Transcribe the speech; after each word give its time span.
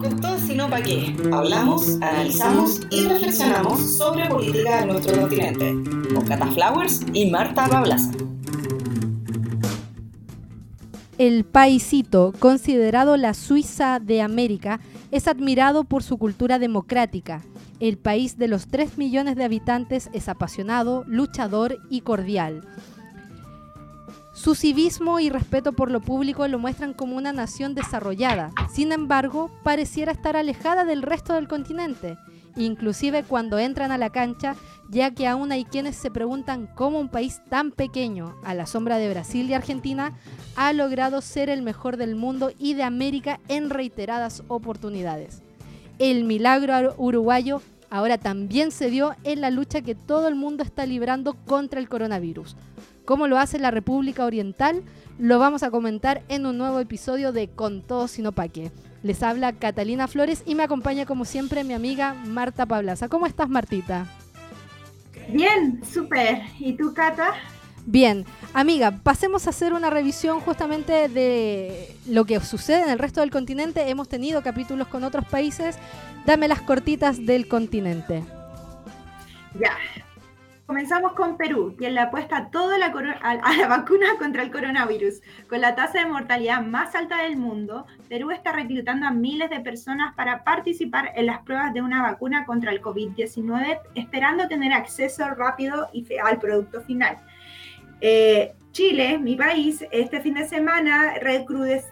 Con 0.00 0.20
todo 0.20 0.38
sino 0.38 0.68
para 0.68 0.82
qué, 0.82 1.14
hablamos, 1.32 1.96
analizamos 2.00 2.80
y 2.90 3.06
reflexionamos 3.06 3.80
sobre 3.96 4.26
política 4.26 4.80
de 4.80 4.86
nuestro 4.86 5.20
continente, 5.20 5.74
con 6.14 6.24
Cata 6.24 6.46
Flowers 6.48 7.02
y 7.12 7.30
Marta 7.30 7.66
Pablaza. 7.68 8.10
El 11.18 11.44
paisito, 11.44 12.32
considerado 12.38 13.16
la 13.16 13.34
Suiza 13.34 14.00
de 14.00 14.22
América, 14.22 14.80
es 15.10 15.28
admirado 15.28 15.84
por 15.84 16.02
su 16.02 16.18
cultura 16.18 16.58
democrática. 16.58 17.42
El 17.80 17.98
país 17.98 18.38
de 18.38 18.48
los 18.48 18.66
3 18.68 18.98
millones 18.98 19.36
de 19.36 19.44
habitantes 19.44 20.08
es 20.12 20.28
apasionado, 20.28 21.04
luchador 21.06 21.78
y 21.90 22.00
cordial. 22.00 22.62
Su 24.42 24.56
civismo 24.56 25.20
y 25.20 25.30
respeto 25.30 25.72
por 25.72 25.88
lo 25.88 26.00
público 26.00 26.48
lo 26.48 26.58
muestran 26.58 26.94
como 26.94 27.16
una 27.16 27.32
nación 27.32 27.76
desarrollada. 27.76 28.50
Sin 28.74 28.90
embargo, 28.90 29.52
pareciera 29.62 30.10
estar 30.10 30.36
alejada 30.36 30.84
del 30.84 31.02
resto 31.02 31.34
del 31.34 31.46
continente, 31.46 32.18
inclusive 32.56 33.22
cuando 33.22 33.60
entran 33.60 33.92
a 33.92 33.98
la 33.98 34.10
cancha, 34.10 34.56
ya 34.90 35.12
que 35.12 35.28
aún 35.28 35.52
hay 35.52 35.64
quienes 35.64 35.94
se 35.94 36.10
preguntan 36.10 36.68
cómo 36.74 36.98
un 36.98 37.08
país 37.08 37.40
tan 37.50 37.70
pequeño, 37.70 38.34
a 38.42 38.54
la 38.54 38.66
sombra 38.66 38.98
de 38.98 39.10
Brasil 39.10 39.48
y 39.48 39.54
Argentina, 39.54 40.18
ha 40.56 40.72
logrado 40.72 41.20
ser 41.20 41.48
el 41.48 41.62
mejor 41.62 41.96
del 41.96 42.16
mundo 42.16 42.50
y 42.58 42.74
de 42.74 42.82
América 42.82 43.38
en 43.46 43.70
reiteradas 43.70 44.42
oportunidades. 44.48 45.40
El 46.00 46.24
milagro 46.24 46.96
uruguayo 46.98 47.62
ahora 47.90 48.18
también 48.18 48.72
se 48.72 48.90
dio 48.90 49.14
en 49.22 49.40
la 49.40 49.52
lucha 49.52 49.82
que 49.82 49.94
todo 49.94 50.26
el 50.26 50.34
mundo 50.34 50.64
está 50.64 50.84
librando 50.84 51.34
contra 51.46 51.78
el 51.78 51.88
coronavirus. 51.88 52.56
¿Cómo 53.04 53.26
lo 53.26 53.38
hace 53.38 53.58
la 53.58 53.70
República 53.70 54.24
Oriental? 54.24 54.82
Lo 55.18 55.38
vamos 55.38 55.62
a 55.62 55.70
comentar 55.70 56.22
en 56.28 56.46
un 56.46 56.56
nuevo 56.58 56.78
episodio 56.78 57.32
de 57.32 57.48
Con 57.48 57.82
todo 57.82 58.06
sino 58.06 58.32
pa' 58.32 58.48
qué. 58.48 58.70
Les 59.02 59.22
habla 59.22 59.52
Catalina 59.52 60.06
Flores 60.06 60.44
y 60.46 60.54
me 60.54 60.62
acompaña 60.62 61.06
como 61.06 61.24
siempre 61.24 61.64
mi 61.64 61.74
amiga 61.74 62.14
Marta 62.14 62.66
Pablaza. 62.66 63.08
¿Cómo 63.08 63.26
estás 63.26 63.48
Martita? 63.48 64.06
Bien, 65.28 65.82
súper. 65.84 66.42
¿Y 66.58 66.74
tú, 66.74 66.94
Cata? 66.94 67.34
Bien, 67.84 68.24
amiga, 68.54 69.00
pasemos 69.02 69.46
a 69.46 69.50
hacer 69.50 69.72
una 69.72 69.90
revisión 69.90 70.38
justamente 70.38 71.08
de 71.08 71.96
lo 72.06 72.24
que 72.24 72.38
sucede 72.38 72.82
en 72.82 72.90
el 72.90 73.00
resto 73.00 73.20
del 73.20 73.32
continente. 73.32 73.88
Hemos 73.88 74.08
tenido 74.08 74.42
capítulos 74.42 74.86
con 74.86 75.02
otros 75.02 75.24
países. 75.24 75.76
Dame 76.24 76.46
las 76.46 76.62
cortitas 76.62 77.26
del 77.26 77.48
continente. 77.48 78.22
Ya, 79.60 79.76
Comenzamos 80.66 81.12
con 81.14 81.36
Perú, 81.36 81.74
quien 81.76 81.94
le 81.94 82.00
apuesta 82.00 82.48
toda 82.50 82.76
a, 82.76 83.56
la 83.56 83.68
vacuna 83.68 84.16
contra 84.18 84.42
el 84.42 84.50
coronavirus. 84.50 85.20
Con 85.48 85.60
la 85.60 85.74
tasa 85.74 85.98
de 85.98 86.06
mortalidad 86.06 86.62
más 86.62 86.94
alta 86.94 87.22
del 87.22 87.36
mundo, 87.36 87.86
Perú 88.08 88.30
está 88.30 88.52
reclutando 88.52 89.06
a 89.06 89.10
miles 89.10 89.50
de 89.50 89.60
personas 89.60 90.14
para 90.14 90.44
participar 90.44 91.12
en 91.16 91.26
las 91.26 91.40
pruebas 91.40 91.74
de 91.74 91.82
una 91.82 92.02
vacuna 92.02 92.46
contra 92.46 92.70
el 92.70 92.80
COVID-19, 92.80 93.80
esperando 93.96 94.46
tener 94.46 94.72
acceso 94.72 95.28
rápido 95.30 95.88
y 95.92 96.06
al 96.24 96.38
producto 96.38 96.80
final. 96.82 97.18
Eh, 98.00 98.54
Chile, 98.72 99.18
mi 99.18 99.36
país, 99.36 99.84
este 99.90 100.22
fin 100.22 100.32
de 100.32 100.48
semana 100.48 101.12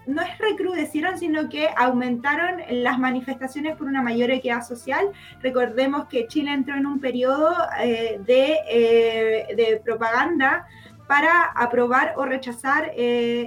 no 0.07 0.23
es 0.23 0.39
recrudecieron, 0.39 1.19
sino 1.19 1.51
que 1.51 1.69
aumentaron 1.77 2.63
las 2.71 2.99
manifestaciones 2.99 3.77
por 3.77 3.87
una 3.87 4.01
mayor 4.01 4.31
equidad 4.31 4.67
social. 4.67 5.11
Recordemos 5.43 6.07
que 6.07 6.27
Chile 6.27 6.53
entró 6.53 6.77
en 6.77 6.87
un 6.87 6.99
periodo 6.99 7.55
eh, 7.83 8.19
eh, 8.27 9.47
de, 9.55 9.81
propaganda 9.85 10.67
para 11.07 11.45
aprobar 11.55 12.15
o 12.17 12.25
rechazar 12.25 12.93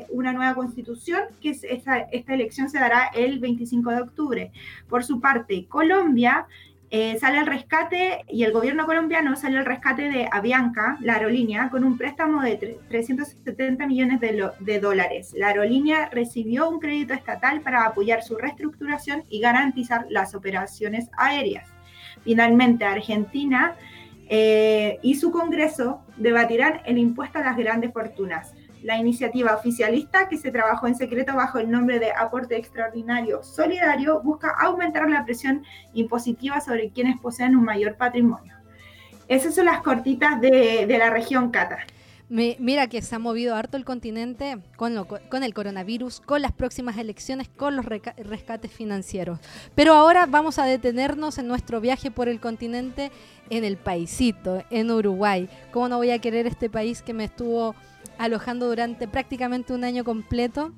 una 0.09 0.31
nueva 0.33 0.53
constitución, 0.53 1.21
que 1.41 1.51
esta 1.51 2.33
elección 2.33 2.69
se 2.69 2.77
dará 2.77 3.09
el 3.15 3.39
25 3.39 3.89
de 3.89 4.01
octubre. 4.01 4.51
Por 4.87 5.03
su 5.03 5.19
parte, 5.19 5.65
Colombia 5.67 6.45
eh, 6.95 7.17
sale 7.19 7.39
al 7.39 7.47
rescate 7.47 8.23
y 8.29 8.43
el 8.43 8.51
gobierno 8.51 8.85
colombiano 8.85 9.35
sale 9.35 9.57
al 9.57 9.65
rescate 9.65 10.11
de 10.11 10.29
Avianca, 10.31 10.99
la 11.01 11.15
aerolínea, 11.15 11.71
con 11.71 11.83
un 11.83 11.97
préstamo 11.97 12.43
de 12.43 12.77
370 12.87 13.87
millones 13.87 14.19
de, 14.19 14.79
dólares. 14.79 15.33
La 15.35 15.47
aerolínea 15.47 16.09
recibió 16.11 16.69
un 16.69 16.79
crédito 16.79 17.15
estatal 17.15 17.61
para 17.61 17.85
apoyar 17.85 18.21
su 18.21 18.37
reestructuración 18.37 19.23
y 19.27 19.39
garantizar 19.39 20.05
las 20.09 20.35
operaciones 20.35 21.09
aéreas. 21.17 21.67
Finalmente, 22.23 22.85
Argentina 22.85 23.73
eh, 24.29 24.99
y 25.01 25.15
su 25.15 25.31
Congreso 25.31 26.03
debatirán 26.17 26.81
el 26.85 26.99
impuesto 26.99 27.39
a 27.39 27.43
las 27.43 27.57
grandes 27.57 27.91
fortunas 27.91 28.53
la 28.83 28.97
iniciativa 28.97 29.55
oficialista 29.55 30.27
que 30.27 30.37
se 30.37 30.51
trabajó 30.51 30.87
en 30.87 30.95
secreto 30.95 31.33
bajo 31.35 31.57
el 31.57 31.71
nombre 31.71 31.99
de 31.99 32.11
Aporte 32.11 32.57
Extraordinario 32.57 33.41
Solidario 33.41 34.21
busca 34.21 34.53
aumentar 34.59 35.09
la 35.09 35.23
presión 35.23 35.63
impositiva 35.93 36.59
sobre 36.59 36.89
quienes 36.91 37.19
poseen 37.19 37.55
un 37.55 37.63
mayor 37.63 37.95
patrimonio. 37.95 38.53
Esas 39.29 39.55
son 39.55 39.65
las 39.65 39.81
cortitas 39.81 40.39
de, 40.41 40.85
la 40.99 41.09
región 41.09 41.49
Cata. 41.49 41.77
mira 42.27 42.87
que 42.87 43.01
se 43.01 43.15
ha 43.15 43.19
movido 43.19 43.55
harto 43.55 43.77
el 43.77 43.85
continente 43.85 44.57
con, 44.75 44.97
el 45.43 45.53
coronavirus, 45.53 46.19
con 46.19 46.41
las 46.41 46.51
próximas 46.51 46.97
elecciones, 46.97 47.47
con 47.47 47.77
los 47.77 47.85
rescates 47.85 48.69
financieros. 48.69 49.39
Pero 49.75 49.93
ahora 49.93 50.25
vamos 50.25 50.59
a 50.59 50.65
detenernos 50.65 51.37
en 51.37 51.47
nuestro 51.47 51.79
viaje 51.79 52.11
por 52.11 52.27
el 52.27 52.41
continente 52.41 53.13
en 53.49 53.63
el 53.63 53.77
paisito, 53.77 54.61
en 54.69 54.91
Uruguay. 54.91 55.47
¿Cómo 55.71 55.87
no 55.87 55.97
voy 55.97 56.11
a 56.11 56.19
querer 56.19 56.47
este 56.47 56.69
país 56.69 57.01
que 57.01 57.13
me 57.13 57.23
estuvo 57.23 57.75
alojando 58.17 58.67
durante 58.67 59.07
prácticamente 59.07 59.73
un 59.73 59.83
año 59.83 60.03
completo. 60.03 60.71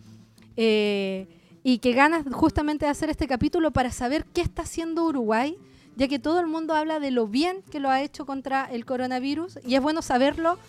Eh, 0.57 1.27
y 1.67 1.79
que 1.79 1.93
ganas 1.93 2.23
justamente 2.31 2.85
de 2.85 2.91
hacer 2.91 3.09
este 3.09 3.27
capítulo 3.27 3.71
para 3.71 3.91
saber 3.91 4.23
qué 4.25 4.41
está 4.41 4.61
haciendo 4.61 5.03
Uruguay, 5.05 5.57
ya 5.95 6.07
que 6.07 6.19
todo 6.19 6.39
el 6.39 6.45
mundo 6.45 6.75
habla 6.75 6.99
de 6.99 7.09
lo 7.09 7.27
bien 7.27 7.63
que 7.71 7.79
lo 7.79 7.89
ha 7.89 8.03
hecho 8.03 8.27
contra 8.27 8.65
el 8.65 8.85
coronavirus 8.85 9.57
y 9.65 9.73
es 9.73 9.81
bueno 9.81 10.03
saberlo 10.03 10.59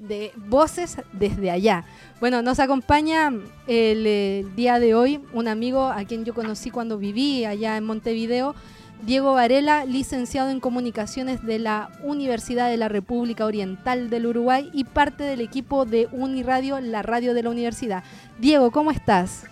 de 0.00 0.32
voces 0.36 0.96
desde 1.12 1.50
allá. 1.50 1.84
Bueno, 2.20 2.40
nos 2.40 2.58
acompaña 2.58 3.32
el, 3.66 4.54
día 4.56 4.78
de 4.78 4.94
hoy 4.94 5.20
un 5.34 5.46
amigo 5.46 5.84
a 5.84 6.04
quien 6.04 6.24
yo 6.24 6.32
conocí 6.32 6.70
cuando 6.70 6.96
viví 6.96 7.44
allá 7.44 7.76
en 7.76 7.84
Montevideo, 7.84 8.54
Diego 9.02 9.34
Varela, 9.34 9.84
licenciado 9.84 10.50
en 10.50 10.60
Comunicaciones 10.60 11.44
de 11.44 11.58
la 11.58 11.90
Universidad 12.02 12.70
de 12.70 12.76
la 12.76 12.88
República 12.88 13.44
Oriental 13.44 14.10
del 14.10 14.26
Uruguay 14.26 14.70
y 14.72 14.84
parte 14.84 15.24
del 15.24 15.40
equipo 15.40 15.84
de 15.84 16.08
Uniradio, 16.12 16.80
la 16.80 17.02
radio 17.02 17.34
de 17.34 17.42
la 17.42 17.50
universidad. 17.50 18.02
Diego, 18.38 18.70
¿cómo 18.70 18.90
estás? 18.90 19.44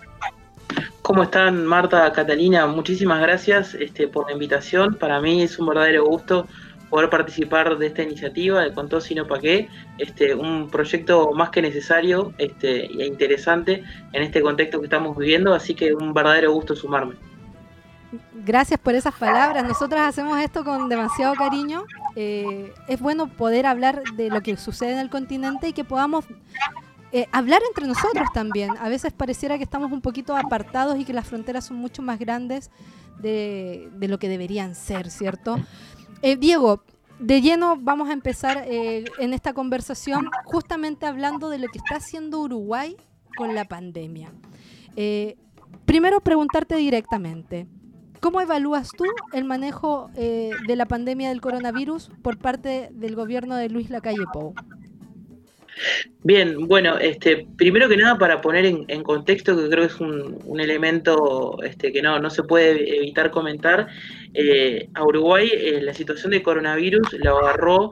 ¿Cómo 1.01 1.23
están 1.23 1.65
Marta, 1.65 2.11
Catalina? 2.11 2.65
Muchísimas 2.65 3.21
gracias 3.21 3.75
este, 3.75 4.07
por 4.07 4.25
la 4.25 4.33
invitación. 4.33 4.95
Para 4.95 5.21
mí 5.21 5.43
es 5.43 5.59
un 5.59 5.67
verdadero 5.67 6.03
gusto 6.05 6.47
poder 6.89 7.09
participar 7.09 7.77
de 7.77 7.87
esta 7.87 8.03
iniciativa 8.03 8.61
de 8.63 8.73
Con 8.73 8.89
todo 8.89 9.01
sino 9.01 9.27
pa' 9.27 9.39
qué, 9.39 9.69
este, 9.97 10.33
un 10.33 10.69
proyecto 10.69 11.31
más 11.33 11.49
que 11.49 11.61
necesario 11.61 12.33
este, 12.37 12.85
e 12.85 13.05
interesante 13.05 13.83
en 14.13 14.23
este 14.23 14.41
contexto 14.41 14.79
que 14.79 14.85
estamos 14.85 15.17
viviendo, 15.17 15.53
así 15.53 15.75
que 15.75 15.93
un 15.93 16.13
verdadero 16.13 16.51
gusto 16.53 16.75
sumarme. 16.75 17.15
Gracias 18.33 18.79
por 18.79 18.95
esas 18.95 19.13
palabras. 19.15 19.63
Nosotros 19.67 20.01
hacemos 20.01 20.39
esto 20.39 20.63
con 20.63 20.89
demasiado 20.89 21.35
cariño. 21.35 21.85
Eh, 22.15 22.73
es 22.87 22.99
bueno 22.99 23.27
poder 23.27 23.65
hablar 23.65 24.03
de 24.15 24.29
lo 24.29 24.41
que 24.41 24.55
sucede 24.57 24.93
en 24.93 24.99
el 24.99 25.09
continente 25.09 25.69
y 25.69 25.73
que 25.73 25.83
podamos 25.83 26.25
eh, 27.11 27.27
hablar 27.31 27.61
entre 27.67 27.87
nosotros 27.87 28.27
también. 28.33 28.71
A 28.79 28.89
veces 28.89 29.13
pareciera 29.13 29.57
que 29.57 29.63
estamos 29.63 29.91
un 29.91 30.01
poquito 30.01 30.35
apartados 30.35 30.97
y 30.99 31.05
que 31.05 31.13
las 31.13 31.27
fronteras 31.27 31.65
son 31.65 31.77
mucho 31.77 32.01
más 32.01 32.19
grandes 32.19 32.71
de, 33.19 33.89
lo 33.99 34.19
que 34.19 34.29
deberían 34.29 34.75
ser, 34.75 35.09
¿cierto? 35.09 35.57
Eh, 36.21 36.35
Diego, 36.35 36.83
de 37.19 37.41
lleno 37.41 37.77
vamos 37.79 38.09
a 38.09 38.13
empezar 38.13 38.65
en 38.67 39.33
esta 39.33 39.53
conversación 39.53 40.29
justamente 40.43 41.05
hablando 41.05 41.49
de 41.49 41.59
lo 41.59 41.67
que 41.69 41.77
está 41.77 41.95
haciendo 41.95 42.41
Uruguay 42.41 42.97
con 43.37 43.55
la 43.55 43.65
pandemia. 43.65 44.31
primero 45.85 46.19
preguntarte 46.19 46.75
directamente, 46.75 47.67
¿Cómo 48.25 48.41
evalúas 48.41 48.89
tú 48.89 49.05
el 49.33 49.43
manejo 49.43 50.09
eh, 50.17 50.49
de 50.65 50.75
la 50.75 50.87
pandemia 50.87 51.29
del 51.29 51.41
coronavirus 51.41 52.09
por 52.23 52.39
parte 52.39 52.89
del 52.91 53.13
gobierno 53.13 53.55
de 53.55 53.69
Luis 53.69 53.91
Lacalle 53.91 54.25
Pou? 54.33 54.55
Bien, 56.23 56.67
bueno, 56.67 56.97
este, 56.97 57.45
primero 57.55 57.87
que 57.87 57.97
nada 57.97 58.17
para 58.17 58.41
poner 58.41 58.65
en, 58.65 59.03
contexto, 59.03 59.55
que 59.55 59.69
creo 59.69 59.87
que 59.87 59.93
es 59.93 59.99
un, 59.99 60.59
elemento 60.59 61.61
este, 61.61 61.91
que 61.91 62.01
no, 62.01 62.17
no 62.17 62.31
se 62.31 62.41
puede 62.41 62.97
evitar 62.97 63.29
comentar, 63.29 63.89
eh, 64.33 64.89
a 64.95 65.03
Uruguay 65.03 65.51
eh, 65.53 65.81
la 65.83 65.93
situación 65.93 66.31
de 66.31 66.41
coronavirus 66.41 67.13
la 67.19 67.29
agarró 67.29 67.91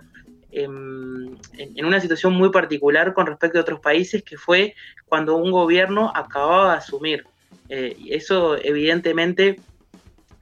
en, 0.52 1.38
en, 1.60 1.86
una 1.86 2.00
situación 2.00 2.34
muy 2.34 2.50
particular 2.50 3.14
con 3.14 3.28
respecto 3.28 3.60
a 3.60 3.62
otros 3.62 3.82
países, 3.82 4.24
que 4.24 4.38
fue 4.38 4.74
cuando 5.06 5.36
un 5.36 5.52
gobierno 5.52 6.12
acababa 6.16 6.72
de 6.72 6.78
asumir. 6.80 7.24
eso 7.70 8.58
evidentemente 8.58 9.58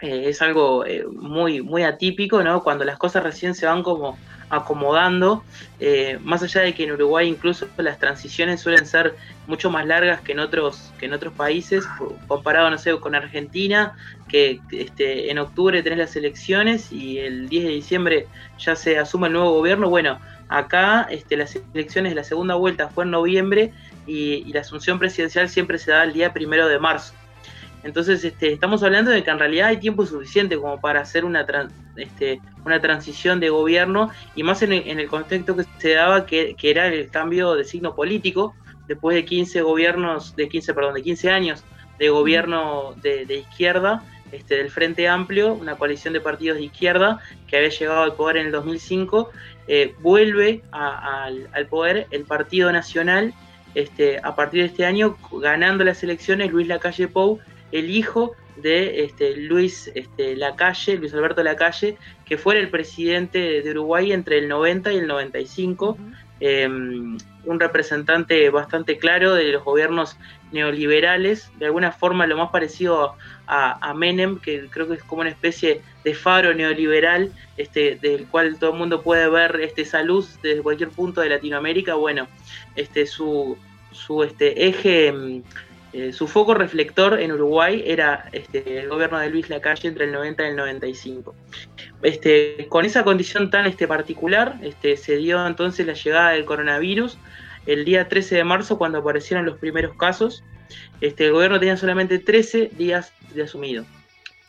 eh, 0.01 0.24
es 0.27 0.42
algo 0.42 0.86
eh, 0.86 1.06
muy, 1.06 1.62
muy 1.62 1.83
atípico, 1.83 2.44
¿no? 2.44 2.63
Cuando 2.63 2.83
las 2.86 2.98
cosas 2.98 3.24
recién 3.24 3.56
se 3.56 3.65
van 3.65 3.83
como 3.83 4.18
acomodando, 4.50 5.44
eh, 5.80 6.19
más 6.24 6.44
allá 6.44 6.62
de 6.62 6.74
que 6.74 6.83
en 6.83 6.92
Uruguay 6.92 7.27
incluso 7.27 7.68
las 7.77 8.00
transiciones 8.00 8.59
suelen 8.59 8.86
ser 8.86 9.15
mucho 9.48 9.71
más 9.71 9.88
largas 9.88 10.19
que 10.21 10.33
en 10.33 10.39
otros, 10.39 10.92
que 11.00 11.06
en 11.06 11.13
otros 11.13 11.33
países, 11.33 11.86
comparado, 12.27 12.69
no 12.69 12.77
sé, 12.77 12.92
con 13.00 13.15
Argentina, 13.15 13.94
que 14.27 14.59
este, 14.71 15.31
en 15.31 15.39
octubre 15.39 15.81
tenés 15.81 16.00
las 16.00 16.15
elecciones 16.18 16.92
y 16.92 17.19
el 17.19 17.47
10 17.47 17.63
de 17.63 17.69
diciembre 17.69 18.27
ya 18.59 18.75
se 18.75 19.00
asume 19.00 19.27
el 19.27 19.33
nuevo 19.33 19.54
gobierno, 19.54 19.89
bueno, 19.89 20.19
acá 20.50 21.07
este, 21.09 21.38
las 21.38 21.57
elecciones 21.74 22.13
la 22.13 22.25
segunda 22.25 22.56
vuelta 22.56 22.89
fue 22.89 23.06
en 23.06 23.12
noviembre 23.12 23.71
y, 24.06 24.51
la 24.51 24.62
asunción 24.62 25.00
presidencial 25.00 25.47
siempre 25.47 25.77
se 25.77 25.92
da 25.92 26.04
el 26.04 26.12
día 26.12 26.33
primero 26.33 26.68
de 26.68 26.77
marzo. 26.77 27.13
Entonces, 27.83 28.24
este, 28.24 28.54
estamos 28.54 28.83
hablando 28.83 29.12
de 29.12 29.24
que 29.24 29.31
en 29.31 29.39
realidad 29.39 29.69
hay 29.69 29.78
tiempo 29.78 30.06
suficiente 30.06 30.57
como 30.57 30.80
para 30.80 31.01
hacer 31.01 31.25
una, 31.25 31.45
este, 31.95 32.39
una 32.63 32.80
transición 32.80 33.39
de 33.39 33.50
gobierno 33.50 34.12
y 34.36 34.44
más 34.44 34.62
en 34.62 34.72
el, 34.74 35.07
contexto 35.07 35.56
que 35.56 35.66
se 35.80 35.94
daba, 35.94 36.25
que, 36.25 36.56
era 36.62 36.88
el 36.88 37.10
cambio 37.10 37.56
de 37.56 37.63
signo 37.63 37.95
político, 37.95 38.56
después 38.88 39.16
de 39.16 39.25
15 39.25 39.62
gobiernos, 39.62 40.36
de 40.36 40.48
15, 40.48 40.74
perdón, 40.74 40.94
de 40.94 41.01
15 41.01 41.31
años 41.31 41.63
de 41.98 42.10
gobierno 42.10 42.95
de, 43.01 43.36
izquierda, 43.36 44.04
este, 44.31 44.56
del 44.56 44.72
Frente 44.72 45.07
Amplio, 45.07 45.54
una 45.54 45.75
coalición 45.75 46.13
de 46.13 46.22
partidos 46.22 46.57
de 46.57 46.66
izquierda 46.66 47.19
que 47.48 47.57
había 47.57 47.69
llegado 47.69 48.04
al 48.04 48.16
poder 48.16 48.38
en 48.38 48.48
el 48.48 48.51
2005, 48.51 49.30
eh, 49.68 49.94
vuelve 50.00 50.63
al, 50.72 51.50
al 51.54 51.68
poder 51.68 52.07
el 52.12 52.24
Partido 52.24 52.72
Nacional 52.72 53.33
este, 53.75 54.19
a 54.22 54.36
partir 54.36 54.62
de 54.62 54.68
este 54.68 54.86
año, 54.86 55.18
ganando 55.31 55.83
las 55.83 56.04
elecciones, 56.04 56.51
Luis 56.51 56.68
Lacalle 56.68 57.07
Pou, 57.07 57.39
el 57.71 57.89
hijo 57.89 58.35
de 58.57 59.03
este, 59.03 59.35
Luis 59.35 59.91
este, 59.95 60.35
Lacalle, 60.35 60.97
Luis 60.97 61.13
Alberto 61.13 61.44
Lacalle, 61.44 61.97
que 62.25 62.38
fue 62.38 62.59
el 62.59 62.69
presidente 62.69 63.62
de 63.62 63.71
Uruguay 63.71 64.12
entre 64.12 64.38
el 64.38 64.47
90 64.47 64.94
y 64.94 64.97
el 64.97 65.07
95, 65.07 65.97
em, 66.39 67.18
un 67.45 67.59
representante 67.59 68.50
bastante 68.50 68.97
claro 68.97 69.33
de 69.33 69.51
los 69.51 69.63
gobiernos 69.63 70.18
neoliberales, 70.51 71.51
de 71.57 71.68
alguna 71.68 71.91
forma 71.91 72.27
lo 72.27 72.38
más 72.38 72.51
parecido 72.51 73.15
a, 73.47 73.94
Menem, 73.94 74.39
que 74.39 74.68
creo 74.69 74.88
que 74.88 74.95
es 74.95 75.03
como 75.03 75.21
una 75.21 75.29
especie 75.29 75.81
de 76.03 76.13
faro 76.13 76.53
neoliberal, 76.53 77.31
este, 77.57 77.97
del 78.01 78.27
cual 78.27 78.57
todo 78.57 78.71
el 78.71 78.79
mundo 78.79 79.01
puede 79.01 79.29
ver 79.29 79.59
este, 79.62 79.81
esa 79.81 80.03
luz 80.03 80.39
desde 80.41 80.62
cualquier 80.62 80.89
punto 80.89 81.21
de 81.21 81.29
Latinoamérica. 81.29 81.95
Bueno, 81.95 82.27
este, 82.75 83.06
su, 83.06 83.57
su 83.91 84.23
este, 84.23 84.68
eje, 84.68 85.12
mm, 85.12 85.44
eh, 85.93 86.13
su 86.13 86.27
foco 86.27 86.53
reflector 86.53 87.19
en 87.19 87.33
Uruguay 87.33 87.83
era 87.85 88.29
este, 88.31 88.79
el 88.79 88.88
gobierno 88.88 89.19
de 89.19 89.29
Luis 89.29 89.49
Lacalle 89.49 89.89
entre 89.89 90.05
el 90.05 90.13
90 90.13 90.43
y 90.43 90.47
el 90.47 90.55
95. 90.55 91.35
Este, 92.01 92.67
con 92.69 92.85
esa 92.85 93.03
condición 93.03 93.49
tan 93.49 93.65
este, 93.65 93.88
particular, 93.88 94.57
este, 94.61 94.95
se 94.95 95.17
dio 95.17 95.45
entonces 95.45 95.85
la 95.85 95.93
llegada 95.93 96.31
del 96.31 96.45
coronavirus 96.45 97.17
el 97.65 97.85
día 97.85 98.07
13 98.07 98.35
de 98.35 98.43
marzo 98.43 98.77
cuando 98.77 98.99
aparecieron 98.99 99.45
los 99.45 99.57
primeros 99.57 99.95
casos. 99.97 100.43
Este, 101.01 101.25
el 101.25 101.33
gobierno 101.33 101.59
tenía 101.59 101.75
solamente 101.77 102.19
13 102.19 102.71
días 102.77 103.11
de 103.33 103.44
asumido. 103.44 103.85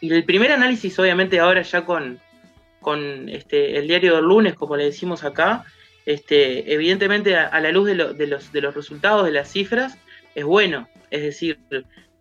Y 0.01 0.13
el 0.13 0.25
primer 0.25 0.53
análisis, 0.53 0.99
obviamente, 0.99 1.41
ahora 1.41 1.63
ya 1.63 1.85
con, 1.85 2.19
este, 3.29 3.79
el 3.79 3.89
diario 3.89 4.17
del 4.17 4.25
lunes, 4.25 4.55
como 4.55 4.77
le 4.77 4.85
decimos 4.85 5.25
acá, 5.25 5.65
evidentemente 6.05 7.37
a, 7.37 7.61
la 7.61 7.71
luz 7.71 7.87
de, 7.87 7.95
los, 7.95 8.17
de, 8.17 8.27
los, 8.27 8.75
resultados, 8.75 9.25
de 9.25 9.33
las 9.33 9.51
cifras, 9.51 9.97
es 10.35 10.45
bueno. 10.45 10.89
Es 11.11 11.23
decir, 11.23 11.59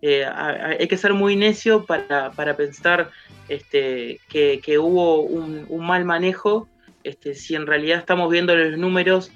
eh, 0.01 0.25
hay 0.25 0.87
que 0.87 0.97
ser 0.97 1.13
muy 1.13 1.35
necio 1.35 1.85
para, 1.85 2.31
pensar 2.57 3.11
este, 3.47 4.19
que, 4.29 4.79
hubo 4.79 5.21
un, 5.21 5.65
un, 5.69 5.85
mal 5.85 6.05
manejo, 6.05 6.67
este, 7.03 7.35
si 7.35 7.55
en 7.55 7.67
realidad 7.67 7.99
estamos 7.99 8.29
viendo 8.31 8.55
los 8.55 8.77
números 8.77 9.31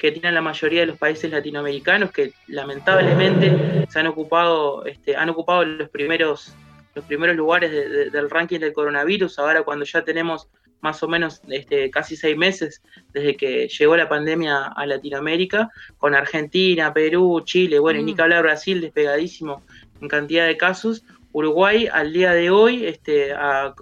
que 0.00 0.12
tienen 0.12 0.34
la 0.34 0.40
mayoría 0.40 0.80
de 0.80 0.86
los 0.86 0.98
países 0.98 1.30
latinoamericanos, 1.30 2.10
que 2.10 2.32
lamentablemente 2.46 3.86
se 3.90 3.98
han 3.98 4.06
ocupado, 4.06 4.84
este, 4.86 5.14
han 5.14 5.28
ocupado 5.28 5.64
los 5.64 5.90
primeros, 5.90 6.54
los 6.94 7.04
primeros 7.04 7.36
lugares 7.36 7.70
del 7.70 8.30
ranking 8.30 8.60
del 8.60 8.72
coronavirus, 8.72 9.38
ahora 9.38 9.62
cuando 9.62 9.84
ya 9.84 10.02
tenemos 10.02 10.48
más 10.80 11.02
o 11.02 11.08
menos 11.08 11.42
este, 11.48 11.90
casi 11.90 12.16
seis 12.16 12.36
meses 12.36 12.82
desde 13.12 13.36
que 13.36 13.68
llegó 13.68 13.96
la 13.96 14.08
pandemia 14.08 14.66
a 14.66 14.86
Latinoamérica, 14.86 15.70
con 15.98 16.14
Argentina, 16.14 16.92
Perú, 16.92 17.42
Chile, 17.44 17.78
bueno, 17.78 18.00
y 18.00 18.04
ni 18.04 18.12
mm. 18.12 18.16
que 18.16 18.22
hablar 18.22 18.42
Brasil, 18.42 18.80
despegadísimo 18.80 19.62
en 20.00 20.08
cantidad 20.08 20.46
de 20.46 20.56
casos. 20.56 21.04
Uruguay 21.32 21.88
al 21.92 22.12
día 22.12 22.32
de 22.32 22.50
hoy, 22.50 22.86
este, 22.86 23.32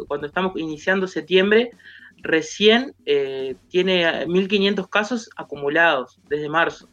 cuando 0.07 0.27
estamos 0.27 0.53
iniciando 0.57 1.09
septiembre, 1.09 1.71
recién 2.23 2.95
eh, 3.07 3.57
tiene 3.69 4.27
1.500 4.27 4.89
casos 4.89 5.31
acumulados 5.37 6.21
desde 6.29 6.49
marzo. 6.49 6.89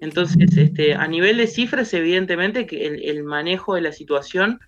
Entonces, 0.00 0.56
este, 0.56 0.94
a 0.94 1.08
nivel 1.08 1.38
de 1.38 1.48
cifras, 1.48 1.92
evidentemente 1.92 2.66
que 2.66 2.86
el, 2.86 3.24
manejo 3.24 3.74
de 3.74 3.80
la 3.80 3.92
situación 3.92 4.60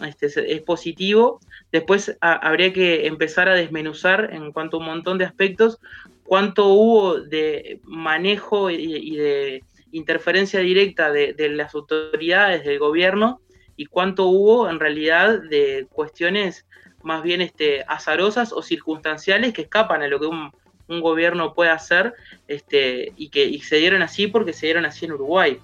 este, 0.00 0.26
es, 0.26 0.62
positivo. 0.62 1.40
Después 1.70 2.16
habría 2.20 2.72
que 2.72 3.06
empezar 3.06 3.48
a 3.48 3.54
desmenuzar 3.54 4.30
en 4.32 4.52
cuanto 4.52 4.76
a 4.76 4.80
un 4.80 4.86
montón 4.86 5.18
de 5.18 5.24
aspectos 5.24 5.78
cuánto 6.24 6.68
hubo 6.68 7.20
de 7.20 7.80
manejo 7.84 8.70
y, 8.70 9.16
de 9.16 9.62
interferencia 9.92 10.60
directa 10.60 11.12
de, 11.12 11.34
las 11.50 11.74
autoridades 11.74 12.64
del 12.64 12.78
gobierno 12.78 13.40
y 13.76 13.86
cuánto 13.86 14.26
hubo 14.26 14.70
en 14.70 14.80
realidad 14.80 15.42
de 15.42 15.86
cuestiones 15.90 16.66
más 17.02 17.22
bien 17.22 17.40
este, 17.40 17.84
azarosas 17.86 18.52
o 18.52 18.62
circunstanciales 18.62 19.52
que 19.52 19.62
escapan 19.62 20.02
a 20.02 20.08
lo 20.08 20.20
que 20.20 20.26
un, 20.26 20.52
gobierno 20.88 21.54
puede 21.54 21.70
hacer 21.70 22.12
este, 22.48 23.14
y 23.16 23.30
que 23.30 23.58
se 23.62 23.76
dieron 23.76 24.02
así 24.02 24.26
porque 24.26 24.52
se 24.52 24.66
dieron 24.66 24.84
así 24.84 25.06
en 25.06 25.12
Uruguay. 25.12 25.58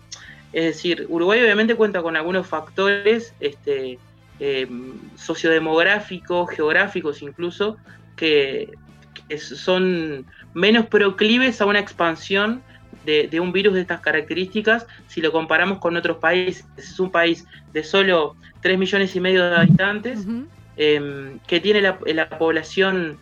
Es 0.52 0.64
decir, 0.64 1.06
Uruguay 1.08 1.42
obviamente 1.42 1.74
cuenta 1.74 2.00
con 2.00 2.16
algunos 2.16 2.46
factores 2.46 3.34
este, 3.38 3.98
em, 4.40 4.94
sociodemográficos, 5.16 6.50
geográficos 6.50 7.22
incluso, 7.22 7.76
que, 8.16 8.72
son 9.36 10.24
menos 10.54 10.86
proclives 10.86 11.60
a 11.60 11.66
una 11.66 11.80
expansión 11.80 12.62
de, 13.04 13.40
un 13.40 13.52
virus 13.52 13.74
de 13.74 13.80
estas 13.80 14.00
características 14.00 14.86
si 15.06 15.20
lo 15.20 15.32
comparamos 15.32 15.78
con 15.78 15.96
otros 15.96 16.18
países. 16.18 16.66
Es 16.76 16.98
un 17.00 17.10
país 17.10 17.46
de 17.72 17.82
solo 17.82 18.36
3 18.62 18.78
millones 18.78 19.16
y 19.16 19.20
medio 19.20 19.44
de 19.50 19.56
habitantes. 19.56 20.24
Em, 20.80 21.40
que 21.40 21.58
tiene 21.58 21.80
la, 21.80 21.98
población 22.38 23.18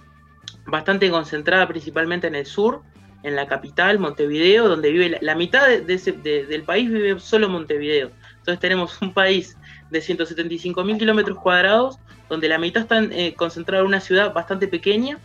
bastante 0.67 1.11
concentrada 1.11 1.67
principalmente 1.67 2.27
en 2.27 2.35
el 2.35 2.45
sur, 2.45 2.83
en 3.23 3.35
la 3.35 3.47
capital, 3.47 3.99
Montevideo, 3.99 4.69
donde 4.69 4.93
vive 4.93 5.19
la, 5.23 5.35
mitad 5.35 5.67
del 5.67 6.63
país 6.67 6.91
vive 6.91 7.19
solo 7.19 7.49
Montevideo. 7.49 8.11
Entonces 8.37 8.61
tenemos 8.61 9.01
un 9.01 9.15
país 9.15 9.57
de 9.91 10.01
175 10.01 10.85
mil 10.85 10.99
kilómetros 10.99 11.39
cuadrados, 11.39 11.99
donde 12.29 12.49
la 12.49 12.59
mitad 12.59 12.83
está 12.83 13.03
eh, 13.03 13.35
concentrada 13.35 13.83
en 13.83 13.89
una 13.89 14.01
ciudad 14.01 14.33
bastante 14.33 14.69
pequeña 14.69 15.19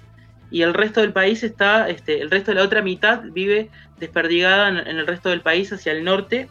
y 0.51 0.61
el 0.63 0.73
resto 0.73 1.01
del 1.01 1.13
país 1.13 1.43
está, 1.43 1.89
este, 1.89 2.21
el 2.21 2.29
resto 2.29 2.51
de 2.51 2.55
la 2.55 2.63
otra 2.63 2.81
mitad 2.81 3.21
vive 3.31 3.69
desperdigada 3.97 4.67
en, 4.67 4.97
el 4.97 5.07
resto 5.07 5.29
del 5.29 5.41
país 5.41 5.71
hacia 5.71 5.93
el 5.93 6.03
norte 6.03 6.49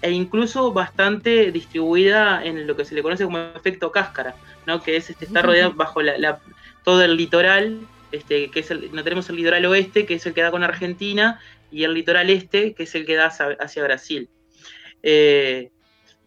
e 0.00 0.12
incluso 0.12 0.72
bastante 0.72 1.50
distribuida 1.50 2.44
en 2.44 2.66
lo 2.66 2.76
que 2.76 2.84
se 2.84 2.94
le 2.94 3.02
conoce 3.02 3.24
como 3.24 3.38
efecto 3.38 3.90
cáscara, 3.90 4.36
¿no? 4.66 4.82
que 4.82 4.96
es 4.96 5.10
este, 5.10 5.24
está 5.24 5.42
rodeado 5.42 5.72
bajo 5.74 6.02
la, 6.02 6.38
todo 6.84 7.02
el 7.02 7.16
litoral, 7.16 7.80
este, 8.12 8.50
que 8.50 8.60
es 8.60 8.70
el, 8.70 8.90
no 8.92 9.02
tenemos 9.02 9.28
el 9.28 9.36
litoral 9.36 9.64
oeste, 9.66 10.06
que 10.06 10.14
es 10.14 10.26
el 10.26 10.34
que 10.34 10.42
da 10.42 10.50
con 10.50 10.62
Argentina, 10.62 11.40
y 11.70 11.84
el 11.84 11.94
litoral 11.94 12.30
este, 12.30 12.74
que 12.74 12.84
es 12.84 12.94
el 12.94 13.06
que 13.06 13.16
da 13.16 13.26
hacia, 13.26 13.82
Brasil. 13.82 14.28
Eh, 15.02 15.70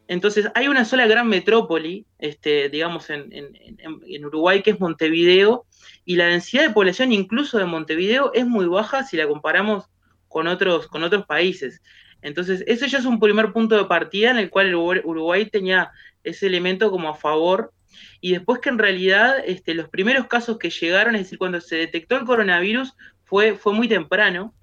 entonces, 0.08 0.48
hay 0.54 0.68
una 0.68 0.86
sola 0.86 1.08
gran 1.08 1.28
metrópoli, 1.28 2.06
este, 2.20 2.70
digamos, 2.70 3.10
en, 3.10 3.30
en, 3.32 4.26
Uruguay, 4.26 4.62
que 4.62 4.72
es 4.72 4.80
Montevideo, 4.80 5.66
y 6.06 6.16
la 6.16 6.28
densidad 6.28 6.68
de 6.68 6.74
población 6.74 7.12
incluso 7.12 7.58
de 7.58 7.66
Montevideo 7.66 8.32
es 8.34 8.46
muy 8.46 8.68
baja 8.68 9.04
si 9.04 9.18
la 9.18 9.28
comparamos 9.28 9.86
con 10.28 10.48
otros, 10.48 10.88
con 10.88 11.04
otros 11.04 11.26
países. 11.26 11.82
Entonces, 12.22 12.64
ese 12.68 12.88
ya 12.88 13.00
es 13.00 13.06
un 13.06 13.20
primer 13.20 13.52
punto 13.52 13.76
de 13.78 13.86
partida 13.86 14.32
en 14.32 14.38
el 14.38 14.50
cual 14.50 14.74
Uruguay 14.76 15.46
tenía 15.50 15.92
ese 16.24 16.48
elemento 16.48 16.92
como 16.92 17.10
a 17.10 17.16
favor 17.16 17.72
y 18.20 18.34
después 18.34 18.60
que 18.60 18.70
en 18.70 18.80
realidad 18.80 19.36
este, 19.46 19.74
los 19.74 19.90
primeros 19.90 20.28
casos 20.28 20.58
que 20.58 20.70
llegaron, 20.70 21.16
es 21.16 21.22
decir, 21.22 21.38
cuando 21.38 21.62
se 21.62 21.78
detectó 21.78 22.18
el 22.18 22.26
coronavirus, 22.26 22.94
fue, 23.24 23.56
fue 23.56 23.74
muy 23.74 23.88
temprano, 23.88 24.54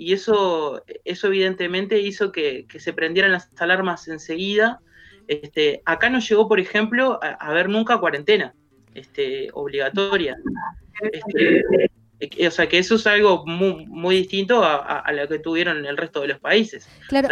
y 0.00 0.14
eso, 0.14 0.82
eso 1.04 1.26
evidentemente 1.26 2.00
hizo 2.00 2.32
que, 2.32 2.66
se 2.78 2.94
prendieran 2.94 3.32
las 3.32 3.50
alarmas 3.60 4.08
enseguida. 4.08 4.80
Este, 5.28 5.82
acá 5.84 6.08
no 6.08 6.20
llegó, 6.20 6.48
por 6.48 6.58
ejemplo, 6.58 7.20
a, 7.22 7.32
haber 7.32 7.68
nunca 7.68 7.98
cuarentena 7.98 8.54
este, 8.94 9.50
obligatoria. 9.52 10.38
Este, 11.12 12.46
o 12.46 12.50
sea, 12.50 12.66
que 12.66 12.78
eso 12.78 12.94
es 12.94 13.06
algo 13.06 13.44
muy, 13.44 14.16
distinto 14.16 14.64
a, 14.64 15.04
lo 15.12 15.28
que 15.28 15.38
tuvieron 15.38 15.84
el 15.84 15.98
resto 15.98 16.22
de 16.22 16.28
los 16.28 16.38
países. 16.38 16.88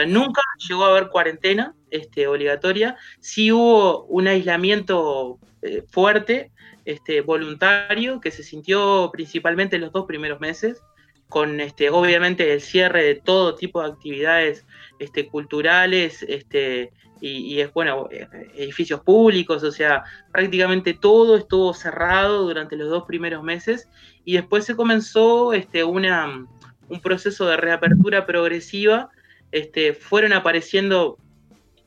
nunca 0.07 0.43
llegó 0.69 0.85
a 0.85 0.91
haber 0.91 1.09
cuarentena 1.09 1.75
este, 1.91 2.27
obligatoria. 2.27 2.99
Sí 3.21 3.51
hubo 3.51 4.05
un 4.05 4.29
aislamiento 4.29 5.39
eh, 5.63 5.85
fuerte, 5.89 6.53
este, 6.85 7.23
voluntario, 7.23 8.21
que 8.21 8.31
se 8.31 8.43
sintió 8.43 9.09
principalmente 9.11 9.77
en 9.77 9.83
los 9.83 9.93
dos 9.93 10.05
primeros 10.05 10.39
meses, 10.39 10.83
con 11.29 11.61
este, 11.61 11.91
obviamente 11.91 12.53
el 12.53 12.61
cierre 12.61 13.03
de 13.05 13.15
todo 13.15 13.55
tipo 13.55 13.83
de 13.83 13.89
actividades 13.89 14.67
este, 14.99 15.29
culturales, 15.29 16.23
este, 16.23 16.93
y, 17.21 17.61
es 17.61 17.73
bueno, 17.73 18.09
edificios 18.55 19.01
públicos, 19.01 19.63
o 19.65 19.73
sea, 19.73 20.05
prácticamente 20.33 20.95
todo 20.95 21.37
estuvo 21.37 21.75
cerrado 21.75 22.45
durante 22.45 22.77
los 22.77 22.89
dos 22.89 23.05
primeros 23.05 23.43
meses 23.43 23.89
y 24.25 24.35
después 24.35 24.65
se 24.65 24.77
comenzó 24.77 25.53
este, 25.53 25.83
una, 25.83 26.47
un 26.89 27.01
proceso 27.01 27.47
de 27.47 27.57
reapertura 27.57 28.25
progresiva, 28.25 29.11
este, 29.51 29.95
fueron 29.95 30.33
apareciendo 30.33 31.19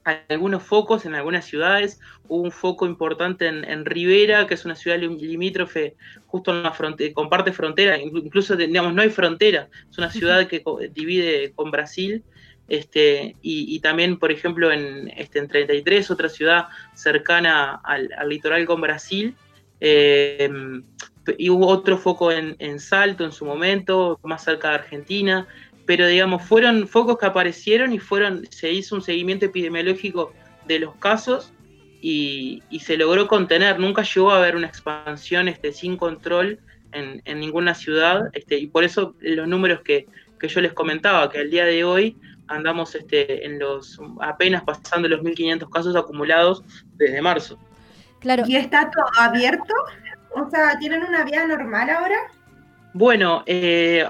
algunos 0.03 0.63
focos 0.63 1.05
en 1.05 1.15
algunas 1.15 1.45
ciudades. 1.45 1.99
Hubo 2.27 2.43
un 2.43 2.51
foco 2.51 2.85
importante 2.85 3.47
en, 3.47 3.85
Rivera, 3.85 4.47
que 4.47 4.53
es 4.53 4.65
una 4.65 4.75
ciudad 4.75 4.97
limítrofe, 4.97 5.95
justo 6.27 6.51
en 6.51 6.63
la 6.63 6.71
frontera, 6.71 7.13
comparte 7.13 7.51
frontera, 7.51 7.97
incluso 7.97 8.55
digamos, 8.55 8.93
no 8.93 9.01
hay 9.01 9.09
frontera, 9.09 9.67
es 9.89 9.97
una 9.97 10.09
ciudad 10.09 10.47
que 10.47 10.63
divide 10.93 11.51
con 11.53 11.71
Brasil. 11.71 12.23
Este, 12.67 13.35
y, 13.41 13.77
también, 13.81 14.17
por 14.17 14.31
ejemplo, 14.31 14.71
en, 14.71 15.09
este, 15.17 15.39
en 15.39 15.49
33, 15.49 16.09
otra 16.09 16.29
ciudad 16.29 16.67
cercana 16.93 17.81
al, 17.83 18.09
litoral 18.29 18.65
con 18.65 18.79
Brasil. 18.79 19.35
Eh, 19.81 20.49
y 21.37 21.49
hubo 21.49 21.67
otro 21.67 21.97
foco 21.97 22.31
en, 22.31 22.55
en 22.59 22.79
Salto 22.79 23.25
en 23.25 23.33
su 23.33 23.45
momento, 23.45 24.19
más 24.23 24.43
cerca 24.43 24.69
de 24.69 24.75
Argentina 24.75 25.47
pero 25.85 26.07
digamos, 26.07 26.43
fueron 26.43 26.87
focos 26.87 27.17
que 27.17 27.25
aparecieron 27.25 27.93
y 27.93 27.99
fueron, 27.99 28.45
se 28.49 28.71
hizo 28.71 28.95
un 28.95 29.01
seguimiento 29.01 29.45
epidemiológico 29.45 30.33
de 30.67 30.79
los 30.79 30.95
casos 30.95 31.53
y, 32.01 32.63
se 32.79 32.97
logró 32.97 33.27
contener. 33.27 33.79
Nunca 33.79 34.03
llegó 34.03 34.31
a 34.31 34.37
haber 34.37 34.55
una 34.55 34.67
expansión 34.67 35.47
este, 35.47 35.71
sin 35.71 35.97
control 35.97 36.59
en, 36.91 37.21
ninguna 37.39 37.73
ciudad, 37.73 38.29
este, 38.33 38.57
y 38.57 38.67
por 38.67 38.83
eso 38.83 39.15
los 39.21 39.47
números 39.47 39.81
que, 39.81 40.07
yo 40.41 40.59
les 40.59 40.73
comentaba, 40.73 41.29
que 41.29 41.39
al 41.39 41.51
día 41.51 41.65
de 41.65 41.83
hoy 41.83 42.17
andamos 42.47 42.95
este, 42.95 43.45
en 43.45 43.59
los 43.59 43.99
apenas 44.19 44.63
pasando 44.63 45.07
los 45.07 45.21
1.500 45.21 45.69
casos 45.69 45.95
acumulados 45.95 46.63
desde 46.95 47.21
marzo. 47.21 47.59
Claro. 48.19 48.43
¿Y 48.47 48.55
está 48.55 48.89
todo 48.89 49.05
abierto? 49.19 49.73
O 50.35 50.49
sea, 50.49 50.77
¿tienen 50.79 51.03
una 51.03 51.23
vida 51.23 51.45
normal 51.45 51.89
ahora? 51.89 52.17
Bueno, 52.93 53.43
eh, 53.45 54.05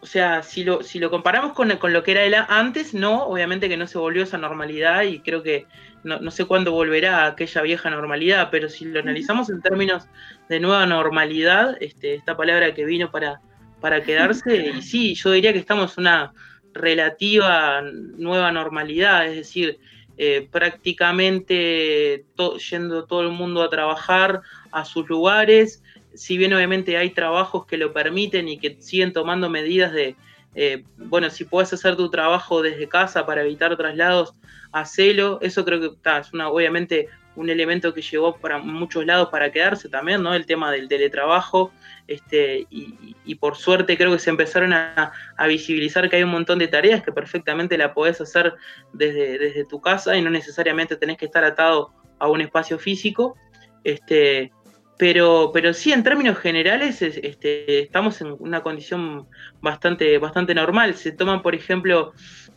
o 0.00 0.06
sea, 0.06 0.42
si 0.42 0.62
lo, 0.62 0.82
si 0.82 0.98
lo 0.98 1.10
comparamos 1.10 1.52
con, 1.52 1.68
lo 1.68 2.02
que 2.02 2.10
era 2.12 2.24
el 2.24 2.34
antes, 2.34 2.94
no, 2.94 3.24
obviamente 3.24 3.68
que 3.68 3.76
no 3.76 3.86
se 3.86 3.98
volvió 3.98 4.22
esa 4.22 4.38
normalidad 4.38 5.02
y 5.02 5.20
creo 5.20 5.42
que 5.42 5.66
no, 6.04 6.30
sé 6.30 6.44
cuándo 6.44 6.70
volverá 6.70 7.26
aquella 7.26 7.62
vieja 7.62 7.90
normalidad, 7.90 8.48
pero 8.52 8.68
si 8.68 8.84
lo 8.84 9.00
analizamos 9.00 9.50
en 9.50 9.60
términos 9.60 10.06
de 10.48 10.60
nueva 10.60 10.86
normalidad, 10.86 11.76
este, 11.80 12.14
esta 12.14 12.36
palabra 12.36 12.72
que 12.74 12.84
vino 12.84 13.10
para, 13.10 13.40
para 13.80 14.02
quedarse, 14.02 14.56
y 14.78 14.82
sí, 14.82 15.14
yo 15.14 15.32
diría 15.32 15.52
que 15.52 15.58
estamos 15.58 15.98
en 15.98 16.02
una 16.02 16.32
relativa 16.72 17.82
nueva 17.82 18.52
normalidad, 18.52 19.26
es 19.26 19.36
decir, 19.36 19.80
eh, 20.18 20.48
prácticamente 20.50 22.24
yendo 22.70 23.04
todo 23.04 23.22
el 23.22 23.30
mundo 23.30 23.62
a 23.62 23.70
trabajar 23.70 24.42
a 24.70 24.84
sus 24.84 25.08
lugares, 25.08 25.82
si 26.16 26.38
bien 26.38 26.52
obviamente 26.54 26.96
hay 26.96 27.10
trabajos 27.10 27.66
que 27.66 27.76
lo 27.76 27.92
permiten 27.92 28.48
y 28.48 28.58
que 28.58 28.76
siguen 28.80 29.12
tomando 29.12 29.48
medidas 29.48 29.92
de, 29.92 30.16
eh, 30.54 30.84
bueno, 30.96 31.28
si 31.30 31.44
puedes 31.44 31.72
hacer 31.72 31.96
tu 31.96 32.10
trabajo 32.10 32.62
desde 32.62 32.88
casa 32.88 33.26
para 33.26 33.42
evitar 33.42 33.76
traslados, 33.76 34.34
hacelo. 34.72 35.38
Eso 35.42 35.64
creo 35.64 35.80
que 35.80 36.10
es 36.18 36.32
una, 36.32 36.48
obviamente 36.48 37.08
un 37.36 37.50
elemento 37.50 37.92
que 37.92 38.00
llegó 38.00 38.38
para 38.38 38.58
muchos 38.58 39.04
lados 39.04 39.28
para 39.28 39.52
quedarse 39.52 39.90
también, 39.90 40.22
¿no? 40.22 40.34
El 40.34 40.46
tema 40.46 40.72
del 40.72 40.88
teletrabajo, 40.88 41.70
este, 42.08 42.66
y, 42.70 43.34
por 43.34 43.56
suerte 43.56 43.98
creo 43.98 44.12
que 44.12 44.18
se 44.18 44.30
empezaron 44.30 44.72
a, 44.72 45.12
visibilizar 45.46 46.08
que 46.08 46.16
hay 46.16 46.22
un 46.22 46.30
montón 46.30 46.58
de 46.58 46.68
tareas 46.68 47.02
que 47.02 47.12
perfectamente 47.12 47.76
la 47.76 47.92
podés 47.92 48.20
hacer 48.22 48.54
desde, 48.94 49.38
desde 49.38 49.66
tu 49.66 49.80
casa 49.80 50.16
y 50.16 50.22
no 50.22 50.30
necesariamente 50.30 50.96
tenés 50.96 51.18
que 51.18 51.26
estar 51.26 51.44
atado 51.44 51.92
a 52.18 52.28
un 52.28 52.40
espacio 52.40 52.78
físico. 52.78 53.36
Este, 53.84 54.50
pero, 54.98 55.50
pero 55.52 55.74
sí, 55.74 55.92
en 55.92 56.02
términos 56.02 56.38
generales, 56.38 57.02
este, 57.02 57.80
estamos 57.80 58.20
en 58.22 58.34
una 58.38 58.62
condición 58.62 59.26
bastante, 59.60 60.16
bastante 60.18 60.54
normal. 60.54 60.94
Se 60.94 61.12
toman, 61.12 61.42
por 61.42 61.54
ejemplo, 61.54 62.12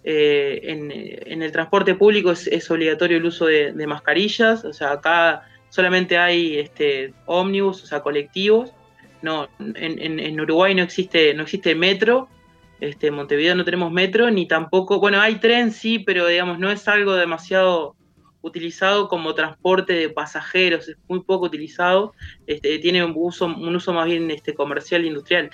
eh, 0.05 0.61
en, 0.63 1.41
el 1.41 1.51
transporte 1.51 1.95
público 1.95 2.31
es, 2.31 2.71
obligatorio 2.71 3.17
el 3.17 3.25
uso 3.25 3.45
de, 3.45 3.87
mascarillas. 3.87 4.63
O 4.63 4.71
sea, 4.71 4.93
acá 4.93 5.43
solamente 5.69 6.17
hay 6.17 6.59
este, 6.59 7.13
ómnibus, 7.25 7.83
o 7.83 7.87
sea, 7.87 8.01
colectivos. 8.01 8.73
No, 9.21 9.49
en, 9.59 10.19
en, 10.19 10.39
Uruguay 10.39 10.73
no 10.73 10.83
existe, 10.83 11.33
no 11.33 11.43
existe 11.43 11.75
metro. 11.75 12.29
Este, 12.79 13.07
en 13.07 13.15
Montevideo 13.15 13.55
no 13.55 13.65
tenemos 13.65 13.91
metro, 13.91 14.31
ni 14.31 14.47
tampoco, 14.47 15.01
bueno, 15.01 15.19
hay 15.19 15.35
tren 15.35 15.73
sí, 15.73 15.99
pero 15.99 16.25
digamos, 16.25 16.59
no 16.59 16.71
es 16.71 16.87
algo 16.87 17.15
demasiado 17.15 17.97
utilizado 18.41 19.07
como 19.07 19.35
transporte 19.35 19.93
de 19.93 20.09
pasajeros, 20.09 20.87
es 20.87 20.97
muy 21.07 21.21
poco 21.21 21.45
utilizado, 21.45 22.13
este, 22.47 22.79
tiene 22.79 23.03
un 23.03 23.13
uso, 23.15 23.45
un 23.45 23.75
uso 23.75 23.93
más 23.93 24.05
bien 24.05 24.31
este, 24.31 24.53
comercial 24.53 25.03
e 25.03 25.07
industrial. 25.07 25.49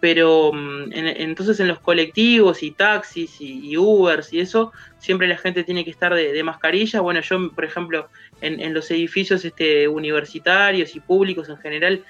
Pero 0.00 0.52
mm, 0.52 0.92
entonces 0.92 1.60
en 1.60 1.68
los 1.68 1.80
colectivos 1.80 2.62
y 2.62 2.72
taxis 2.72 3.40
y, 3.40 3.76
Ubers 3.76 4.32
y 4.32 4.40
eso, 4.40 4.72
siempre 4.98 5.26
la 5.26 5.38
gente 5.38 5.64
tiene 5.64 5.84
que 5.84 5.90
estar 5.90 6.14
de, 6.14 6.42
mascarilla. 6.42 7.00
Bueno, 7.00 7.20
yo, 7.20 7.50
por 7.52 7.64
ejemplo, 7.64 8.08
en, 8.40 8.74
los 8.74 8.90
edificios 8.90 9.44
este, 9.44 9.88
universitarios 9.88 10.94
y 10.94 11.00
públicos 11.00 11.48
en 11.48 11.56
general, 11.58 12.04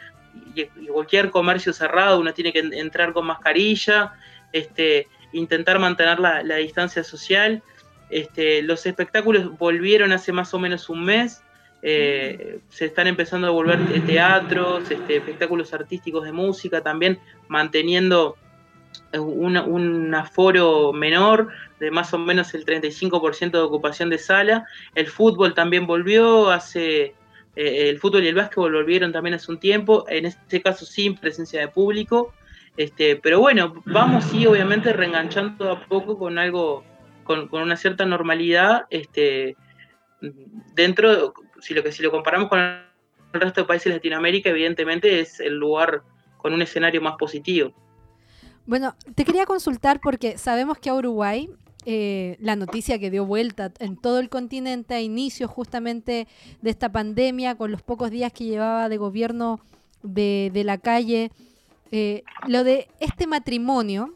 y, 0.56 0.64
cualquier 0.86 1.30
comercio 1.30 1.72
cerrado, 1.72 2.18
uno 2.18 2.32
tiene 2.34 2.52
que 2.52 2.60
entrar 2.60 3.12
con 3.12 3.26
mascarilla, 3.26 4.14
este, 4.52 5.06
intentar 5.32 5.78
mantener 5.78 6.18
la 6.18 6.56
distancia 6.56 7.04
social 7.04 7.62
este, 8.10 8.62
los 8.62 8.86
espectáculos 8.86 9.56
volvieron 9.58 10.12
hace 10.12 10.32
más 10.32 10.54
o 10.54 10.58
menos 10.58 10.88
un 10.88 11.04
mes. 11.04 11.42
Eh, 11.82 12.60
se 12.70 12.86
están 12.86 13.06
empezando 13.06 13.46
a 13.46 13.50
volver 13.50 13.78
teatros, 14.06 14.90
este, 14.90 15.16
espectáculos 15.16 15.74
artísticos 15.74 16.24
de 16.24 16.32
música, 16.32 16.80
también 16.80 17.18
manteniendo 17.48 18.36
un 19.12 20.14
aforo 20.14 20.92
menor 20.92 21.48
de 21.78 21.90
más 21.90 22.12
o 22.14 22.18
menos 22.18 22.54
el 22.54 22.64
35% 22.64 23.50
de 23.50 23.58
ocupación 23.58 24.10
de 24.10 24.18
sala. 24.18 24.66
El 24.94 25.06
fútbol 25.06 25.54
también 25.54 25.86
volvió 25.86 26.50
hace... 26.50 27.14
Eh, 27.56 27.88
el 27.88 28.00
fútbol 28.00 28.24
y 28.24 28.28
el 28.28 28.34
básquetbol 28.34 28.72
volvieron 28.72 29.12
también 29.12 29.34
hace 29.34 29.52
un 29.52 29.60
tiempo, 29.60 30.04
en 30.08 30.26
este 30.26 30.60
caso 30.60 30.84
sin 30.84 31.16
presencia 31.16 31.60
de 31.60 31.68
público. 31.68 32.32
Este, 32.76 33.14
pero 33.14 33.38
bueno, 33.38 33.74
vamos 33.84 34.24
sí, 34.24 34.44
obviamente 34.46 34.92
reenganchando 34.92 35.70
a 35.70 35.80
poco 35.84 36.18
con 36.18 36.38
algo 36.38 36.82
con, 37.24 37.48
una 37.52 37.76
cierta 37.76 38.04
normalidad 38.04 38.86
este, 38.90 39.56
dentro, 40.74 41.34
si 41.60 41.74
lo 41.74 41.82
que 41.82 41.92
si 41.92 42.02
lo 42.02 42.10
comparamos 42.10 42.48
con 42.48 42.58
el 42.60 42.80
resto 43.32 43.62
de 43.62 43.66
países 43.66 43.86
de 43.86 43.98
Latinoamérica, 43.98 44.50
evidentemente 44.50 45.20
es 45.20 45.40
el 45.40 45.54
lugar 45.54 46.02
con 46.36 46.52
un 46.52 46.62
escenario 46.62 47.00
más 47.00 47.16
positivo. 47.16 47.72
Bueno, 48.66 48.94
te 49.14 49.24
quería 49.24 49.44
consultar 49.44 50.00
porque 50.00 50.38
sabemos 50.38 50.78
que 50.78 50.90
a 50.90 50.94
Uruguay 50.94 51.50
eh, 51.86 52.36
la 52.40 52.56
noticia 52.56 52.98
que 52.98 53.10
dio 53.10 53.26
vuelta 53.26 53.70
en 53.78 53.96
todo 53.96 54.18
el 54.18 54.30
continente 54.30 54.94
a 54.94 55.00
inicio 55.02 55.48
justamente 55.48 56.26
de 56.62 56.70
esta 56.70 56.90
pandemia, 56.90 57.56
con 57.56 57.70
los 57.70 57.82
pocos 57.82 58.10
días 58.10 58.32
que 58.32 58.44
llevaba 58.44 58.88
de 58.88 58.96
gobierno 58.96 59.60
de, 60.02 60.62
la 60.64 60.78
calle, 60.78 61.30
eh, 61.90 62.22
lo 62.46 62.64
de 62.64 62.88
este 63.00 63.26
matrimonio 63.26 64.14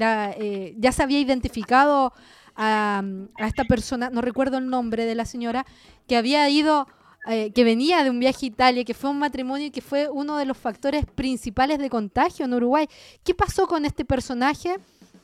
eh, 0.00 0.74
ya 0.78 0.92
se 0.92 1.02
había 1.02 1.20
identificado 1.20 2.12
a, 2.56 3.02
esta 3.38 3.64
persona, 3.64 4.10
no 4.10 4.20
recuerdo 4.20 4.58
el 4.58 4.68
nombre 4.68 5.04
de 5.04 5.14
la 5.14 5.24
señora, 5.24 5.64
que 6.06 6.16
había 6.16 6.48
ido, 6.48 6.88
eh, 7.28 7.52
que 7.52 7.64
venía 7.64 8.02
de 8.02 8.10
un 8.10 8.18
viaje 8.18 8.46
a 8.46 8.48
Italia, 8.48 8.84
que 8.84 8.94
fue 8.94 9.10
un 9.10 9.18
matrimonio 9.18 9.66
y 9.66 9.70
que 9.70 9.80
fue 9.80 10.08
uno 10.08 10.36
de 10.36 10.44
los 10.44 10.56
factores 10.56 11.06
principales 11.06 11.78
de 11.78 11.88
contagio 11.88 12.44
en 12.44 12.54
Uruguay. 12.54 12.88
¿Qué 13.24 13.34
pasó 13.34 13.66
con 13.66 13.84
este 13.84 14.04
personaje? 14.04 14.76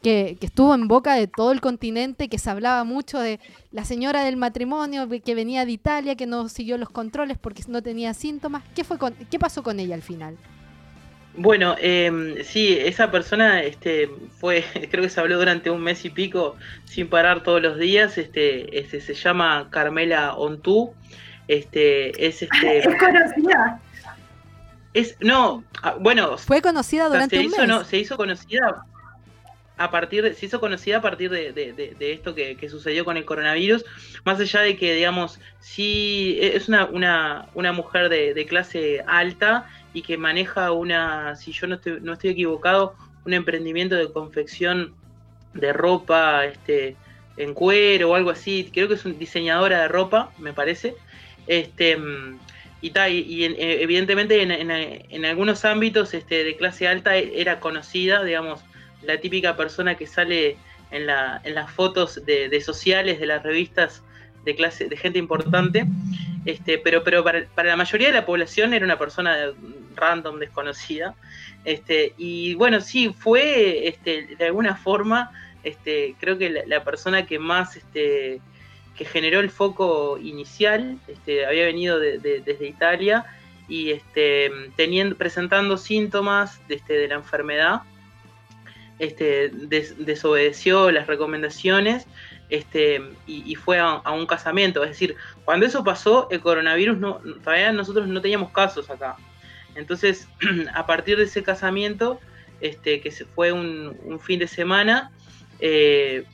Que, 0.03 0.37
que, 0.39 0.47
estuvo 0.47 0.75
en 0.75 0.87
boca 0.87 1.15
de 1.15 1.27
todo 1.29 1.51
el 1.51 1.63
continente, 1.63 2.29
que 2.29 2.39
se 2.39 2.51
hablaba 2.51 2.85
mucho 2.85 3.19
de 3.19 3.41
la 3.73 3.87
señora 3.87 4.23
del 4.23 4.37
matrimonio 4.37 5.09
que 5.09 5.35
venía 5.35 5.65
de 5.65 5.73
Italia, 5.73 6.15
que 6.15 6.27
no 6.27 6.51
siguió 6.51 6.77
los 6.77 6.91
controles 6.91 7.39
porque 7.39 7.63
no 7.69 7.83
tenía 7.83 8.13
síntomas. 8.13 8.65
¿Qué, 8.75 8.85
fue 8.85 8.99
¿Qué 9.31 9.39
pasó 9.39 9.63
con 9.63 9.81
ella 9.81 9.95
al 9.95 10.03
final? 10.03 10.37
Bueno, 11.37 11.75
eh, 11.81 12.43
sí, 12.45 12.79
esa 12.79 13.11
persona 13.11 13.63
este, 13.63 14.09
fue, 14.39 14.65
creo 14.91 15.03
que 15.03 15.11
se 15.11 15.21
habló 15.21 15.39
durante 15.39 15.71
un 15.71 15.83
mes 15.83 16.05
y 16.05 16.11
pico 16.11 16.57
sin 16.85 17.09
parar 17.09 17.43
todos 17.43 17.61
los 17.61 17.79
días. 17.79 18.19
Este, 18.19 18.79
este 18.79 19.01
se 19.01 19.15
llama 19.15 19.69
Carmela 19.71 20.35
Ontú. 20.35 20.95
Este, 21.49 22.27
es 22.27 22.43
este. 22.43 22.79
Es 22.79 22.97
conocida. 22.99 23.81
Es, 24.93 25.17
no, 25.21 25.65
ah, 25.83 25.97
bueno. 25.99 26.39
Fue 26.39 26.63
conocida 26.63 27.09
durante 27.09 27.37
se 27.37 27.43
un 27.43 27.49
hizo, 27.49 27.59
mes. 27.59 27.69
No, 27.69 27.85
se 27.85 27.99
hizo 27.99 28.17
conocida 28.17 28.85
a 29.77 29.91
partir 29.91 30.23
de, 30.23 30.35
se 30.35 30.47
hizo 30.47 30.61
conocida 30.61 30.99
a 30.99 31.03
partir 31.03 31.31
de, 31.31 31.97
esto 31.99 32.35
que, 32.35 32.69
sucedió 32.69 33.05
con 33.05 33.17
el 33.17 33.25
coronavirus, 33.25 33.85
más 34.25 34.39
allá 34.41 34.61
de 34.61 34.77
que, 34.77 34.95
digamos, 34.95 35.41
sí 35.61 36.39
es 36.41 36.69
una, 36.69 36.87
una, 36.87 37.49
una 37.55 37.73
mujer 37.73 38.09
de, 38.09 38.47
clase 38.47 39.03
alta 39.07 39.69
y 39.93 40.03
que 40.03 40.17
maneja 40.17 40.71
una, 40.73 41.35
si 41.37 41.53
yo 41.53 41.67
no 41.67 41.77
estoy, 41.77 41.99
no 42.01 42.13
estoy 42.13 42.31
equivocado, 42.31 42.95
un 43.25 43.33
emprendimiento 43.33 43.95
de 43.95 44.13
confección 44.13 44.95
de 45.55 45.73
ropa 45.73 46.45
este, 46.45 46.97
en 47.37 47.55
cuero 47.55 48.11
o 48.11 48.15
algo 48.15 48.31
así. 48.31 48.71
Creo 48.73 48.89
que 48.89 48.95
es 48.95 49.05
una 49.05 49.15
diseñadora 49.15 49.83
de 49.83 49.89
ropa, 49.89 50.33
me 50.39 50.53
parece. 50.53 50.95
Este, 51.47 51.97
y, 52.81 52.89
y, 52.99 53.45
eh, 53.45 53.83
evidentemente 53.83 54.43
en, 54.43 55.25
algunos 55.25 55.65
ámbitos 55.65 56.13
este, 56.13 56.45
de 56.45 56.57
clase 56.57 56.87
alta 56.87 57.17
era 57.17 57.61
conocida, 57.61 58.23
digamos, 58.23 58.63
la 59.07 59.19
típica 59.19 59.57
persona 59.57 59.97
que 59.97 60.07
sale 60.07 60.57
en, 60.91 61.07
la, 61.07 61.41
en 61.45 61.55
las 61.55 61.71
fotos 61.71 62.25
de, 62.25 62.61
sociales 62.61 63.19
de 63.21 63.27
las 63.27 63.43
revistas 63.43 64.03
de 64.45 64.55
clase 64.55 64.89
de 64.89 64.97
gente 64.97 65.19
importante. 65.19 65.87
Este, 66.45 66.77
pero 66.79 67.03
pero 67.03 67.25
para, 67.25 67.47
la 67.57 67.77
mayoría 67.77 68.09
de 68.09 68.15
la 68.15 68.27
población 68.27 68.75
era 68.75 68.85
una 68.85 68.99
persona 68.99 69.37
random, 69.95 70.39
desconocida. 70.39 71.15
Este, 71.65 72.13
y 72.19 72.55
bueno, 72.55 72.81
sí, 72.81 73.15
fue 73.17 73.89
este, 73.89 74.37
de 74.37 74.45
alguna 74.45 74.77
forma, 74.77 75.31
este, 75.63 76.15
creo 76.21 76.37
que 76.37 76.65
la, 76.67 76.85
persona 76.85 77.25
que 77.25 77.39
más 77.39 77.77
este, 77.77 78.41
que 78.97 79.05
generó 79.05 79.41
el 79.41 79.51
foco 79.51 80.19
inicial, 80.19 80.99
este, 81.09 81.47
había 81.47 81.65
venido 81.65 81.99
desde 81.99 82.67
Italia 82.67 83.25
y 83.67 83.91
este, 83.91 84.51
teniendo, 84.77 85.17
presentando 85.17 85.79
síntomas 85.79 86.67
de, 86.69 86.75
este, 86.77 86.95
de 86.95 87.09
la 87.09 87.15
enfermedad, 87.17 87.83
este, 88.99 89.51
desobedeció 89.51 90.91
las 90.91 91.07
recomendaciones 91.07 92.07
este, 92.49 93.03
y, 93.27 93.55
fue 93.57 93.79
a, 93.79 94.01
un 94.11 94.27
casamiento. 94.27 94.83
Es 94.85 94.91
decir, 94.91 95.17
cuando 95.45 95.67
eso 95.67 95.83
pasó, 95.83 96.29
el 96.31 96.41
coronavirus, 96.41 96.99
no, 96.99 97.21
todavía 97.43 97.73
nosotros 97.73 98.07
no 98.07 98.21
teníamos 98.21 98.51
casos 98.51 98.91
acá. 98.91 99.17
Entonces, 99.75 100.29
a 100.75 100.87
partir 100.87 101.17
de 101.17 101.25
ese 101.25 101.43
casamiento, 101.43 102.21
este, 102.61 103.01
que 103.01 103.11
fue 103.11 103.53
un, 103.53 104.21
fin 104.21 104.39
de 104.39 104.47
semana, 104.47 105.11
eh, 105.59 106.25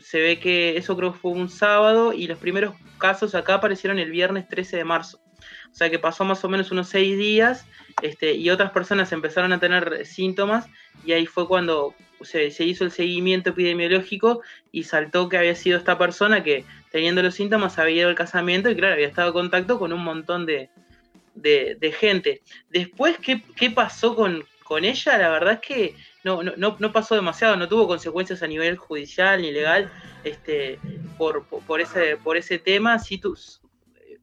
se 0.00 0.20
ve 0.20 0.38
que 0.38 0.76
eso 0.76 0.96
creo 0.96 1.12
que 1.12 1.18
fue 1.18 1.32
un 1.32 1.48
sábado 1.48 2.12
y 2.12 2.26
los 2.26 2.38
primeros 2.38 2.74
casos 2.98 3.34
acá 3.34 3.54
aparecieron 3.54 3.98
el 3.98 4.10
viernes 4.10 4.48
13 4.48 4.78
de 4.78 4.84
marzo. 4.84 5.20
O 5.70 5.74
sea 5.74 5.90
que 5.90 5.98
pasó 5.98 6.24
más 6.24 6.44
o 6.44 6.48
menos 6.48 6.70
unos 6.70 6.88
seis 6.88 7.16
días 7.16 7.66
este, 8.02 8.34
y 8.34 8.50
otras 8.50 8.72
personas 8.72 9.12
empezaron 9.12 9.52
a 9.52 9.60
tener 9.60 10.04
síntomas 10.06 10.66
y 11.04 11.12
ahí 11.12 11.26
fue 11.26 11.46
cuando 11.46 11.94
se, 12.22 12.64
hizo 12.64 12.84
el 12.84 12.90
seguimiento 12.90 13.50
epidemiológico 13.50 14.42
y 14.72 14.84
saltó 14.84 15.28
que 15.28 15.38
había 15.38 15.54
sido 15.54 15.78
esta 15.78 15.98
persona 15.98 16.42
que 16.42 16.64
teniendo 16.90 17.22
los 17.22 17.34
síntomas 17.34 17.78
había 17.78 18.02
ido 18.02 18.08
al 18.08 18.14
casamiento 18.14 18.70
y 18.70 18.76
claro, 18.76 18.94
había 18.94 19.06
estado 19.06 19.28
en 19.28 19.34
contacto 19.34 19.78
con 19.78 19.92
un 19.92 20.02
montón 20.02 20.46
de, 20.46 20.70
gente. 21.98 22.42
Después, 22.70 23.18
¿qué, 23.18 23.42
qué 23.56 23.70
pasó 23.70 24.16
con, 24.16 24.44
con 24.64 24.84
ella? 24.84 25.18
La 25.18 25.28
verdad 25.30 25.54
es 25.54 25.60
que 25.60 25.94
no, 26.24 26.42
no, 26.42 26.76
no, 26.78 26.92
pasó 26.92 27.14
demasiado, 27.14 27.56
no 27.56 27.68
tuvo 27.68 27.86
consecuencias 27.86 28.42
a 28.42 28.46
nivel 28.46 28.76
judicial 28.76 29.40
ni 29.40 29.52
legal 29.52 29.90
este, 30.24 30.78
por, 31.16 31.46
por, 31.46 31.80
ese, 31.80 32.16
por 32.16 32.36
ese 32.36 32.58
tema. 32.58 32.98
Sí, 32.98 33.18
tu, 33.18 33.36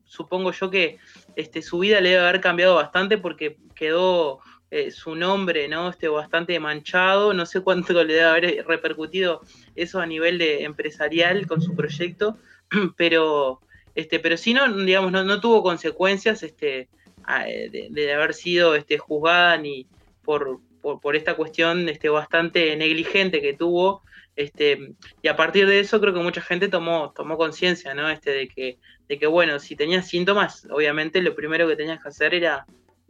supongo 0.06 0.52
yo 0.52 0.70
que 0.70 1.00
este, 1.36 1.62
su 1.62 1.80
vida 1.80 2.02
le 2.02 2.10
debe 2.10 2.22
haber 2.24 2.42
cambiado 2.42 2.76
bastante 2.76 3.18
porque 3.18 3.58
quedó 3.76 4.40
eh, 4.72 4.92
su 4.92 5.16
nombre 5.16 5.68
¿no? 5.68 5.90
este, 5.90 6.08
bastante 6.08 6.60
manchado. 6.60 7.34
No 7.34 7.46
sé 7.46 7.62
cuánto 7.62 7.94
le 8.04 8.14
debe 8.14 8.26
haber 8.26 8.66
repercutido 8.68 9.42
eso 9.76 10.00
a 10.00 10.06
nivel 10.06 10.38
de 10.38 10.64
empresarial 10.64 11.48
con 11.48 11.62
su 11.62 11.76
proyecto, 11.76 12.38
pero, 12.98 13.62
este, 13.94 14.20
pero 14.20 14.38
sí 14.38 14.54
no, 14.54 14.72
digamos, 14.74 15.12
no, 15.12 15.24
no 15.24 15.40
tuvo 15.40 15.64
consecuencias 15.64 16.44
este, 16.44 16.90
de, 17.28 18.14
haber 18.14 18.34
sido 18.34 18.76
este, 18.76 18.98
juzgada 18.98 19.58
ni 19.58 19.88
por, 20.24 20.60
por, 20.82 21.16
esta 21.16 21.36
cuestión 21.36 21.88
este, 21.90 22.10
bastante 22.10 22.76
negligente 22.76 23.42
que 23.42 23.54
tuvo. 23.54 24.02
Este, 24.36 24.94
y 25.22 25.28
a 25.30 25.36
partir 25.36 25.66
de 25.68 25.80
eso 25.80 26.02
creo 26.02 26.14
que 26.14 26.20
mucha 26.20 26.42
gente 26.42 26.68
tomó, 26.68 27.14
tomó 27.16 27.38
conciencia, 27.38 27.94
¿no? 27.94 28.10
Este, 28.10 28.32
de 28.32 28.48
que, 28.50 28.80
de 29.08 29.18
que, 29.18 29.28
bueno, 29.28 29.60
si 29.60 29.76
tenías 29.76 30.08
síntomas, 30.08 30.68
obviamente 30.70 31.22
lo 31.22 31.36
primero 31.36 31.68
que 31.68 31.78
tenías 31.78 32.02
que 32.02 32.10
hacer 32.10 32.34
era, 32.34 32.66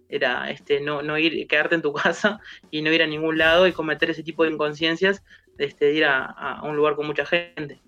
era 0.10 0.50
este, 0.52 0.82
no, 0.82 1.02
no 1.02 1.18
ir, 1.18 1.48
quedarte 1.48 1.76
en 1.76 1.82
tu 1.82 1.94
casa 1.94 2.40
y 2.72 2.82
no 2.82 2.92
ir 2.92 3.02
a 3.02 3.08
ningún 3.08 3.38
lado 3.38 3.68
y 3.68 3.72
cometer 3.74 4.10
ese 4.10 4.24
tipo 4.24 4.44
de 4.44 4.52
inconsciencias, 4.52 5.24
este, 5.58 5.94
ir 5.94 6.06
a 6.06 6.62
un 6.64 6.76
lugar 6.76 6.96
con 6.96 7.08
mucha 7.08 7.26
gente. 7.26 7.82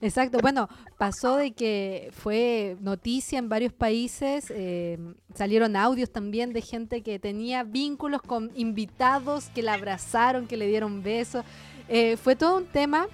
Exacto, 0.00 0.38
bueno, 0.40 0.68
pasó 0.98 1.36
de 1.36 1.52
que 1.52 2.10
fue 2.12 2.76
noticia 2.80 3.38
en 3.38 3.48
varios 3.48 3.72
países, 3.72 4.52
eh, 4.54 4.98
salieron 5.34 5.76
audios 5.76 6.10
también 6.10 6.52
de 6.52 6.60
gente 6.60 7.02
que 7.02 7.18
tenía 7.18 7.64
vínculos 7.64 8.22
con 8.22 8.50
invitados 8.54 9.48
que 9.54 9.62
la 9.62 9.74
abrazaron, 9.74 10.46
que 10.46 10.56
le 10.56 10.66
dieron 10.66 11.02
besos. 11.02 11.44
Eh, 11.88 12.16
fue 12.16 12.36
todo 12.36 12.58
un 12.58 12.66
tema. 12.66 13.06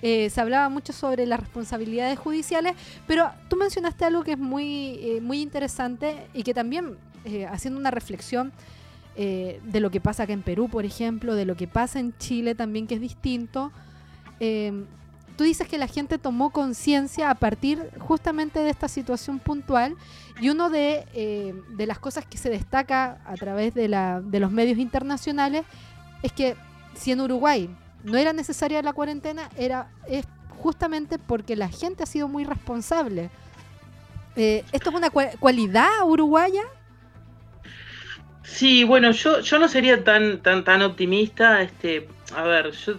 Eh, 0.00 0.30
se 0.30 0.40
hablaba 0.40 0.68
mucho 0.68 0.92
sobre 0.92 1.26
las 1.26 1.38
responsabilidades 1.38 2.18
judiciales, 2.18 2.74
pero 3.06 3.30
tú 3.48 3.56
mencionaste 3.56 4.04
algo 4.04 4.24
que 4.24 4.32
es 4.32 4.38
muy, 4.38 5.20
muy 5.22 5.40
interesante 5.40 6.26
y 6.34 6.42
que 6.42 6.54
también, 6.54 6.96
haciendo 7.50 7.78
una 7.78 7.90
reflexión 7.90 8.52
de 9.16 9.80
lo 9.80 9.90
que 9.90 10.00
pasa 10.00 10.22
acá 10.22 10.32
en 10.32 10.42
Perú, 10.42 10.68
por 10.68 10.84
ejemplo, 10.84 11.34
de 11.34 11.44
lo 11.44 11.56
que 11.56 11.68
pasa 11.68 12.00
en 12.00 12.16
Chile 12.18 12.54
también, 12.54 12.86
que 12.86 12.94
es 12.94 13.00
distinto, 13.00 13.72
tú 15.36 15.44
dices 15.44 15.66
que 15.66 15.78
la 15.78 15.86
gente 15.86 16.18
tomó 16.18 16.50
conciencia 16.50 17.30
a 17.30 17.34
partir 17.34 17.90
justamente 17.98 18.60
de 18.60 18.70
esta 18.70 18.88
situación 18.88 19.38
puntual 19.38 19.96
y 20.40 20.48
uno 20.48 20.70
de, 20.70 21.06
eh, 21.14 21.54
de, 21.70 21.86
las 21.86 21.98
cosas 21.98 22.26
que 22.26 22.38
se 22.38 22.50
destaca 22.50 23.18
a 23.24 23.34
través 23.34 23.74
de, 23.74 23.88
la, 23.88 24.20
de 24.20 24.40
los 24.40 24.50
medios 24.50 24.78
internacionales 24.78 25.64
es 26.22 26.32
que 26.32 26.56
si 26.94 27.12
en 27.12 27.20
Uruguay 27.20 27.74
no 28.04 28.18
era 28.18 28.32
necesaria 28.32 28.82
la 28.82 28.92
cuarentena, 28.92 29.48
era, 29.56 29.90
es 30.08 30.26
justamente 30.58 31.18
porque 31.18 31.56
la 31.56 31.68
gente 31.68 32.02
ha 32.02 32.06
sido 32.06 32.28
muy 32.28 32.44
responsable. 32.44 33.30
Eh, 34.36 34.64
¿Esto 34.72 34.90
es 34.90 34.96
una 34.96 35.10
cualidad 35.10 35.90
uruguaya? 36.04 36.62
Sí, 38.44 38.84
bueno, 38.84 39.12
yo, 39.12 39.40
yo 39.40 39.58
no 39.58 39.68
sería 39.68 40.02
tan, 40.02 40.38
tan, 40.38 40.64
tan 40.64 40.82
optimista. 40.82 41.62
Este, 41.62 42.08
a 42.34 42.42
ver, 42.44 42.70
yo 42.72 42.94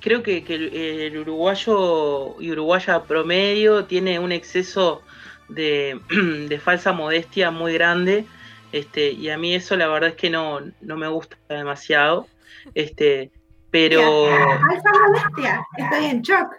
creo 0.00 0.22
que, 0.22 0.44
el, 0.48 1.18
uruguayo 1.18 2.40
y 2.40 2.50
uruguaya 2.50 3.02
promedio 3.02 3.84
tiene 3.84 4.18
un 4.18 4.32
exceso 4.32 5.02
de, 5.48 6.60
falsa 6.62 6.92
modestia 6.92 7.50
muy 7.50 7.74
grande. 7.74 8.26
Este, 8.72 9.12
y 9.12 9.30
a 9.30 9.38
mí 9.38 9.54
eso 9.54 9.76
la 9.76 9.88
verdad 9.88 10.10
es 10.10 10.16
que 10.16 10.28
no, 10.28 10.60
no 10.80 10.96
me 10.96 11.08
gusta 11.08 11.36
demasiado. 11.48 12.26
Este, 12.74 13.30
pero. 13.70 14.26
Falsa 14.26 14.90
modestia, 15.06 15.66
estoy 15.76 16.04
en 16.06 16.22
shock. 16.22 16.52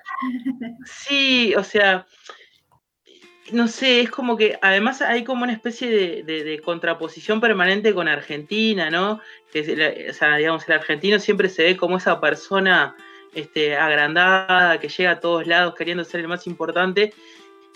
Sí, 0.86 1.54
o 1.56 1.64
sea, 1.64 2.06
no 3.52 3.68
sé, 3.68 4.02
es 4.02 4.10
como 4.10 4.38
que 4.38 4.58
además 4.62 5.02
hay 5.02 5.24
como 5.24 5.44
una 5.44 5.54
especie 5.54 6.24
de, 6.24 6.62
contraposición 6.64 7.40
permanente 7.42 7.94
con 7.94 8.08
Argentina, 8.08 8.90
¿no? 8.90 9.20
Que, 9.52 10.08
o 10.10 10.14
sea, 10.14 10.38
digamos, 10.38 10.68
el 10.68 10.76
argentino 10.76 11.20
siempre 11.20 11.50
se 11.50 11.64
ve 11.64 11.78
como 11.78 11.98
esa 11.98 12.20
persona 12.20 12.96
este, 13.34 13.76
agrandada, 13.76 14.80
que 14.80 14.90
llega 14.90 15.12
a 15.12 15.20
todos 15.20 15.48
lados 15.48 15.76
queriendo 15.76 16.04
ser 16.04 16.22
el 16.22 16.28
más 16.28 16.48
importante. 16.48 17.14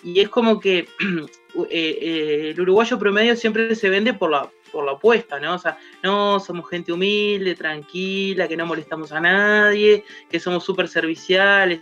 Y 0.04 0.20
es 0.20 0.30
como 0.30 0.60
que 0.60 0.80
eh, 1.70 1.70
eh, 1.70 2.52
el 2.54 2.62
uruguayo 2.62 3.00
promedio 3.00 3.36
siempre 3.36 3.74
se 3.76 3.90
vende 3.90 4.14
por 4.14 4.32
la, 4.32 4.50
por 4.72 4.84
la 4.84 4.94
opuesta, 4.94 5.40
¿no? 5.40 5.56
O 5.56 5.60
sea, 5.60 5.78
no, 6.02 6.40
somos 6.40 6.70
gente 6.70 6.92
humilde, 6.92 7.56
tranquila, 7.56 8.48
que 8.48 8.58
no 8.58 8.66
molestamos 8.66 9.12
a 9.14 9.22
nadie, 9.22 10.04
que 10.30 10.40
somos 10.40 10.66
súper 10.66 10.88
serviciales. 10.88 11.82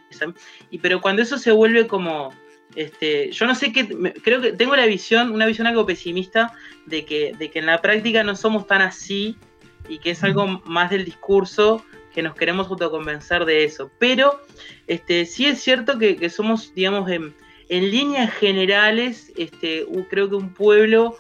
Y, 0.70 0.78
pero 0.78 1.02
cuando 1.02 1.22
eso 1.24 1.38
se 1.38 1.52
vuelve 1.52 1.88
como, 1.88 2.32
este, 2.76 3.32
yo 3.32 3.46
no 3.46 3.56
sé 3.56 3.72
qué, 3.72 3.88
creo 4.24 4.42
que 4.42 4.54
tengo 4.54 4.76
la 4.76 4.86
visión, 4.86 5.32
una 5.32 5.46
visión 5.46 5.68
algo 5.68 5.86
pesimista 5.86 6.54
de 6.86 7.06
que, 7.06 7.34
de 7.38 7.52
que 7.52 7.60
en 7.60 7.66
la 7.66 7.82
práctica 7.82 8.24
no 8.24 8.36
somos 8.36 8.68
tan 8.68 8.82
así 8.82 9.38
y 9.90 10.00
que 10.00 10.12
es 10.12 10.24
algo 10.24 10.62
más 10.66 10.90
del 10.90 11.06
discurso 11.06 11.84
que 12.14 12.22
nos 12.22 12.36
queremos 12.36 12.68
autoconvencer 12.68 13.46
de 13.46 13.64
eso. 13.64 13.92
Pero 14.00 14.42
este, 14.88 15.26
sí 15.26 15.46
es 15.46 15.62
cierto 15.62 15.98
que, 15.98 16.30
somos, 16.30 16.74
digamos, 16.74 17.10
en, 17.10 17.34
líneas 17.70 18.34
generales, 18.34 19.32
este, 19.38 19.86
creo 20.10 20.30
que 20.30 20.36
un 20.36 20.54
pueblo 20.54 21.16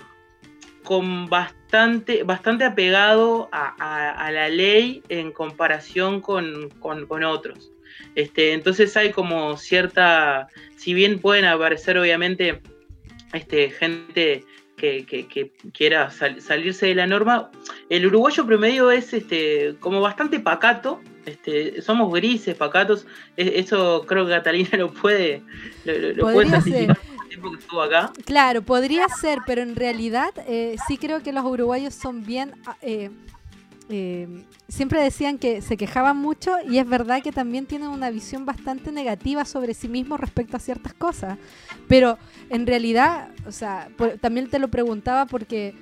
con 0.84 1.28
bastante, 1.28 2.24
bastante 2.24 2.66
apegado 2.66 3.48
a, 3.52 4.30
la 4.32 4.50
ley 4.50 5.04
en 5.10 5.32
comparación 5.32 6.22
con, 6.22 6.70
otros. 7.26 7.71
Este, 8.16 8.54
entonces 8.54 8.96
hay 8.98 9.12
como 9.12 9.58
cierta, 9.58 10.48
si 10.76 10.94
bien 10.94 11.20
pueden 11.20 11.46
aparecer 11.46 11.98
obviamente 11.98 12.62
este, 13.34 13.70
gente 13.70 14.44
que, 14.76 15.52
quiera 15.74 16.10
salirse 16.10 16.88
de 16.88 16.96
la 16.96 17.08
norma. 17.08 17.52
El 17.90 18.08
uruguayo 18.08 18.46
promedio 18.46 18.92
es 18.92 19.14
este 19.14 19.76
como 19.80 20.02
bastante 20.02 20.40
pacato, 20.40 21.00
este, 21.26 21.82
somos 21.82 22.12
grises, 22.12 22.56
pacatos. 22.56 23.06
E, 23.38 23.60
eso 23.60 24.06
creo 24.08 24.26
que 24.26 24.32
Catalina 24.32 24.70
lo 24.78 24.92
puede, 24.92 25.44
lo, 25.86 26.32
puede 26.32 26.62
tiempo 27.30 27.52
que 27.52 27.60
estuvo 27.60 27.82
acá. 27.82 28.12
Claro, 28.26 28.62
podría 28.62 29.08
ser, 29.08 29.40
pero 29.46 29.62
en 29.62 29.76
realidad 29.76 30.34
eh, 30.48 30.76
sí 30.88 30.98
creo 30.98 31.24
que 31.24 31.32
los 31.32 31.46
uruguayos 31.46 31.94
son 31.94 32.26
bien, 32.26 32.54
ah, 32.66 32.76
eh, 32.82 33.10
eh, 33.92 34.46
siempre 34.68 35.02
decían 35.02 35.38
que 35.38 35.62
se 35.62 35.78
quejaban 35.78 36.18
mucho 36.18 36.56
y 36.70 36.78
es 36.78 36.88
verdad 36.88 37.22
que 37.22 37.32
también 37.32 37.66
tienen 37.66 37.90
una 37.90 38.10
visión 38.10 38.46
bastante 38.46 38.92
negativa 38.92 39.46
sobre 39.46 39.74
sí 39.74 39.88
mismos 39.88 40.20
respecto 40.20 40.58
a 40.58 40.60
ciertas 40.60 40.94
cosas. 40.94 41.38
Pero 41.88 42.18
en 42.50 42.66
realidad, 42.66 43.30
o 43.46 43.52
sea, 43.52 43.90
también 44.22 44.50
te 44.50 44.60
lo 44.60 44.70
preguntaba 44.70 45.26
porque 45.26 45.76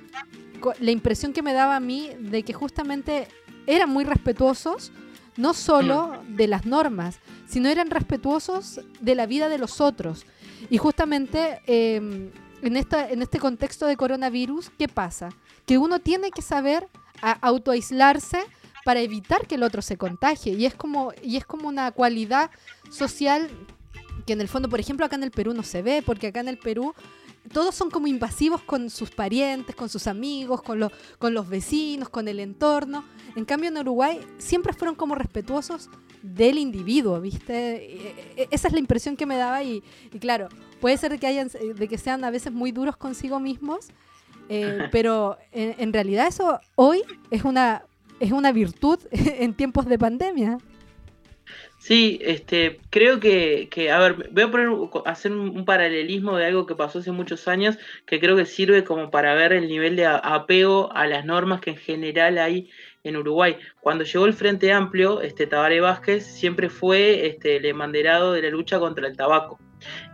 la 0.80 0.90
impresión 0.90 1.32
que 1.32 1.42
me 1.42 1.52
daba 1.52 1.76
a 1.76 1.80
mí 1.80 2.10
de 2.18 2.42
que 2.42 2.52
justamente 2.52 3.28
eran 3.66 3.90
muy 3.90 4.04
respetuosos, 4.04 4.92
no 5.36 5.54
solo 5.54 6.08
mm. 6.08 6.36
de 6.36 6.48
las 6.48 6.66
normas, 6.66 7.20
sino 7.46 7.68
eran 7.68 7.90
respetuosos 7.90 8.80
de 9.00 9.14
la 9.14 9.26
vida 9.26 9.48
de 9.48 9.58
los 9.58 9.80
otros. 9.80 10.26
Y 10.68 10.78
justamente 10.78 11.60
em, 11.66 12.30
en, 12.62 12.76
esta, 12.76 13.08
en 13.08 13.22
este 13.22 13.38
contexto 13.38 13.86
de 13.86 13.96
coronavirus, 13.96 14.70
¿qué 14.78 14.88
pasa? 14.88 15.30
Que 15.66 15.78
uno 15.78 16.00
tiene 16.00 16.30
que 16.30 16.42
saber 16.42 16.88
autoaislarse 17.20 18.38
para 18.84 19.00
evitar 19.00 19.46
que 19.46 19.56
el 19.56 19.62
otro 19.62 19.82
se 19.82 19.96
contagie. 19.96 20.52
Y 20.52 20.66
es 20.66 20.74
como, 20.74 21.12
y 21.22 21.36
es 21.36 21.44
como 21.44 21.68
una 21.68 21.92
cualidad 21.92 22.50
social 22.90 23.50
que 24.26 24.32
en 24.32 24.40
el 24.40 24.48
fondo, 24.48 24.68
por 24.68 24.80
ejemplo, 24.80 25.06
acá 25.06 25.16
en 25.16 25.24
el 25.24 25.30
Perú 25.30 25.54
no 25.54 25.62
se 25.62 25.82
ve, 25.82 26.02
porque 26.04 26.28
acá 26.28 26.40
en 26.40 26.48
el 26.48 26.58
Perú 26.58 26.94
todos 27.52 27.74
son 27.74 27.90
como 27.90 28.06
invasivos 28.06 28.62
con 28.62 28.90
sus 28.90 29.10
parientes, 29.10 29.74
con 29.74 29.88
sus 29.88 30.06
amigos, 30.06 30.62
con, 30.62 30.90
con 31.18 31.34
los 31.34 31.48
vecinos, 31.48 32.08
con 32.08 32.28
el 32.28 32.38
entorno. 32.38 33.04
En 33.34 33.44
cambio, 33.44 33.70
en 33.70 33.78
Uruguay 33.78 34.20
siempre 34.38 34.72
fueron 34.72 34.94
como 34.94 35.14
respetuosos 35.14 35.88
del 36.22 36.58
individuo, 36.58 37.20
¿viste? 37.20 37.76
E, 37.76 38.42
e, 38.42 38.48
esa 38.50 38.68
es 38.68 38.74
la 38.74 38.78
impresión 38.78 39.16
que 39.16 39.26
me 39.26 39.36
daba 39.36 39.62
y, 39.62 39.82
claro, 40.20 40.48
puede 40.80 40.96
ser 40.96 41.18
que, 41.18 41.26
hayan, 41.26 41.48
de 41.48 41.88
que 41.88 41.98
sean 41.98 42.24
a 42.24 42.30
veces 42.30 42.52
muy 42.52 42.72
duros 42.72 42.96
consigo 42.96 43.40
mismos, 43.40 43.88
eh, 44.50 44.88
pero 44.90 45.38
en, 45.52 45.92
realidad 45.92 46.26
eso 46.26 46.60
hoy 46.74 47.02
es 47.30 47.44
una, 47.44 47.84
es 48.18 48.32
una 48.32 48.50
virtud 48.50 48.98
en 49.12 49.54
tiempos 49.54 49.86
de 49.86 49.98
pandemia. 49.98 50.58
Sí, 51.78 52.18
este, 52.22 52.78
creo 52.90 53.20
que, 53.20 53.68
que, 53.70 53.90
a 53.90 53.98
ver, 54.00 54.28
voy 54.32 54.42
a 54.42 54.50
poner, 54.50 54.68
hacer 55.06 55.32
un, 55.32 55.64
paralelismo 55.64 56.36
de 56.36 56.46
algo 56.46 56.66
que 56.66 56.74
pasó 56.74 56.98
hace 56.98 57.12
muchos 57.12 57.48
años, 57.48 57.78
que 58.06 58.20
creo 58.20 58.36
que 58.36 58.44
sirve 58.44 58.84
como 58.84 59.10
para 59.10 59.34
ver 59.34 59.54
el 59.54 59.66
nivel 59.66 59.96
de 59.96 60.04
apego 60.04 60.92
a 60.92 61.06
las 61.06 61.24
normas 61.24 61.60
que 61.62 61.70
en 61.70 61.76
general 61.76 62.36
hay 62.36 62.68
en 63.04 63.16
Uruguay. 63.16 63.56
Cuando 63.80 64.04
llegó 64.04 64.26
el 64.26 64.34
Frente 64.34 64.72
Amplio, 64.72 65.20
este, 65.20 65.46
Tabaré 65.46 65.80
Vázquez 65.80 66.24
siempre 66.26 66.68
fue 66.68 67.26
este, 67.26 67.56
el 67.56 67.66
emanderado 67.66 68.32
de 68.32 68.42
la 68.42 68.50
lucha 68.50 68.78
contra 68.78 69.06
el 69.06 69.16
tabaco. 69.16 69.58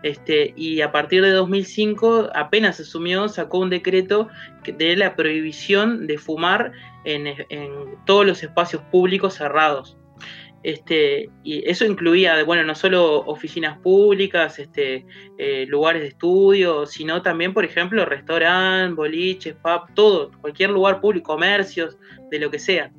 Este, 0.03 0.55
y 0.57 0.81
a 0.81 0.92
partir 0.92 1.22
de 1.22 1.31
2005 1.31 2.31
apenas 2.35 2.79
asumió, 2.79 3.29
sacó 3.29 3.59
un 3.59 3.70
decreto 3.70 4.29
de 4.64 4.96
la 4.96 5.16
prohibición 5.16 6.07
de 6.07 6.18
fumar 6.18 6.72
en, 7.05 7.27
en 7.27 7.70
todos 8.05 8.25
los 8.25 8.42
espacios 8.42 8.83
públicos 8.92 9.35
cerrados. 9.35 9.96
Este, 10.66 11.31
y 11.44 11.62
eso 11.70 11.85
incluía, 11.85 12.42
bueno, 12.42 12.64
no 12.64 12.74
solo 12.74 13.20
oficinas 13.20 13.79
públicas, 13.79 14.59
este, 14.59 15.07
eh, 15.38 15.64
lugares 15.68 16.02
de 16.02 16.09
estudio, 16.09 16.87
sino 16.87 17.22
también, 17.22 17.55
por 17.55 17.64
ejemplo, 17.64 18.05
restaurantes, 18.05 18.96
boliches, 18.96 19.55
pub, 19.55 19.94
todo, 19.94 20.33
cualquier 20.40 20.70
lugar 20.70 21.00
público, 21.00 21.35
comercios, 21.35 21.96
de 22.33 22.40
lo 22.40 22.50
que 22.50 22.59
sea. 22.59 22.90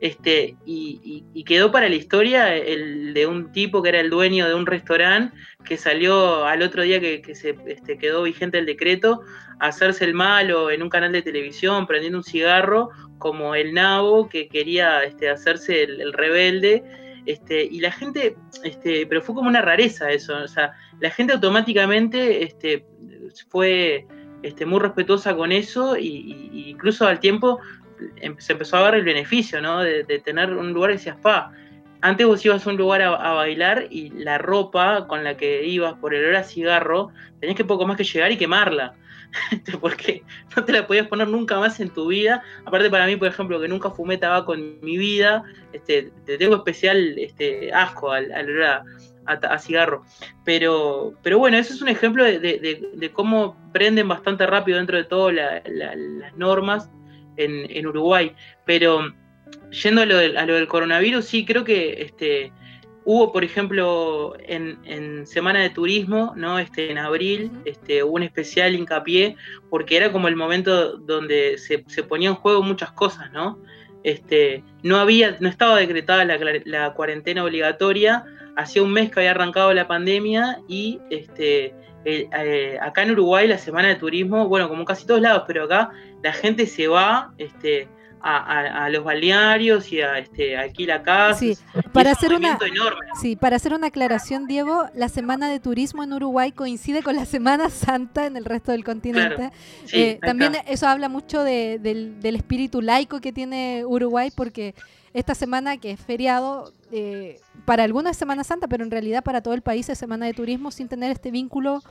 Este, 0.00 0.56
y, 0.66 1.44
quedó 1.44 1.70
para 1.70 1.88
la 1.88 1.94
historia 1.94 2.56
el 2.56 3.14
de 3.14 3.28
un 3.28 3.52
tipo 3.52 3.84
que 3.84 3.90
era 3.90 4.00
el 4.00 4.10
dueño 4.10 4.48
de 4.48 4.54
un 4.54 4.66
restaurante 4.66 5.36
que 5.64 5.76
salió 5.76 6.44
al 6.44 6.60
otro 6.62 6.82
día 6.82 6.98
que, 6.98 7.34
se 7.36 7.54
quedó 8.00 8.24
vigente 8.24 8.58
el 8.58 8.66
decreto 8.66 9.20
a 9.60 9.68
hacerse 9.68 10.04
el 10.04 10.14
malo 10.14 10.72
en 10.72 10.82
un 10.82 10.88
canal 10.88 11.12
de 11.12 11.22
televisión 11.22 11.86
prendiendo 11.86 12.18
un 12.18 12.24
cigarro 12.24 12.90
como 13.18 13.54
el 13.54 13.74
nabo 13.74 14.28
que 14.28 14.48
quería 14.48 15.02
hacerse 15.32 15.84
el 15.84 16.12
rebelde 16.12 16.82
este, 17.26 17.62
y 17.62 17.80
la 17.80 17.92
gente, 17.92 18.36
este, 18.64 19.06
pero 19.06 19.22
fue 19.22 19.34
como 19.34 19.48
una 19.48 19.62
rareza 19.62 20.10
eso, 20.10 20.36
o 20.36 20.48
sea, 20.48 20.72
la 21.00 21.10
gente 21.10 21.32
automáticamente 21.32 22.42
este, 22.42 22.84
fue 23.48 24.06
este, 24.42 24.66
muy 24.66 24.80
respetuosa 24.80 25.36
con 25.36 25.52
eso 25.52 25.96
y, 25.96 26.70
incluso 26.70 27.06
al 27.06 27.20
tiempo 27.20 27.60
em, 28.16 28.36
se 28.38 28.52
empezó 28.52 28.76
a 28.76 28.82
ver 28.82 28.96
el 28.96 29.04
beneficio, 29.04 29.60
¿no? 29.60 29.80
De, 29.80 30.04
tener 30.24 30.52
un 30.52 30.72
lugar 30.72 30.90
que 30.90 30.96
decía 30.96 31.14
spa. 31.14 31.52
Antes 32.00 32.26
vos 32.26 32.44
ibas 32.44 32.66
a 32.66 32.70
un 32.70 32.76
lugar 32.76 33.02
a, 33.02 33.32
bailar 33.34 33.86
y 33.88 34.10
la 34.10 34.38
ropa 34.38 35.06
con 35.06 35.22
la 35.22 35.36
que 35.36 35.64
ibas 35.64 35.94
por 35.94 36.14
el 36.14 36.24
olor 36.24 36.36
a 36.36 36.42
cigarro, 36.42 37.12
tenías 37.38 37.56
que 37.56 37.64
poco 37.64 37.86
más 37.86 37.96
que 37.96 38.02
llegar 38.02 38.32
y 38.32 38.36
quemarla. 38.36 38.94
Porque 39.80 40.22
no 40.54 40.64
te 40.64 40.72
la 40.72 40.86
podías 40.86 41.08
poner 41.08 41.28
nunca 41.28 41.58
más 41.58 41.80
en 41.80 41.90
tu 41.90 42.08
vida. 42.08 42.42
Aparte 42.64 42.90
para 42.90 43.06
mí, 43.06 43.16
por 43.16 43.28
ejemplo, 43.28 43.60
que 43.60 43.68
nunca 43.68 43.90
fumé 43.90 44.18
tabaco 44.18 44.54
en 44.54 44.80
mi 44.80 44.96
vida, 44.96 45.44
este, 45.72 46.12
te 46.24 46.38
tengo 46.38 46.56
especial 46.56 47.18
este, 47.18 47.72
asco 47.72 48.10
al, 48.12 48.30
olor 48.30 48.82
a, 49.26 49.58
cigarro. 49.58 50.04
Pero, 50.44 51.14
pero 51.22 51.38
bueno, 51.38 51.56
eso 51.56 51.72
es 51.72 51.82
un 51.82 51.88
ejemplo 51.88 52.24
de, 52.24 53.10
cómo 53.12 53.56
prenden 53.72 54.08
bastante 54.08 54.46
rápido 54.46 54.78
dentro 54.78 54.96
de 54.96 55.04
todo 55.04 55.30
las 55.30 55.62
normas 56.36 56.90
en, 57.36 57.86
Uruguay. 57.86 58.34
Pero 58.64 59.12
yendo 59.70 60.02
a 60.02 60.06
lo, 60.06 60.16
del, 60.16 60.36
a 60.36 60.46
lo 60.46 60.54
del 60.54 60.68
coronavirus, 60.68 61.24
sí, 61.24 61.44
creo 61.44 61.64
que 61.64 62.02
este, 62.02 62.52
Hubo, 63.04 63.32
por 63.32 63.42
ejemplo, 63.42 64.34
en, 64.38 65.26
Semana 65.26 65.60
de 65.60 65.70
Turismo, 65.70 66.32
¿no? 66.36 66.58
Este, 66.58 66.90
en 66.90 66.98
abril, 66.98 67.50
este, 67.64 68.02
hubo 68.02 68.14
un 68.14 68.22
especial 68.22 68.74
hincapié, 68.74 69.36
porque 69.70 69.96
era 69.96 70.12
como 70.12 70.28
el 70.28 70.36
momento 70.36 70.96
donde 70.98 71.58
se, 71.58 71.84
se 71.88 72.02
ponía 72.02 72.28
en 72.28 72.36
juego 72.36 72.62
muchas 72.62 72.92
cosas, 72.92 73.32
¿no? 73.32 73.58
Este, 74.04 74.64
no 74.82 74.98
había, 74.98 75.36
no 75.40 75.48
estaba 75.48 75.78
decretada 75.78 76.24
la, 76.24 76.94
cuarentena 76.94 77.44
obligatoria, 77.44 78.24
hacía 78.56 78.82
un 78.82 78.92
mes 78.92 79.10
que 79.10 79.20
había 79.20 79.30
arrancado 79.30 79.72
la 79.72 79.86
pandemia 79.86 80.60
y 80.68 81.00
este, 81.10 81.74
eh, 82.04 82.78
acá 82.80 83.02
en 83.02 83.12
Uruguay 83.12 83.46
la 83.46 83.58
semana 83.58 83.88
de 83.88 83.94
turismo, 83.96 84.48
bueno, 84.48 84.68
como 84.68 84.84
casi 84.84 85.06
todos 85.06 85.20
lados, 85.20 85.44
pero 85.46 85.64
acá 85.64 85.90
la 86.22 86.32
gente 86.32 86.66
se 86.66 86.88
va, 86.88 87.32
este, 87.38 87.88
a, 88.22 88.88
los 88.90 89.04
balnearios 89.04 89.92
y 89.92 90.00
a 90.00 90.18
este, 90.18 90.56
aquí 90.56 90.86
la 90.86 91.02
casa. 91.02 91.38
Sí, 91.38 91.56
para 91.92 92.12
hacer 92.12 92.32
una, 92.32 92.58
sí, 93.20 93.36
para 93.36 93.56
hacer 93.56 93.74
una 93.74 93.88
aclaración, 93.88 94.46
Diego, 94.46 94.86
la 94.94 95.08
semana 95.08 95.48
de 95.48 95.60
turismo 95.60 96.04
en 96.04 96.12
Uruguay 96.12 96.52
coincide 96.52 97.02
con 97.02 97.16
la 97.16 97.24
Semana 97.24 97.70
Santa 97.70 98.26
en 98.26 98.36
el 98.36 98.44
resto 98.44 98.72
del 98.72 98.84
continente. 98.84 99.50
Eh, 99.92 100.18
también 100.22 100.54
eso 100.66 100.86
habla 100.86 101.08
mucho 101.08 101.42
del, 101.42 102.18
espíritu 102.22 102.80
laico 102.80 103.20
que 103.20 103.32
tiene 103.32 103.84
Uruguay, 103.84 104.30
porque 104.34 104.74
esta 105.14 105.34
semana 105.34 105.76
que 105.76 105.90
es 105.90 106.00
feriado, 106.00 106.72
eh, 106.90 107.40
para 107.64 107.84
algunos 107.84 108.12
es 108.12 108.16
Semana 108.16 108.44
Santa, 108.44 108.68
pero 108.68 108.84
en 108.84 108.90
realidad 108.90 109.22
para 109.22 109.42
todo 109.42 109.54
el 109.54 109.62
país 109.62 109.88
es 109.88 109.98
Semana 109.98 110.26
de 110.26 110.32
Turismo 110.32 110.70
sin 110.70 110.88
tener 110.88 111.10
este 111.10 111.30
vínculo 111.30 111.82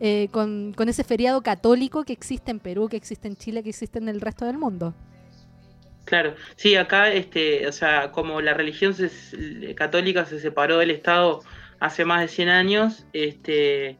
eh, 0.00 0.28
con, 0.30 0.74
con 0.76 0.88
ese 0.88 1.02
feriado 1.02 1.42
católico 1.42 2.04
que 2.04 2.12
existe 2.12 2.52
en 2.52 2.60
Perú, 2.60 2.88
que 2.88 2.96
existe 2.96 3.26
en 3.26 3.36
Chile, 3.36 3.62
que 3.62 3.70
existe 3.70 3.98
en 3.98 4.08
el 4.08 4.20
resto 4.20 4.44
del 4.44 4.58
mundo. 4.58 4.94
Claro, 6.08 6.36
sí, 6.56 6.74
acá, 6.74 7.12
este, 7.12 7.66
o 7.66 7.72
sea, 7.72 8.12
como 8.12 8.40
la 8.40 8.54
religión 8.54 8.96
católica 9.76 10.24
se 10.24 10.40
separó 10.40 10.78
del 10.78 10.90
Estado 10.90 11.42
hace 11.80 12.06
más 12.06 12.22
de 12.22 12.28
100 12.28 12.48
años, 12.48 13.04
este, 13.12 13.98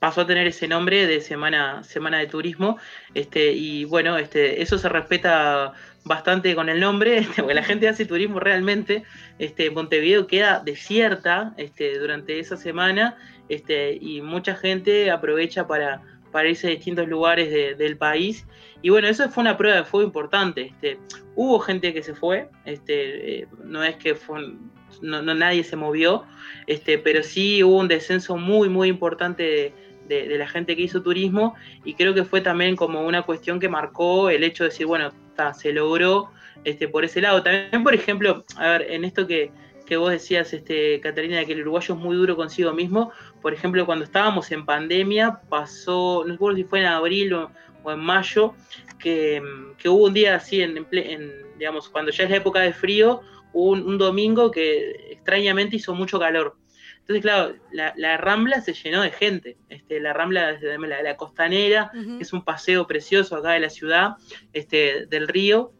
pasó 0.00 0.22
a 0.22 0.26
tener 0.26 0.48
ese 0.48 0.66
nombre 0.66 1.06
de 1.06 1.20
semana, 1.20 1.84
semana 1.84 2.18
de 2.18 2.26
turismo, 2.26 2.78
este, 3.14 3.52
y 3.52 3.84
bueno, 3.84 4.18
este, 4.18 4.60
eso 4.60 4.76
se 4.76 4.88
respeta 4.88 5.72
bastante 6.04 6.56
con 6.56 6.68
el 6.68 6.80
nombre, 6.80 7.18
este, 7.18 7.42
porque 7.42 7.54
la 7.54 7.62
gente 7.62 7.86
hace 7.86 8.06
turismo 8.06 8.40
realmente, 8.40 9.04
este, 9.38 9.70
Montevideo 9.70 10.26
queda 10.26 10.58
desierta, 10.64 11.54
este, 11.58 11.96
durante 12.00 12.40
esa 12.40 12.56
semana, 12.56 13.16
este, 13.48 13.96
y 14.00 14.20
mucha 14.20 14.56
gente 14.56 15.12
aprovecha 15.12 15.68
para 15.68 16.02
para 16.30 16.48
irse 16.48 16.66
a 16.66 16.70
distintos 16.70 17.08
lugares 17.08 17.78
del 17.78 17.96
país. 17.96 18.46
Y 18.82 18.90
bueno, 18.90 19.08
eso 19.08 19.28
fue 19.28 19.42
una 19.42 19.56
prueba 19.56 19.78
de 19.78 19.84
fuego 19.84 20.06
importante. 20.06 20.62
Este, 20.62 20.98
hubo 21.34 21.58
gente 21.60 21.92
que 21.92 22.02
se 22.02 22.14
fue, 22.14 22.48
este, 22.64 23.40
eh, 23.40 23.48
no 23.64 23.84
es 23.84 23.96
que 23.96 24.14
fue, 24.14 24.54
no, 25.02 25.22
nadie 25.22 25.64
se 25.64 25.76
movió, 25.76 26.24
este, 26.66 26.98
pero 26.98 27.22
sí 27.22 27.62
hubo 27.62 27.78
un 27.78 27.88
descenso 27.88 28.36
muy, 28.36 28.68
muy 28.68 28.88
importante 28.88 29.74
de, 30.08 30.38
la 30.38 30.48
gente 30.48 30.74
que 30.74 30.82
hizo 30.82 31.02
turismo 31.02 31.54
y 31.84 31.94
creo 31.94 32.12
que 32.14 32.24
fue 32.24 32.40
también 32.40 32.74
como 32.74 33.06
una 33.06 33.22
cuestión 33.22 33.60
que 33.60 33.68
marcó 33.68 34.28
el 34.28 34.42
hecho 34.42 34.64
de 34.64 34.70
decir, 34.70 34.86
bueno, 34.86 35.12
se 35.54 35.72
logró 35.72 36.30
este, 36.64 36.88
por 36.88 37.04
ese 37.04 37.20
lado. 37.20 37.42
También, 37.42 37.82
por 37.82 37.94
ejemplo, 37.94 38.44
a 38.56 38.70
ver, 38.70 38.86
en 38.90 39.04
esto 39.04 39.26
que, 39.26 39.50
que 39.86 39.96
vos 39.96 40.10
decías, 40.10 40.52
este, 40.52 41.00
Catalina, 41.00 41.44
que 41.44 41.52
el 41.52 41.62
uruguayo 41.62 41.94
es 41.94 42.00
muy 42.00 42.16
duro 42.16 42.36
consigo 42.36 42.72
mismo. 42.72 43.12
Por 43.40 43.54
ejemplo, 43.54 43.86
cuando 43.86 44.04
estábamos 44.04 44.50
en 44.52 44.66
pandemia, 44.66 45.40
pasó, 45.48 46.24
no 46.26 46.32
recuerdo 46.32 46.56
si 46.56 46.64
fue 46.64 46.80
en 46.80 46.86
abril 46.86 47.32
o, 47.32 47.50
en 47.86 47.98
mayo, 47.98 48.54
que, 48.98 49.42
hubo 49.86 50.06
un 50.06 50.14
día 50.14 50.36
así, 50.36 50.62
en, 50.62 50.86
digamos, 51.58 51.88
cuando 51.88 52.10
ya 52.10 52.24
es 52.24 52.30
la 52.30 52.36
época 52.36 52.60
de 52.60 52.72
frío, 52.72 53.20
hubo 53.52 53.70
un, 53.72 53.98
domingo 53.98 54.50
que 54.50 55.12
extrañamente 55.12 55.76
hizo 55.76 55.94
mucho 55.94 56.18
calor. 56.18 56.56
Entonces, 57.00 57.22
claro, 57.22 57.54
la, 57.72 58.16
Rambla 58.18 58.60
se 58.60 58.74
llenó 58.74 59.02
de 59.02 59.10
gente. 59.10 59.56
Este, 59.68 60.00
la 60.00 60.12
Rambla 60.12 60.52
de 60.52 60.78
la, 60.78 61.02
la 61.02 61.16
Costanera, 61.16 61.90
que 61.92 62.22
es 62.22 62.32
un 62.32 62.44
paseo 62.44 62.86
precioso 62.86 63.36
acá 63.36 63.52
de 63.52 63.60
la 63.60 63.70
ciudad, 63.70 64.16
este, 64.52 65.06
del 65.06 65.26
río, 65.26 65.72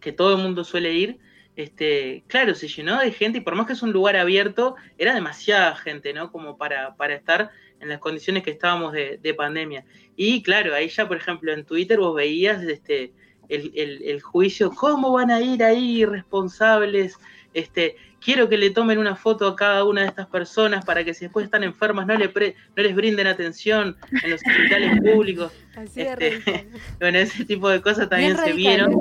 que 0.00 0.12
todo 0.12 0.36
el 0.36 0.42
mundo 0.42 0.64
suele 0.64 0.92
ir, 0.92 1.18
este, 1.62 2.24
claro, 2.26 2.54
se 2.54 2.68
llenó 2.68 2.98
de 2.98 3.12
gente 3.12 3.38
y 3.38 3.40
por 3.40 3.54
más 3.54 3.66
que 3.66 3.74
es 3.74 3.82
un 3.82 3.92
lugar 3.92 4.16
abierto, 4.16 4.76
era 4.98 5.14
demasiada 5.14 5.76
gente, 5.76 6.12
¿no? 6.12 6.32
Como 6.32 6.56
para, 6.56 6.94
para 6.96 7.14
estar 7.14 7.50
en 7.80 7.88
las 7.88 7.98
condiciones 7.98 8.42
que 8.42 8.50
estábamos 8.50 8.92
de, 8.92 9.34
pandemia. 9.36 9.84
Y 10.16 10.42
claro, 10.42 10.74
ahí 10.74 10.88
ya, 10.88 11.08
por 11.08 11.16
ejemplo, 11.16 11.52
en 11.52 11.64
Twitter 11.64 11.98
vos 11.98 12.14
veías 12.14 12.62
este, 12.62 13.12
el, 13.48 14.20
juicio, 14.20 14.70
¿cómo 14.70 15.12
van 15.12 15.30
a 15.30 15.40
ir 15.40 15.62
ahí 15.62 16.02
irresponsables? 16.02 17.16
Este, 17.52 17.96
quiero 18.20 18.48
que 18.48 18.58
le 18.58 18.70
tomen 18.70 18.98
una 18.98 19.16
foto 19.16 19.46
a 19.48 19.56
cada 19.56 19.84
una 19.84 20.02
de 20.02 20.08
estas 20.08 20.26
personas 20.26 20.84
para 20.84 21.04
que 21.04 21.14
si 21.14 21.24
después 21.24 21.44
están 21.44 21.64
enfermas 21.64 22.06
no, 22.06 22.16
le 22.16 22.26
no 22.28 22.82
les 22.82 22.94
brinden 22.94 23.26
atención 23.26 23.96
en 24.22 24.30
los 24.30 24.40
hospitales 24.46 25.00
públicos. 25.00 25.52
Este, 25.96 26.66
bueno, 27.00 27.18
ese 27.18 27.46
tipo 27.46 27.70
de 27.70 27.80
cosas 27.80 28.10
también 28.10 28.36
se 28.36 28.52
vieron. 28.52 28.94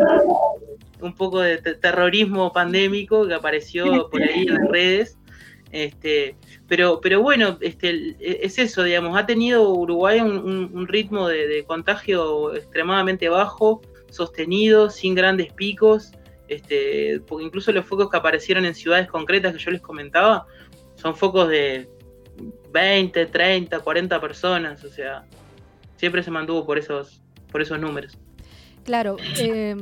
Un 1.02 1.14
poco 1.14 1.40
de 1.40 1.58
terrorismo 1.58 2.52
pandémico 2.52 3.28
que 3.28 3.34
apareció 3.34 4.10
por 4.10 4.22
ahí 4.22 4.42
en 4.42 4.54
las 4.54 4.68
redes. 4.70 5.18
Este, 5.72 6.36
pero, 6.68 7.00
pero 7.00 7.22
bueno, 7.22 7.58
este, 7.62 8.16
es 8.20 8.58
eso, 8.58 8.84
digamos, 8.84 9.16
ha 9.18 9.26
tenido 9.26 9.70
Uruguay 9.70 10.20
un, 10.20 10.88
ritmo 10.88 11.28
de, 11.28 11.64
contagio 11.68 12.56
extremadamente 12.56 13.30
bajo, 13.30 13.82
sostenido, 14.10 14.90
sin 14.90 15.14
grandes 15.14 15.54
picos, 15.54 16.12
este, 16.48 17.22
porque 17.28 17.46
incluso 17.46 17.72
los 17.72 17.86
focos 17.86 18.10
que 18.10 18.18
aparecieron 18.18 18.66
en 18.66 18.74
ciudades 18.74 19.08
concretas 19.08 19.54
que 19.54 19.60
yo 19.60 19.72
les 19.72 19.82
comentaba, 19.82 20.48
son 20.96 21.16
focos 21.16 21.50
de 21.50 21.88
20, 22.72 23.28
30, 23.28 23.80
40 23.80 24.22
personas, 24.22 24.84
o 24.84 24.90
sea, 24.90 25.26
siempre 25.98 26.24
se 26.24 26.32
mantuvo 26.32 26.66
por 26.66 26.80
esos, 26.80 27.22
por 27.52 27.62
esos 27.62 27.80
números. 27.80 28.18
Claro, 28.86 29.18
eh, 29.38 29.76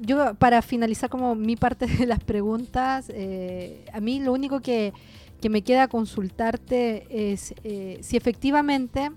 yo 0.00 0.34
para 0.34 0.62
finalizar 0.62 1.08
como 1.08 1.34
mi 1.34 1.56
parte 1.56 1.86
de 1.98 2.06
las 2.06 2.22
preguntas, 2.24 3.10
eh, 3.14 3.84
a 3.92 4.00
mí 4.00 4.20
lo 4.20 4.32
único 4.32 4.60
que 4.60 4.92
que 5.40 5.48
me 5.48 5.62
queda 5.62 5.88
consultarte 5.88 7.32
es 7.32 7.54
eh, 7.64 7.98
si 8.02 8.16
efectivamente, 8.16 9.10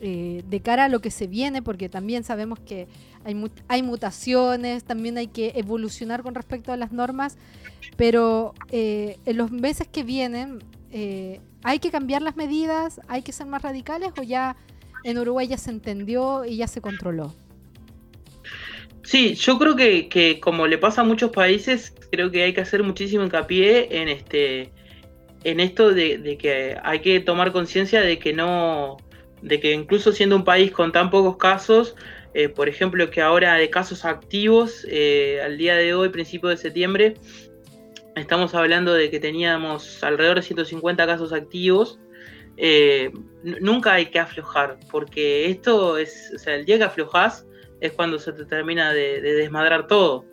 eh, 0.00 0.42
de 0.48 0.60
cara 0.60 0.84
a 0.84 0.88
lo 0.88 1.00
que 1.00 1.10
se 1.10 1.26
viene, 1.26 1.62
porque 1.62 1.88
también 1.88 2.24
sabemos 2.24 2.58
que 2.58 2.88
hay, 3.24 3.50
hay 3.68 3.82
mutaciones, 3.82 4.84
también 4.84 5.16
hay 5.16 5.28
que 5.28 5.52
evolucionar 5.54 6.22
con 6.22 6.34
respecto 6.34 6.72
a 6.72 6.76
las 6.76 6.92
normas, 6.92 7.38
pero 7.96 8.54
eh, 8.70 9.18
en 9.24 9.36
los 9.36 9.50
meses 9.50 9.88
que 9.88 10.02
vienen, 10.02 10.58
¿hay 11.62 11.78
que 11.80 11.90
cambiar 11.90 12.22
las 12.22 12.36
medidas? 12.36 13.00
¿Hay 13.08 13.22
que 13.22 13.32
ser 13.32 13.46
más 13.46 13.62
radicales 13.62 14.12
o 14.18 14.22
ya 14.22 14.56
en 15.02 15.18
Uruguay 15.18 15.48
ya 15.48 15.58
se 15.58 15.70
entendió 15.70 16.44
y 16.44 16.56
ya 16.56 16.68
se 16.68 16.80
controló? 16.80 17.34
Sí, 19.04 19.34
yo 19.34 19.58
creo 19.58 19.76
que, 19.76 20.08
que, 20.08 20.40
como 20.40 20.66
le 20.66 20.78
pasa 20.78 21.02
a 21.02 21.04
muchos 21.04 21.30
países, 21.30 21.94
creo 22.10 22.30
que 22.30 22.42
hay 22.42 22.54
que 22.54 22.62
hacer 22.62 22.82
muchísimo 22.82 23.22
hincapié 23.22 24.00
en 24.00 24.08
este 24.08 24.72
en 25.44 25.60
esto 25.60 25.92
de, 25.92 26.38
que 26.38 26.76
hay 26.82 27.00
que 27.00 27.20
tomar 27.20 27.52
conciencia 27.52 28.00
de 28.00 28.18
que 28.18 28.32
no, 28.32 28.96
de 29.42 29.60
que 29.60 29.72
incluso 29.72 30.10
siendo 30.10 30.36
un 30.36 30.44
país 30.44 30.72
con 30.72 30.90
tan 30.90 31.10
pocos 31.10 31.36
casos, 31.36 31.94
eh, 32.32 32.48
por 32.48 32.68
ejemplo, 32.68 33.10
que 33.10 33.20
ahora 33.20 33.54
de 33.54 33.68
casos 33.68 34.06
activos, 34.06 34.86
eh, 34.88 35.42
al 35.44 35.58
día 35.58 35.76
de 35.76 35.94
hoy, 35.94 36.08
principio 36.08 36.48
de 36.48 36.56
septiembre, 36.56 37.14
estamos 38.16 38.54
hablando 38.54 38.94
de 38.94 39.10
que 39.10 39.20
teníamos 39.20 40.02
alrededor 40.02 40.36
de 40.36 40.42
150 40.42 41.06
casos 41.06 41.32
activos. 41.34 42.00
Eh, 42.56 43.12
nunca 43.60 43.92
hay 43.94 44.06
que 44.06 44.18
aflojar, 44.18 44.78
porque 44.90 45.50
esto 45.50 45.98
es, 45.98 46.32
o 46.34 46.38
sea, 46.38 46.54
el 46.54 46.64
día 46.64 46.78
que 46.78 46.84
aflojas 46.84 47.46
es 47.86 47.92
cuando 47.92 48.18
se 48.18 48.32
te 48.32 48.44
termina 48.44 48.92
de, 48.92 49.20
de 49.20 49.34
desmadrar 49.34 49.86
todo. 49.86 50.24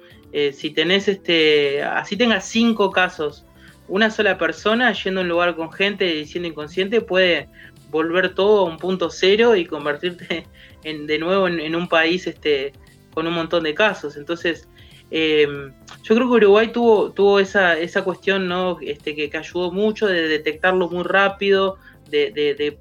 si 0.54 0.72
tenés 0.72 1.08
este, 1.08 1.84
así 1.84 2.16
tengas 2.16 2.46
cinco 2.46 2.92
casos 2.92 3.46
una 3.92 4.10
sola 4.10 4.38
persona 4.38 4.94
yendo 4.94 5.20
a 5.20 5.24
un 5.24 5.30
lugar 5.30 5.56
con 5.56 5.70
gente 5.70 6.16
y 6.16 6.26
siendo 6.26 6.48
inconsciente 6.48 7.02
puede 7.02 7.50
volver 7.90 8.34
todo 8.34 8.66
a 8.66 8.70
un 8.70 8.78
punto 8.78 9.10
cero 9.10 9.54
y 9.56 9.66
convertirte 9.66 10.48
en, 10.84 11.06
de 11.08 11.20
nuevo 11.20 11.48
en, 11.48 11.76
un 11.76 11.90
país 11.90 12.26
este, 12.26 12.72
con 13.14 13.28
un 13.28 13.34
montón 13.34 13.64
de 13.64 13.74
casos. 13.74 14.16
Entonces, 14.16 14.70
em, 15.12 15.74
yo 16.04 16.16
creo 16.16 16.30
que 16.30 16.36
Uruguay 16.38 16.72
tuvo, 16.72 17.12
tuvo 17.12 17.40
esa, 17.42 17.78
esa 17.78 18.04
cuestión 18.06 18.48
¿no? 18.48 18.78
este, 18.82 19.14
que, 19.14 19.30
ayudó 19.38 19.74
mucho 19.74 20.08
de 20.08 20.28
detectarlo 20.28 20.90
muy 20.90 21.04
rápido, 21.04 21.78
de, 22.10 22.78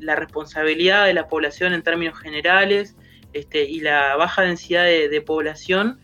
la 0.00 0.16
responsabilidad 0.16 1.06
de 1.06 1.14
la 1.14 1.28
población 1.28 1.74
en 1.74 1.82
términos 1.82 2.18
generales 2.18 2.96
este, 3.32 3.64
y 3.64 3.80
la 3.80 4.16
baja 4.16 4.42
densidad 4.42 4.84
de, 4.84 5.20
población 5.20 6.00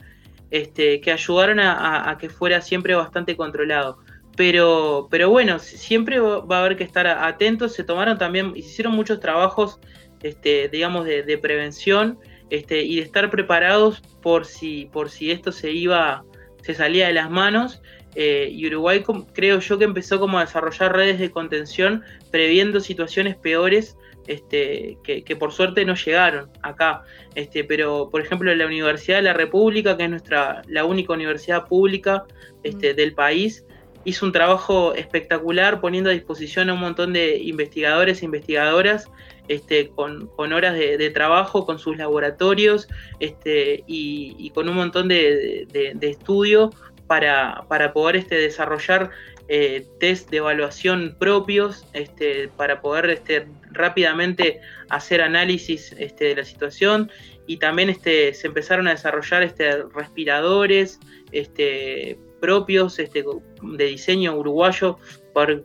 este, 0.50 1.00
que 1.00 1.12
ayudaron 1.12 1.60
a, 1.60 2.16
que 2.20 2.28
fuera 2.28 2.60
siempre 2.60 2.94
bastante 2.94 3.36
controlado. 3.36 3.98
Pero, 4.36 5.08
pero 5.10 5.30
bueno, 5.30 5.58
siempre 5.58 6.18
va 6.18 6.58
a 6.58 6.60
haber 6.60 6.76
que 6.76 6.84
estar 6.84 7.06
atentos. 7.06 7.72
Se 7.72 7.84
tomaron 7.84 8.18
también, 8.18 8.52
hicieron 8.56 8.94
muchos 8.94 9.20
trabajos, 9.20 9.78
este, 10.22 10.68
digamos, 10.68 11.04
de, 11.06 11.38
prevención 11.38 12.18
este, 12.50 12.82
y 12.82 12.96
de 12.96 13.02
estar 13.02 13.30
preparados 13.30 14.00
por 14.22 14.44
si, 14.44 14.86
por 14.92 15.10
si 15.10 15.30
esto 15.30 15.52
se 15.52 15.70
iba, 15.70 16.24
se 16.62 16.74
salía 16.74 17.06
de 17.06 17.14
las 17.14 17.30
manos. 17.30 17.80
Eh, 18.16 18.48
y 18.52 18.66
Uruguay 18.68 19.02
creo 19.32 19.58
yo 19.58 19.78
que 19.78 19.84
empezó 19.84 20.20
como 20.20 20.38
a 20.38 20.44
desarrollar 20.44 20.94
redes 20.94 21.18
de 21.18 21.32
contención 21.32 22.04
previendo 22.30 22.78
situaciones 22.78 23.34
peores 23.34 23.96
este, 24.26 24.98
que, 25.02 25.36
por 25.36 25.52
suerte 25.52 25.84
no 25.84 25.94
llegaron 25.94 26.50
acá. 26.62 27.02
Este, 27.34 27.64
pero, 27.64 28.08
por 28.10 28.20
ejemplo, 28.20 28.54
la 28.54 28.66
Universidad 28.66 29.16
de 29.18 29.22
la 29.22 29.32
República, 29.32 29.96
que 29.96 30.04
es 30.04 30.10
nuestra, 30.10 30.62
la 30.66 30.84
única 30.84 31.12
universidad 31.12 31.66
pública 31.66 32.24
este, 32.62 32.94
del 32.94 33.14
país, 33.14 33.64
hizo 34.04 34.26
un 34.26 34.32
trabajo 34.32 34.94
espectacular 34.94 35.80
poniendo 35.80 36.10
a 36.10 36.12
disposición 36.12 36.68
a 36.68 36.74
un 36.74 36.80
montón 36.80 37.12
de 37.12 37.38
investigadores 37.38 38.22
e 38.22 38.26
investigadoras 38.26 39.10
este, 39.48 39.88
con, 39.88 40.30
horas 40.38 40.74
de, 40.74 41.10
trabajo, 41.10 41.66
con 41.66 41.78
sus 41.78 41.96
laboratorios 41.96 42.88
este, 43.20 43.84
y, 43.86 44.50
con 44.50 44.68
un 44.68 44.76
montón 44.76 45.08
de, 45.08 45.66
estudio 46.00 46.70
para, 47.06 47.64
poder 47.92 48.16
este, 48.16 48.36
desarrollar 48.36 49.10
eh, 49.48 49.86
test 50.00 50.30
de 50.30 50.38
evaluación 50.38 51.16
propios, 51.18 51.86
este, 51.92 52.48
para 52.56 52.80
poder 52.80 53.10
este, 53.10 53.46
rápidamente 53.72 54.60
hacer 54.88 55.20
análisis 55.20 55.94
este, 55.98 56.26
de 56.26 56.36
la 56.36 56.44
situación 56.44 57.10
y 57.46 57.58
también 57.58 57.94
se 58.02 58.34
empezaron 58.42 58.88
a 58.88 58.92
desarrollar 58.92 59.42
este, 59.42 59.82
respiradores, 59.94 60.98
este, 61.32 62.18
propios 62.40 62.98
este, 62.98 63.24
de 63.62 63.84
diseño 63.86 64.36
uruguayo, 64.36 64.98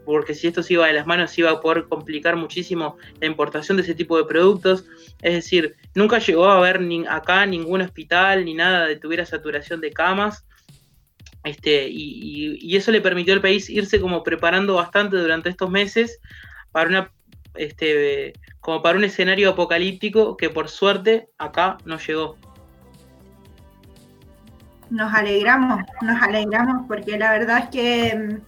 porque 0.05 0.33
si 0.33 0.47
esto 0.47 0.63
se 0.63 0.73
iba 0.73 0.87
de 0.87 0.93
las 0.93 1.05
manos 1.05 1.37
iba 1.37 1.51
a 1.51 1.61
poder 1.61 1.85
complicar 1.89 2.35
muchísimo 2.35 2.97
la 3.19 3.27
importación 3.27 3.77
de 3.77 3.83
ese 3.83 3.93
tipo 3.93 4.17
de 4.17 4.23
productos. 4.23 4.85
Es 5.21 5.33
decir, 5.33 5.75
nunca 5.93 6.19
llegó 6.19 6.45
a 6.45 6.57
haber 6.57 6.81
acá 7.07 7.45
ningún 7.45 7.81
hospital 7.81 8.45
ni 8.45 8.53
nada 8.53 8.87
de 8.87 8.95
tuviera 8.95 9.25
saturación 9.25 9.81
de 9.81 9.91
camas. 9.91 10.45
Este, 11.43 11.88
y, 11.89 12.75
eso 12.75 12.91
le 12.91 13.02
permitió 13.02 13.34
al 13.34 13.41
país 13.41 13.69
irse 13.69 14.02
como 14.02 14.23
preparando 14.23 14.75
bastante 14.75 15.17
durante 15.17 15.49
estos 15.49 15.69
meses 15.69 16.19
para 16.71 16.89
una 16.89 17.12
este, 17.56 18.34
como 18.60 18.82
para 18.82 18.97
un 18.97 19.04
escenario 19.04 19.49
apocalíptico 19.49 20.38
que 20.38 20.49
por 20.49 20.69
suerte 20.69 21.30
acá 21.38 21.78
no 21.86 21.97
llegó. 21.97 22.38
Nos 24.89 25.13
alegramos, 25.13 25.84
nos 26.02 26.21
alegramos 26.21 26.86
porque 26.88 27.17
la 27.17 27.32
verdad 27.32 27.60
es 27.63 27.69
que 27.69 28.39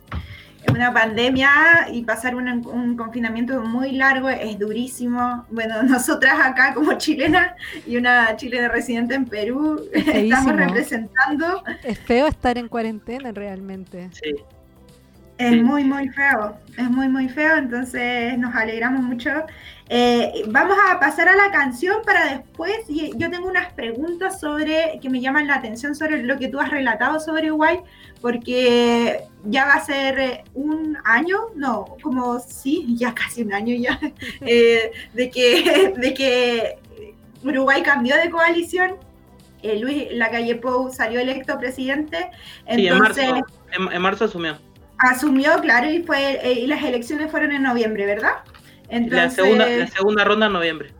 una 0.72 0.94
pandemia 0.94 1.88
y 1.92 2.04
pasar 2.04 2.36
un, 2.36 2.96
confinamiento 2.98 3.62
muy 3.62 3.92
largo 3.92 4.30
es 4.30 4.58
durísimo. 4.58 5.46
Bueno, 5.50 5.84
nosotras 5.84 6.36
acá 6.40 6.74
como 6.74 6.94
chilenas 6.98 7.54
y 7.86 7.98
una 7.98 8.36
chilena 8.36 8.68
residente 8.70 9.16
en 9.16 9.26
Perú 9.26 9.82
estamos 9.94 10.56
representando. 10.56 11.64
Es 11.84 12.00
feo 12.00 12.28
estar 12.28 12.58
en 12.58 12.68
cuarentena 12.68 13.32
realmente. 13.32 14.10
Sí. 14.14 14.36
Es 15.42 15.64
muy, 15.64 15.84
muy 15.84 16.10
feo, 16.10 16.58
es 16.78 16.90
muy, 16.90 17.08
muy 17.08 17.28
feo, 17.28 17.58
entonces 17.58 18.38
nos 18.38 18.54
alegramos 18.54 19.02
mucho. 19.02 19.32
Eh, 19.90 20.44
vamos 20.48 20.78
a 20.90 21.00
pasar 21.00 21.28
a 21.28 21.36
la 21.36 21.52
canción 21.52 21.98
para 22.06 22.26
después, 22.26 22.78
y 22.88 23.12
yo 23.18 23.30
tengo 23.30 23.48
unas 23.48 23.74
preguntas 23.74 24.40
sobre, 24.40 25.00
que 25.02 25.10
me 25.10 25.20
llaman 25.20 25.48
la 25.48 25.56
atención 25.56 25.96
sobre 25.96 26.24
lo 26.24 26.38
que 26.38 26.48
tú 26.48 26.60
has 26.60 26.70
relatado 26.70 27.20
sobre 27.20 27.52
Uruguay, 27.52 27.80
porque 28.22 29.24
ya 29.46 29.66
va 29.66 29.74
a 29.74 29.84
ser 29.84 30.20
eh, 30.20 30.44
un 30.54 30.98
año, 31.04 31.38
no, 31.56 31.98
como 32.02 32.40
sí, 32.40 32.86
ya 32.96 33.14
casi 33.14 33.42
un 33.42 33.54
año 33.54 33.76
ya, 33.76 34.00
eh, 34.42 34.92
de, 35.14 35.30
que, 35.30 35.94
de 35.98 36.14
que 36.14 36.78
Uruguay 37.44 37.82
cambió 37.82 38.16
de 38.16 38.30
coalición. 38.30 38.96
Luis 39.64 40.08
Lacalle 40.14 40.56
Pou 40.56 40.92
salió 40.92 41.20
electo 41.20 41.60
presidente. 41.60 42.32
Entonces, 42.66 43.26
sí, 43.26 43.78
en 43.78 44.02
marzo 44.02 44.26
asumió. 44.26 44.58
Asumió, 45.02 45.60
claro, 45.62 45.90
y 45.90 46.04
fue 46.04 46.40
eh, 46.44 46.60
y 46.60 46.68
las 46.68 46.84
elecciones 46.84 47.32
fueron 47.32 47.52
en 47.52 47.64
noviembre, 47.64 48.06
¿verdad? 48.06 48.34
la, 48.90 49.30
segunda, 49.30 49.68
la 49.68 49.88
segunda 49.88 50.24
ronda 50.24 50.46
en 50.46 50.54
noviembre. 50.54 50.94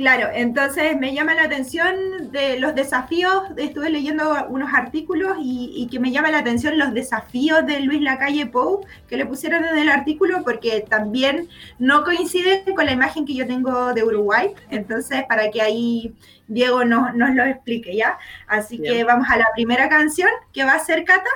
Claro, 0.00 0.30
entonces 0.32 0.96
me 0.98 1.12
llama 1.12 1.34
la 1.34 1.42
atención 1.42 2.30
de 2.30 2.58
los 2.58 2.74
desafíos, 2.74 3.42
estuve 3.58 3.90
leyendo 3.90 4.46
unos 4.48 4.72
artículos 4.72 5.36
y, 5.38 5.88
que 5.90 5.98
me 5.98 6.10
llama 6.10 6.30
la 6.30 6.38
atención 6.38 6.78
los 6.78 6.94
desafíos 6.94 7.66
de 7.66 7.80
Luis 7.80 8.00
Lacalle 8.00 8.46
Pou 8.46 8.86
que 9.08 9.18
le 9.18 9.26
pusieron 9.26 9.62
en 9.62 9.76
el 9.76 9.90
artículo 9.90 10.42
porque 10.42 10.86
también 10.88 11.50
no 11.78 12.02
coincide 12.02 12.64
con 12.74 12.86
la 12.86 12.92
imagen 12.92 13.26
que 13.26 13.34
yo 13.34 13.46
tengo 13.46 13.92
de 13.92 14.02
Uruguay, 14.02 14.54
entonces 14.70 15.24
para 15.28 15.50
que 15.50 15.60
ahí 15.60 16.14
Diego 16.46 16.84
nos, 16.86 17.14
lo 17.14 17.44
explique, 17.44 17.94
¿ya? 17.94 18.16
Así 18.46 18.80
que 18.80 19.04
vamos 19.04 19.28
a 19.28 19.36
la 19.36 19.46
primera 19.54 19.90
canción 19.90 20.30
que 20.54 20.64
va 20.64 20.76
a 20.76 20.78
ser 20.78 21.04
Cata. 21.04 21.28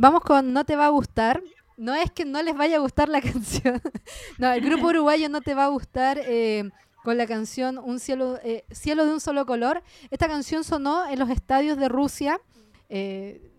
Vamos 0.00 0.22
con 0.22 0.54
No 0.54 0.64
te 0.64 0.76
va 0.76 0.86
a 0.86 0.88
gustar. 0.88 1.42
No 1.76 1.94
es 1.94 2.10
que 2.10 2.24
no 2.24 2.42
les 2.42 2.56
vaya 2.56 2.76
a 2.76 2.78
gustar 2.78 3.10
la 3.10 3.20
canción. 3.32 3.82
no, 4.38 4.50
el 4.50 4.62
grupo 4.62 4.86
uruguayo 4.86 5.28
no 5.28 5.42
te 5.42 5.52
va 5.52 5.66
a 5.66 5.68
gustar. 5.68 6.18
Eh, 6.24 6.70
con 7.04 7.18
la 7.18 7.26
canción 7.26 7.76
Un 7.76 7.98
cielo, 7.98 8.38
eh, 8.42 8.64
cielo 8.70 9.04
de 9.04 9.12
un 9.12 9.20
solo 9.20 9.44
color. 9.44 9.82
Esta 10.10 10.26
canción 10.26 10.64
sonó 10.64 11.06
en 11.06 11.18
los 11.18 11.28
estadios 11.28 11.76
de 11.76 11.90
Rusia. 11.90 12.40
Eh, 12.88 13.52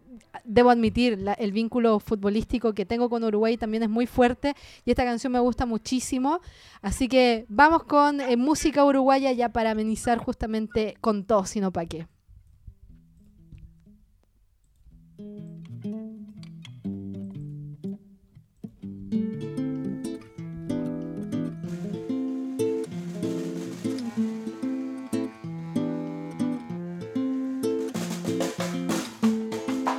debo 0.44 0.72
admitir, 0.72 1.24
el 1.38 1.52
vínculo 1.52 2.00
futbolístico 2.00 2.74
que 2.74 2.88
tengo 2.88 3.08
con 3.08 3.24
Uruguay 3.24 3.56
también 3.56 3.84
es 3.84 3.90
muy 3.90 4.08
fuerte 4.08 4.56
y 4.84 4.90
esta 4.90 5.06
canción 5.06 5.32
me 5.32 5.40
gusta 5.40 5.68
muchísimo. 5.68 6.40
Así 6.82 7.08
que 7.08 7.46
vamos 7.50 7.84
con 7.84 8.20
música 8.40 8.84
uruguaya 8.84 9.32
ya 9.32 9.50
para 9.50 9.72
amenizar 9.72 10.18
justamente 10.18 10.98
con 11.02 11.24
todo, 11.24 11.46
sino 11.46 11.72
para 11.72 11.86
qué. 11.86 12.08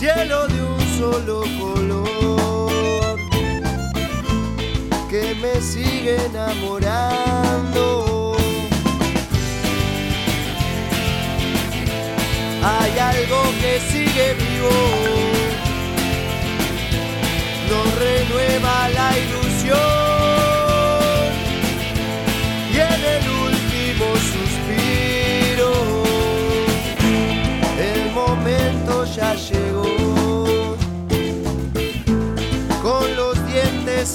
cielo 0.00 0.48
de 0.48 0.62
un 0.62 0.80
solo 0.98 1.42
color 1.60 3.18
que 5.10 5.34
me 5.42 5.60
sigue 5.60 6.16
enamorando. 6.24 7.84
Hay 12.62 12.98
algo 12.98 13.42
que 13.60 13.72
sigue 13.92 14.26
vivo, 14.44 14.76
nos 17.68 17.86
renueva 17.98 18.88
la 18.88 19.08
ilusión 19.18 19.99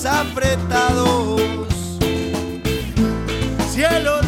apretados, 0.03 1.41
cielo 3.71 4.24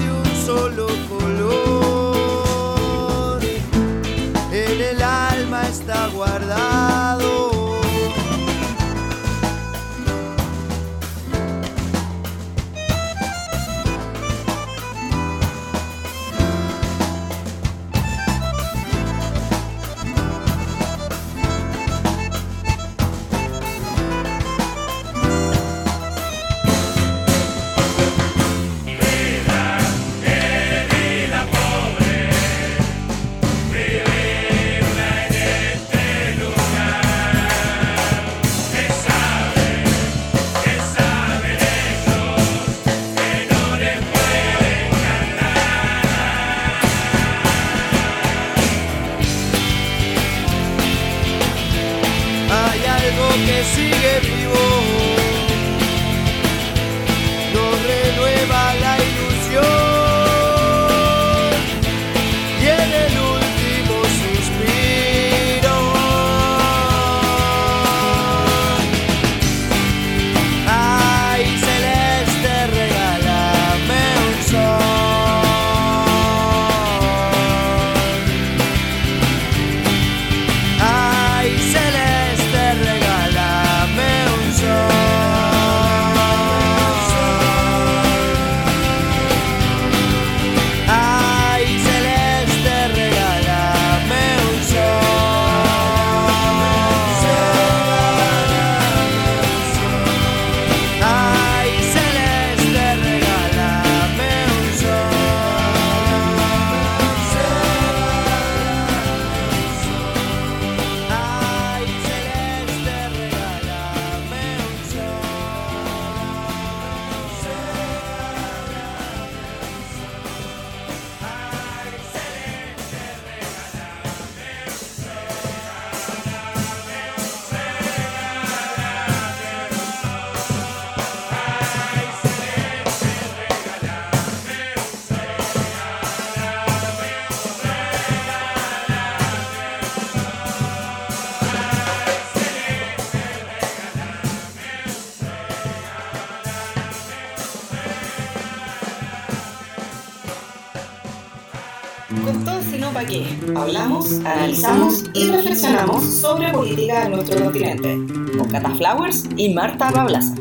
analizamos 154.37 155.03
y 155.13 155.31
reflexionamos 155.31 156.03
sobre 156.03 156.49
política 156.49 157.05
en 157.05 157.11
nuestro 157.11 157.43
continente. 157.43 157.97
Con 158.37 158.47
Cata 158.49 158.69
Flowers 158.69 159.25
y 159.35 159.53
Marta 159.53 159.89
Pablaza. 159.89 160.35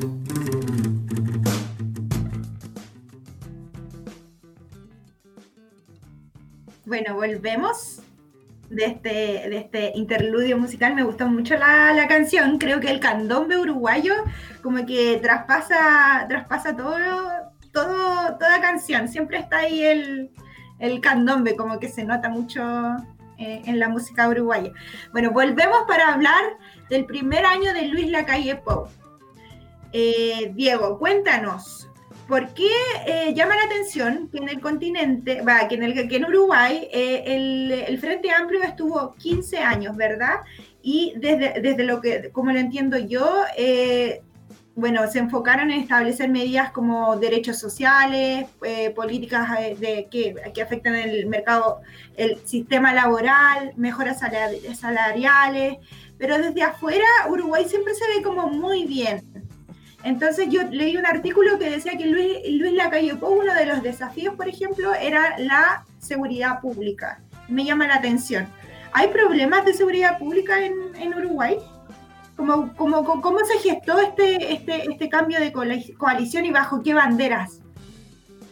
Bueno, 6.85 7.15
volvemos 7.15 8.01
de 8.69 8.85
este, 8.85 9.09
de 9.09 9.57
este 9.57 9.93
interludio 9.95 10.59
musical. 10.59 10.95
Me 10.95 11.03
gustó 11.03 11.27
mucho 11.27 11.57
la, 11.57 11.95
la 11.95 12.07
canción. 12.07 12.59
Creo 12.59 12.81
que 12.81 12.91
el 12.91 13.01
candombe 13.01 13.59
uruguayo 13.59 14.13
como 14.63 14.85
que 14.85 15.19
traspasa, 15.23 16.27
traspasa 16.29 16.77
todo, 16.77 16.97
todo, 17.73 18.37
toda 18.39 18.61
canción. 18.61 19.09
Siempre 19.09 19.39
está 19.39 19.59
ahí 19.61 19.83
el, 19.83 20.31
el 20.79 21.01
candombe, 21.01 21.57
como 21.57 21.79
que 21.81 21.89
se 21.89 22.05
nota 22.05 22.29
mucho 22.29 22.63
eh, 23.39 23.63
en 23.67 23.79
la 23.79 23.89
música 23.89 24.29
uruguaya. 24.29 24.73
Bueno, 25.13 25.31
volvemos 25.31 25.83
para 25.87 26.15
hablar 26.15 26.43
del 26.89 27.05
primer 27.05 27.45
año 27.45 27.73
de 27.73 27.83
Luis 27.89 28.11
Lacalle 28.11 28.57
Pou. 28.57 28.89
Eh, 29.93 30.53
Diego, 30.55 30.99
cuéntanos, 30.99 31.89
¿por 32.29 32.53
qué 32.55 32.71
eh, 33.07 33.35
llama 33.35 33.57
la 33.57 33.65
atención 33.65 34.29
que 34.31 34.39
en 34.39 34.49
el 34.49 34.61
continente, 34.61 35.43
va, 35.43 35.69
que 35.69 35.77
en, 35.77 35.83
el, 35.83 36.09
que 36.09 36.17
en 36.17 36.25
Uruguay 36.25 36.89
el, 36.93 37.73
el, 37.73 37.99
Frente 37.99 38.31
Amplio 38.31 38.63
estuvo 38.63 39.15
15 39.15 39.59
años, 39.59 39.97
¿verdad? 39.97 40.41
Y 40.83 41.15
desde, 41.17 41.61
desde 41.61 41.85
lo 41.85 42.01
que, 42.01 42.31
como 42.33 42.53
lo 42.53 42.59
entiendo 42.59 42.99
yo, 42.99 43.45
bueno, 44.77 45.11
se 45.11 45.19
enfocaron 45.19 45.71
en 45.71 45.81
establecer 45.81 46.29
medidas 46.29 46.71
como 46.71 47.17
derechos 47.17 47.59
sociales, 47.59 48.47
eh, 48.63 48.91
políticas 48.91 49.49
eh, 49.59 49.75
de, 49.81 50.07
que, 50.11 50.35
que, 50.53 50.63
afectan 50.63 50.95
el 50.95 51.27
mercado, 51.27 51.81
el 52.15 52.39
sistema 52.47 52.93
laboral, 52.93 53.73
mejoras 53.77 54.21
salariales, 54.79 55.79
pero 56.19 56.37
desde 56.37 56.63
afuera 56.63 57.07
Uruguay 57.31 57.65
siempre 57.67 57.95
se 57.95 58.07
ve 58.07 58.23
como 58.23 58.49
muy 58.49 58.85
bien. 58.85 59.25
Entonces 60.05 60.49
yo 60.51 60.63
leí 60.65 60.99
un 60.99 61.07
artículo 61.07 61.59
que 61.59 61.71
decía 61.71 61.97
que 61.97 62.07
Luis, 62.07 62.37
Luis 62.47 62.75
Lacalle 62.75 63.17
Pou, 63.17 63.41
uno 63.41 63.55
de 63.55 63.65
los 63.65 63.83
desafíos, 63.83 64.35
por 64.35 64.47
ejemplo, 64.47 64.93
era 64.95 65.39
la 65.39 65.87
seguridad 66.01 66.61
pública. 66.61 67.23
Me 67.49 67.65
llama 67.65 67.87
la 67.87 67.95
atención. 67.95 68.47
¿Hay 68.93 69.09
problemas 69.09 69.65
de 69.65 69.73
seguridad 69.73 70.19
pública 70.19 70.63
en, 70.63 70.75
en 70.97 71.15
Uruguay? 71.15 71.59
¿Cómo, 72.37 72.75
cómo, 72.77 73.23
cómo 73.23 73.39
se 73.45 73.59
gestó 73.59 73.99
este, 73.99 74.53
este, 74.53 74.91
este 74.91 75.09
cambio 75.09 75.41
de 75.41 75.53
coalición 75.53 76.45
y 76.45 76.51
bajo 76.51 76.83
qué 76.83 76.93
banderas? 76.93 77.63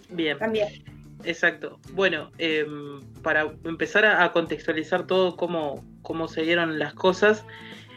Bien. 0.08 0.38
También. 0.38 0.84
Exacto. 1.24 1.78
Bueno, 1.92 2.30
em, 2.38 3.00
para 3.22 3.52
empezar 3.64 4.04
a, 4.04 4.30
contextualizar 4.32 5.06
todo 5.06 5.36
cómo, 5.36 5.84
cómo 6.02 6.28
se 6.28 6.42
dieron 6.42 6.78
las 6.78 6.94
cosas, 6.94 7.44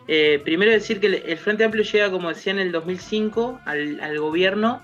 eh, 0.07 0.41
primero 0.43 0.71
decir 0.71 0.99
que 0.99 1.07
el, 1.07 1.37
Frente 1.37 1.63
Amplio 1.65 1.83
llega, 1.83 2.09
como 2.09 2.29
decía, 2.29 2.53
en 2.53 2.59
el 2.59 2.71
2005 2.71 3.59
al, 3.65 3.99
al 3.99 4.19
gobierno. 4.19 4.81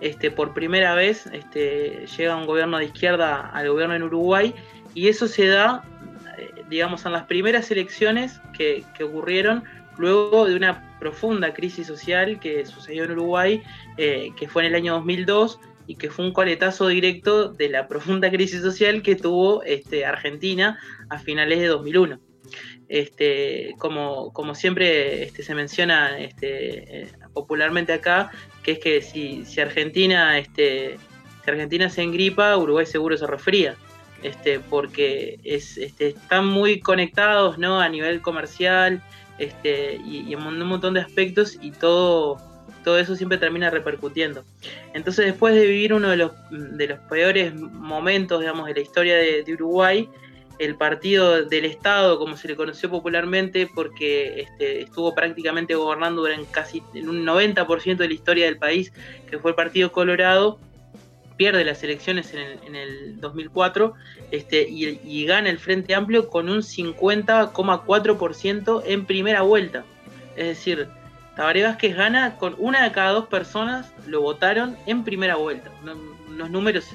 Este, 0.00 0.30
por 0.30 0.52
primera 0.54 0.94
vez 0.94 1.26
este, 1.32 2.06
llega 2.18 2.36
un 2.36 2.46
gobierno 2.46 2.78
de 2.78 2.86
izquierda 2.86 3.48
al 3.50 3.70
gobierno 3.70 3.94
en 3.94 4.02
Uruguay 4.02 4.54
y 4.92 5.08
eso 5.08 5.28
se 5.28 5.46
da, 5.46 5.84
eh, 6.36 6.50
digamos, 6.68 7.06
en 7.06 7.12
las 7.12 7.24
primeras 7.24 7.70
elecciones 7.70 8.40
que, 8.58 8.84
que 8.96 9.04
ocurrieron 9.04 9.64
luego 9.98 10.46
de 10.46 10.56
una 10.56 10.96
profunda 10.98 11.52
crisis 11.52 11.86
social 11.86 12.40
que 12.40 12.64
sucedió 12.66 13.04
en 13.04 13.12
Uruguay, 13.12 13.62
eh, 13.96 14.30
que 14.36 14.48
fue 14.48 14.62
en 14.62 14.68
el 14.68 14.74
año 14.74 14.94
2002 14.94 15.60
y 15.86 15.96
que 15.96 16.10
fue 16.10 16.24
un 16.24 16.32
coletazo 16.32 16.88
directo 16.88 17.48
de 17.48 17.68
la 17.68 17.88
profunda 17.88 18.30
crisis 18.30 18.62
social 18.62 19.02
que 19.02 19.16
tuvo 19.16 19.62
este, 19.64 20.06
Argentina 20.06 20.78
a 21.10 21.18
finales 21.18 21.60
de 21.60 21.66
2001. 21.66 22.20
Este, 22.88 23.74
como, 23.78 24.32
como 24.32 24.54
siempre 24.54 25.24
este, 25.24 25.42
se 25.42 25.54
menciona 25.54 26.18
este, 26.18 27.02
eh, 27.02 27.12
popularmente 27.32 27.92
acá, 27.92 28.30
que 28.62 28.72
es 28.72 28.78
que 28.78 29.02
si, 29.02 29.60
Argentina, 29.60 30.38
este, 30.38 30.98
si 31.44 31.50
Argentina 31.50 31.88
se 31.88 32.02
engripa, 32.02 32.56
Uruguay 32.56 32.86
seguro 32.86 33.16
se 33.16 33.26
resfría. 33.26 33.76
Este, 34.22 34.58
porque 34.58 35.38
es, 35.44 35.76
este, 35.76 36.08
están 36.08 36.46
muy 36.46 36.80
conectados 36.80 37.58
¿no? 37.58 37.78
a 37.78 37.90
nivel 37.90 38.22
comercial, 38.22 39.02
este, 39.38 40.00
y, 40.04 40.32
en 40.32 40.42
un 40.42 40.66
montón 40.66 40.94
de 40.94 41.00
aspectos 41.00 41.58
y 41.60 41.70
todo, 41.72 42.38
todo 42.84 42.98
eso 42.98 43.16
siempre 43.16 43.38
termina 43.38 43.70
repercutiendo. 43.70 44.44
Entonces 44.92 45.26
después 45.26 45.54
de 45.54 45.66
vivir 45.66 45.92
uno 45.94 46.10
de 46.10 46.16
los, 46.16 46.32
de 46.50 46.86
los 46.86 46.98
peores 47.00 47.54
momentos, 47.54 48.40
digamos, 48.40 48.66
de 48.66 48.74
la 48.74 48.80
historia 48.80 49.16
de, 49.16 49.44
Uruguay, 49.52 50.08
el 50.60 50.76
partido 50.76 51.44
del 51.44 51.64
Estado, 51.64 52.18
como 52.18 52.36
se 52.36 52.46
le 52.46 52.54
conoció 52.54 52.88
popularmente, 52.88 53.68
porque 53.74 54.42
este, 54.42 54.82
estuvo 54.82 55.12
prácticamente 55.14 55.74
gobernando 55.74 56.22
durante 56.22 56.50
casi 56.52 56.82
un 56.94 57.26
90% 57.26 57.96
de 57.96 58.08
la 58.08 58.14
historia 58.14 58.44
del 58.44 58.58
país, 58.58 58.92
que 59.28 59.38
fue 59.38 59.50
el 59.50 59.56
Partido 59.56 59.90
Colorado, 59.90 60.60
pierde 61.36 61.64
las 61.64 61.82
elecciones 61.82 62.32
en 62.34 62.76
el, 62.76 63.20
2004 63.20 63.94
este, 64.30 64.68
y, 64.68 65.24
gana 65.24 65.50
el 65.50 65.58
Frente 65.58 65.92
Amplio 65.94 66.28
con 66.28 66.48
un 66.48 66.58
50,4% 66.58 68.82
en 68.86 69.04
primera 69.06 69.42
vuelta. 69.42 69.84
Es 70.36 70.46
decir, 70.46 70.86
Tabaré 71.36 71.64
Vázquez 71.64 71.96
gana 71.96 72.36
con 72.36 72.54
una 72.58 72.84
de 72.84 72.92
cada 72.92 73.10
dos 73.12 73.26
personas 73.26 73.92
lo 74.06 74.20
votaron 74.20 74.76
en 74.86 75.02
primera 75.04 75.36
vuelta. 75.36 75.70
Unos 76.28 76.50
números 76.50 76.86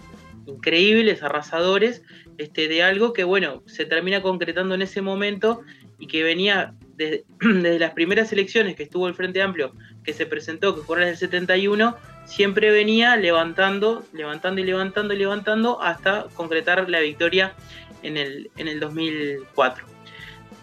increíbles, 0.46 1.24
arrasadores, 1.24 2.04
este, 2.38 2.68
de 2.68 2.84
algo 2.84 3.14
que, 3.14 3.24
bueno, 3.24 3.64
se 3.66 3.86
termina 3.86 4.22
concretando 4.22 4.76
en 4.76 4.82
ese 4.82 5.02
momento 5.02 5.62
y 5.98 6.08
que 6.08 6.24
venía 6.24 6.74
desde 6.96 7.26
las 7.80 7.92
primeras 7.92 8.32
elecciones 8.32 8.76
que 8.76 8.84
estuvo 8.84 9.08
el 9.08 9.14
Frente 9.14 9.42
Amplio, 9.42 9.74
que 10.10 10.14
se 10.16 10.26
presentó, 10.26 10.76
que 10.76 10.82
fueron 10.82 11.08
el 11.08 11.18
71, 11.18 11.96
siempre 12.26 12.72
venía 12.72 13.16
levantando, 13.16 14.04
levantando 14.12 14.60
y 14.60 14.64
levantando 14.64 15.14
y 15.14 15.18
levantando 15.18 15.82
hasta 15.84 16.26
concretar 16.34 16.90
la 16.90 17.00
victoria 17.00 17.54
en 18.02 18.18
el, 18.18 18.50
en 18.58 18.68
el 18.68 18.80
2004. 18.80 19.86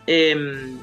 Em, 0.09 0.79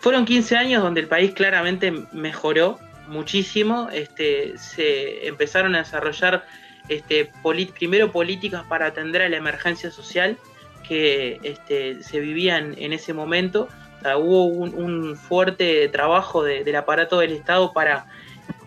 fueron 0.00 0.24
15 0.24 0.56
años 0.56 0.82
donde 0.82 1.02
el 1.02 1.06
país 1.06 1.34
claramente 1.34 1.92
mejoró 2.12 2.80
muchísimo, 3.06 3.88
este, 3.92 4.58
se 4.58 5.28
empezaron 5.28 5.76
a 5.76 5.78
desarrollar 5.78 6.44
este, 6.88 7.30
primero 7.78 8.10
políticas 8.10 8.64
para 8.68 8.86
atender 8.86 9.22
a 9.22 9.28
la 9.28 9.36
emergencia 9.36 9.92
social 9.92 10.36
que 10.86 11.38
este, 11.44 12.02
se 12.02 12.18
vivían 12.18 12.74
en 12.76 12.92
ese 12.92 13.12
momento. 13.12 13.68
Hubo 14.16 14.44
un, 14.46 15.16
fuerte 15.16 15.88
trabajo 15.88 16.42
del 16.42 16.76
aparato 16.76 17.18
del 17.18 17.32
Estado 17.32 17.72
para 17.72 18.06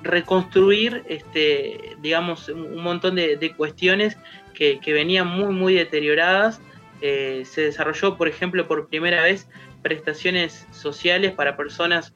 reconstruir, 0.01 1.03
este, 1.07 1.95
digamos, 1.99 2.49
un 2.49 2.81
montón 2.81 3.15
de, 3.15 3.53
cuestiones 3.55 4.17
que, 4.53 4.79
venían 4.85 5.27
muy, 5.27 5.53
muy 5.53 5.73
deterioradas. 5.73 6.59
Eh, 7.01 7.43
se 7.45 7.61
desarrolló, 7.61 8.17
por 8.17 8.27
ejemplo, 8.27 8.67
por 8.67 8.87
primera 8.87 9.21
vez 9.21 9.47
prestaciones 9.83 10.67
sociales 10.71 11.33
para 11.33 11.55
personas 11.55 12.13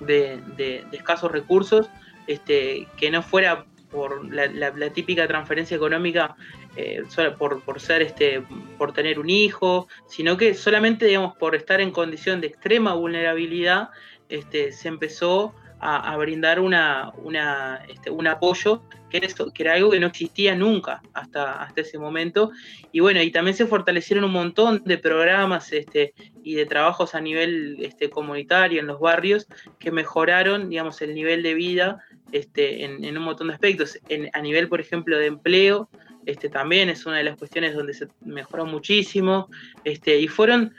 de, 0.00 0.84
escasos 0.92 1.30
recursos, 1.30 1.88
este, 2.26 2.88
que 2.96 3.10
no 3.10 3.22
fuera 3.22 3.66
por 3.90 4.24
la, 4.32 4.90
típica 4.90 5.28
transferencia 5.28 5.76
económica 5.76 6.34
eh, 6.76 7.02
por, 7.38 7.80
ser 7.80 8.02
este 8.02 8.42
por 8.78 8.92
tener 8.92 9.18
un 9.18 9.28
hijo 9.28 9.88
sino 10.06 10.36
que 10.36 10.54
solamente 10.54 11.06
digamos 11.06 11.36
por 11.36 11.54
estar 11.54 11.80
en 11.80 11.90
condición 11.90 12.40
de 12.40 12.46
extrema 12.48 12.94
vulnerabilidad 12.94 13.90
este, 14.28 14.72
se 14.72 14.88
empezó 14.88 15.54
a, 15.84 16.16
brindar 16.16 16.60
una, 16.60 17.12
una, 17.16 17.84
este, 17.88 18.08
un 18.08 18.28
apoyo 18.28 18.82
que 19.10 19.16
era, 19.16 19.26
que 19.52 19.62
era 19.62 19.74
algo 19.74 19.90
que 19.90 19.98
no 19.98 20.06
existía 20.06 20.54
nunca 20.54 21.02
hasta, 21.12 21.60
hasta 21.60 21.80
ese 21.80 21.98
momento. 21.98 22.52
Y 22.92 23.00
bueno, 23.00 23.20
y 23.20 23.32
también 23.32 23.56
se 23.56 23.66
fortalecieron 23.66 24.24
un 24.24 24.30
montón 24.30 24.84
de 24.84 24.96
programas 24.96 25.72
este, 25.72 26.14
y 26.44 26.54
de 26.54 26.66
trabajos 26.66 27.16
a 27.16 27.20
nivel 27.20 27.78
este, 27.80 28.10
comunitario 28.10 28.80
en 28.80 28.86
los 28.86 29.00
barrios 29.00 29.48
que 29.80 29.90
mejoraron, 29.90 30.70
digamos, 30.70 31.02
el 31.02 31.14
nivel 31.14 31.42
de 31.42 31.54
vida 31.54 31.98
este, 32.30 32.84
en, 32.84 33.16
un 33.16 33.24
montón 33.24 33.48
de 33.48 33.54
aspectos. 33.54 33.98
a 34.32 34.40
nivel, 34.40 34.68
por 34.68 34.80
ejemplo, 34.80 35.18
de 35.18 35.26
empleo, 35.26 35.90
este, 36.26 36.48
también 36.48 36.88
es 36.88 37.06
una 37.06 37.18
de 37.18 37.24
las 37.24 37.36
cuestiones 37.36 37.74
donde 37.74 37.94
se 37.94 38.08
mejoró 38.24 38.66
muchísimo. 38.66 39.48
Este, 39.84 40.18
y 40.18 40.28
fueron, 40.28 40.74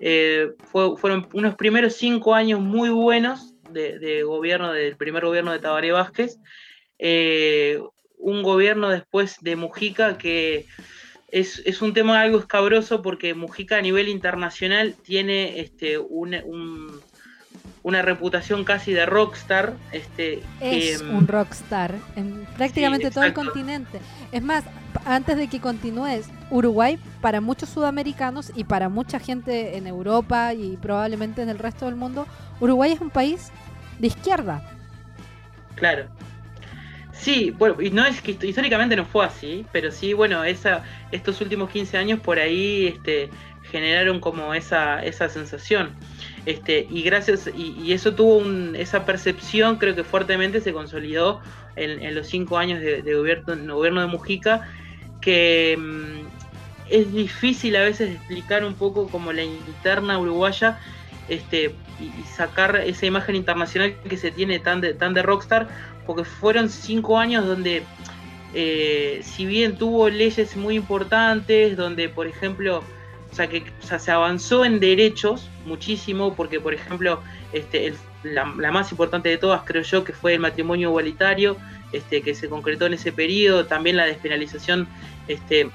eh, 0.00 0.52
fueron 0.70 1.28
unos 1.32 1.54
primeros 1.56 1.94
cinco 1.94 2.34
años 2.34 2.60
muy 2.60 2.90
buenos 2.90 3.54
de, 3.70 4.22
gobierno, 4.22 4.72
del 4.72 4.96
primer 4.96 5.24
gobierno 5.24 5.52
de 5.52 5.58
Tabaré 5.58 5.92
Vázquez, 5.92 6.38
eh, 6.98 7.80
un 8.18 8.42
gobierno 8.42 8.88
después 8.88 9.38
de 9.40 9.56
Mujica 9.56 10.16
que 10.16 10.66
es, 11.30 11.82
un 11.82 11.92
tema 11.92 12.20
algo 12.20 12.38
escabroso 12.38 13.02
porque 13.02 13.34
Mujica 13.34 13.78
a 13.78 13.82
nivel 13.82 14.08
internacional 14.08 14.94
tiene 15.02 15.60
este, 15.60 15.98
un, 15.98 17.00
una 17.82 18.02
reputación 18.02 18.64
casi 18.64 18.92
de 18.92 19.04
rockstar. 19.04 19.74
Este, 19.92 20.42
es 20.60 21.00
un 21.00 21.26
rockstar 21.26 21.96
en 22.14 22.46
prácticamente 22.56 23.10
todo 23.10 23.24
el 23.24 23.34
continente. 23.34 24.00
Es 24.30 24.42
más, 24.42 24.64
antes 25.04 25.36
de 25.36 25.48
que 25.48 25.60
continúes, 25.60 26.28
Uruguay 26.50 26.98
para 27.20 27.40
muchos 27.40 27.68
sudamericanos 27.68 28.52
y 28.54 28.64
para 28.64 28.88
mucha 28.88 29.18
gente 29.18 29.76
en 29.76 29.86
Europa 29.86 30.54
y 30.54 30.76
probablemente 30.76 31.42
en 31.42 31.48
el 31.48 31.58
resto 31.58 31.86
del 31.86 31.96
mundo, 31.96 32.26
Uruguay 32.60 32.92
es 32.92 33.00
un 33.00 33.10
país 33.10 33.50
de 33.98 34.06
izquierda. 34.08 34.62
Claro. 35.74 36.06
Sí, 37.12 37.52
bueno, 37.52 37.80
y 37.80 37.90
no 37.90 38.04
es 38.04 38.20
que 38.20 38.32
históricamente 38.32 38.96
no 38.96 39.04
fue 39.04 39.24
así, 39.24 39.64
pero 39.72 39.90
sí, 39.92 40.12
bueno, 40.12 40.42
esa, 40.44 40.82
estos 41.12 41.40
últimos 41.40 41.70
15 41.70 41.96
años 41.96 42.20
por 42.20 42.38
ahí 42.38 42.88
este, 42.88 43.30
generaron 43.70 44.20
como 44.20 44.52
esa, 44.52 45.02
esa 45.04 45.28
sensación. 45.28 45.90
Este, 46.44 46.86
y 46.90 47.02
gracias, 47.02 47.50
y, 47.56 47.92
eso 47.92 48.14
tuvo 48.14 48.38
un, 48.38 48.76
esa 48.76 49.06
percepción, 49.06 49.78
creo 49.78 49.94
que 49.94 50.04
fuertemente 50.04 50.60
se 50.60 50.72
consolidó 50.72 51.40
en, 51.76 52.14
los 52.14 52.26
cinco 52.26 52.58
años 52.58 52.80
de, 52.80 53.02
gobierno, 53.14 54.00
de 54.00 54.06
Mujica, 54.06 54.68
que 55.20 55.76
mm, 55.78 56.26
es 56.90 57.12
difícil 57.12 57.76
a 57.76 57.82
veces 57.82 58.14
explicar 58.14 58.64
un 58.64 58.74
poco 58.74 59.08
como 59.08 59.32
la 59.32 59.42
interna 59.42 60.18
uruguaya 60.18 60.78
este, 61.28 61.74
y, 62.00 62.22
sacar 62.24 62.76
esa 62.76 63.06
imagen 63.06 63.36
internacional 63.36 63.94
que 64.08 64.16
se 64.16 64.30
tiene 64.30 64.58
tan 64.58 64.80
de, 64.80 64.94
tan 64.94 65.14
de 65.14 65.22
rockstar, 65.22 65.68
porque 66.06 66.24
fueron 66.24 66.68
cinco 66.68 67.18
años 67.18 67.46
donde, 67.46 67.82
eh, 68.52 69.20
si 69.22 69.46
bien 69.46 69.76
tuvo 69.76 70.08
leyes 70.08 70.56
muy 70.56 70.76
importantes, 70.76 71.76
donde 71.76 72.08
por 72.08 72.26
ejemplo, 72.26 72.82
o 73.32 73.34
sea, 73.34 73.48
que 73.48 73.64
se 73.80 74.10
avanzó 74.10 74.64
en 74.64 74.80
derechos 74.80 75.48
muchísimo, 75.64 76.34
porque 76.34 76.60
por 76.60 76.74
ejemplo, 76.74 77.20
este, 77.52 77.94
la, 78.22 78.44
más 78.44 78.90
importante 78.90 79.28
de 79.28 79.38
todas 79.38 79.62
creo 79.64 79.82
yo 79.82 80.04
que 80.04 80.12
fue 80.12 80.34
el 80.34 80.40
matrimonio 80.40 80.88
igualitario, 80.88 81.56
este, 81.94 82.22
que 82.22 82.34
se 82.34 82.48
concretó 82.48 82.86
en 82.86 82.94
ese 82.94 83.12
periodo, 83.12 83.66
también 83.66 83.96
la 83.96 84.06
despenalización 84.06 84.88
este, 85.28 85.70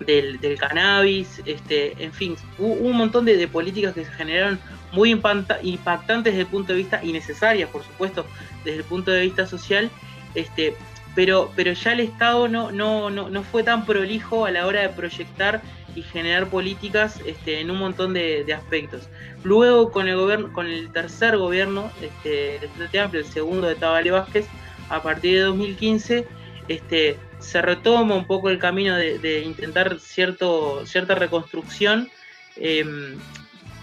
del, 0.00 0.38
cannabis, 0.58 1.42
este, 1.46 1.94
en 2.02 2.12
fin, 2.12 2.36
hubo 2.58 2.74
un 2.74 2.96
montón 2.96 3.24
de, 3.24 3.46
políticas 3.48 3.94
que 3.94 4.04
se 4.04 4.12
generaron 4.12 4.58
muy 4.92 5.10
impactantes 5.10 6.32
desde 6.32 6.40
el 6.40 6.46
punto 6.46 6.72
de 6.72 6.78
vista, 6.78 7.00
y 7.02 7.12
necesarias, 7.12 7.68
por 7.70 7.82
supuesto, 7.82 8.26
desde 8.64 8.78
el 8.78 8.84
punto 8.84 9.10
de 9.10 9.22
vista 9.22 9.46
social, 9.46 9.90
este, 10.34 10.74
pero, 11.14 11.50
pero 11.54 11.72
ya 11.72 11.92
el 11.92 12.00
Estado 12.00 12.48
no, 12.48 12.72
no, 12.72 13.10
no, 13.10 13.28
no 13.28 13.42
fue 13.42 13.62
tan 13.62 13.84
prolijo 13.84 14.46
a 14.46 14.50
la 14.50 14.66
hora 14.66 14.82
de 14.82 14.88
proyectar 14.88 15.62
y 15.94 16.02
generar 16.02 16.48
políticas 16.48 17.20
este, 17.26 17.60
en 17.60 17.70
un 17.70 17.78
montón 17.78 18.14
de, 18.14 18.50
aspectos. 18.54 19.08
Luego 19.44 19.90
con 19.92 20.08
el 20.08 20.16
gobierno, 20.16 20.52
con 20.52 20.66
el 20.66 20.90
tercer 20.92 21.36
gobierno 21.36 21.90
este, 22.00 22.60
Amplio, 22.98 23.22
el 23.22 23.30
segundo 23.30 23.66
de 23.66 23.74
Tabale 23.74 24.10
Vázquez, 24.10 24.46
a 24.92 25.02
partir 25.02 25.36
de 25.36 25.40
2015, 25.40 26.26
este, 26.68 27.18
se 27.38 27.62
retoma 27.62 28.14
un 28.14 28.26
poco 28.26 28.50
el 28.50 28.58
camino 28.58 28.96
de, 28.96 29.42
intentar 29.44 29.98
cierto, 29.98 30.84
cierta 30.86 31.14
reconstrucción, 31.14 32.10
em, 32.56 33.18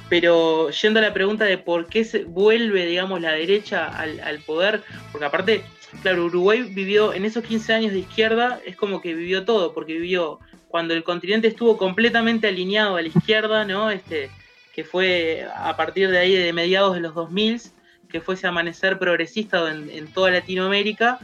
pero 0.08 0.70
yendo 0.70 1.00
a 1.00 1.04
la 1.04 1.14
pregunta 1.14 1.46
de 1.46 1.58
por 1.58 1.88
qué 1.88 2.04
se 2.04 2.24
vuelve, 2.24 2.86
digamos, 2.86 3.22
la 3.22 3.32
derecha 3.32 3.88
al, 3.88 4.40
poder, 4.40 4.84
porque 5.12 5.26
aparte, 5.26 5.64
claro, 6.02 6.26
Uruguay 6.26 6.64
vivió 6.64 7.14
en 7.14 7.26
esos 7.26 7.44
15 7.44 7.74
años 7.74 7.92
de 7.92 8.00
izquierda, 8.00 8.60
es 8.66 8.76
como 8.76 9.02
que 9.02 9.14
vivió 9.14 9.46
todo, 9.46 9.74
porque 9.74 9.94
vivió 9.94 10.40
cuando 10.68 10.94
el 10.94 11.04
continente 11.04 11.48
estuvo 11.48 11.78
completamente 11.78 12.48
alineado 12.48 12.96
a 12.96 13.02
la 13.02 13.08
izquierda, 13.08 13.66
¿no? 13.66 13.90
Este, 13.90 14.30
que 14.74 14.84
fue 14.84 15.48
a 15.56 15.76
partir 15.76 16.10
de 16.10 16.20
ahí 16.20 16.36
de 16.36 16.54
mediados 16.54 16.94
de 16.94 17.02
los 17.02 17.16
2000, 17.16 17.62
que 18.10 18.22
fue 18.22 18.36
ese 18.36 18.48
amanecer 18.48 18.98
progresista 19.00 19.72
en 19.72 20.08
toda 20.08 20.32
Latinoamérica, 20.32 21.20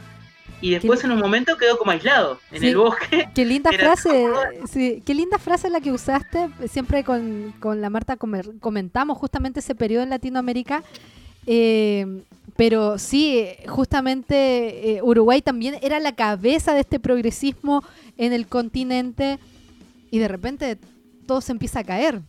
y 0.60 0.70
después 0.70 1.04
en 1.04 1.10
un 1.10 1.18
momento 1.18 1.56
quedó 1.56 1.76
como 1.76 1.90
aislado 1.90 2.40
en 2.50 2.64
el 2.64 2.76
bosque. 2.76 3.28
Qué 3.34 3.44
linda 3.44 3.70
frase, 3.78 4.26
sí, 4.70 5.02
qué 5.04 5.14
linda 5.14 5.38
frase 5.38 5.68
la 5.68 5.80
que 5.80 5.92
usaste. 5.92 6.48
Siempre 6.68 7.04
con, 7.04 7.54
la 7.62 7.90
Marta 7.90 8.16
comentamos 8.16 9.18
justamente 9.18 9.60
ese 9.60 9.74
periodo 9.74 10.02
en 10.02 10.10
Latinoamérica. 10.10 10.82
Eh, 11.46 12.22
pero 12.56 12.98
sí, 12.98 13.46
justamente 13.68 14.96
eh, 14.96 15.02
Uruguay 15.02 15.42
también 15.42 15.76
era 15.82 16.00
la 16.00 16.14
cabeza 16.14 16.72
de 16.72 16.80
este 16.80 16.98
progresismo 16.98 17.84
en 18.16 18.32
el 18.32 18.46
continente 18.46 19.38
y 20.10 20.18
de 20.18 20.28
repente 20.28 20.78
todo 21.26 21.42
se 21.42 21.52
empieza 21.52 21.80
a 21.80 21.84
caer. 21.84 22.22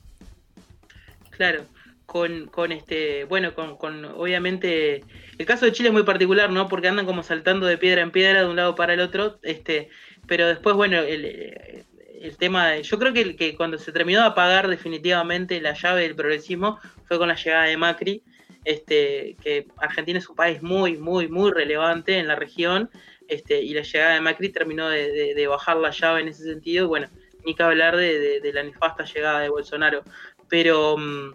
Claro 1.29 1.63
con, 2.07 2.47
con 2.47 2.71
este, 2.71 3.25
bueno, 3.25 3.53
con, 3.53 3.77
con, 3.77 4.05
obviamente, 4.05 5.03
el 5.37 5.45
caso 5.45 5.65
de 5.65 5.73
Chile 5.73 5.89
es 5.89 5.93
muy 5.93 6.03
particular, 6.03 6.49
¿no? 6.49 6.69
Porque 6.69 6.87
andan 6.87 7.05
como 7.05 7.21
saltando 7.21 7.67
de 7.67 7.77
piedra 7.77 8.01
en 8.01 8.11
piedra 8.11 8.41
de 8.41 8.47
un 8.47 8.55
lado 8.55 8.75
para 8.75 8.93
el 8.93 9.01
otro, 9.01 9.37
este, 9.43 9.89
pero 10.25 10.47
después, 10.47 10.73
bueno, 10.75 10.99
el, 10.99 11.85
el 12.21 12.37
tema 12.37 12.69
de, 12.69 12.83
yo 12.83 12.97
creo 12.97 13.11
que, 13.11 13.35
que 13.35 13.57
cuando 13.57 13.77
se 13.77 13.91
terminó 13.91 14.21
de 14.21 14.27
apagar 14.27 14.69
definitivamente 14.69 15.59
la 15.59 15.73
llave 15.73 16.03
del 16.03 16.15
progresismo 16.15 16.79
fue 17.09 17.17
con 17.17 17.27
la 17.27 17.35
llegada 17.35 17.65
de 17.65 17.75
Macri, 17.75 18.23
este, 18.63 19.35
que 19.43 19.67
Argentina 19.75 20.17
es 20.17 20.29
un 20.29 20.37
país 20.37 20.63
muy, 20.63 20.97
muy, 20.97 21.27
muy 21.27 21.51
relevante 21.51 22.17
en 22.19 22.27
la 22.27 22.35
región, 22.35 22.89
este, 23.27 23.61
y 23.61 23.73
la 23.73 23.81
llegada 23.81 24.13
de 24.13 24.21
Macri 24.21 24.49
terminó 24.49 24.87
de, 24.87 25.33
de, 25.35 25.47
bajar 25.47 25.75
la 25.75 25.91
llave 25.91 26.21
en 26.21 26.29
ese 26.29 26.43
sentido, 26.43 26.87
bueno, 26.87 27.09
ni 27.45 27.53
que 27.53 27.63
hablar 27.63 27.97
de, 27.97 28.39
de 28.39 28.53
la 28.53 28.63
nefasta 28.63 29.03
llegada 29.03 29.41
de 29.41 29.49
Bolsonaro, 29.49 30.05
pero... 30.47 30.95
Mm, 30.97 31.33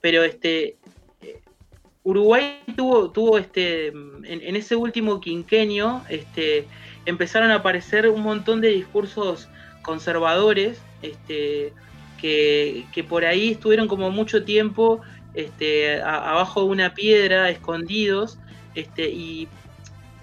pero 0.00 0.22
este 0.22 0.76
Uruguay 2.08 2.62
tuvo, 2.74 3.10
tuvo 3.10 3.36
este, 3.36 3.88
en, 3.88 4.56
ese 4.56 4.76
último 4.76 5.20
quinquenio, 5.20 6.00
este, 6.08 6.66
empezaron 7.04 7.50
a 7.50 7.56
aparecer 7.56 8.08
un 8.08 8.22
montón 8.22 8.62
de 8.62 8.68
discursos 8.68 9.46
conservadores, 9.82 10.80
este, 11.02 11.74
que, 12.18 13.04
por 13.06 13.26
ahí 13.26 13.50
estuvieron 13.50 13.88
como 13.88 14.10
mucho 14.10 14.42
tiempo 14.42 15.02
este, 15.34 16.00
abajo 16.00 16.62
de 16.62 16.68
una 16.68 16.94
piedra, 16.94 17.50
escondidos, 17.50 18.38
este, 18.74 19.10
y 19.10 19.46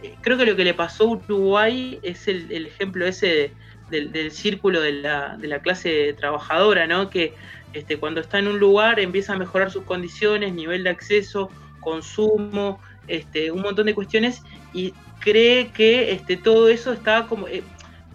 eh, 0.02 0.16
creo 0.22 0.40
que 0.40 0.46
lo 0.48 0.56
que 0.56 0.64
le 0.64 0.74
pasó 0.74 1.04
a 1.04 1.08
Uruguay 1.12 2.00
es 2.02 2.28
el, 2.28 2.66
ejemplo 2.66 3.06
ese 3.06 3.52
del, 3.92 4.32
círculo 4.32 4.82
de 4.82 4.94
la, 4.94 5.38
de 5.38 5.48
la, 5.48 5.60
clase 5.60 6.14
trabajadora, 6.14 6.88
¿no? 6.88 7.12
Que 7.12 7.36
este, 7.76 7.98
cuando 7.98 8.22
está 8.22 8.40
en 8.40 8.48
un 8.48 8.58
lugar 8.58 9.02
empieza 9.02 9.34
a 9.34 9.38
mejorar 9.38 9.70
sus 9.70 9.84
condiciones, 9.84 10.54
nivel 10.54 10.86
de 10.86 10.92
acceso, 10.92 11.52
consumo, 11.82 12.80
este, 13.08 13.52
un 13.52 13.62
montón 13.62 13.86
de 13.86 13.94
cuestiones 13.94 14.42
y 14.74 14.94
cree 15.20 15.72
que 15.72 16.12
este, 16.12 16.38
todo 16.38 16.70
eso 16.70 16.94
está 16.94 17.28
como... 17.28 17.48
Eh, 17.48 17.64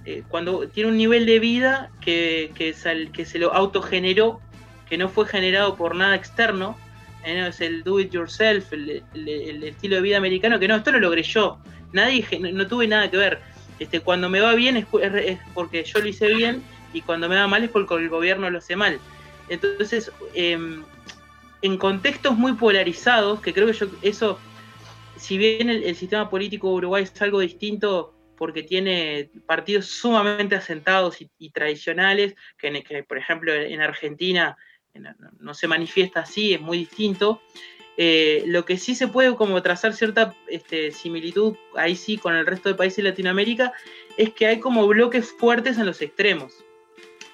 eh, 0.06 0.22
cuando 0.28 0.66
tiene 0.66 0.88
un 0.88 0.96
nivel 0.96 1.26
de 1.26 1.38
vida 1.38 1.90
que, 2.00 2.52
que, 2.54 2.74
que, 3.12 3.24
se 3.26 3.38
lo 3.38 3.52
autogeneró, 3.52 4.40
que 4.88 4.96
no 4.96 5.10
fue 5.10 5.26
generado 5.26 5.76
por 5.76 5.94
nada 5.94 6.16
externo, 6.16 6.78
¿eh? 7.22 7.46
es 7.46 7.60
el 7.60 7.84
do 7.84 8.00
it 8.00 8.10
yourself, 8.10 8.72
el, 8.72 9.02
estilo 9.62 9.96
de 9.96 10.02
vida 10.02 10.16
americano, 10.16 10.58
que 10.58 10.68
no, 10.68 10.76
esto 10.76 10.90
lo 10.90 11.00
logré 11.00 11.22
yo, 11.22 11.58
nadie, 11.92 12.26
no, 12.40 12.66
tuve 12.66 12.88
nada 12.88 13.10
que 13.10 13.18
ver. 13.18 13.40
Este, 13.78 14.00
cuando 14.00 14.30
me 14.30 14.40
va 14.40 14.54
bien 14.54 14.78
es, 14.78 14.86
es, 15.02 15.38
porque 15.52 15.84
yo 15.84 16.00
lo 16.00 16.08
hice 16.08 16.28
bien 16.34 16.62
y 16.94 17.02
cuando 17.02 17.28
me 17.28 17.36
va 17.36 17.46
mal 17.46 17.62
es 17.62 17.70
porque 17.70 17.94
el 17.96 18.08
gobierno 18.08 18.48
lo 18.48 18.58
hace 18.58 18.76
mal. 18.76 18.98
Entonces, 19.50 20.10
em, 20.32 20.84
en 21.60 21.76
contextos 21.76 22.38
muy 22.38 22.54
polarizados, 22.54 23.40
que 23.40 23.52
creo 23.52 23.66
que 23.66 23.72
yo, 23.74 23.86
eso, 24.00 24.38
si 25.16 25.36
bien 25.36 25.68
el, 25.68 25.94
sistema 25.96 26.30
político 26.30 26.68
de 26.68 26.74
Uruguay 26.74 27.02
es 27.02 27.20
algo 27.20 27.40
distinto 27.40 28.14
porque 28.38 28.62
tiene 28.62 29.28
partidos 29.46 29.86
sumamente 29.86 30.54
asentados 30.54 31.18
y, 31.38 31.50
tradicionales, 31.50 32.34
que, 32.56 33.04
por 33.06 33.18
ejemplo 33.18 33.52
en 33.52 33.82
Argentina 33.82 34.56
no, 35.40 35.52
se 35.52 35.68
manifiesta 35.68 36.20
así, 36.20 36.54
es 36.54 36.60
muy 36.60 36.78
distinto. 36.78 37.42
Eh, 37.96 38.44
lo 38.46 38.64
que 38.64 38.78
sí 38.78 38.94
se 38.94 39.08
puede 39.08 39.34
como 39.34 39.60
trazar 39.60 39.92
cierta 39.92 40.34
este, 40.48 40.90
similitud 40.90 41.56
ahí 41.74 41.96
sí 41.96 42.16
con 42.16 42.34
el 42.34 42.46
resto 42.46 42.70
de 42.70 42.76
países 42.76 42.98
de 42.98 43.10
Latinoamérica 43.10 43.74
es 44.16 44.32
que 44.32 44.46
hay 44.46 44.58
como 44.58 44.86
bloques 44.86 45.32
fuertes 45.32 45.76
en 45.76 45.86
los 45.86 46.00
extremos. 46.00 46.54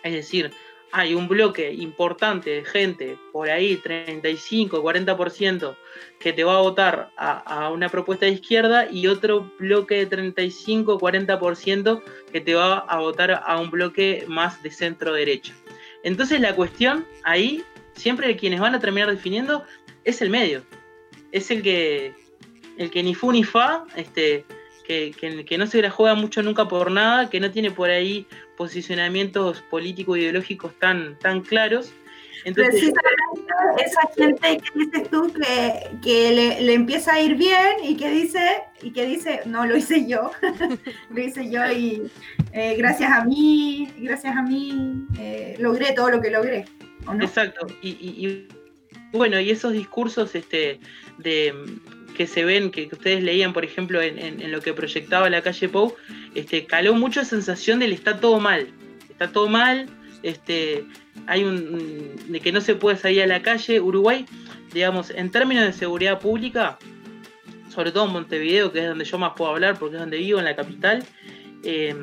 Es 0.03 0.13
decir, 0.13 0.51
hay 0.97 1.15
un 1.15 1.29
bloque 1.29 1.71
importante 1.75 2.49
de 2.49 2.65
gente, 2.65 3.19
por 3.31 3.51
ahí 3.51 3.77
35, 3.77 4.83
40%, 4.83 5.77
que 6.19 6.33
te 6.33 6.43
va 6.43 6.57
a 6.57 6.63
votar 6.63 7.11
a, 7.19 7.69
una 7.69 7.91
propuesta 7.91 8.25
de 8.25 8.33
izquierda 8.33 8.91
y 8.91 9.07
otro 9.07 9.53
bloque 9.59 9.97
de 9.97 10.07
35, 10.07 10.99
40% 10.99 12.03
que 12.33 12.41
te 12.41 12.55
va 12.55 12.79
a 12.79 12.99
votar 12.99 13.43
a 13.45 13.61
un 13.61 13.71
bloque 13.71 14.25
más 14.27 14.63
de 14.63 14.71
centro 14.71 15.13
derecha. 15.13 15.53
Entonces 16.03 16.41
la 16.41 16.57
cuestión 16.57 17.05
ahí, 17.25 17.63
siempre 17.93 18.35
quienes 18.35 18.61
van 18.61 18.75
a 18.75 18.81
terminar 18.81 19.11
definiendo, 19.11 19.65
es 20.05 20.23
el 20.23 20.31
medio. 20.31 20.63
Es 21.31 21.51
el 21.51 21.63
que, 21.63 22.15
el 22.79 22.91
que 22.91 23.03
ni 23.03 23.15
fu 23.15 23.33
ni 23.33 23.45
fa, 23.45 23.85
este, 23.97 24.47
que, 24.87 25.13
que, 25.47 25.59
no 25.59 25.67
se 25.67 25.83
la 25.83 25.91
juega 25.91 26.15
mucho 26.15 26.43
nunca 26.43 26.69
por 26.69 26.91
nada, 26.91 27.29
que 27.29 27.41
no 27.41 27.51
tiene 27.51 27.71
por 27.71 27.91
ahí 27.91 28.27
posicionamientos 28.57 29.63
políticos 29.63 30.19
ideológicos 30.19 30.73
tan, 30.79 31.19
tan 31.19 31.41
claros. 31.41 31.93
Entonces, 32.45 32.93
esa 33.85 34.01
gente 34.17 34.59
que 34.59 34.79
dices 34.79 35.11
tú 35.11 35.33
que, 36.03 36.59
le, 36.61 36.75
empieza 36.75 37.15
a 37.15 37.21
ir 37.21 37.35
bien 37.35 37.83
y 37.83 37.97
que 37.97 38.09
dice, 38.11 38.63
y 38.81 38.93
que 38.93 39.05
dice, 39.05 39.41
no, 39.47 39.67
lo 39.67 39.77
hice 39.77 40.07
yo, 40.07 40.31
lo 41.11 41.21
hice 41.21 41.51
yo 41.51 41.67
y 41.73 42.03
eh, 42.53 42.77
gracias 42.77 43.11
a 43.11 43.25
mí, 43.25 43.89
gracias 43.99 44.37
a 44.37 44.43
mí 44.43 45.07
eh, 45.19 45.57
logré 45.59 45.93
todo 45.93 46.11
lo 46.11 46.21
que 46.21 46.31
logré. 46.31 46.67
Exacto, 47.21 47.67
y, 47.83 47.89
y, 47.91 48.49
bueno, 49.13 49.41
y 49.41 49.51
esos 49.51 49.73
discursos 49.73 50.35
este, 50.37 50.79
de, 51.19 51.53
que 52.17 52.27
se 52.27 52.45
ven, 52.45 52.71
que, 52.71 52.89
ustedes 52.91 53.23
leían, 53.23 53.53
por 53.53 53.65
ejemplo, 53.65 54.01
en, 54.01 54.51
lo 54.51 54.61
que 54.61 54.73
proyectaba 54.73 55.31
la 55.31 55.43
calle 55.43 55.69
Pou, 55.69 55.95
este, 56.35 56.67
caló 56.67 56.95
mucho 56.95 57.21
la 57.21 57.27
sensación 57.27 57.79
del 57.79 57.93
está 57.93 58.19
todo 58.19 58.41
mal, 58.41 58.69
está 59.09 59.31
todo 59.31 59.49
mal, 59.49 59.87
este, 60.23 60.85
hay 61.27 61.45
un 61.45 62.17
de 62.29 62.41
que 62.41 62.53
no 62.53 62.61
se 62.61 62.75
puede 62.75 62.97
salir 62.97 63.23
a 63.23 63.27
la 63.27 63.43
calle. 63.43 63.81
Uruguay, 63.81 64.27
digamos, 64.73 65.11
en 65.11 65.31
términos 65.31 65.65
de 65.65 65.73
seguridad 65.73 66.19
pública, 66.19 66.79
sobre 67.69 67.93
todo 67.93 68.07
en 68.07 68.13
Montevideo, 68.13 68.73
que 68.73 68.81
es 68.81 68.89
donde 68.89 69.05
yo 69.05 69.19
más 69.19 69.33
puedo 69.37 69.53
hablar 69.53 69.79
porque 69.79 69.97
es 69.97 70.01
donde 70.01 70.17
vivo, 70.17 70.39
en 70.39 70.47
la 70.47 70.57
capital, 70.57 71.05
eh, 71.63 71.95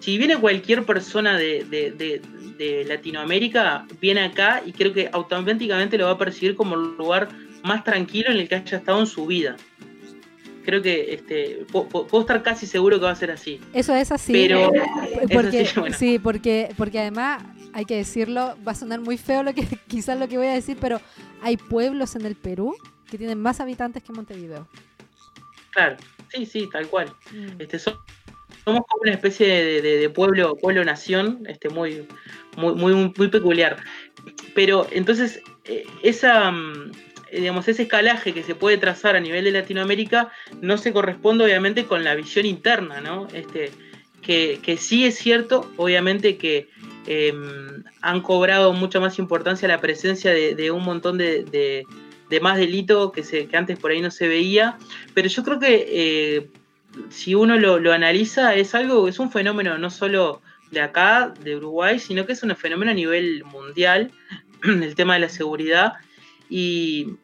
si 0.00 0.18
viene 0.18 0.36
cualquier 0.36 0.84
persona 0.84 1.36
de, 1.36 1.64
de, 1.64 2.20
Latinoamérica, 2.86 3.84
viene 4.00 4.22
acá 4.22 4.62
y 4.64 4.72
creo 4.72 4.92
que 4.92 5.10
automáticamente 5.12 5.98
lo 5.98 6.06
va 6.06 6.12
a 6.12 6.18
percibir 6.18 6.54
como 6.54 6.76
el 6.76 6.96
lugar 6.96 7.28
más 7.64 7.82
tranquilo 7.82 8.30
en 8.30 8.38
el 8.38 8.48
que 8.48 8.54
haya 8.56 8.78
estado 8.78 9.00
en 9.00 9.06
su 9.06 9.26
vida. 9.26 9.56
Creo 10.64 10.80
que 10.80 11.14
este, 11.14 11.66
puedo, 11.72 12.20
estar 12.20 12.42
casi 12.42 12.66
seguro 12.66 12.98
que 12.98 13.04
va 13.04 13.10
a 13.10 13.16
ser 13.16 13.30
así. 13.30 13.60
Eso 13.72 13.94
es 13.94 14.12
así. 14.12 14.32
Pero 14.32 14.70
porque, 15.32 15.66
sí, 15.98 16.18
porque, 16.18 16.72
porque 16.76 17.00
además 17.00 17.42
hay 17.72 17.84
que 17.84 17.96
decirlo, 17.96 18.56
va 18.66 18.72
a 18.72 18.74
sonar 18.74 19.00
muy 19.00 19.18
feo 19.18 19.42
lo 19.42 19.52
que 19.54 19.66
quizás 19.88 20.18
lo 20.18 20.28
que 20.28 20.38
voy 20.38 20.46
a 20.46 20.52
decir, 20.52 20.76
pero 20.80 21.00
hay 21.42 21.56
pueblos 21.56 22.16
en 22.16 22.26
el 22.26 22.36
Perú 22.36 22.76
que 23.10 23.18
tienen 23.18 23.40
más 23.40 23.60
habitantes 23.60 24.02
que 24.02 24.12
Montevideo. 24.12 24.68
Claro, 25.70 25.96
sí, 26.32 26.46
sí, 26.46 26.68
tal 26.70 26.86
cual. 26.88 27.12
Mm. 27.32 27.60
Este, 27.60 27.78
somos 27.78 28.00
como 28.64 29.02
una 29.02 29.12
especie 29.12 29.82
de, 29.82 30.10
pueblo, 30.10 30.56
pueblo 30.56 30.84
nación, 30.84 31.42
este, 31.46 31.68
muy, 31.68 32.06
muy, 32.56 32.74
muy, 32.74 32.94
muy 32.94 33.28
peculiar. 33.28 33.76
Pero 34.54 34.86
entonces, 34.92 35.42
eh, 35.64 35.84
esa 36.02 36.50
mm, 36.50 36.92
digamos, 37.34 37.66
ese 37.68 37.82
escalaje 37.82 38.32
que 38.32 38.42
se 38.42 38.54
puede 38.54 38.78
trazar 38.78 39.16
a 39.16 39.20
nivel 39.20 39.44
de 39.44 39.52
Latinoamérica 39.52 40.30
no 40.60 40.78
se 40.78 40.92
corresponde 40.92 41.44
obviamente 41.44 41.84
con 41.84 42.04
la 42.04 42.14
visión 42.14 42.46
interna, 42.46 43.00
¿no? 43.00 43.28
Este, 43.32 43.70
que, 44.22 44.60
que 44.62 44.76
sí 44.76 45.04
es 45.04 45.16
cierto, 45.16 45.70
obviamente 45.76 46.36
que 46.36 46.68
em, 47.06 47.84
han 48.00 48.20
cobrado 48.22 48.72
mucha 48.72 49.00
más 49.00 49.18
importancia 49.18 49.68
la 49.68 49.80
presencia 49.80 50.32
de, 50.32 50.70
un 50.70 50.82
montón 50.82 51.18
de, 51.18 51.86
más 52.40 52.56
delitos 52.56 53.12
que, 53.12 53.22
que 53.22 53.56
antes 53.56 53.78
por 53.78 53.90
ahí 53.90 54.00
no 54.00 54.10
se 54.10 54.26
veía, 54.26 54.78
pero 55.12 55.28
yo 55.28 55.44
creo 55.44 55.60
que 55.60 55.86
eh, 55.88 56.50
si 57.10 57.34
uno 57.34 57.58
lo, 57.58 57.78
lo, 57.78 57.92
analiza 57.92 58.54
es 58.54 58.74
algo, 58.74 59.06
es 59.08 59.18
un 59.18 59.30
fenómeno 59.30 59.78
no 59.78 59.90
solo 59.90 60.40
de 60.70 60.80
acá, 60.80 61.32
de 61.40 61.56
Uruguay, 61.56 61.98
sino 61.98 62.26
que 62.26 62.32
es 62.32 62.42
un 62.42 62.54
fenómeno 62.56 62.90
a 62.90 62.94
nivel 62.94 63.44
mundial, 63.44 64.10
el 64.64 64.94
tema 64.94 65.14
de 65.14 65.20
la 65.20 65.28
seguridad, 65.28 65.94
y, 66.48 67.16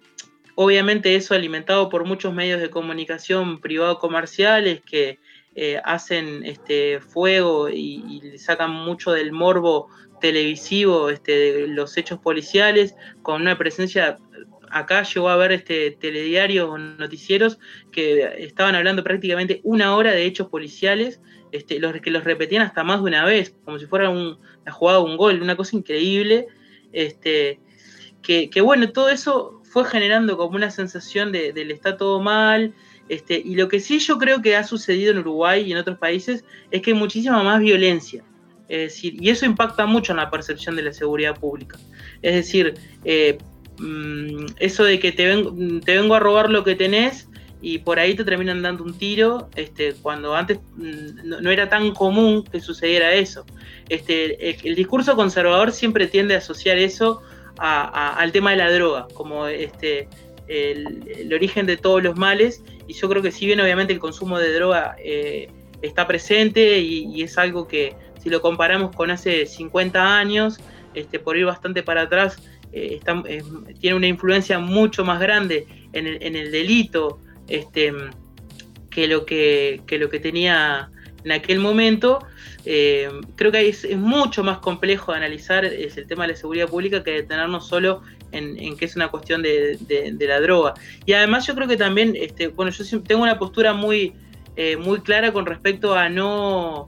Obviamente 0.63 1.15
eso 1.15 1.33
alimentado 1.33 1.89
por 1.89 2.05
muchos 2.05 2.35
medios 2.35 2.61
de 2.61 2.69
comunicación 2.69 3.63
privados 3.63 3.99
comerciales 3.99 4.83
que 4.83 5.19
eh, 5.55 5.81
hacen 5.85 6.45
este 6.45 7.01
fuego 7.01 7.71
y, 7.71 8.35
sacan 8.37 8.71
mucho 8.71 9.13
del 9.13 9.33
morbo 9.33 9.89
televisivo 10.21 11.09
este, 11.09 11.33
de 11.33 11.69
los 11.69 11.97
hechos 11.97 12.19
policiales, 12.19 12.95
con 13.23 13.41
una 13.41 13.57
presencia, 13.57 14.19
acá 14.71 15.03
llegó 15.03 15.31
a 15.31 15.37
ver 15.37 15.53
este 15.53 15.93
telediarios 15.93 16.69
o 16.69 16.77
noticieros 16.77 17.59
que 17.91 18.45
estaban 18.45 18.75
hablando 18.75 19.03
prácticamente 19.03 19.63
una 19.65 19.97
hora 19.97 20.13
de 20.13 20.27
hechos 20.27 20.49
policiales, 20.49 21.23
este, 21.53 21.79
los 21.79 21.99
que 22.03 22.11
los 22.11 22.25
repetían 22.25 22.61
hasta 22.61 22.85
más 22.85 22.99
de 22.99 23.09
una 23.09 23.25
vez, 23.25 23.57
como 23.65 23.79
si 23.79 23.87
fuera 23.87 24.11
un, 24.11 24.39
la 24.67 24.73
jugada 24.73 24.99
un 24.99 25.17
gol, 25.17 25.41
una 25.41 25.57
cosa 25.57 25.75
increíble. 25.75 26.49
Este, 26.93 27.61
que 28.21 28.61
bueno, 28.61 28.93
todo 28.93 29.09
eso 29.09 29.60
fue 29.71 29.85
generando 29.85 30.37
como 30.37 30.57
una 30.57 30.71
sensación 30.71 31.31
de, 31.31 31.53
del 31.53 31.71
está 31.71 31.97
todo 31.97 32.21
mal. 32.21 32.75
Este, 33.09 33.41
y 33.45 33.55
lo 33.55 33.69
que 33.69 33.79
sí 33.79 34.01
yo 34.01 34.19
creo 34.19 34.43
que 34.43 34.57
ha 34.57 34.65
sucedido 34.65 35.13
en 35.13 35.19
Uruguay 35.19 35.63
y 35.63 35.73
en 35.73 35.79
otros 35.79 35.97
países 35.97 36.45
es 36.73 36.83
que 36.83 36.91
hay 36.91 36.97
muchísima 36.99 37.43
más 37.45 37.61
violencia. 37.61 38.25
Es 38.69 38.95
decir, 38.95 39.15
y 39.21 39.31
eso 39.31 39.47
impacta 39.47 39.87
mucho 39.87 40.13
en 40.13 40.19
la 40.19 40.31
percepción 40.31 40.75
de 40.75 40.83
la 40.83 40.93
seguridad 40.93 41.39
pública. 41.39 41.79
Es 42.21 42.35
decir, 42.35 42.75
eh, 43.05 43.39
mm, 43.79 44.47
eso 44.59 44.83
de 44.85 44.99
que 44.99 45.13
te, 45.13 45.25
te 45.85 45.97
vengo 45.97 46.17
a 46.17 46.21
robar 46.21 46.51
lo 46.51 46.65
que 46.65 46.75
tenés 46.75 47.29
y 47.63 47.79
por 47.79 48.01
ahí 48.01 48.15
te 48.15 48.25
terminan 48.25 48.63
dando 48.63 48.83
un 48.83 48.95
tiro, 48.95 49.51
este, 49.55 49.95
cuando 49.95 50.35
antes 50.35 50.59
mm, 50.77 51.43
no, 51.43 51.51
era 51.51 51.69
tan 51.69 51.93
común 51.93 52.43
que 52.43 52.61
sucediera 52.61 53.13
eso. 53.13 53.45
Este, 53.89 54.67
el, 54.67 54.75
discurso 54.75 55.15
conservador 55.15 55.71
siempre 55.71 56.09
tiende 56.09 56.35
a 56.35 56.39
asociar 56.39 56.79
eso 56.79 57.23
al 57.61 58.33
tema 58.33 58.53
de 58.53 58.57
la 58.57 58.73
droga, 58.73 59.07
como 59.15 59.47
este, 59.47 60.09
el, 60.49 61.31
origen 61.33 61.67
de 61.67 61.77
todos 61.77 62.03
los 62.03 62.17
males. 62.17 62.63
Y 62.87 62.95
yo 62.95 63.09
creo 63.09 63.23
que 63.23 63.31
si 63.31 63.47
bien 63.47 63.61
obviamente 63.61 63.93
el 63.93 63.99
consumo 63.99 64.39
de 64.39 64.53
droga 64.53 64.97
eh, 64.99 65.49
está 65.83 66.07
presente 66.07 66.79
y, 66.81 67.23
es 67.23 67.39
algo 67.39 67.69
que 67.69 67.95
si 68.23 68.31
lo 68.31 68.41
comparamos 68.41 68.95
con 68.95 69.11
hace 69.11 69.47
50 69.47 70.19
años, 70.19 70.59
este, 70.95 71.19
por 71.19 71.37
ir 71.37 71.45
bastante 71.45 71.83
para 71.83 72.03
atrás, 72.03 72.43
eh, 72.73 73.01
tiene 73.81 73.97
una 73.97 74.07
influencia 74.07 74.59
mucho 74.59 75.05
más 75.05 75.21
grande 75.21 75.67
en 75.93 76.07
el, 76.07 76.53
delito 76.53 77.19
este, 77.49 77.93
que, 78.91 79.07
lo 79.07 79.27
que, 79.27 79.83
que 79.87 79.99
lo 79.99 80.09
que 80.09 80.19
tenía 80.19 80.91
en 81.25 81.33
aquel 81.33 81.59
momento. 81.59 82.21
Eh, 82.65 83.09
creo 83.37 83.51
que 83.51 83.69
es, 83.69 83.97
mucho 83.97 84.45
más 84.45 84.59
complejo 84.59 85.13
de 85.13 85.19
analizar 85.19 85.65
es 85.65 85.97
el 85.97 86.07
tema 86.07 86.25
de 86.25 86.33
la 86.33 86.37
seguridad 86.37 86.69
pública 86.69 87.03
que 87.03 87.13
detenernos 87.13 87.67
solo 87.67 88.03
en, 88.33 88.77
que 88.77 88.85
es 88.85 88.97
una 88.97 89.09
cuestión 89.09 89.43
de, 89.43 90.17
la 90.21 90.41
droga. 90.41 90.75
Y 91.07 91.13
además 91.13 91.47
yo 91.47 91.55
creo 91.55 91.67
que 91.67 91.77
también, 91.77 92.15
este, 92.17 92.49
bueno, 92.49 92.71
yo 92.71 93.03
tengo 93.03 93.23
una 93.23 93.39
postura 93.39 93.73
muy, 93.73 94.13
eh, 94.57 94.77
muy 94.77 95.01
clara 95.01 95.33
con 95.33 95.47
respecto 95.47 95.95
a 95.95 96.09
no, 96.09 96.87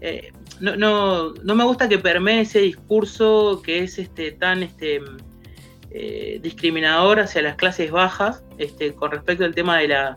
eh, 0.00 0.32
no, 0.60 0.76
no, 0.76 1.32
no, 1.32 1.54
me 1.54 1.64
gusta 1.64 1.88
que 1.88 1.98
permee 1.98 2.42
ese 2.42 2.60
discurso 2.60 3.62
que 3.64 3.80
es 3.80 3.98
este, 3.98 4.32
tan 4.32 4.62
este, 4.62 5.00
discriminador 6.42 7.20
hacia 7.20 7.40
las 7.40 7.56
clases 7.56 7.90
bajas 7.90 8.44
este, 8.58 8.92
con 8.92 9.10
respecto 9.10 9.44
al 9.44 9.54
tema 9.54 9.78
de 9.78 9.88
la 9.88 10.14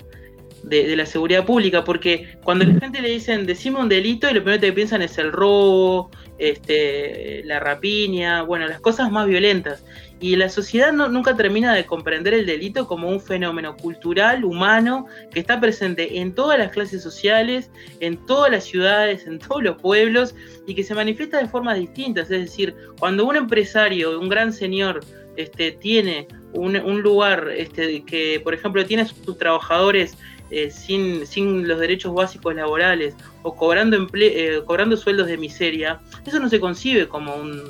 de, 0.64 0.96
la 0.96 1.06
seguridad 1.06 1.46
pública, 1.46 1.84
porque 1.84 2.38
cuando 2.44 2.66
la 2.66 2.80
gente 2.80 3.02
le 3.02 3.10
dicen 3.10 3.46
decime 3.46 3.80
un 3.80 3.90
delito 3.90 4.30
y 4.30 4.34
lo 4.34 4.44
primero 4.44 4.62
que 4.62 4.74
piensan 4.74 5.02
es 5.02 5.18
el 5.18 5.32
robo, 5.32 6.10
este, 6.38 7.44
la 7.46 7.60
rapiña, 7.60 8.44
bueno, 8.44 8.68
las 8.68 8.80
cosas 8.80 9.12
más 9.12 9.28
violentas. 9.28 9.84
Y 10.22 10.36
la 10.36 10.50
sociedad 10.50 10.92
no, 10.92 11.08
nunca 11.08 11.36
termina 11.36 11.74
de 11.74 11.86
comprender 11.86 12.34
el 12.34 12.46
delito 12.46 12.88
como 12.88 13.08
un 13.08 13.22
fenómeno 13.22 13.78
cultural, 13.78 14.44
humano, 14.44 15.06
que 15.32 15.40
está 15.40 15.60
presente 15.62 16.20
en 16.20 16.34
todas 16.34 16.60
las 16.60 16.72
clases 16.72 17.02
sociales, 17.02 17.72
en 18.02 18.26
todas 18.26 18.52
las 18.52 18.66
ciudades, 18.66 19.26
en 19.28 19.40
todos 19.40 19.64
los 19.64 19.82
pueblos, 19.82 20.36
y 20.68 20.76
que 20.76 20.84
se 20.84 20.94
manifiesta 20.94 21.38
de 21.38 21.48
formas 21.48 21.78
distintas. 21.78 22.30
Es 22.30 22.42
decir, 22.42 22.76
cuando 23.00 23.26
un 23.26 23.38
empresario, 23.38 24.20
un 24.20 24.28
gran 24.28 24.52
señor, 24.52 25.00
este, 25.38 25.72
tiene 25.72 26.28
un, 26.54 26.76
un 26.76 27.02
lugar 27.02 27.50
este, 27.56 28.04
que, 28.04 28.42
por 28.44 28.54
ejemplo, 28.54 28.86
tiene 28.86 29.04
a 29.04 29.06
sus 29.06 29.38
trabajadores 29.38 30.18
eh, 30.52 30.72
sin, 30.72 31.28
sin, 31.28 31.68
los 31.68 31.80
derechos 31.80 32.14
básicos 32.14 32.56
laborales 32.56 33.16
o 33.44 33.56
cobrando, 33.56 34.08
eh, 34.14 34.62
cobrando 34.66 34.98
sueldos 34.98 35.28
de 35.28 35.38
miseria, 35.38 36.00
eso 36.26 36.40
no 36.40 36.50
se 36.50 36.60
concibe 36.60 37.08
como 37.08 37.36
un, 37.36 37.62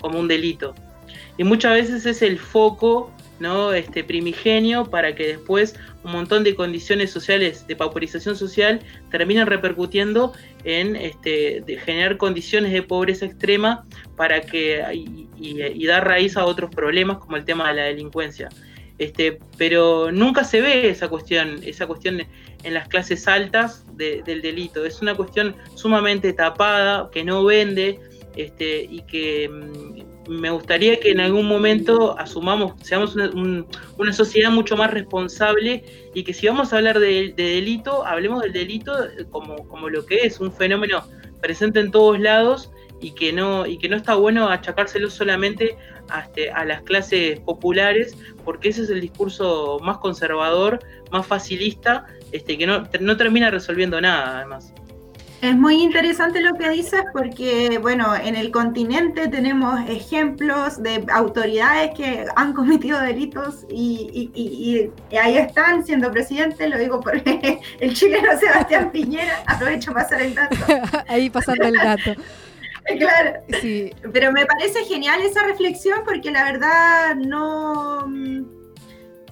como 0.00 0.18
un 0.18 0.28
delito. 0.28 0.74
Y 1.36 1.44
muchas 1.44 1.74
veces 1.74 2.06
es 2.06 2.22
el 2.22 2.38
foco 2.38 3.10
¿no? 3.38 3.72
este, 3.72 4.04
primigenio 4.04 4.84
para 4.84 5.14
que 5.14 5.26
después 5.26 5.74
un 6.04 6.12
montón 6.12 6.42
de 6.42 6.54
condiciones 6.54 7.10
sociales 7.10 7.66
de 7.66 7.76
pauperización 7.76 8.36
social 8.36 8.80
terminen 9.10 9.46
repercutiendo 9.46 10.32
en 10.64 10.96
este, 10.96 11.62
generar 11.84 12.16
condiciones 12.16 12.72
de 12.72 12.82
pobreza 12.82 13.26
extrema 13.26 13.84
para 14.16 14.40
que 14.40 14.82
y, 14.94 15.28
y 15.38 15.86
dar 15.86 16.06
raíz 16.06 16.36
a 16.36 16.44
otros 16.44 16.70
problemas 16.74 17.18
como 17.18 17.36
el 17.36 17.44
tema 17.44 17.68
de 17.68 17.74
la 17.74 17.82
delincuencia. 17.84 18.48
Este, 19.02 19.40
pero 19.58 20.12
nunca 20.12 20.44
se 20.44 20.60
ve 20.60 20.88
esa 20.88 21.08
cuestión, 21.08 21.58
esa 21.64 21.88
cuestión 21.88 22.22
en 22.62 22.74
las 22.74 22.86
clases 22.86 23.26
altas 23.26 23.84
del 23.96 24.42
delito. 24.42 24.86
Es 24.86 25.02
una 25.02 25.16
cuestión 25.16 25.56
sumamente 25.74 26.32
tapada, 26.32 27.10
que 27.10 27.24
no 27.24 27.44
vende, 27.44 27.98
este, 28.36 28.84
y 28.84 29.02
que 29.02 29.48
mm, 29.48 30.30
me 30.30 30.50
gustaría 30.50 31.00
que 31.00 31.10
en 31.10 31.18
algún 31.18 31.48
momento 31.48 32.16
asumamos, 32.16 32.74
seamos 32.82 33.16
una, 33.16 34.12
sociedad 34.12 34.52
mucho 34.52 34.76
más 34.76 34.92
responsable 34.92 35.82
y 36.14 36.22
que 36.22 36.32
si 36.32 36.46
vamos 36.46 36.72
a 36.72 36.76
hablar 36.76 37.00
de, 37.00 37.34
delito, 37.36 38.06
hablemos 38.06 38.40
del 38.42 38.52
delito 38.52 38.94
como, 39.30 39.66
como 39.66 39.88
lo 39.88 40.06
que 40.06 40.18
es, 40.26 40.38
un 40.38 40.52
fenómeno 40.52 41.02
presente 41.40 41.80
en 41.80 41.90
todos 41.90 42.20
lados 42.20 42.70
y 43.02 43.10
que 43.12 43.32
no, 43.32 43.66
y 43.66 43.76
que 43.76 43.88
no 43.88 43.96
está 43.96 44.14
bueno 44.14 44.48
achacárselo 44.48 45.10
solamente 45.10 45.76
este, 46.24 46.50
a 46.50 46.64
las 46.64 46.82
clases 46.82 47.40
populares, 47.40 48.16
porque 48.44 48.70
ese 48.70 48.82
es 48.82 48.90
el 48.90 49.00
discurso 49.00 49.78
más 49.82 49.98
conservador, 49.98 50.78
más 51.10 51.26
facilista, 51.26 52.06
este, 52.30 52.56
que 52.56 52.66
no, 52.66 52.84
no 53.00 53.16
termina 53.16 53.50
resolviendo 53.50 54.00
nada, 54.00 54.38
además. 54.38 54.72
Es 55.42 55.56
muy 55.56 55.82
interesante 55.82 56.40
lo 56.40 56.54
que 56.54 56.70
dices 56.70 57.02
porque, 57.12 57.80
bueno, 57.82 58.14
en 58.14 58.36
el 58.36 58.52
continente 58.52 59.26
tenemos 59.26 59.80
ejemplos 59.88 60.80
de 60.80 61.04
autoridades 61.12 61.90
que 61.96 62.24
han 62.36 62.52
cometido 62.52 63.00
delitos 63.00 63.66
y, 63.68 64.88
ahí 65.20 65.36
están 65.38 65.84
siendo 65.84 66.12
presidentes, 66.12 66.70
lo 66.70 66.78
digo 66.78 67.00
por 67.00 67.16
el 67.80 67.94
chileno 67.94 68.38
Sebastián 68.38 68.92
Piñera, 68.92 69.42
aprovecho 69.48 69.92
para 69.92 70.04
pasar 70.04 70.22
el 70.22 70.34
dato. 70.36 70.56
ahí 71.08 71.28
pasando 71.28 71.66
el 71.66 71.74
dato. 71.74 72.12
claro. 72.98 73.40
Sí. 73.60 73.90
Pero 74.12 74.32
me 74.32 74.46
parece 74.46 74.84
genial 74.84 75.22
esa 75.22 75.44
reflexión 75.44 76.00
porque 76.04 76.30
la 76.30 76.44
verdad 76.44 77.14
no 77.16 78.06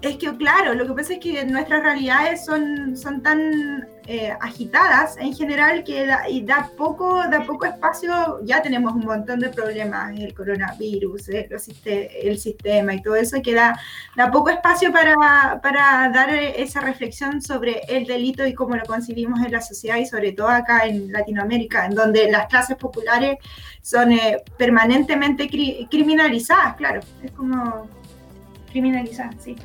es 0.03 0.17
que, 0.17 0.35
claro, 0.37 0.75
lo 0.75 0.87
que 0.87 0.95
pasa 0.95 1.13
es 1.15 1.19
que 1.19 1.45
nuestras 1.45 1.83
realidades 1.83 2.45
son, 2.45 2.97
son 2.97 3.23
tan 3.23 3.87
eh, 4.07 4.35
agitadas 4.41 5.19
en 5.19 5.35
general 5.35 5.85
que 5.85 6.07
da, 6.07 6.27
y 6.27 6.43
da 6.43 6.71
poco, 6.77 7.19
da 7.29 7.45
poco 7.45 7.67
espacio, 7.67 8.41
ya 8.45 8.63
tenemos 8.63 8.95
un 8.95 9.05
montón 9.05 9.41
de 9.41 9.51
problemas, 9.51 10.19
el 10.19 10.33
coronavirus, 10.33 11.29
el, 11.29 11.49
el 11.85 12.39
sistema 12.39 12.95
y 12.95 13.03
todo 13.03 13.15
eso, 13.17 13.43
que 13.43 13.53
da, 13.53 13.79
da 14.17 14.31
poco 14.31 14.49
espacio 14.49 14.91
para, 14.91 15.61
para, 15.63 16.09
dar 16.09 16.31
esa 16.31 16.81
reflexión 16.81 17.43
sobre 17.43 17.83
el 17.89 18.07
delito 18.07 18.47
y 18.47 18.55
cómo 18.55 18.77
lo 18.77 18.85
concibimos 18.85 19.45
en 19.45 19.53
la 19.53 19.61
sociedad 19.61 19.99
y 19.99 20.07
sobre 20.07 20.33
todo 20.33 20.49
acá 20.49 20.87
en 20.87 21.13
Latinoamérica, 21.13 21.85
en 21.85 21.95
donde 21.95 22.31
las 22.31 22.47
clases 22.47 22.77
populares 22.79 23.37
son 23.83 24.13
eh, 24.13 24.43
permanentemente 24.57 25.47
criminalizadas, 25.91 26.77
claro, 26.77 27.01
es 27.23 27.33
como 27.33 27.87
criminalizadas, 28.73 29.37
sí 29.43 29.57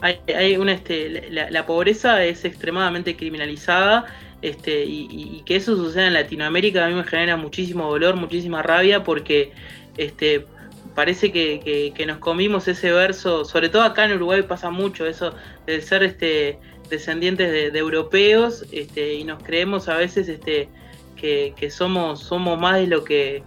hay, 0.00 0.56
una, 0.56 0.72
este, 0.72 1.28
la, 1.30 1.66
pobreza 1.66 2.24
es 2.24 2.44
extremadamente 2.44 3.16
criminalizada 3.16 4.06
este, 4.42 4.84
y, 4.84 5.42
que 5.44 5.56
eso 5.56 5.76
suceda 5.76 6.06
en 6.06 6.14
Latinoamérica 6.14 6.84
a 6.84 6.88
mí 6.88 6.94
me 6.94 7.04
genera 7.04 7.36
muchísimo 7.36 7.88
dolor, 7.88 8.14
muchísima 8.16 8.62
rabia 8.62 9.02
porque 9.02 9.52
este, 9.96 10.46
parece 10.94 11.32
que, 11.32 12.04
nos 12.06 12.18
comimos 12.18 12.68
ese 12.68 12.92
verso, 12.92 13.44
sobre 13.44 13.68
todo 13.68 13.82
acá 13.82 14.04
en 14.04 14.12
Uruguay 14.12 14.42
pasa 14.42 14.70
mucho 14.70 15.06
eso 15.06 15.34
de 15.66 15.80
ser 15.80 16.04
este, 16.04 16.58
descendientes 16.88 17.72
de, 17.72 17.78
europeos 17.78 18.64
este, 18.72 19.14
y 19.14 19.24
nos 19.24 19.42
creemos 19.42 19.88
a 19.88 19.96
veces 19.96 20.28
este, 20.28 20.68
que, 21.16 21.70
somos, 21.70 22.20
somos 22.22 22.58
más 22.58 22.76
de 22.76 22.86
lo 22.86 23.04
que 23.04 23.42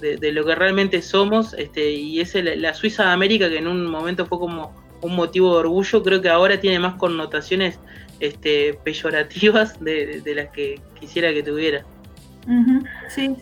de, 0.00 0.32
lo 0.32 0.44
que 0.44 0.54
realmente 0.54 1.02
somos, 1.02 1.54
este, 1.54 1.90
y 1.90 2.20
es 2.20 2.34
la 2.34 2.74
Suiza 2.74 3.04
de 3.04 3.10
América 3.10 3.48
que 3.48 3.58
en 3.58 3.66
un 3.66 3.86
momento 3.86 4.26
fue 4.26 4.38
como 4.38 4.74
un 5.02 5.16
motivo 5.16 5.54
de 5.54 5.60
orgullo, 5.60 6.02
creo 6.02 6.20
que 6.20 6.28
ahora 6.28 6.60
tiene 6.60 6.78
más 6.78 6.94
connotaciones 6.94 7.78
este, 8.20 8.74
peyorativas 8.84 9.82
de, 9.82 10.22
las 10.34 10.48
que 10.48 10.80
quisiera 10.98 11.32
que 11.32 11.42
tuviera. 11.42 11.84
sí, 13.08 13.34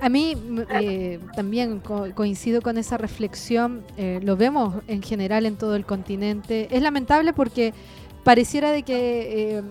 A 0.00 0.08
mí 0.08 0.36
eh, 0.70 1.18
también 1.34 1.80
coincido 1.80 2.62
con 2.62 2.78
esa 2.78 2.96
reflexión, 2.96 3.82
eh, 3.96 4.20
lo 4.22 4.36
vemos 4.36 4.76
en 4.86 5.02
general 5.02 5.46
en 5.46 5.56
todo 5.56 5.74
el 5.74 5.84
continente. 5.84 6.68
Es 6.70 6.82
lamentable 6.82 7.32
porque 7.32 7.74
pareciera 8.22 8.70
de 8.70 8.82
que 8.82 9.56
eh, 9.56 9.62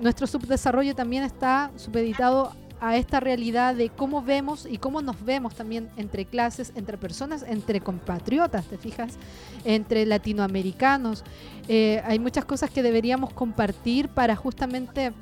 nuestro 0.00 0.26
subdesarrollo 0.26 0.94
también 0.94 1.22
está 1.22 1.70
supeditado 1.76 2.52
a 2.80 2.96
esta 2.96 3.20
realidad 3.20 3.74
de 3.74 3.90
cómo 3.90 4.22
vemos 4.22 4.66
y 4.68 4.78
cómo 4.78 5.02
nos 5.02 5.24
vemos 5.24 5.54
también 5.54 5.90
entre 5.96 6.24
clases, 6.24 6.72
entre 6.76 6.96
personas, 6.96 7.44
entre 7.46 7.80
compatriotas, 7.80 8.66
¿te 8.66 8.78
fijas? 8.78 9.16
Entre 9.64 10.06
latinoamericanos. 10.06 11.24
Eh, 11.68 12.02
hay 12.04 12.18
muchas 12.18 12.44
cosas 12.44 12.70
que 12.70 12.82
deberíamos 12.82 13.32
compartir 13.32 14.08
para 14.08 14.36
justamente, 14.36 15.12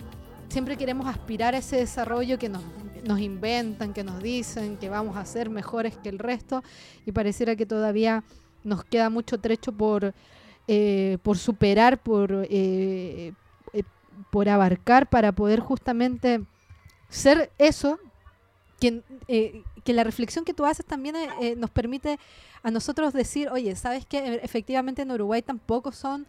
siempre 0.49 0.77
queremos 0.77 1.07
aspirar 1.07 1.55
a 1.55 1.59
ese 1.59 1.77
desarrollo 1.77 2.39
que 2.39 2.49
nos, 2.49 2.63
nos 3.07 3.21
inventan, 3.21 3.95
que 3.95 4.05
nos 4.05 4.23
dicen 4.23 4.77
que 4.77 4.89
vamos 4.89 5.17
a 5.17 5.25
ser 5.25 5.49
mejores 5.49 5.97
que 5.97 6.11
el 6.11 6.19
resto 6.19 6.63
y 7.07 7.13
pareciera 7.13 7.57
que 7.57 7.67
todavía 7.67 8.23
nos 8.65 8.85
queda 8.85 9.09
mucho 9.09 9.39
trecho 9.39 9.73
por, 9.73 10.13
eh, 10.69 11.19
por 11.23 11.39
superar, 11.39 12.03
por, 12.03 12.47
eh, 12.51 13.33
por 14.31 14.49
abarcar 14.49 15.09
para 15.09 15.33
poder 15.33 15.61
justamente 15.61 16.43
ser 17.09 17.51
eso, 17.59 17.99
que, 18.81 19.03
eh, 19.29 19.63
que 19.85 19.93
la 19.93 20.05
reflexión 20.05 20.45
que 20.45 20.55
tú 20.55 20.65
haces 20.65 20.85
también 20.85 21.17
eh, 21.17 21.29
eh, 21.41 21.57
nos 21.57 21.71
permite 21.71 22.19
a 22.63 22.71
nosotros 22.71 23.13
decir, 23.13 23.49
oye, 23.49 23.75
¿sabes 23.77 24.07
qué? 24.07 24.41
Efectivamente 24.43 25.03
en 25.03 25.11
Uruguay 25.11 25.43
tampoco 25.43 25.93
son 25.93 26.27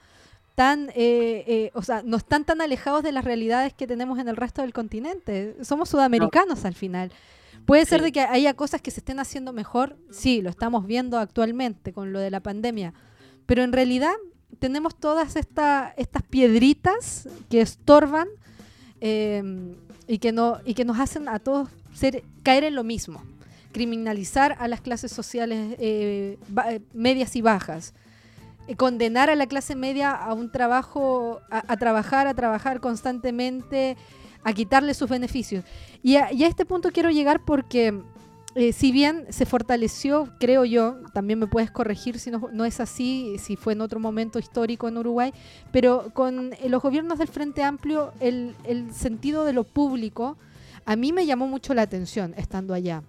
tan, 0.55 0.89
o 1.73 1.81
sea, 1.83 2.01
no 2.03 2.17
están 2.17 2.43
tan 2.43 2.61
alejados 2.61 3.03
de 3.03 3.11
las 3.11 3.23
realidades 3.23 3.73
que 3.73 3.85
tenemos 3.85 4.17
en 4.17 4.27
el 4.27 4.35
resto 4.35 4.63
del 4.63 4.73
continente. 4.73 5.55
Somos 5.63 5.89
sudamericanos 5.89 6.65
al 6.65 6.73
final. 6.73 7.11
Puede 7.65 7.85
ser 7.85 8.01
de 8.01 8.11
que 8.11 8.21
haya 8.21 8.55
cosas 8.55 8.81
que 8.81 8.89
se 8.89 9.01
estén 9.01 9.19
haciendo 9.19 9.53
mejor, 9.53 9.97
sí, 10.09 10.41
lo 10.41 10.49
estamos 10.49 10.87
viendo 10.87 11.19
actualmente 11.19 11.93
con 11.93 12.11
lo 12.11 12.19
de 12.19 12.31
la 12.31 12.39
pandemia, 12.39 12.93
pero 13.45 13.63
en 13.63 13.71
realidad 13.71 14.13
tenemos 14.57 14.95
todas 14.95 15.35
estas 15.35 15.93
piedritas 16.29 17.27
que 17.49 17.61
estorban 17.61 18.27
y 20.07 20.19
que, 20.19 20.31
no, 20.31 20.59
y 20.65 20.73
que 20.73 20.85
nos 20.85 20.99
hacen 20.99 21.27
a 21.27 21.39
todos 21.39 21.69
ser, 21.93 22.23
caer 22.43 22.63
en 22.63 22.75
lo 22.75 22.83
mismo, 22.83 23.21
criminalizar 23.71 24.55
a 24.59 24.67
las 24.67 24.81
clases 24.81 25.11
sociales 25.11 25.75
eh, 25.79 26.37
eh, 26.69 26.79
medias 26.93 27.35
y 27.35 27.41
bajas, 27.41 27.93
eh, 28.67 28.75
condenar 28.75 29.29
a 29.29 29.35
la 29.35 29.47
clase 29.47 29.75
media 29.75 30.11
a 30.11 30.33
un 30.33 30.51
trabajo, 30.51 31.41
a, 31.49 31.77
trabajar, 31.77 32.27
a 32.27 32.33
trabajar 32.33 32.79
constantemente, 32.79 33.97
a 34.43 34.53
quitarle 34.53 34.93
sus 34.93 35.09
beneficios. 35.09 35.65
Y 36.03 36.15
a, 36.15 36.29
este 36.29 36.65
punto 36.65 36.91
quiero 36.91 37.09
llegar 37.09 37.43
porque 37.43 38.01
si 38.73 38.91
bien 38.91 39.25
se 39.29 39.45
fortaleció, 39.45 40.29
creo 40.39 40.65
yo, 40.65 40.97
también 41.13 41.39
me 41.39 41.47
puedes 41.47 41.71
corregir 41.71 42.19
si 42.19 42.31
no, 42.31 42.65
es 42.65 42.79
así, 42.79 43.35
si 43.39 43.55
fue 43.55 43.73
en 43.73 43.81
otro 43.81 43.99
momento 43.99 44.39
histórico 44.39 44.87
en 44.87 44.97
Uruguay, 44.97 45.33
pero 45.71 46.11
con 46.13 46.51
los 46.67 46.81
gobiernos 46.81 47.19
del 47.19 47.27
Frente 47.27 47.63
Amplio 47.63 48.11
el, 48.19 48.55
el 48.63 48.93
sentido 48.93 49.45
de 49.45 49.53
lo 49.53 49.63
público 49.63 50.37
a 50.87 50.95
mí 50.95 51.11
me 51.11 51.25
llamó 51.25 51.47
mucho 51.47 51.73
la 51.73 51.81
atención 51.81 52.33
estando 52.37 52.73
allá. 52.73 53.03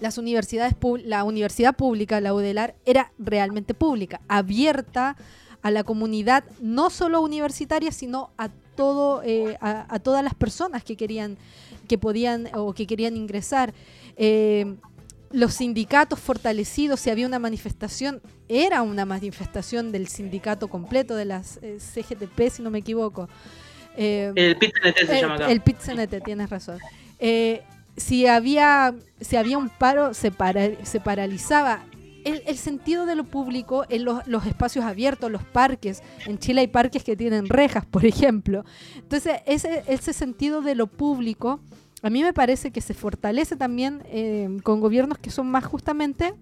Las 0.00 0.16
universidades, 0.16 0.74
la 1.04 1.22
universidad 1.24 1.76
pública, 1.76 2.18
la 2.22 2.32
UDELAR, 2.32 2.76
era 2.86 3.12
realmente 3.18 3.74
pública, 3.74 4.22
abierta 4.26 5.14
a 5.60 5.70
la 5.70 5.84
comunidad, 5.84 6.44
no 6.62 6.88
solo 6.88 7.20
universitaria, 7.20 7.92
sino 7.92 8.30
a 8.38 8.48
todo, 8.48 9.22
eh, 9.22 9.58
a, 9.60 9.98
todas 9.98 10.24
las 10.24 10.34
personas 10.34 10.82
que 10.82 10.96
querían, 10.96 11.36
que 11.88 11.98
podían 11.98 12.48
o 12.54 12.72
que 12.72 12.86
querían 12.86 13.18
ingresar. 13.18 13.74
Eh, 14.16 14.76
los 15.34 15.54
sindicatos 15.54 16.20
fortalecidos, 16.20 17.00
si 17.00 17.10
había 17.10 17.26
una 17.26 17.40
manifestación, 17.40 18.22
era 18.48 18.82
una 18.82 19.04
manifestación 19.04 19.90
del 19.90 20.06
sindicato 20.06 20.68
completo 20.68 21.16
de 21.16 21.24
las 21.24 21.58
eh, 21.60 21.78
CGTP, 21.78 22.50
si 22.50 22.62
no 22.62 22.70
me 22.70 22.78
equivoco. 22.78 23.28
Eh, 23.96 24.32
el 24.36 24.56
pit 24.56 24.72
se 25.06 25.20
llama 25.20 25.34
acá. 25.34 25.50
El 25.50 25.60
pit 25.60 25.78
tienes 26.24 26.50
razón. 26.50 26.78
Eh, 27.18 27.62
si, 27.96 28.26
había, 28.26 28.94
si 29.20 29.36
había 29.36 29.58
un 29.58 29.70
paro, 29.70 30.14
se, 30.14 30.32
se 30.84 31.00
paralizaba. 31.00 31.84
El, 32.24 32.56
sentido 32.56 33.04
de 33.04 33.16
lo 33.16 33.24
público 33.24 33.84
en 33.90 34.04
los, 34.04 34.46
espacios 34.46 34.84
abiertos, 34.84 35.30
los 35.30 35.42
parques. 35.42 36.02
En 36.26 36.38
Chile 36.38 36.62
hay 36.62 36.68
parques 36.68 37.04
que 37.04 37.16
tienen 37.16 37.48
rejas, 37.48 37.84
por 37.84 38.06
ejemplo. 38.06 38.64
Entonces, 38.96 39.40
ese, 39.46 39.82
ese 39.88 40.12
sentido 40.12 40.62
de 40.62 40.74
lo 40.74 40.86
público, 40.86 41.60
a 42.04 42.10
mí 42.10 42.22
me 42.22 42.32
parece 42.32 42.70
que 42.70 42.80
se 42.80 42.94
fortalece 42.94 43.56
también 43.56 44.02
eh, 44.06 44.48
con 44.62 44.78
gobiernos 44.80 45.18
que 45.18 45.30
son 45.30 45.50
más 45.50 45.64
justamente 45.64 46.34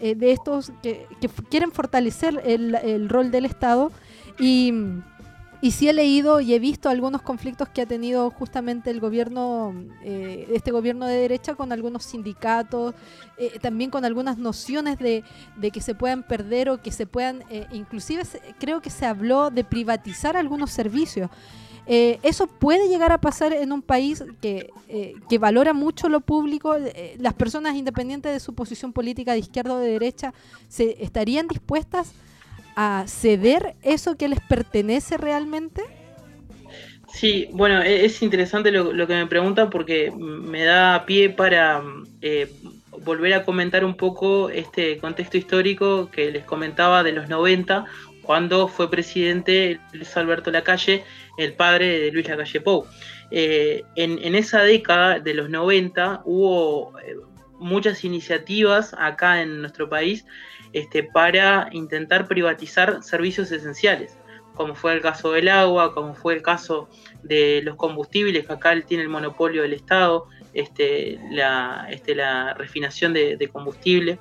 de 0.00 0.30
estos 0.30 0.70
que, 0.80 1.08
quieren 1.50 1.72
fortalecer 1.72 2.40
el, 2.44 2.76
el 2.76 3.08
rol 3.08 3.32
del 3.32 3.46
Estado 3.46 3.90
y 4.38 4.72
y 5.60 5.72
sí 5.72 5.88
he 5.88 5.92
leído 5.92 6.40
y 6.40 6.54
he 6.54 6.58
visto 6.60 6.88
algunos 6.88 7.22
conflictos 7.22 7.68
que 7.68 7.82
ha 7.82 7.86
tenido 7.86 8.30
justamente 8.30 8.90
el 8.90 9.00
gobierno, 9.00 9.74
eh, 10.04 10.46
este 10.52 10.70
gobierno 10.70 11.06
de 11.06 11.16
derecha 11.16 11.56
con 11.56 11.72
algunos 11.72 12.04
sindicatos, 12.04 12.94
eh, 13.36 13.58
también 13.60 13.90
con 13.90 14.04
algunas 14.04 14.38
nociones 14.38 14.98
de, 14.98 15.24
que 15.72 15.80
se 15.80 15.96
puedan 15.96 16.22
perder 16.22 16.70
o 16.70 16.80
que 16.80 16.92
se 16.92 17.06
puedan, 17.06 17.42
eh, 17.50 17.66
inclusive 17.72 18.22
creo 18.60 18.80
que 18.80 18.90
se 18.90 19.04
habló 19.04 19.50
de 19.50 19.64
privatizar 19.64 20.36
algunos 20.36 20.70
servicios. 20.70 21.28
Eso 21.88 22.46
puede 22.46 22.88
llegar 22.88 23.12
a 23.12 23.18
pasar 23.18 23.52
en 23.52 23.72
un 23.72 23.82
país 23.82 24.22
que, 24.42 24.70
que 25.28 25.38
valora 25.38 25.72
mucho 25.72 26.08
lo 26.08 26.20
público. 26.20 26.76
las 27.18 27.34
personas 27.34 27.76
independientes 27.76 28.32
de 28.32 28.40
su 28.40 28.54
posición 28.54 28.92
política 28.92 29.32
de 29.32 29.38
izquierda 29.38 29.74
o 29.74 29.78
de 29.78 29.90
derecha 29.90 30.34
se 30.68 31.02
estarían 31.02 31.48
dispuestas 31.48 32.12
a 32.80 33.06
ceder 33.08 33.74
eso 33.82 34.16
que 34.16 34.28
les 34.28 34.38
pertenece 34.38 35.16
realmente? 35.16 35.82
Sí, 37.12 37.48
bueno, 37.52 37.82
e-, 37.82 38.04
es 38.04 38.22
interesante 38.22 38.70
lo, 38.70 39.06
que 39.06 39.14
me 39.14 39.26
preguntan 39.26 39.68
porque 39.68 40.12
me 40.16 40.64
da 40.64 41.04
pie 41.04 41.30
para 41.30 41.82
eh, 42.22 42.48
volver 43.04 43.34
a 43.34 43.44
comentar 43.44 43.84
un 43.84 43.96
poco 43.96 44.48
este 44.50 44.98
contexto 44.98 45.36
histórico 45.36 46.08
que 46.10 46.30
les 46.30 46.44
comentaba 46.44 47.02
de 47.02 47.10
los 47.10 47.28
90, 47.28 47.86
cuando 48.22 48.68
fue 48.68 48.88
presidente 48.88 49.80
Luis 49.92 50.16
Alberto 50.16 50.52
Lacalle, 50.52 51.02
el 51.38 51.54
padre 51.54 51.98
de 52.00 52.12
Luis 52.12 52.28
Lacalle 52.28 52.60
Pou. 52.60 52.86
Eh, 53.30 53.84
en, 53.96 54.34
esa 54.34 54.62
década 54.62 55.20
de 55.20 55.34
los 55.34 55.48
90 55.48 56.22
hubo 56.24 56.98
eh, 56.98 57.16
muchas 57.58 58.04
iniciativas 58.04 58.94
acá 58.98 59.42
en 59.42 59.60
nuestro 59.60 59.88
país 59.88 60.24
este, 60.72 61.02
para 61.02 61.68
intentar 61.72 62.26
privatizar 62.26 63.02
servicios 63.02 63.52
esenciales, 63.52 64.16
como 64.54 64.74
fue 64.74 64.94
el 64.94 65.00
caso 65.00 65.32
del 65.32 65.48
agua, 65.48 65.94
como 65.94 66.14
fue 66.14 66.34
el 66.34 66.42
caso 66.42 66.88
de 67.22 67.60
los 67.62 67.76
combustibles, 67.76 68.46
que 68.46 68.52
acá 68.52 68.78
tiene 68.80 69.02
el 69.02 69.08
monopolio 69.08 69.62
del 69.62 69.72
Estado, 69.72 70.26
este, 70.54 71.20
la, 71.30 71.86
este, 71.90 72.14
la 72.14 72.54
refinación 72.54 73.12
de, 73.12 73.50
combustible. 73.52 74.18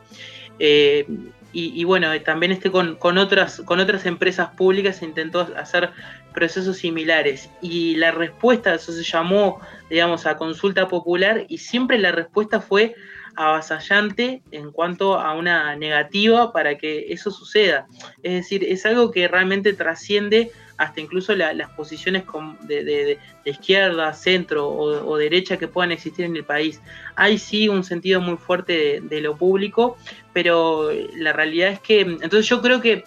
Eh, 0.59 1.05
y, 1.54 1.84
bueno, 1.86 2.10
también 2.22 2.52
este 2.52 2.70
con, 2.70 2.98
otras, 3.18 3.62
con 3.66 3.80
otras 3.80 4.06
empresas 4.06 4.50
públicas 4.50 4.98
se 4.98 5.06
intentó 5.06 5.41
hacer 5.58 5.91
procesos 6.34 6.78
similares. 6.78 7.50
Y 7.62 7.95
la 7.95 8.12
respuesta, 8.12 8.76
eso 8.76 8.91
se 8.91 9.04
llamó, 9.04 9.60
digamos, 9.89 10.26
a 10.26 10.38
consulta 10.38 10.88
popular, 10.88 11.45
y 11.48 11.58
siempre 11.58 11.98
la 11.98 12.12
respuesta 12.12 12.62
fue 12.62 12.95
avasallante 13.38 14.42
en 14.52 14.72
cuanto 14.72 15.20
a 15.20 15.34
una 15.36 15.76
negativa 15.76 16.52
para 16.52 16.78
que 16.78 17.14
eso 17.14 17.32
suceda. 17.32 17.88
Es 18.24 18.34
decir, 18.34 18.64
es 18.64 18.86
algo 18.86 19.12
que 19.12 19.28
realmente 19.28 19.74
trasciende 19.74 20.52
hasta 20.78 21.02
incluso 21.02 21.36
las 21.36 21.70
posiciones 21.72 22.24
de, 22.62 23.20
izquierda, 23.46 24.14
centro 24.14 24.68
o, 24.70 25.18
derecha 25.18 25.58
que 25.58 25.68
puedan 25.68 25.92
existir 25.92 26.26
en 26.26 26.36
el 26.36 26.44
país. 26.44 26.82
Hay 27.16 27.38
sí 27.38 27.68
un 27.68 27.84
sentido 27.84 28.22
muy 28.22 28.38
fuerte 28.38 29.02
de, 29.02 29.22
lo 29.22 29.36
público, 29.36 29.98
pero 30.34 30.92
la 31.16 31.34
realidad 31.34 31.70
es 31.70 31.80
que, 31.80 32.02
entonces 32.02 32.48
yo 32.48 32.62
creo 32.62 32.82
que 32.82 33.06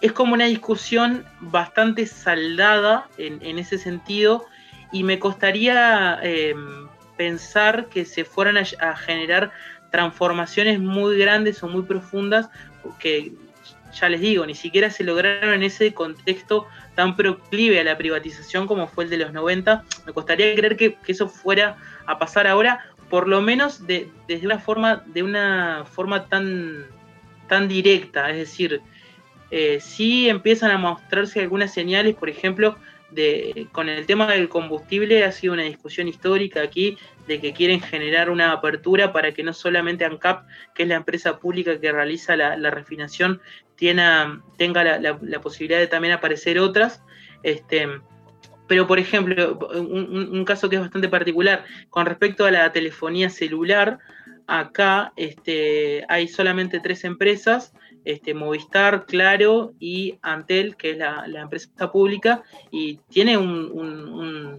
es 0.00 0.12
como 0.12 0.34
una 0.34 0.46
discusión 0.46 1.24
bastante 1.40 2.06
saldada 2.06 3.08
en, 3.18 3.58
ese 3.58 3.78
sentido 3.78 4.46
y 4.92 5.04
me 5.04 5.18
costaría 5.18 6.18
eh, 6.22 6.54
pensar 7.20 7.90
que 7.90 8.06
se 8.06 8.24
fueran 8.24 8.56
a, 8.56 8.96
generar 8.96 9.52
transformaciones 9.90 10.80
muy 10.80 11.18
grandes 11.18 11.62
o 11.62 11.68
muy 11.68 11.82
profundas 11.82 12.48
que 12.98 13.34
ya 13.92 14.08
les 14.08 14.22
digo, 14.22 14.46
ni 14.46 14.54
siquiera 14.54 14.88
se 14.88 15.04
lograron 15.04 15.52
en 15.52 15.62
ese 15.62 15.92
contexto 15.92 16.66
tan 16.94 17.16
proclive 17.16 17.78
a 17.78 17.84
la 17.84 17.98
privatización 17.98 18.66
como 18.66 18.88
fue 18.88 19.04
el 19.04 19.10
de 19.10 19.18
los 19.18 19.34
90. 19.34 19.84
Me 20.06 20.14
costaría 20.14 20.54
creer 20.54 20.78
que, 20.78 20.96
eso 21.08 21.28
fuera 21.28 21.76
a 22.06 22.18
pasar 22.18 22.46
ahora, 22.46 22.86
por 23.10 23.28
lo 23.28 23.42
menos 23.42 23.86
de, 23.86 24.08
desde 24.26 24.46
una 24.46 24.58
forma, 24.58 25.04
de 25.04 25.22
una 25.22 25.84
forma 25.84 26.26
tan, 26.26 26.86
tan 27.48 27.68
directa. 27.68 28.30
Es 28.30 28.38
decir, 28.38 28.80
eh, 29.50 29.78
sí 29.78 30.30
empiezan 30.30 30.70
a 30.70 30.78
mostrarse 30.78 31.40
algunas 31.40 31.70
señales, 31.70 32.14
por 32.14 32.30
ejemplo, 32.30 32.78
con 33.72 33.88
el 33.88 34.06
tema 34.06 34.32
del 34.32 34.48
combustible 34.48 35.24
ha 35.24 35.32
sido 35.32 35.54
una 35.54 35.64
discusión 35.64 36.08
histórica 36.08 36.62
aquí 36.62 36.96
de 37.26 37.40
que 37.40 37.52
quieren 37.52 37.80
generar 37.80 38.30
una 38.30 38.52
apertura 38.52 39.12
para 39.12 39.32
que 39.32 39.42
no 39.42 39.52
solamente 39.52 40.04
ANCAP, 40.04 40.46
que 40.74 40.84
es 40.84 40.88
la 40.88 40.96
empresa 40.96 41.38
pública 41.38 41.80
que 41.80 41.92
realiza 41.92 42.36
la, 42.36 42.70
refinación, 42.70 43.40
tenga, 43.76 44.40
tenga 44.56 44.98
la, 44.98 45.40
posibilidad 45.40 45.78
de 45.78 45.86
también 45.86 46.14
aparecer 46.14 46.58
otras. 46.58 47.02
Este, 47.42 47.88
pero, 48.66 48.86
por 48.86 48.98
ejemplo, 48.98 49.58
un, 49.74 50.44
caso 50.44 50.68
que 50.68 50.76
es 50.76 50.82
bastante 50.82 51.08
particular, 51.08 51.64
con 51.88 52.06
respecto 52.06 52.44
a 52.44 52.50
la 52.50 52.72
telefonía 52.72 53.28
celular, 53.28 53.98
acá 54.46 55.12
este, 55.16 56.04
hay 56.08 56.28
solamente 56.28 56.80
tres 56.80 57.04
empresas 57.04 57.72
este, 58.04 58.34
Movistar, 58.34 59.06
Claro 59.06 59.72
y 59.78 60.18
Antel, 60.22 60.76
que 60.76 60.92
es 60.92 60.98
la, 60.98 61.24
empresa 61.26 61.92
pública, 61.92 62.42
y 62.70 62.96
tiene 63.08 63.36
un, 63.36 64.58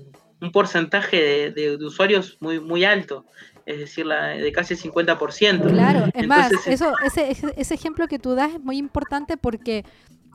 porcentaje 0.52 1.52
de, 1.52 1.76
usuarios 1.78 2.38
muy, 2.40 2.60
muy 2.60 2.84
alto, 2.84 3.26
es 3.66 3.80
decir, 3.80 4.08
de 4.08 4.52
casi 4.52 4.74
el 4.74 4.80
50%. 4.80 5.72
Claro, 5.72 6.06
es 6.14 6.28
más, 6.28 6.52
eso, 6.68 6.94
ese, 7.06 7.30
ese, 7.30 7.74
ejemplo 7.74 8.08
que 8.08 8.20
tú 8.20 8.34
das 8.36 8.54
es 8.54 8.60
muy 8.60 8.78
importante 8.78 9.38
porque 9.38 9.86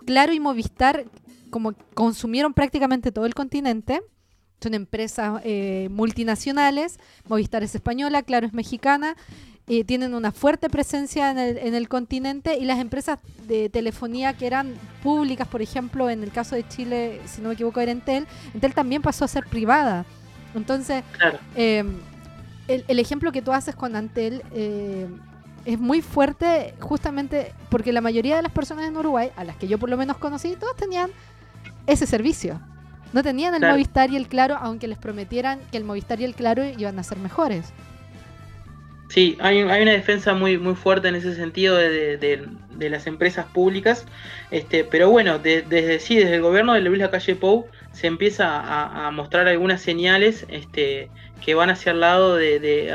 Claro 0.06 0.32
y 0.32 0.38
Movistar, 0.38 1.04
como 1.50 1.74
consumieron 1.94 2.54
prácticamente 2.54 3.10
todo 3.10 3.26
el 3.26 3.34
continente, 3.34 4.00
son 4.62 4.74
empresas 4.74 5.40
eh, 5.44 5.88
multinacionales, 5.90 6.98
Movistar 7.28 7.62
es 7.62 7.74
española, 7.74 8.22
Claro 8.22 8.46
es 8.46 8.52
mexicana, 8.52 9.16
eh, 9.68 9.84
tienen 9.84 10.14
una 10.14 10.30
fuerte 10.30 10.70
presencia 10.70 11.30
en 11.30 11.38
el, 11.38 11.58
en 11.58 11.74
el, 11.74 11.88
continente 11.88 12.56
y 12.56 12.64
las 12.64 12.78
empresas 12.78 13.18
de 13.48 13.68
telefonía 13.68 14.32
que 14.34 14.46
eran 14.46 14.74
públicas, 15.02 15.48
por 15.48 15.60
ejemplo, 15.60 16.08
en 16.08 16.22
el 16.22 16.30
caso 16.30 16.54
de 16.54 16.66
Chile, 16.68 17.20
si 17.26 17.42
no 17.42 17.48
me 17.48 17.54
equivoco, 17.54 17.80
era 17.80 17.90
Entel, 17.90 18.26
Entel 18.54 18.74
también 18.74 19.02
pasó 19.02 19.24
a 19.24 19.28
ser 19.28 19.44
privada. 19.46 20.04
Entonces, 20.54 21.02
em, 21.56 21.96
el, 22.68 22.98
ejemplo 22.98 23.32
que 23.32 23.42
tú 23.42 23.52
haces 23.52 23.74
con 23.74 23.96
Antel 23.96 24.42
eh, 24.52 25.06
es 25.64 25.78
muy 25.78 26.00
fuerte 26.00 26.74
justamente 26.80 27.52
porque 27.68 27.92
la 27.92 28.00
mayoría 28.00 28.36
de 28.36 28.42
las 28.42 28.52
personas 28.52 28.86
en 28.86 28.96
Uruguay, 28.96 29.30
a 29.36 29.44
las 29.44 29.56
que 29.56 29.66
yo 29.68 29.78
por 29.78 29.90
lo 29.90 29.96
menos 29.96 30.16
conocí, 30.16 30.56
todas 30.56 30.76
tenían 30.76 31.10
ese 31.86 32.06
servicio. 32.06 32.60
No 33.12 33.22
tenían 33.22 33.54
el 33.54 33.68
Movistar 33.68 34.10
y 34.10 34.16
el 34.16 34.28
Claro, 34.28 34.56
aunque 34.60 34.88
les 34.88 34.98
prometieran 34.98 35.60
que 35.70 35.76
el 35.76 35.84
Movistar 35.84 36.20
y 36.20 36.24
el 36.24 36.34
Claro 36.34 36.64
iban 36.64 36.98
a 36.98 37.02
ser 37.02 37.18
mejores. 37.18 37.72
Sí, 39.08 39.36
hay, 39.40 39.60
hay, 39.60 39.82
una 39.82 39.92
defensa 39.92 40.34
muy, 40.34 40.58
muy 40.58 40.74
fuerte 40.74 41.08
en 41.08 41.14
ese 41.14 41.34
sentido 41.34 41.76
de, 41.76 42.16
de, 42.16 42.90
las 42.90 43.06
empresas 43.06 43.46
públicas, 43.46 44.04
este, 44.50 44.84
pero 44.84 45.10
bueno, 45.10 45.38
desde 45.38 46.00
sí, 46.00 46.16
desde 46.16 46.36
el 46.36 46.42
gobierno 46.42 46.74
de 46.74 46.80
Luis 46.80 46.98
Lacalle 46.98 47.36
Pou 47.36 47.66
se 47.92 48.08
empieza 48.08 49.06
a, 49.06 49.10
mostrar 49.12 49.48
algunas 49.48 49.80
señales 49.80 50.44
este, 50.48 51.08
que 51.42 51.54
van 51.54 51.70
hacia 51.70 51.92
el 51.92 52.00
lado 52.00 52.36
de, 52.36 52.90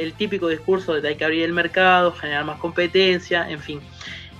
el 0.00 0.12
típico 0.14 0.48
discurso 0.48 0.94
de 0.94 1.02
que 1.02 1.08
hay 1.08 1.16
que 1.16 1.24
abrir 1.24 1.42
el 1.42 1.52
mercado, 1.52 2.12
generar 2.12 2.44
más 2.44 2.58
competencia, 2.58 3.48
en 3.50 3.60
fin. 3.60 3.80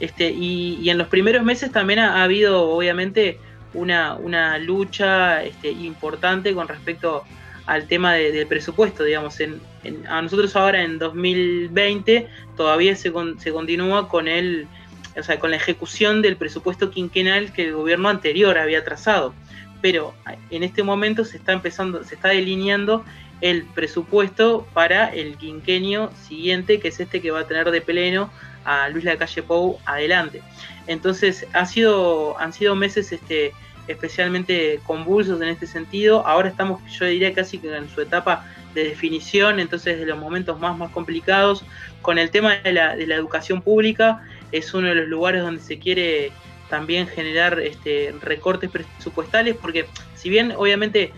Este, 0.01 0.31
y, 0.31 0.89
en 0.89 0.97
los 0.97 1.09
primeros 1.09 1.45
meses 1.45 1.73
también 1.73 1.99
ha, 1.99 2.23
habido, 2.23 2.71
obviamente, 2.71 3.39
una, 3.75 4.15
una 4.15 4.59
lucha 4.59 5.45
este, 5.45 5.71
importante 5.71 6.55
con 6.55 6.69
respecto 6.69 7.25
al 7.67 7.87
tema 7.87 8.15
del 8.15 8.47
presupuesto, 8.47 9.05
digamos. 9.05 9.39
En, 9.41 9.61
a 10.09 10.23
nosotros 10.23 10.55
ahora 10.57 10.83
en 10.83 10.99
2020 10.99 12.29
todavía 12.57 12.97
se, 12.97 13.13
se 13.39 13.53
continúa 13.53 14.09
con 14.09 14.29
el, 14.29 14.67
o 15.19 15.23
sea, 15.23 15.39
con 15.39 15.51
la 15.51 15.57
ejecución 15.57 16.23
del 16.23 16.37
presupuesto 16.37 16.91
quinquenal 16.91 17.53
que 17.53 17.65
el 17.67 17.75
gobierno 17.75 18.09
anterior 18.09 18.59
había 18.59 18.85
trazado. 18.85 19.35
Pero 19.83 20.15
en 20.51 20.63
este 20.63 20.83
momento 20.83 21.25
se 21.25 21.37
está 21.37 21.53
empezando, 21.53 22.03
se 22.05 22.15
está 22.15 22.29
delineando 22.29 23.05
el 23.41 23.65
presupuesto 23.65 24.67
para 24.73 25.09
el 25.09 25.37
quinquenio 25.37 26.11
siguiente, 26.27 26.81
que 26.81 26.89
es 26.89 27.01
este 27.01 27.21
que 27.21 27.31
va 27.31 27.41
a 27.41 27.47
tener 27.47 27.71
de 27.71 27.81
pleno 27.81 28.31
a 28.65 28.89
Luis 28.89 29.05
Lacalle 29.05 29.43
Pou 29.43 29.79
adelante. 29.85 30.43
Entonces 30.87 31.47
ha 31.53 31.67
sido, 31.67 32.39
han 32.39 32.53
sido 32.53 32.75
meses 32.75 33.13
este, 33.13 33.53
especialmente 33.87 34.81
convulsos 34.85 35.41
en 35.41 35.49
este 35.49 35.67
sentido. 35.67 36.27
Ahora 36.27 36.49
estamos, 36.49 36.81
yo 36.91 37.05
diría 37.07 37.33
casi 37.35 37.59
que 37.59 37.75
en 37.75 37.89
su 37.89 38.01
etapa 38.01 38.47
de 38.77 38.85
definición, 38.85 39.59
entonces 39.59 39.99
de 39.99 40.07
los 40.07 40.19
momentos 40.19 40.61
más, 40.61 40.79
más 40.79 40.93
complicados. 40.93 41.65
Con 42.03 42.19
el 42.19 42.31
tema 42.31 42.57
de 42.59 42.73
la, 42.73 42.95
de 42.95 43.07
la 43.07 43.17
educación 43.17 43.63
pública, 43.63 44.23
es 44.53 44.73
uno 44.75 44.89
de 44.89 44.95
los 44.95 45.09
lugares 45.09 45.43
donde 45.43 45.61
se 45.61 45.79
quiere 45.79 46.31
también 46.69 47.09
generar 47.09 47.59
este, 47.59 48.15
recortes 48.21 48.71
presupuestales, 48.71 49.57
porque 49.57 49.87
si 50.15 50.29
bien 50.29 50.53
obviamente 50.57 51.13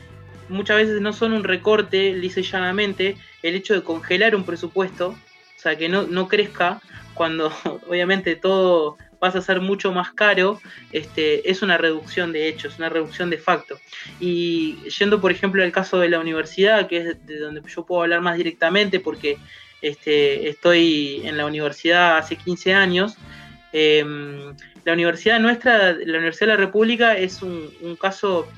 muchas 0.49 0.77
veces 0.77 1.01
no 1.01 1.13
son 1.13 1.33
un 1.33 1.45
recorte, 1.45 2.15
dice 2.15 2.43
llanamente, 2.43 3.17
el 3.43 3.55
hecho 3.55 3.75
de 3.75 3.83
congelar 3.83 4.35
un 4.35 4.45
presupuesto, 4.45 5.09
o 5.09 5.61
sea, 5.61 5.77
que 5.77 5.89
no, 5.89 6.05
no 6.05 6.29
crezca, 6.29 6.81
cuando 7.15 7.53
obviamente 7.89 8.37
todo 8.37 8.97
pasa 9.19 9.39
a 9.39 9.43
ser 9.43 9.61
mucho 9.61 9.93
más 9.93 10.13
caro, 10.13 10.61
este, 10.93 11.51
es 11.51 11.63
una 11.63 11.79
reducción 11.79 12.33
de 12.33 12.49
hechos, 12.49 12.79
una 12.79 12.89
reducción 12.89 13.31
de 13.31 13.39
facto. 13.39 13.79
Y 14.21 14.77
yendo, 14.99 15.21
por 15.21 15.31
ejemplo, 15.31 15.63
al 15.63 15.73
caso 15.73 15.99
de 15.99 16.09
la 16.09 16.21
universidad, 16.21 16.89
que 16.89 16.99
es 16.99 17.27
de 17.27 17.39
donde 17.39 17.63
yo 17.69 17.85
puedo 17.85 18.03
hablar 18.03 18.21
más 18.21 18.37
directamente 18.37 19.01
porque 19.01 19.39
este, 19.83 20.49
estoy 20.49 21.23
en 21.25 21.37
la 21.37 21.47
universidad 21.47 22.19
hace 22.19 22.37
15 22.37 22.75
años, 22.75 23.17
em, 23.73 24.55
la 24.85 24.93
universidad 24.93 25.39
nuestra, 25.39 25.93
la 25.93 26.19
Universidad 26.19 26.47
de 26.47 26.55
la 26.55 26.65
República, 26.65 27.17
es 27.17 27.43
un, 27.43 27.71
un 27.83 27.97
caso 27.97 28.49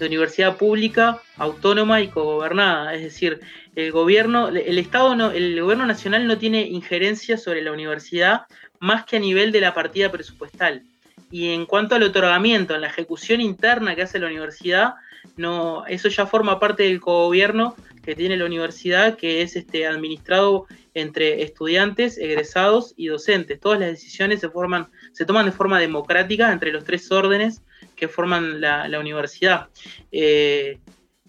de 0.00 0.06
universidad 0.06 0.56
pública, 0.56 1.20
autónoma 1.36 2.00
y 2.00 2.08
cogobernada. 2.08 2.94
Es 2.94 3.02
decir, 3.02 3.40
el 3.76 3.92
gobierno, 3.92 4.48
el 4.48 4.78
Estado 4.78 5.14
no, 5.14 5.30
el 5.30 5.60
gobierno 5.60 5.86
nacional 5.86 6.26
no 6.26 6.38
tiene 6.38 6.62
injerencia 6.62 7.36
sobre 7.36 7.62
la 7.62 7.72
universidad 7.72 8.42
más 8.80 9.04
que 9.04 9.16
a 9.16 9.20
nivel 9.20 9.52
de 9.52 9.60
la 9.60 9.74
partida 9.74 10.10
presupuestal. 10.10 10.82
Y 11.30 11.52
en 11.52 11.66
cuanto 11.66 11.94
al 11.94 12.02
otorgamiento, 12.02 12.74
en 12.74 12.80
la 12.80 12.88
ejecución 12.88 13.40
interna 13.40 13.94
que 13.94 14.02
hace 14.02 14.18
la 14.18 14.26
universidad, 14.26 14.94
no, 15.36 15.86
eso 15.86 16.08
ya 16.08 16.26
forma 16.26 16.58
parte 16.58 16.84
del 16.84 17.00
cogobierno 17.00 17.76
que 18.02 18.16
tiene 18.16 18.36
la 18.36 18.46
universidad, 18.46 19.16
que 19.16 19.42
es 19.42 19.54
este, 19.54 19.86
administrado 19.86 20.66
entre 20.94 21.42
estudiantes, 21.42 22.18
egresados 22.18 22.94
y 22.96 23.06
docentes. 23.06 23.60
Todas 23.60 23.78
las 23.78 23.90
decisiones 23.90 24.40
se, 24.40 24.48
forman, 24.48 24.88
se 25.12 25.24
toman 25.24 25.46
de 25.46 25.52
forma 25.52 25.78
democrática 25.78 26.50
entre 26.50 26.72
los 26.72 26.84
tres 26.84 27.10
órdenes 27.12 27.62
que 27.94 28.08
forman 28.08 28.60
la, 28.60 28.98
universidad. 28.98 29.68
Eh, 30.10 30.78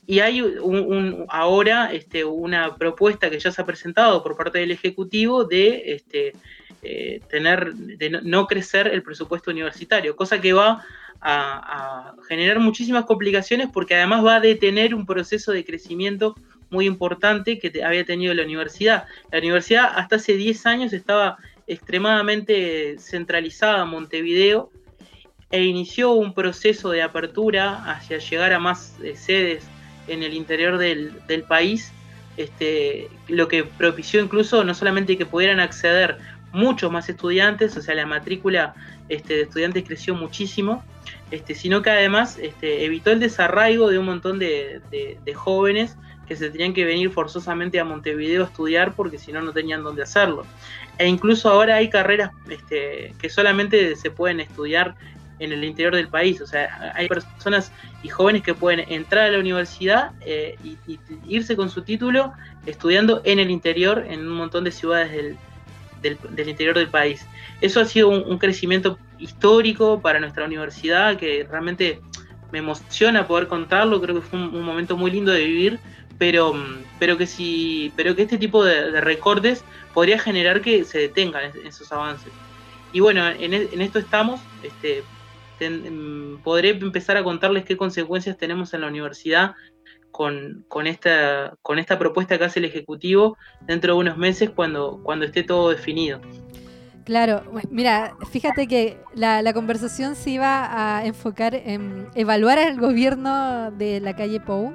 y 0.08 0.20
hay 0.20 0.42
un, 0.42 1.26
ahora 1.30 1.94
este, 1.94 2.26
una 2.26 2.76
propuesta 2.76 3.30
que 3.30 3.40
ya 3.40 3.52
se 3.52 3.62
ha 3.62 3.66
presentado 3.66 4.24
por 4.24 4.36
parte 4.36 4.60
del 4.60 4.72
Ejecutivo 4.72 5.44
de 5.44 5.94
este, 5.94 6.34
eh, 6.82 7.22
tener, 7.30 7.74
de 7.74 8.10
no 8.10 8.48
crecer 8.48 8.88
el 8.88 9.04
presupuesto 9.04 9.52
universitario, 9.52 10.16
cosa 10.16 10.42
que 10.42 10.54
va 10.54 10.84
a, 11.22 12.14
generar 12.28 12.60
muchísimas 12.60 13.06
complicaciones 13.06 13.70
porque 13.72 13.96
además 13.96 14.26
va 14.26 14.38
a 14.38 14.40
detener 14.40 14.96
un 14.96 15.06
proceso 15.06 15.52
de 15.52 15.64
crecimiento 15.64 16.36
muy 16.70 16.86
importante 16.86 17.60
que 17.60 17.84
había 17.84 18.06
tenido 18.06 18.34
la 18.34 18.44
universidad. 18.44 19.06
La 19.32 19.40
universidad 19.40 19.92
hasta 19.96 20.16
hace 20.16 20.36
10 20.36 20.66
años 20.66 20.94
estaba 20.94 21.38
extremadamente 21.68 22.98
centralizada 22.98 23.84
en 23.84 23.90
Montevideo 23.90 24.72
e 25.52 25.64
inició 25.64 26.14
un 26.14 26.34
proceso 26.34 26.92
de 26.92 27.02
apertura 27.02 27.84
hacia 27.92 28.18
llegar 28.18 28.54
a 28.54 28.60
más 28.60 28.96
eh, 29.04 29.16
sedes 29.16 29.64
en 30.08 30.24
el 30.24 30.34
interior 30.34 30.78
del, 30.78 31.44
país, 31.48 31.92
este, 32.38 33.10
lo 33.28 33.48
que 33.48 33.64
propició 33.64 34.22
incluso 34.22 34.64
no 34.64 34.74
solamente 34.74 35.18
que 35.18 35.26
pudieran 35.26 35.60
acceder 35.60 36.18
muchos 36.52 36.92
más 36.92 37.10
estudiantes, 37.10 37.76
o 37.78 37.82
sea, 37.82 37.96
la 37.96 38.06
matrícula 38.06 38.74
este, 39.10 39.36
de 39.36 39.42
estudiantes 39.44 39.84
creció 39.86 40.16
muchísimo, 40.16 40.84
este, 41.32 41.56
sino 41.56 41.82
que 41.82 41.90
además 41.90 42.38
este, 42.40 42.86
evitó 42.86 43.12
el 43.12 43.20
desarraigo 43.20 43.90
de 43.90 44.00
un 44.00 44.06
montón 44.06 44.40
de, 44.40 44.82
jóvenes 45.36 45.96
que 46.28 46.36
se 46.36 46.50
tenían 46.50 46.74
que 46.74 46.86
venir 46.86 47.10
forzosamente 47.10 47.80
a 47.80 47.86
Montevideo 47.86 48.44
a 48.44 48.48
estudiar 48.48 48.94
porque 48.94 49.18
si 49.18 49.32
no, 49.32 49.42
no 49.42 49.52
tenían 49.52 49.84
dónde 49.84 50.04
hacerlo. 50.04 50.46
E 50.98 51.08
incluso 51.08 51.50
ahora 51.50 51.76
hay 51.76 51.90
carreras 51.90 52.32
este, 52.50 53.14
que 53.20 53.30
solamente 53.30 53.96
se 53.96 54.12
pueden 54.12 54.40
estudiar 54.40 54.96
en 55.40 55.52
el 55.52 55.64
interior 55.64 55.96
del 55.96 56.08
país. 56.08 56.40
O 56.40 56.48
sea, 56.48 56.94
hay 56.96 57.08
personas 57.08 57.72
y 58.04 58.10
jóvenes 58.10 58.44
que 58.44 58.54
pueden 58.54 58.86
entrar 58.92 59.26
a 59.26 59.32
la 59.32 59.40
universidad 59.40 60.12
e 60.22 60.56
y, 60.64 61.00
irse 61.28 61.56
con 61.56 61.70
su 61.70 61.82
título 61.82 62.32
estudiando 62.66 63.22
en 63.26 63.40
el 63.40 63.50
interior, 63.50 64.06
en 64.08 64.22
un 64.22 64.38
montón 64.38 64.64
de 64.64 64.72
ciudades 64.72 65.12
del, 65.12 65.38
del, 66.02 66.18
interior 66.50 66.76
del 66.76 66.90
país. 66.90 67.26
Eso 67.62 67.80
ha 67.80 67.86
sido 67.86 68.10
un, 68.10 68.38
crecimiento 68.38 68.98
histórico 69.20 70.02
para 70.02 70.20
nuestra 70.20 70.46
universidad 70.46 71.18
que 71.18 71.46
realmente 71.50 72.00
me 72.52 72.60
emociona 72.60 73.28
poder 73.28 73.48
contarlo, 73.48 74.02
creo 74.02 74.16
que 74.16 74.22
fue 74.22 74.40
un, 74.40 74.64
momento 74.64 74.98
muy 74.98 75.12
lindo 75.12 75.32
de 75.32 75.46
vivir, 75.46 75.80
pero, 76.18 76.54
pero, 77.00 77.18
que, 77.18 77.26
si, 77.26 77.94
pero 77.96 78.16
que 78.16 78.24
este 78.24 78.38
tipo 78.38 78.64
de, 78.64 79.00
recortes 79.02 79.64
podría 79.94 80.20
generar 80.20 80.62
que 80.62 80.84
se 80.84 81.00
detengan 81.00 81.52
esos 81.66 81.92
avances. 81.92 82.32
Y 82.94 83.00
bueno, 83.00 83.28
en, 83.28 83.54
en 83.54 83.82
esto 83.82 84.00
estamos, 84.00 84.42
este, 84.64 85.04
podré 86.44 86.70
empezar 86.70 87.18
a 87.18 87.24
contarles 87.24 87.66
qué 87.66 87.78
consecuencias 87.78 88.38
tenemos 88.38 88.74
en 88.74 88.82
la 88.82 88.88
universidad 88.88 89.54
con, 90.12 90.66
esta, 90.86 91.56
con 91.62 91.80
esta 91.80 91.98
propuesta 91.98 92.38
que 92.38 92.46
hace 92.46 92.60
el 92.60 92.66
Ejecutivo 92.66 93.38
dentro 93.62 93.94
de 93.94 94.00
unos 94.00 94.18
meses 94.18 94.50
cuando, 94.50 95.00
cuando 95.04 95.26
esté 95.26 95.44
todo 95.44 95.70
definido. 95.70 96.22
Claro, 97.04 97.44
mira, 97.72 98.16
fíjate 98.30 98.68
que 98.68 99.00
la, 99.16 99.54
conversación 99.54 100.16
se 100.16 100.32
iba 100.32 100.98
a 100.98 101.06
enfocar 101.06 101.56
en 101.56 102.08
evaluar 102.14 102.60
el 102.60 102.80
gobierno 102.80 103.72
de 103.72 104.00
la 104.00 104.16
calle 104.16 104.40
Pou, 104.40 104.72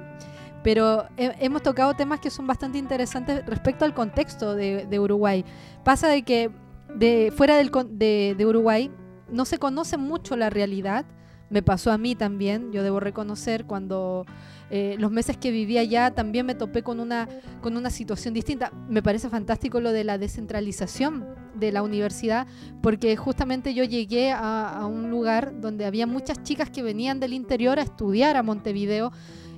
pero 0.64 1.06
hemos 1.16 1.62
tocado 1.62 1.94
temas 1.94 2.18
que 2.18 2.30
son 2.30 2.46
bastante 2.46 2.78
interesantes 2.78 3.46
respecto 3.46 3.84
al 3.84 3.94
contexto 3.94 4.56
de, 4.56 4.98
Uruguay. 4.98 5.44
Pasa 5.84 6.08
de 6.08 6.22
que 6.22 6.50
de, 6.94 7.32
fuera 7.34 7.56
del, 7.56 7.70
de, 7.90 8.34
de 8.36 8.46
Uruguay 8.46 8.90
no 9.30 9.44
se 9.44 9.58
conoce 9.58 9.96
mucho 9.96 10.36
la 10.36 10.50
realidad, 10.50 11.06
me 11.48 11.62
pasó 11.62 11.92
a 11.92 11.98
mí 11.98 12.16
también, 12.16 12.72
yo 12.72 12.82
debo 12.82 12.98
reconocer 12.98 13.66
cuando 13.66 14.26
eh, 14.68 14.96
los 14.98 15.12
meses 15.12 15.36
que 15.36 15.50
vivía 15.50 15.80
allá 15.80 16.10
también 16.10 16.44
me 16.44 16.54
topé 16.54 16.82
con 16.82 16.98
una, 16.98 17.28
con 17.60 17.76
una 17.76 17.90
situación 17.90 18.34
distinta. 18.34 18.72
Me 18.88 19.02
parece 19.02 19.28
fantástico 19.28 19.80
lo 19.80 19.92
de 19.92 20.04
la 20.04 20.18
descentralización 20.18 21.24
de 21.54 21.72
la 21.72 21.82
universidad, 21.82 22.46
porque 22.82 23.16
justamente 23.16 23.74
yo 23.74 23.84
llegué 23.84 24.32
a, 24.32 24.84
un 24.86 25.10
lugar 25.10 25.60
donde 25.60 25.86
había 25.86 26.06
muchas 26.06 26.42
chicas 26.42 26.70
que 26.70 26.82
venían 26.82 27.20
del 27.20 27.32
interior 27.32 27.78
a 27.78 27.82
estudiar 27.82 28.36
a 28.36 28.42
Montevideo 28.42 29.12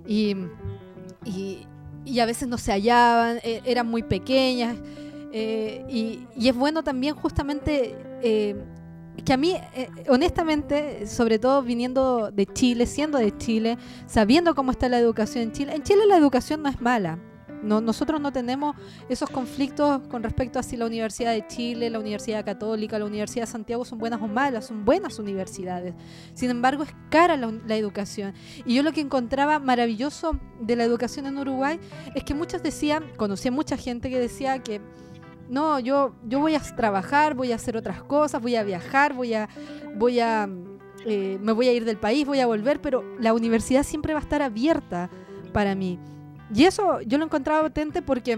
y, 0.06 0.36
y, 1.24 2.20
a 2.20 2.26
veces 2.26 2.48
no 2.48 2.58
se 2.58 2.72
hallaban, 2.72 3.38
e, 3.42 3.62
eran 3.64 3.86
muy 3.86 4.02
pequeñas. 4.02 4.76
Eh, 5.32 5.84
y, 5.88 6.26
y, 6.36 6.48
es 6.48 6.56
bueno 6.56 6.82
también 6.82 7.14
justamente 7.14 7.94
eh, 8.22 8.56
que 9.24 9.32
a 9.32 9.36
mí, 9.36 9.54
eh, 9.74 9.88
honestamente, 10.08 11.06
sobre 11.06 11.38
todo 11.38 11.62
viniendo 11.62 12.30
de 12.30 12.46
Chile, 12.46 12.86
siendo 12.86 13.18
de 13.18 13.36
Chile, 13.36 13.78
sabiendo 14.06 14.54
cómo 14.54 14.70
está 14.70 14.88
la 14.88 14.98
educación 14.98 15.44
en 15.44 15.52
Chile, 15.52 15.74
en 15.74 15.82
Chile 15.82 16.02
la 16.06 16.16
educación 16.16 16.62
no 16.62 16.68
es 16.68 16.80
mala. 16.80 17.18
No, 17.62 17.80
nosotros 17.80 18.20
no 18.20 18.32
tenemos 18.32 18.76
esos 19.08 19.28
conflictos 19.30 20.00
con 20.08 20.22
respecto 20.22 20.58
a 20.58 20.62
si 20.62 20.76
la 20.76 20.86
Universidad 20.86 21.32
de 21.32 21.46
Chile, 21.48 21.90
la 21.90 21.98
Universidad 21.98 22.44
Católica, 22.44 22.98
la 22.98 23.04
Universidad 23.04 23.46
de 23.46 23.50
Santiago 23.50 23.84
son 23.84 23.98
buenas 23.98 24.22
o 24.22 24.28
malas, 24.28 24.66
son 24.66 24.84
buenas 24.84 25.18
universidades. 25.18 25.94
Sin 26.34 26.50
embargo, 26.50 26.84
es 26.84 26.90
cara 27.10 27.36
la, 27.36 27.52
la 27.66 27.76
educación. 27.76 28.32
Y 28.64 28.74
yo 28.74 28.82
lo 28.82 28.92
que 28.92 29.00
encontraba 29.00 29.58
maravilloso 29.58 30.38
de 30.60 30.76
la 30.76 30.84
educación 30.84 31.26
en 31.26 31.38
Uruguay 31.38 31.80
es 32.14 32.22
que 32.22 32.34
muchos 32.34 32.62
decían, 32.62 33.04
conocí 33.16 33.48
a 33.48 33.52
mucha 33.52 33.76
gente 33.76 34.08
que 34.08 34.20
decía 34.20 34.60
que 34.60 34.80
no, 35.48 35.78
yo, 35.78 36.14
yo 36.24 36.40
voy 36.40 36.54
a 36.54 36.60
trabajar, 36.60 37.34
voy 37.34 37.52
a 37.52 37.56
hacer 37.56 37.76
otras 37.76 38.02
cosas, 38.02 38.40
voy 38.40 38.56
a 38.56 38.62
viajar, 38.62 39.14
voy 39.14 39.34
a, 39.34 39.48
voy 39.96 40.20
a, 40.20 40.48
eh, 41.06 41.38
me 41.40 41.52
voy 41.52 41.68
a 41.68 41.72
ir 41.72 41.84
del 41.84 41.96
país, 41.96 42.26
voy 42.26 42.40
a 42.40 42.46
volver, 42.46 42.80
pero 42.80 43.04
la 43.18 43.32
universidad 43.32 43.82
siempre 43.82 44.12
va 44.12 44.20
a 44.20 44.22
estar 44.22 44.42
abierta 44.42 45.10
para 45.52 45.74
mí. 45.74 45.98
Y 46.54 46.64
eso 46.64 47.00
yo 47.02 47.18
lo 47.18 47.24
encontraba 47.24 47.62
potente 47.62 48.02
porque 48.02 48.36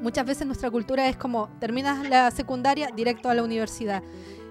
muchas 0.00 0.26
veces 0.26 0.46
nuestra 0.46 0.70
cultura 0.70 1.08
es 1.08 1.16
como 1.16 1.48
terminas 1.60 2.08
la 2.08 2.30
secundaria 2.30 2.90
directo 2.94 3.28
a 3.28 3.34
la 3.34 3.42
universidad. 3.42 4.02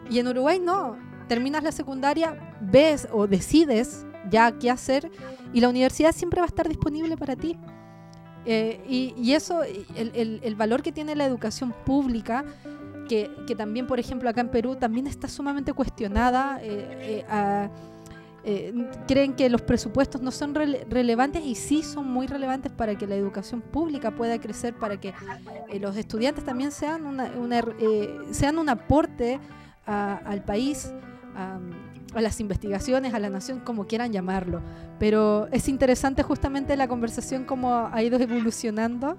Y 0.09 0.19
en 0.19 0.27
Uruguay 0.27 0.59
no, 0.59 0.97
terminas 1.27 1.63
la 1.63 1.71
secundaria, 1.71 2.55
ves 2.61 3.07
o 3.11 3.27
decides 3.27 4.05
ya 4.29 4.51
qué 4.57 4.69
hacer 4.69 5.11
y 5.53 5.61
la 5.61 5.69
universidad 5.69 6.11
siempre 6.11 6.39
va 6.39 6.45
a 6.45 6.47
estar 6.47 6.67
disponible 6.67 7.17
para 7.17 7.35
ti. 7.35 7.57
Eh, 8.45 9.13
y, 9.17 9.33
eso, 9.33 9.61
el, 9.63 10.55
valor 10.55 10.81
que 10.81 10.91
tiene 10.91 11.15
la 11.15 11.25
educación 11.25 11.73
pública, 11.85 12.43
que, 13.07 13.29
también, 13.55 13.87
por 13.87 13.99
ejemplo, 13.99 14.29
acá 14.29 14.41
en 14.41 14.49
Perú 14.49 14.75
también 14.75 15.07
está 15.07 15.27
sumamente 15.27 15.73
cuestionada. 15.73 16.59
Eh, 16.61 17.23
eh, 18.45 18.73
creen 19.07 19.35
que 19.35 19.49
los 19.49 19.61
presupuestos 19.61 20.21
no 20.21 20.29
son 20.31 20.53
relevantes 20.53 21.45
y 21.45 21.55
sí 21.55 21.81
son 21.81 22.11
muy 22.11 22.27
relevantes 22.27 22.73
para 22.73 22.97
que 22.97 23.07
la 23.07 23.15
educación 23.15 23.61
pública 23.61 24.11
pueda 24.11 24.37
crecer, 24.39 24.73
para 24.73 24.99
que 24.99 25.13
los 25.79 25.95
estudiantes 25.95 26.43
también 26.43 26.71
sean, 26.71 27.05
una, 27.05 27.31
sean 28.31 28.57
un 28.57 28.67
aporte 28.67 29.39
al 29.85 30.43
país 30.43 30.91
a 32.13 32.21
las 32.21 32.39
investigaciones, 32.39 33.13
a 33.13 33.19
la 33.19 33.29
nación, 33.29 33.59
como 33.59 33.85
quieran 33.85 34.11
llamarlo. 34.11 34.61
Pero 34.99 35.47
es 35.51 35.67
interesante 35.67 36.23
justamente 36.23 36.75
la 36.75 36.87
conversación 36.87 37.45
cómo 37.45 37.89
ha 37.91 38.03
ido 38.03 38.19
evolucionando. 38.19 39.17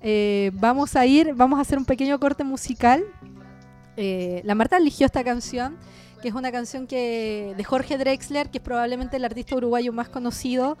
Eh, 0.00 0.50
vamos 0.54 0.96
a 0.96 1.06
ir, 1.06 1.34
vamos 1.34 1.58
a 1.58 1.62
hacer 1.62 1.78
un 1.78 1.84
pequeño 1.84 2.18
corte 2.18 2.44
musical. 2.44 3.04
Eh, 3.96 4.42
la 4.44 4.54
Marta 4.54 4.76
eligió 4.76 5.06
esta 5.06 5.22
canción, 5.22 5.76
que 6.20 6.28
es 6.28 6.34
una 6.34 6.50
canción 6.50 6.86
que, 6.86 7.54
de 7.56 7.64
Jorge 7.64 7.98
Drexler, 7.98 8.50
que 8.50 8.58
es 8.58 8.64
probablemente 8.64 9.16
el 9.16 9.24
artista 9.24 9.56
uruguayo 9.56 9.92
más 9.92 10.08
conocido 10.08 10.76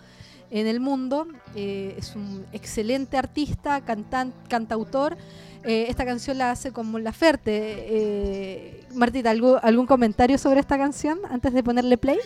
en 0.50 0.66
el 0.66 0.80
mundo. 0.80 1.26
Eh, 1.54 1.94
es 1.98 2.14
un 2.16 2.44
excelente 2.52 3.16
artista, 3.16 3.80
cantante, 3.80 4.36
cantautor. 4.48 5.16
Eh, 5.64 5.86
esta 5.88 6.04
canción 6.04 6.38
la 6.38 6.50
hace 6.50 6.72
como 6.72 6.98
La 6.98 7.12
Ferte. 7.12 7.86
Eh, 7.88 8.84
Martita, 8.94 9.30
¿algún 9.30 9.86
comentario 9.86 10.38
sobre 10.38 10.60
esta 10.60 10.76
canción 10.76 11.20
antes 11.30 11.52
de 11.52 11.62
ponerle 11.62 11.96
play? 11.98 12.18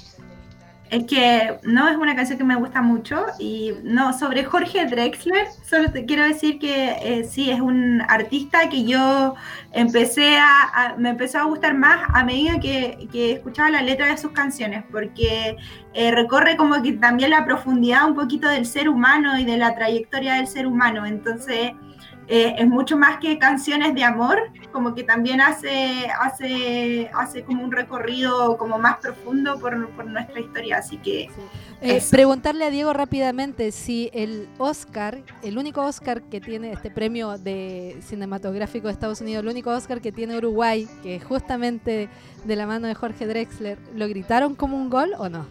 Es 0.88 1.04
que 1.04 1.58
no 1.64 1.88
es 1.88 1.96
una 1.96 2.14
canción 2.14 2.38
que 2.38 2.44
me 2.44 2.54
gusta 2.54 2.80
mucho 2.80 3.26
y 3.40 3.72
no, 3.82 4.16
sobre 4.16 4.44
Jorge 4.44 4.86
Drexler, 4.86 5.48
solo 5.68 5.90
te 5.90 6.04
quiero 6.04 6.22
decir 6.22 6.60
que 6.60 6.96
eh, 7.02 7.24
sí, 7.28 7.50
es 7.50 7.60
un 7.60 8.02
artista 8.02 8.68
que 8.68 8.84
yo 8.84 9.34
empecé 9.72 10.38
a, 10.38 10.94
me 10.96 11.08
empezó 11.10 11.40
a 11.40 11.44
gustar 11.44 11.74
más 11.74 12.08
a 12.14 12.22
medida 12.22 12.60
que, 12.60 13.08
que 13.10 13.32
escuchaba 13.32 13.68
la 13.70 13.82
letra 13.82 14.06
de 14.06 14.16
sus 14.16 14.30
canciones, 14.30 14.84
porque 14.92 15.56
recorre 15.92 16.56
como 16.56 16.80
que 16.80 16.92
también 16.92 17.30
la 17.30 17.44
profundidad 17.44 18.06
un 18.06 18.14
poquito 18.14 18.48
del 18.48 18.64
ser 18.64 18.88
humano 18.88 19.36
y 19.40 19.44
de 19.44 19.56
la 19.56 19.74
trayectoria 19.74 20.34
del 20.34 20.46
ser 20.46 20.68
humano, 20.68 21.04
entonces 21.04 21.72
eh, 22.28 22.56
es 22.58 22.66
mucho 22.66 22.96
más 22.96 23.18
que 23.18 23.38
canciones 23.38 23.94
de 23.94 24.02
amor, 24.02 24.38
como 24.72 24.94
que 24.94 25.04
también 25.04 25.40
hace, 25.40 26.08
hace, 26.20 27.10
hace 27.14 27.44
como 27.44 27.62
un 27.62 27.72
recorrido 27.72 28.56
como 28.56 28.78
más 28.78 28.96
profundo 28.96 29.58
por, 29.58 29.88
por 29.90 30.06
nuestra 30.06 30.40
historia, 30.40 30.78
así 30.78 30.98
que... 30.98 31.28
Eh, 31.82 32.02
preguntarle 32.10 32.64
a 32.64 32.70
Diego 32.70 32.92
rápidamente 32.92 33.70
si 33.70 34.10
el 34.12 34.48
Oscar, 34.58 35.22
el 35.42 35.58
único 35.58 35.82
Oscar 35.82 36.22
que 36.22 36.40
tiene 36.40 36.72
este 36.72 36.90
premio 36.90 37.36
de 37.38 37.98
cinematográfico 38.00 38.86
de 38.86 38.94
Estados 38.94 39.20
Unidos, 39.20 39.44
el 39.44 39.50
único 39.50 39.70
Oscar 39.70 40.00
que 40.00 40.10
tiene 40.10 40.36
Uruguay, 40.38 40.88
que 41.02 41.20
justamente 41.20 42.08
de 42.44 42.56
la 42.56 42.66
mano 42.66 42.88
de 42.88 42.94
Jorge 42.94 43.26
Drexler, 43.26 43.78
¿lo 43.94 44.08
gritaron 44.08 44.54
como 44.54 44.76
un 44.76 44.88
gol 44.88 45.12
o 45.18 45.28
no? 45.28 45.46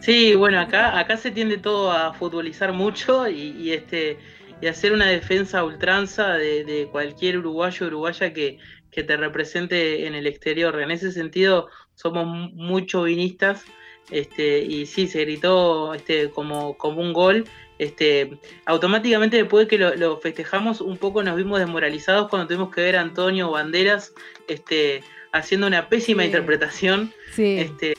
Sí, 0.00 0.34
bueno, 0.34 0.60
acá, 0.60 0.98
acá 0.98 1.16
se 1.16 1.30
tiende 1.30 1.58
todo 1.58 1.90
a 1.90 2.14
futbolizar 2.14 2.72
mucho 2.72 3.28
y, 3.28 3.72
este 3.72 4.18
y 4.60 4.66
hacer 4.66 4.92
una 4.92 5.06
defensa 5.06 5.64
ultranza 5.64 6.34
de, 6.34 6.88
cualquier 6.90 7.38
uruguayo 7.38 7.86
o 7.86 7.88
uruguaya 7.88 8.32
que, 8.32 8.58
que, 8.90 9.02
te 9.02 9.16
represente 9.16 10.06
en 10.06 10.14
el 10.14 10.26
exterior. 10.26 10.80
En 10.80 10.90
ese 10.90 11.12
sentido, 11.12 11.68
somos 11.94 12.26
muy 12.54 12.86
chauvinistas 12.86 13.64
este, 14.10 14.60
y 14.60 14.86
sí, 14.86 15.06
se 15.06 15.24
gritó 15.24 15.94
este, 15.94 16.30
como, 16.30 16.76
como 16.76 17.00
un 17.00 17.12
gol. 17.12 17.44
Este, 17.78 18.38
automáticamente 18.66 19.36
después 19.36 19.66
de 19.66 19.68
que 19.68 19.78
lo, 19.78 20.18
festejamos, 20.18 20.80
un 20.80 20.96
poco 20.96 21.22
nos 21.22 21.36
vimos 21.36 21.60
desmoralizados 21.60 22.28
cuando 22.28 22.48
tuvimos 22.48 22.74
que 22.74 22.80
ver 22.80 22.96
a 22.96 23.02
Antonio 23.02 23.52
Banderas 23.52 24.12
este, 24.48 25.04
haciendo 25.32 25.68
una 25.68 25.88
pésima 25.88 26.24
interpretación, 26.24 27.12
este, 27.36 27.94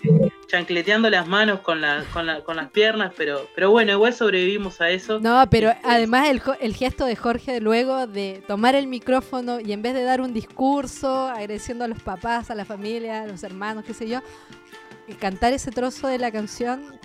chancleteando 0.49 1.09
las 1.09 1.27
manos 1.27 1.59
con, 1.59 1.81
con, 2.11 2.55
las 2.55 2.69
piernas, 2.71 3.13
pero, 3.15 3.47
pero 3.53 3.69
bueno, 3.69 3.91
igual 3.91 4.13
sobrevivimos 4.13 4.81
a 4.81 4.89
eso. 4.89 5.19
No, 5.19 5.47
pero 5.49 5.71
además 5.83 6.27
el, 6.27 6.41
el, 6.59 6.75
gesto 6.75 7.05
de 7.05 7.15
Jorge 7.15 7.61
luego 7.61 8.07
de 8.07 8.43
tomar 8.47 8.73
el 8.75 8.87
micrófono 8.87 9.59
y 9.59 9.71
en 9.73 9.83
vez 9.83 9.93
de 9.93 10.03
dar 10.03 10.21
un 10.21 10.33
discurso 10.33 11.27
agradeciendo 11.27 11.85
a 11.85 11.87
los 11.87 12.01
papás, 12.01 12.49
a 12.49 12.55
la 12.55 12.65
familia, 12.65 13.23
a 13.23 13.27
los 13.27 13.43
hermanos, 13.43 13.85
qué 13.85 13.93
sé 13.93 14.09
yo, 14.09 14.21
cantar 15.19 15.53
ese 15.53 15.71
trozo 15.71 16.07
de 16.07 16.17
la 16.17 16.31
canción 16.31 16.99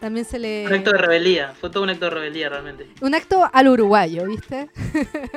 también 0.00 0.24
se 0.24 0.38
le... 0.38 0.66
Un 0.66 0.72
acto 0.72 0.92
de 0.92 0.98
rebeldía, 0.98 1.54
fue 1.54 1.70
todo 1.70 1.82
un 1.82 1.90
acto 1.90 2.06
de 2.06 2.10
rebeldía 2.10 2.48
realmente. 2.48 2.88
Un 3.00 3.14
acto 3.14 3.48
al 3.52 3.68
uruguayo, 3.68 4.26
¿viste? 4.26 4.68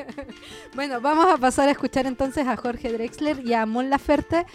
bueno, 0.76 1.00
vamos 1.02 1.28
a 1.28 1.38
pasar 1.38 1.68
a 1.68 1.72
escuchar 1.72 2.06
entonces 2.06 2.48
a 2.48 2.58
Jorge 2.58 2.92
Drexler 2.92 3.46
y 3.46 3.54
a 3.54 3.66
Mon 3.66 3.90
Laferte 3.90 4.46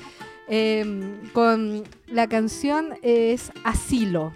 em, 0.49 1.29
con 1.33 1.85
la 2.07 2.29
canción 2.29 2.95
es 3.03 3.53
Asilo. 3.65 4.33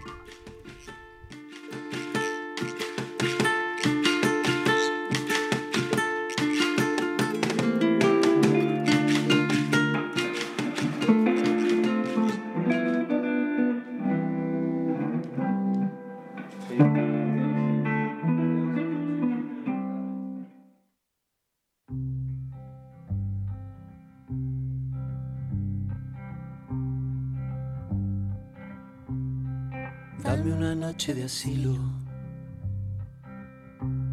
Noche 30.97 31.13
de 31.13 31.25
asilo 31.25 31.75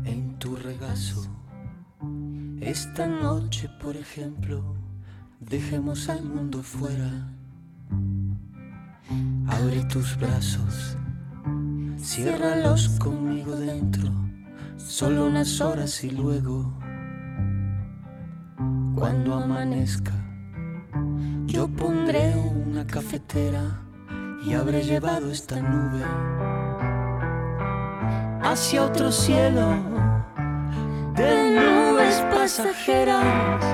en 0.04 0.36
tu 0.38 0.54
regazo. 0.54 1.24
Esta 2.60 3.06
noche, 3.06 3.70
por 3.80 3.96
ejemplo, 3.96 4.62
dejemos 5.40 6.10
al 6.10 6.22
mundo 6.24 6.62
fuera. 6.62 7.32
Abre 9.46 9.82
tus 9.84 10.18
brazos, 10.18 10.98
ciérralos 11.96 12.90
conmigo 12.98 13.56
dentro, 13.56 14.10
solo 14.76 15.24
unas 15.24 15.62
horas 15.62 16.04
y 16.04 16.10
luego, 16.10 16.70
cuando 18.94 19.36
amanezca, 19.36 20.12
yo 21.46 21.66
pondré 21.66 22.34
una 22.36 22.86
cafetera 22.86 23.80
y 24.46 24.52
habré 24.52 24.84
llevado 24.84 25.30
esta 25.30 25.58
nube 25.62 26.04
hacia 28.44 28.84
otro 28.84 29.10
cielo 29.10 29.66
de 31.14 31.50
nubes 31.50 32.22
pasajeras. 32.30 33.64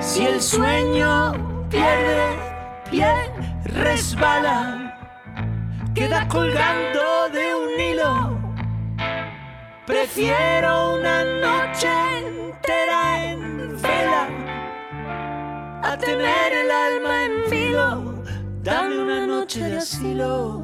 Si 0.00 0.24
el 0.24 0.40
sueño 0.40 1.32
pierde 1.68 2.38
pie, 2.90 3.12
resbala, 3.64 4.96
queda 5.94 6.28
colgando 6.28 7.28
de 7.32 7.54
un 7.54 7.80
hilo. 7.80 8.38
Prefiero 9.86 10.94
una 10.94 11.24
noche 11.24 11.88
entera 12.18 13.24
en 13.24 13.82
vela 13.82 14.28
a 15.82 15.98
tener 15.98 16.52
el 16.52 16.70
alma 16.70 17.24
en 17.24 17.50
filo. 17.50 18.24
Dame 18.62 18.98
una 18.98 19.26
noche 19.26 19.60
de 19.68 19.78
asilo. 19.78 20.63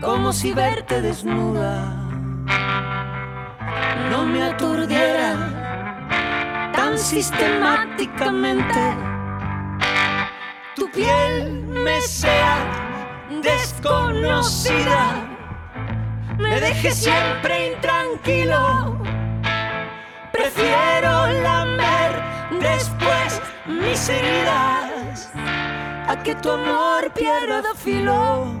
como 0.00 0.32
si 0.32 0.52
verte 0.52 1.00
desnuda 1.00 2.04
no 4.10 4.26
me 4.26 4.42
aturdiera 4.42 5.36
tan 6.72 6.98
sistemáticamente. 6.98 8.96
Tu 10.76 10.90
piel 10.90 11.62
me 11.66 12.00
sea 12.00 12.58
desconocida, 13.42 15.28
me 16.38 16.60
deje 16.60 16.90
siempre 16.90 17.72
intranquilo. 17.72 18.98
Prefiero 20.32 21.26
lamer 21.42 22.22
después 22.60 23.40
mis 23.66 24.08
heridas 24.08 25.30
a 26.08 26.16
que 26.22 26.34
tu 26.36 26.50
amor 26.50 27.12
pierda 27.14 27.74
filo 27.74 28.60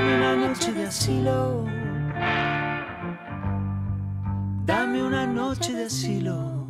Dame 0.00 0.16
una 0.16 0.34
noche 0.34 0.72
de 0.72 0.86
asilo. 0.86 1.66
Dame 4.64 5.02
una 5.02 5.26
noche 5.26 5.74
de 5.74 5.84
asilo. 5.84 6.66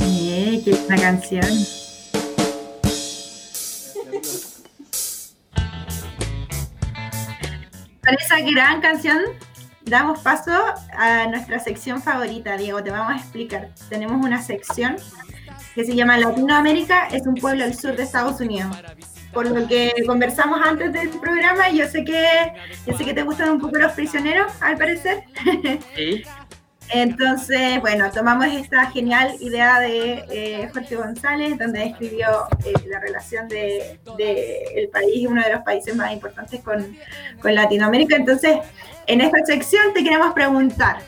Eh, 0.00 0.60
qué 0.62 0.96
canción. 1.00 1.46
Para 8.02 8.16
esa 8.18 8.40
gran 8.40 8.82
canción 8.82 9.18
damos 9.86 10.18
paso 10.18 10.52
a 10.94 11.26
nuestra 11.28 11.58
sección 11.58 12.02
favorita, 12.02 12.58
Diego, 12.58 12.82
te 12.82 12.90
vamos 12.90 13.14
a 13.14 13.16
explicar. 13.16 13.70
Tenemos 13.88 14.22
una 14.22 14.42
sección 14.42 14.96
que 15.76 15.84
se 15.84 15.94
llama 15.94 16.16
Latinoamérica 16.16 17.08
es 17.08 17.26
un 17.26 17.34
pueblo 17.34 17.62
al 17.62 17.74
sur 17.74 17.94
de 17.94 18.02
Estados 18.02 18.40
Unidos. 18.40 18.74
Por 19.34 19.50
lo 19.50 19.68
que 19.68 19.92
conversamos 20.06 20.58
antes 20.64 20.90
del 20.90 21.10
programa, 21.10 21.68
yo 21.68 21.86
sé 21.86 22.02
que 22.02 22.24
yo 22.86 22.96
sé 22.96 23.04
que 23.04 23.12
te 23.12 23.22
gustan 23.22 23.50
un 23.50 23.60
poco 23.60 23.76
los 23.76 23.92
prisioneros, 23.92 24.50
al 24.62 24.78
parecer. 24.78 25.24
Sí. 25.94 26.24
Entonces, 26.88 27.80
bueno, 27.80 28.10
tomamos 28.10 28.46
esta 28.46 28.90
genial 28.90 29.34
idea 29.40 29.80
de 29.80 30.24
eh, 30.30 30.70
Jorge 30.72 30.94
González, 30.94 31.58
donde 31.58 31.84
escribió 31.84 32.26
eh, 32.64 32.72
la 32.86 33.00
relación 33.00 33.48
del 33.48 33.98
de, 34.16 34.62
el 34.76 34.88
país, 34.88 35.26
uno 35.28 35.42
de 35.42 35.52
los 35.52 35.62
países 35.62 35.94
más 35.96 36.12
importantes 36.12 36.62
con, 36.62 36.96
con 37.42 37.54
Latinoamérica. 37.54 38.16
Entonces, 38.16 38.58
en 39.08 39.20
esta 39.20 39.44
sección 39.44 39.92
te 39.92 40.04
queremos 40.04 40.32
preguntar, 40.32 40.98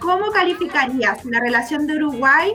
¿cómo 0.00 0.30
calificarías 0.32 1.24
la 1.24 1.40
relación 1.40 1.86
de 1.86 1.94
Uruguay 1.94 2.52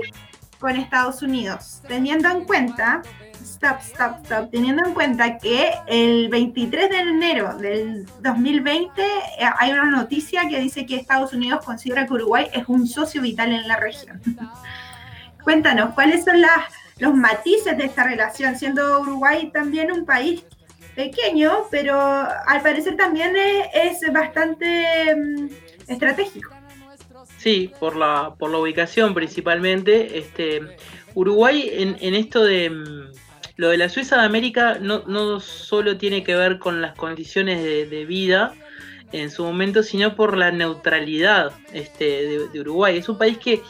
con 0.64 0.78
Estados 0.78 1.22
Unidos? 1.22 1.82
Teniendo 1.90 2.30
en 2.30 2.46
cuenta 2.46 3.02
stop, 3.42 3.80
stop, 3.82 4.24
stop, 4.24 4.50
teniendo 4.50 4.86
en 4.86 4.94
cuenta 4.94 5.38
que 5.38 5.74
el 5.88 6.30
23 6.30 6.90
de 6.90 7.00
enero 7.00 7.58
del 7.58 8.06
2020 8.22 9.02
eh, 9.02 9.10
hay 9.60 9.74
una 9.74 9.92
noticia 9.92 10.48
que 10.48 10.62
dice 10.62 10.86
que 10.86 10.96
Estados 10.96 11.34
Unidos 11.34 11.66
considera 11.66 12.08
que 12.08 12.14
Uruguay 12.14 12.48
es 12.54 12.64
un 12.70 12.88
socio 12.88 13.22
vital 13.22 13.52
en 13.52 13.68
la 13.68 13.76
región. 13.76 14.22
Cuéntanos, 15.44 15.94
¿cuáles 15.96 16.24
son 16.24 16.40
las, 16.40 16.62
los 16.98 17.14
matices 17.14 17.78
de 17.78 17.84
esta 17.84 18.06
relación, 18.06 18.58
siendo 18.58 19.02
Uruguay 19.02 19.52
también 19.52 19.92
un 19.92 20.06
país 20.06 20.46
pequeño, 20.96 21.66
pero 21.72 22.00
al 22.00 22.62
parecer 22.62 22.96
también 22.96 23.36
es, 23.74 24.00
bastante 24.14 25.14
mm, 25.14 25.48
estratégico? 25.92 26.53
Sí, 27.44 27.72
por 27.78 27.98
la, 27.98 28.36
por 28.40 28.52
la 28.52 28.60
ubicación 28.60 29.14
principalmente. 29.14 30.18
Este, 30.18 30.62
Uruguay 31.14 31.70
en, 31.74 31.98
en 32.00 32.16
esto 32.16 32.46
de 32.46 32.70
mm, 32.70 33.12
lo 33.58 33.70
de 33.70 33.78
la 33.78 33.90
Suiza 33.90 34.18
de 34.18 34.26
América 34.26 34.78
no, 34.80 35.04
no 35.08 35.40
solo 35.40 35.98
tiene 35.98 36.24
que 36.24 36.36
ver 36.36 36.58
con 36.58 36.82
las 36.82 36.96
condiciones 36.96 37.62
de, 37.62 38.06
vida 38.06 38.54
en 39.12 39.30
su 39.30 39.44
momento, 39.44 39.84
sino 39.84 40.16
por 40.16 40.38
la 40.38 40.52
neutralidad 40.52 41.52
este, 41.74 42.48
de, 42.52 42.60
Uruguay. 42.62 42.98
Es 42.98 43.10
un 43.10 43.18
país 43.18 43.38
que, 43.38 43.62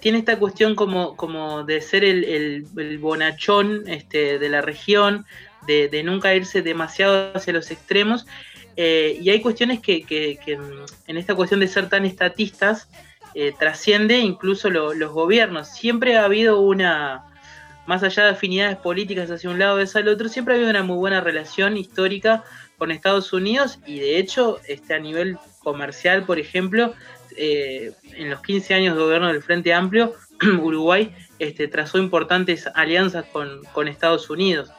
tiene 0.00 0.18
esta 0.18 0.36
cuestión 0.36 0.74
como, 0.74 1.16
como 1.16 1.62
de 1.62 1.80
ser 1.80 2.04
el, 2.04 2.66
bonachón 3.00 3.84
este, 3.86 4.38
de 4.38 4.48
la 4.48 4.60
región, 4.60 5.24
de, 5.66 6.02
nunca 6.04 6.34
irse 6.34 6.60
demasiado 6.60 7.32
hacia 7.34 7.52
los 7.52 7.70
extremos. 7.70 8.26
Eh, 8.76 9.18
y 9.20 9.30
hay 9.30 9.40
cuestiones 9.40 9.80
que, 9.80 10.04
en 11.06 11.16
esta 11.16 11.34
cuestión 11.34 11.60
de 11.60 11.68
ser 11.68 11.88
tan 11.88 12.04
estatistas 12.04 12.88
eh, 13.34 13.52
trasciende 13.58 14.18
incluso 14.18 14.70
los 14.70 15.12
gobiernos. 15.12 15.68
Siempre 15.68 16.16
ha 16.16 16.24
habido 16.24 16.60
una, 16.60 17.24
más 17.86 18.02
allá 18.02 18.24
de 18.24 18.30
afinidades 18.30 18.76
políticas 18.76 19.30
hacia 19.30 19.50
un 19.50 19.58
lado 19.58 19.78
o 19.78 19.82
hacia 19.82 20.00
el 20.00 20.08
otro, 20.08 20.28
siempre 20.28 20.54
ha 20.54 20.56
habido 20.56 20.70
una 20.70 20.82
muy 20.82 20.96
buena 20.96 21.20
relación 21.20 21.76
histórica 21.76 22.44
con 22.78 22.90
Estados 22.90 23.32
Unidos 23.32 23.78
y 23.86 23.98
de 23.98 24.18
hecho 24.18 24.58
este, 24.66 24.94
a 24.94 24.98
nivel 24.98 25.38
comercial, 25.62 26.24
por 26.24 26.38
ejemplo, 26.38 26.94
eh, 27.36 27.92
en 28.14 28.30
los 28.30 28.40
15 28.42 28.74
años 28.74 28.96
de 28.96 29.02
gobierno 29.02 29.28
del 29.28 29.42
Frente 29.42 29.72
Amplio, 29.72 30.14
Uruguay 30.62 31.14
este, 31.38 31.68
trazó 31.68 31.98
importantes 31.98 32.66
alianzas 32.74 33.26
con, 33.26 33.88
Estados 33.88 34.28
Unidos. 34.30 34.70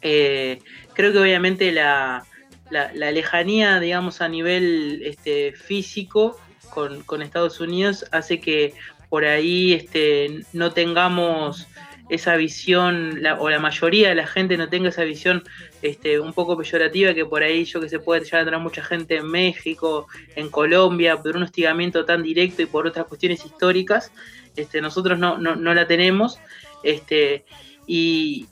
Eh, 0.00 0.60
creo 0.94 1.12
que 1.12 1.18
obviamente 1.18 1.70
la, 1.72 2.24
lejanía, 2.70 3.80
digamos, 3.80 4.20
a 4.20 4.28
nivel 4.28 5.02
este, 5.04 5.52
físico 5.52 6.38
con, 6.70 7.02
con, 7.02 7.22
Estados 7.22 7.60
Unidos 7.60 8.04
hace 8.12 8.40
que 8.40 8.74
por 9.08 9.24
ahí 9.24 9.72
este, 9.72 10.42
no 10.52 10.72
tengamos 10.72 11.66
esa 12.08 12.36
visión, 12.36 13.20
o 13.38 13.50
la 13.50 13.58
mayoría 13.58 14.08
de 14.08 14.14
la 14.14 14.26
gente 14.26 14.56
no 14.56 14.68
tenga 14.68 14.88
esa 14.88 15.04
visión 15.04 15.42
este, 15.82 16.18
un 16.18 16.32
poco 16.32 16.56
peyorativa 16.56 17.12
que 17.12 17.26
por 17.26 17.42
ahí 17.42 17.64
yo 17.64 17.80
que 17.80 17.88
se 17.88 17.98
puede 17.98 18.24
llegar 18.24 18.42
a 18.42 18.44
tener 18.44 18.60
mucha 18.60 18.82
gente 18.82 19.16
en 19.16 19.26
México, 19.26 20.06
en 20.34 20.48
Colombia, 20.48 21.18
por 21.18 21.36
un 21.36 21.42
hostigamiento 21.42 22.04
tan 22.04 22.22
directo 22.22 22.62
y 22.62 22.66
por 22.66 22.86
otras 22.86 23.06
cuestiones 23.06 23.44
históricas, 23.44 24.10
este, 24.56 24.80
nosotros 24.80 25.18
no, 25.18 25.38
no, 25.38 25.74
la 25.74 25.86
tenemos. 25.86 26.38
Este, 26.82 27.44
y 27.86 28.46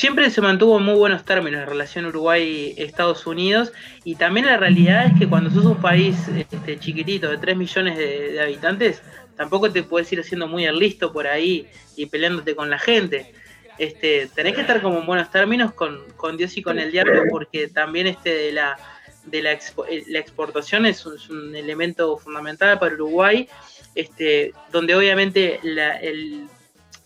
siempre 0.00 0.30
se 0.30 0.40
mantuvo 0.40 0.78
en 0.78 0.84
muy 0.84 0.94
buenos 0.94 1.26
términos 1.26 1.60
la 1.60 1.66
relación 1.66 2.06
Uruguay-Estados 2.06 3.26
Unidos 3.26 3.70
y 4.02 4.14
también 4.14 4.46
la 4.46 4.56
realidad 4.56 5.04
es 5.04 5.18
que 5.18 5.28
cuando 5.28 5.50
sos 5.50 5.66
un 5.66 5.76
país 5.76 6.16
este, 6.28 6.78
chiquitito 6.78 7.28
de 7.28 7.36
3 7.36 7.54
millones 7.54 7.98
de 7.98 8.40
habitantes, 8.40 9.02
tampoco 9.36 9.70
te 9.70 9.82
puedes 9.82 10.10
ir 10.10 10.20
haciendo 10.20 10.48
muy 10.48 10.64
al 10.64 10.78
listo 10.78 11.12
por 11.12 11.26
ahí 11.26 11.66
y 11.96 12.06
peleándote 12.06 12.56
con 12.56 12.70
la 12.70 12.78
gente. 12.78 13.34
Este, 13.76 14.30
tenés 14.34 14.54
que 14.54 14.62
estar 14.62 14.80
como 14.80 15.00
en 15.00 15.06
buenos 15.06 15.30
términos 15.30 15.74
con, 15.74 16.00
Dios 16.38 16.56
y 16.56 16.62
con 16.62 16.78
el 16.78 16.90
diablo, 16.90 17.24
porque 17.30 17.68
también 17.68 18.06
este 18.06 18.34
de 18.34 18.52
la, 18.52 18.78
de 19.26 19.42
la, 19.42 19.52
eh, 19.52 20.04
exportación 20.14 20.86
es 20.86 21.04
un, 21.04 21.54
elemento 21.54 22.16
fundamental 22.16 22.78
para 22.78 22.94
Uruguay, 22.94 23.46
este, 23.94 24.54
donde 24.72 24.94
obviamente 24.94 25.60
la, 25.62 25.98
el, 25.98 26.48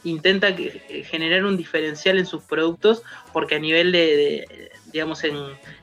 intenta 0.04 0.48
eh, 0.48 1.04
generar 1.08 1.44
un 1.44 1.56
diferencial 1.56 2.18
en 2.18 2.26
sus 2.26 2.42
productos, 2.44 3.02
porque 3.32 3.56
a 3.56 3.58
nivel 3.58 3.92
de, 3.92 4.70
digamos, 4.92 5.24
en, 5.24 5.34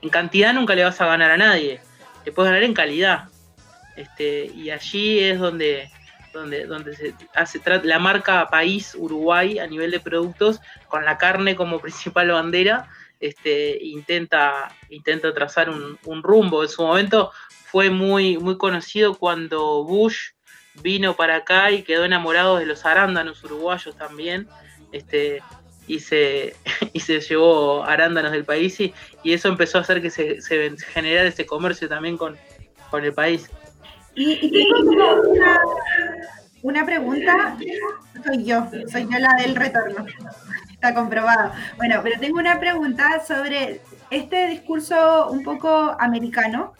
cantidad 0.09 0.53
nunca 0.53 0.75
le 0.75 0.83
vas 0.83 1.01
a 1.01 1.07
ganar 1.07 1.31
a 1.31 1.37
nadie, 1.37 1.81
te 2.23 2.31
puedes 2.31 2.49
ganar 2.49 2.63
en 2.63 2.73
calidad. 2.73 3.29
Este, 3.95 4.45
y 4.45 4.69
allí 4.69 5.19
es 5.19 5.39
donde, 5.39 5.89
donde, 6.33 6.65
donde 6.65 6.95
se 6.95 7.13
hace 7.33 7.59
la 7.83 7.99
marca 7.99 8.47
país 8.49 8.95
Uruguay 8.95 9.59
a 9.59 9.67
nivel 9.67 9.91
de 9.91 9.99
productos, 9.99 10.61
con 10.87 11.03
la 11.03 11.17
carne 11.17 11.55
como 11.55 11.79
principal 11.81 12.31
bandera, 12.31 12.89
este, 13.21 13.77
intenta, 13.83 14.75
intenta 14.89 15.33
trazar 15.33 15.69
un, 15.69 16.23
rumbo. 16.23 16.63
En 16.63 16.69
su 16.69 16.81
momento 16.81 17.31
fue 17.65 17.89
muy, 17.89 18.37
muy 18.37 18.57
conocido 18.57 19.15
cuando 19.15 19.83
Bush 19.83 20.31
vino 20.81 21.15
para 21.15 21.37
acá 21.37 21.71
y 21.71 21.83
quedó 21.83 22.05
enamorado 22.05 22.57
de 22.57 22.65
los 22.65 22.85
arándanos 22.85 23.43
uruguayos 23.43 23.95
también. 23.95 24.47
Este, 24.91 25.41
y 25.87 25.99
se, 25.99 26.55
y 26.93 26.99
se 26.99 27.19
llevó 27.19 27.83
arándanos 27.83 28.31
del 28.31 28.45
país 28.45 28.79
y, 28.79 28.93
eso 29.23 29.49
empezó 29.49 29.77
a 29.77 29.81
hacer 29.81 30.01
que 30.01 30.09
se, 30.09 30.41
se 30.41 30.75
generara 30.77 31.29
ese 31.29 31.45
comercio 31.45 31.87
también 31.87 32.17
con, 32.17 32.37
con 32.89 33.03
el 33.03 33.13
país. 33.13 33.49
Y, 34.13 34.51
tengo 34.51 35.21
una, 36.61 36.85
pregunta, 36.85 37.57
soy 38.25 38.43
yo, 38.43 38.67
soy 38.91 39.07
yo 39.09 39.19
la 39.19 39.35
del 39.41 39.55
retorno, 39.55 40.05
está 40.71 40.93
comprobado. 40.93 41.51
Bueno, 41.77 42.01
pero 42.03 42.19
tengo 42.19 42.37
una 42.39 42.59
pregunta 42.59 43.23
sobre 43.25 43.81
este 44.09 44.47
discurso 44.47 45.29
un 45.31 45.43
poco 45.43 45.95
americano, 45.99 46.73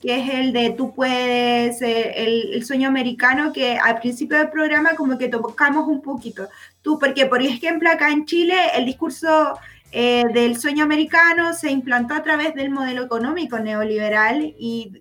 que 0.00 0.16
es 0.20 0.34
el 0.34 0.52
de 0.52 0.70
tú 0.70 0.94
puedes, 0.94 1.82
eh, 1.82 2.12
el, 2.54 2.64
sueño 2.64 2.88
americano, 2.88 3.52
que 3.52 3.76
al 3.76 3.98
principio 3.98 4.38
del 4.38 4.50
programa 4.50 4.94
como 4.94 5.18
que 5.18 5.28
tocamos 5.28 5.88
un 5.88 6.00
poquito. 6.00 6.48
Tú, 6.82 6.98
porque 6.98 7.26
por 7.26 7.42
ejemplo 7.42 7.90
acá 7.90 8.10
en 8.10 8.24
Chile 8.24 8.54
el 8.74 8.86
discurso 8.86 9.58
eh, 9.90 10.24
del 10.32 10.58
sueño 10.58 10.84
americano 10.84 11.54
se 11.54 11.70
implantó 11.70 12.14
a 12.14 12.22
través 12.22 12.54
del 12.54 12.70
modelo 12.70 13.04
económico 13.04 13.58
neoliberal 13.58 14.54
y, 14.58 15.00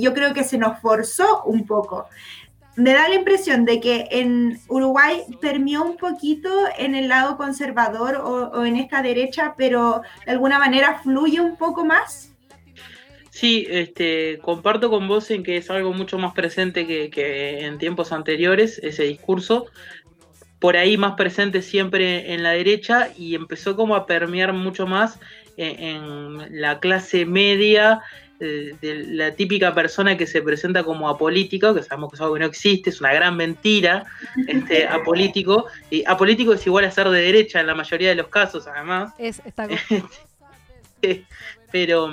yo 0.00 0.14
creo 0.14 0.32
que 0.32 0.44
se 0.44 0.58
nos 0.58 0.80
forzó 0.80 1.44
un 1.44 1.66
poco. 1.66 2.06
Me 2.76 2.94
da 2.94 3.08
la 3.08 3.16
impresión 3.16 3.64
de 3.64 3.80
que 3.80 4.08
en 4.10 4.58
Uruguay 4.68 5.24
permeó 5.40 5.82
un 5.82 5.96
poquito 5.96 6.48
en 6.78 6.94
el 6.94 7.08
lado 7.08 7.36
conservador 7.36 8.16
o, 8.16 8.64
en 8.64 8.76
esta 8.76 9.02
derecha, 9.02 9.54
pero 9.56 10.02
de 10.24 10.32
alguna 10.32 10.58
manera 10.58 11.00
fluye 11.02 11.40
un 11.40 11.56
poco 11.56 11.84
más. 11.84 12.27
Sí, 13.38 13.68
este, 13.70 14.40
comparto 14.42 14.90
con 14.90 15.06
vos 15.06 15.30
en 15.30 15.44
que 15.44 15.58
es 15.58 15.70
algo 15.70 15.92
mucho 15.92 16.18
más 16.18 16.34
presente 16.34 16.88
que, 16.88 17.08
que 17.08 17.64
en 17.64 17.78
tiempos 17.78 18.10
anteriores, 18.10 18.80
ese 18.82 19.04
discurso 19.04 19.66
por 20.58 20.76
ahí 20.76 20.96
más 20.96 21.14
presente 21.14 21.62
siempre 21.62 22.34
en 22.34 22.42
la 22.42 22.50
derecha 22.50 23.10
y 23.16 23.36
empezó 23.36 23.76
como 23.76 23.94
a 23.94 24.06
permear 24.06 24.52
mucho 24.52 24.88
más 24.88 25.20
en, 25.56 26.60
la 26.60 26.80
clase 26.80 27.26
media 27.26 28.00
eh, 28.40 28.74
de 28.80 29.04
la 29.04 29.32
típica 29.36 29.72
persona 29.72 30.16
que 30.16 30.26
se 30.26 30.42
presenta 30.42 30.82
como 30.82 31.08
apolítico, 31.08 31.76
que 31.76 31.84
sabemos 31.84 32.10
que 32.10 32.16
es 32.16 32.20
algo 32.20 32.34
que 32.34 32.40
no 32.40 32.46
existe, 32.46 32.90
es 32.90 33.00
una 33.00 33.12
gran 33.12 33.36
mentira, 33.36 34.04
este, 34.48 34.88
apolítico, 34.88 35.66
y 35.90 36.04
apolítico 36.08 36.54
es 36.54 36.66
igual 36.66 36.86
a 36.86 36.90
ser 36.90 37.08
de 37.08 37.20
derecha 37.20 37.60
en 37.60 37.68
la 37.68 37.76
mayoría 37.76 38.08
de 38.08 38.16
los 38.16 38.26
casos, 38.26 38.66
además. 38.66 39.12
Es, 39.16 39.40
está 39.44 39.68
pero, 41.70 42.10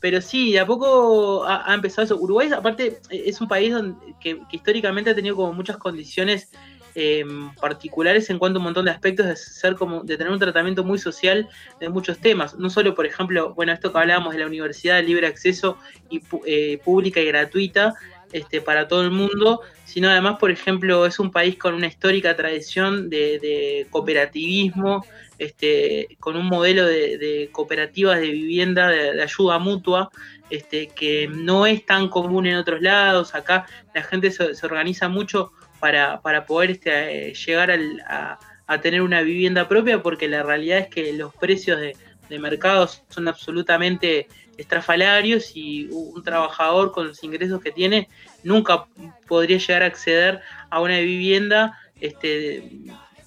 pero 0.00 0.20
sí, 0.20 0.52
de 0.52 0.60
a 0.60 0.66
poco 0.66 1.44
ha, 1.46 1.72
empezado 1.74 2.04
eso. 2.04 2.16
Uruguay, 2.16 2.50
aparte, 2.52 3.00
es 3.10 3.40
un 3.40 3.48
país 3.48 3.72
donde, 3.72 4.14
que, 4.20 4.40
históricamente 4.50 5.10
ha 5.10 5.14
tenido 5.14 5.36
como 5.36 5.52
muchas 5.52 5.76
condiciones 5.76 6.50
em, 6.94 7.54
particulares 7.56 8.30
en 8.30 8.38
cuanto 8.38 8.58
a 8.58 8.60
un 8.60 8.64
montón 8.64 8.86
de 8.86 8.90
aspectos 8.90 9.26
de 9.26 9.36
ser 9.36 9.76
como 9.76 10.02
de 10.02 10.16
tener 10.16 10.32
un 10.32 10.38
tratamiento 10.38 10.82
muy 10.82 10.98
social 10.98 11.48
de 11.78 11.90
muchos 11.90 12.18
temas 12.18 12.54
no 12.54 12.70
solo 12.70 12.94
por 12.94 13.04
ejemplo 13.04 13.52
bueno 13.52 13.74
esto 13.74 13.92
que 13.92 13.98
hablábamos 13.98 14.32
de 14.32 14.40
la 14.40 14.46
universidad 14.46 14.96
de 14.96 15.02
libre 15.02 15.26
acceso 15.26 15.76
y 16.08 16.22
eh, 16.46 16.80
pública 16.82 17.20
y 17.20 17.26
gratuita 17.26 17.94
este, 18.32 18.60
para 18.60 18.88
todo 18.88 19.02
el 19.02 19.10
mundo, 19.10 19.60
sino 19.84 20.10
además, 20.10 20.36
por 20.38 20.50
ejemplo, 20.50 21.06
es 21.06 21.18
un 21.18 21.30
país 21.30 21.56
con 21.56 21.74
una 21.74 21.86
histórica 21.86 22.34
tradición 22.36 23.08
de, 23.08 23.86
cooperativismo, 23.90 25.04
este, 25.38 26.16
con 26.20 26.36
un 26.36 26.46
modelo 26.46 26.86
de, 26.86 27.48
cooperativas 27.52 28.20
de 28.20 28.30
vivienda 28.30 28.88
de, 28.88 29.22
ayuda 29.22 29.58
mutua, 29.58 30.10
este, 30.50 30.88
que 30.88 31.28
no 31.28 31.66
es 31.66 31.84
tan 31.84 32.08
común 32.08 32.46
en 32.46 32.56
otros 32.56 32.80
lados. 32.80 33.34
Acá 33.34 33.66
la 33.94 34.02
gente 34.02 34.30
se, 34.30 34.44
organiza 34.64 35.08
mucho 35.08 35.52
para, 35.80 36.20
poder 36.46 36.70
este, 36.70 37.34
llegar 37.34 37.70
a, 38.08 38.38
tener 38.82 39.02
una 39.02 39.22
vivienda 39.22 39.68
propia, 39.68 40.02
porque 40.02 40.28
la 40.28 40.42
realidad 40.42 40.78
es 40.78 40.88
que 40.88 41.12
los 41.12 41.34
precios 41.34 41.80
de, 41.80 41.96
de 42.28 42.38
mercados 42.38 43.04
son 43.08 43.28
absolutamente 43.28 44.26
estrafalarios 44.56 45.52
y 45.54 45.88
un 45.90 46.22
trabajador 46.22 46.92
con 46.92 47.08
los 47.08 47.22
ingresos 47.22 47.60
que 47.60 47.72
tiene 47.72 48.08
nunca 48.42 48.86
podría 49.28 49.58
llegar 49.58 49.82
a 49.82 49.86
acceder 49.86 50.40
a 50.70 50.80
una 50.80 50.98
vivienda, 50.98 51.78
este, 52.00 52.62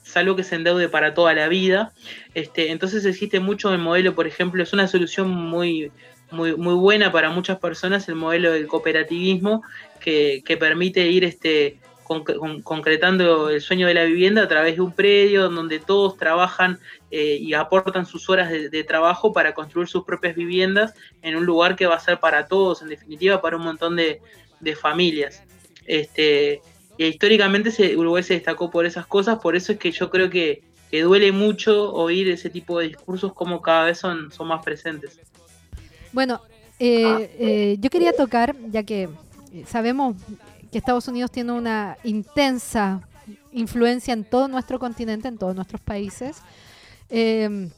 salvo 0.09 0.35
que 0.35 0.43
se 0.43 0.55
endeude 0.55 0.89
para 0.89 1.13
toda 1.13 1.33
la 1.33 1.47
vida. 1.47 1.93
Este, 2.33 2.71
entonces 2.71 3.05
existe 3.05 3.39
mucho 3.39 3.71
el 3.71 3.79
modelo, 3.79 4.15
por 4.15 4.27
ejemplo, 4.27 4.61
es 4.63 4.73
una 4.73 4.87
solución 4.87 5.29
muy, 5.29 5.91
muy, 6.31 6.55
muy 6.55 6.73
buena 6.73 7.11
para 7.11 7.29
muchas 7.29 7.59
personas 7.59 8.07
el 8.09 8.15
modelo 8.15 8.51
del 8.51 8.67
cooperativismo 8.67 9.63
que, 9.99 10.43
permite 10.59 11.07
ir 11.07 11.23
este, 11.23 11.77
concretando 12.63 13.49
el 13.49 13.61
sueño 13.61 13.87
de 13.87 13.93
la 13.93 14.03
vivienda 14.05 14.43
a 14.43 14.47
través 14.47 14.75
de 14.75 14.81
un 14.81 14.93
predio 14.93 15.49
donde 15.49 15.79
todos 15.79 16.17
trabajan 16.17 16.79
eh, 17.11 17.37
y 17.39 17.53
aportan 17.53 18.05
sus 18.05 18.29
horas 18.29 18.49
de, 18.49 18.83
trabajo 18.83 19.31
para 19.31 19.53
construir 19.53 19.87
sus 19.87 20.03
propias 20.03 20.35
viviendas 20.35 20.93
en 21.21 21.35
un 21.35 21.45
lugar 21.45 21.75
que 21.75 21.85
va 21.85 21.95
a 21.95 21.99
ser 21.99 22.19
para 22.19 22.47
todos, 22.47 22.81
en 22.81 22.89
definitiva, 22.89 23.41
para 23.41 23.57
un 23.57 23.63
montón 23.63 23.95
de, 23.95 24.21
familias. 24.75 25.43
Este, 25.85 26.61
y 26.99 27.05
históricamente 27.05 27.71
se, 27.71 27.95
Uruguay 27.95 28.23
se 28.23 28.33
destacó 28.33 28.69
por 28.69 28.85
esas 28.85 29.07
cosas, 29.07 29.39
por 29.39 29.55
eso 29.55 29.71
es 29.71 29.79
que 29.79 29.89
yo 29.89 30.09
creo 30.09 30.29
que, 30.29 30.63
duele 30.91 31.31
mucho 31.31 31.93
oír 31.93 32.29
ese 32.29 32.49
tipo 32.49 32.77
de 32.79 32.89
discursos 32.89 33.31
como 33.33 33.61
cada 33.61 33.85
vez 33.85 33.99
son, 33.99 34.31
son 34.33 34.49
más 34.49 34.61
presentes. 34.65 35.17
Bueno, 36.11 36.41
eh, 36.77 37.35
eh, 37.39 37.77
yo 37.79 37.89
quería 37.89 38.11
tocar, 38.11 38.53
ya 38.69 38.83
que 38.83 39.07
sabemos 39.65 40.17
que 40.71 40.77
Estados 40.77 41.07
Unidos 41.07 41.31
tiene 41.31 41.53
una 41.53 41.95
intensa 42.03 43.07
influencia 43.53 44.13
en 44.13 44.25
todo 44.25 44.49
nuestro 44.49 44.77
continente, 44.77 45.29
en 45.29 45.37
todos 45.37 45.55
nuestros 45.55 45.79
países. 45.79 46.41
Em, 47.09 47.69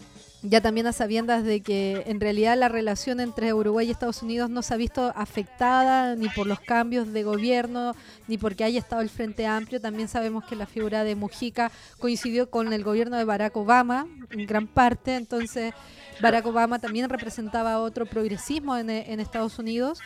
ya 0.44 0.60
también 0.60 0.88
a 0.88 0.94
sabiendas 0.94 1.44
de 1.44 1.62
que 1.62 2.04
en 2.08 2.20
realidad 2.20 2.58
la 2.58 2.68
relación 2.68 3.20
entre 3.20 3.54
Uruguay 3.54 3.88
y 3.88 3.92
Estados 3.92 4.24
Unidos 4.24 4.50
no 4.50 4.64
se 4.64 4.74
ha 4.74 4.78
visto 4.78 5.14
afectada 5.16 6.16
ni 6.16 6.30
por 6.30 6.48
los 6.48 6.60
cambios 6.60 7.14
de 7.14 7.24
gobierno, 7.24 7.96
ni 8.28 8.40
porque 8.40 8.64
haya 8.64 8.80
estado 8.80 9.04
el 9.04 9.10
Frente 9.10 9.46
Amplio. 9.46 9.80
También 9.80 10.08
sabemos 10.08 10.44
que 10.46 10.56
la 10.56 10.66
figura 10.66 11.04
de 11.04 11.16
Mujica 11.16 11.72
coincidió 12.00 12.50
con 12.50 12.74
el 12.74 12.84
gobierno 12.84 13.18
de 13.18 13.24
Barack 13.24 13.56
Obama 13.56 14.08
en 14.32 14.48
gran 14.48 14.66
parte, 14.66 15.16
entonces 15.16 15.76
Barack 16.22 16.46
Obama 16.48 16.80
también 16.80 17.08
representaba 17.08 17.80
otro 17.80 18.08
progresismo 18.08 18.76
en, 18.78 18.90
Estados 19.20 19.60
Unidos. 19.60 20.00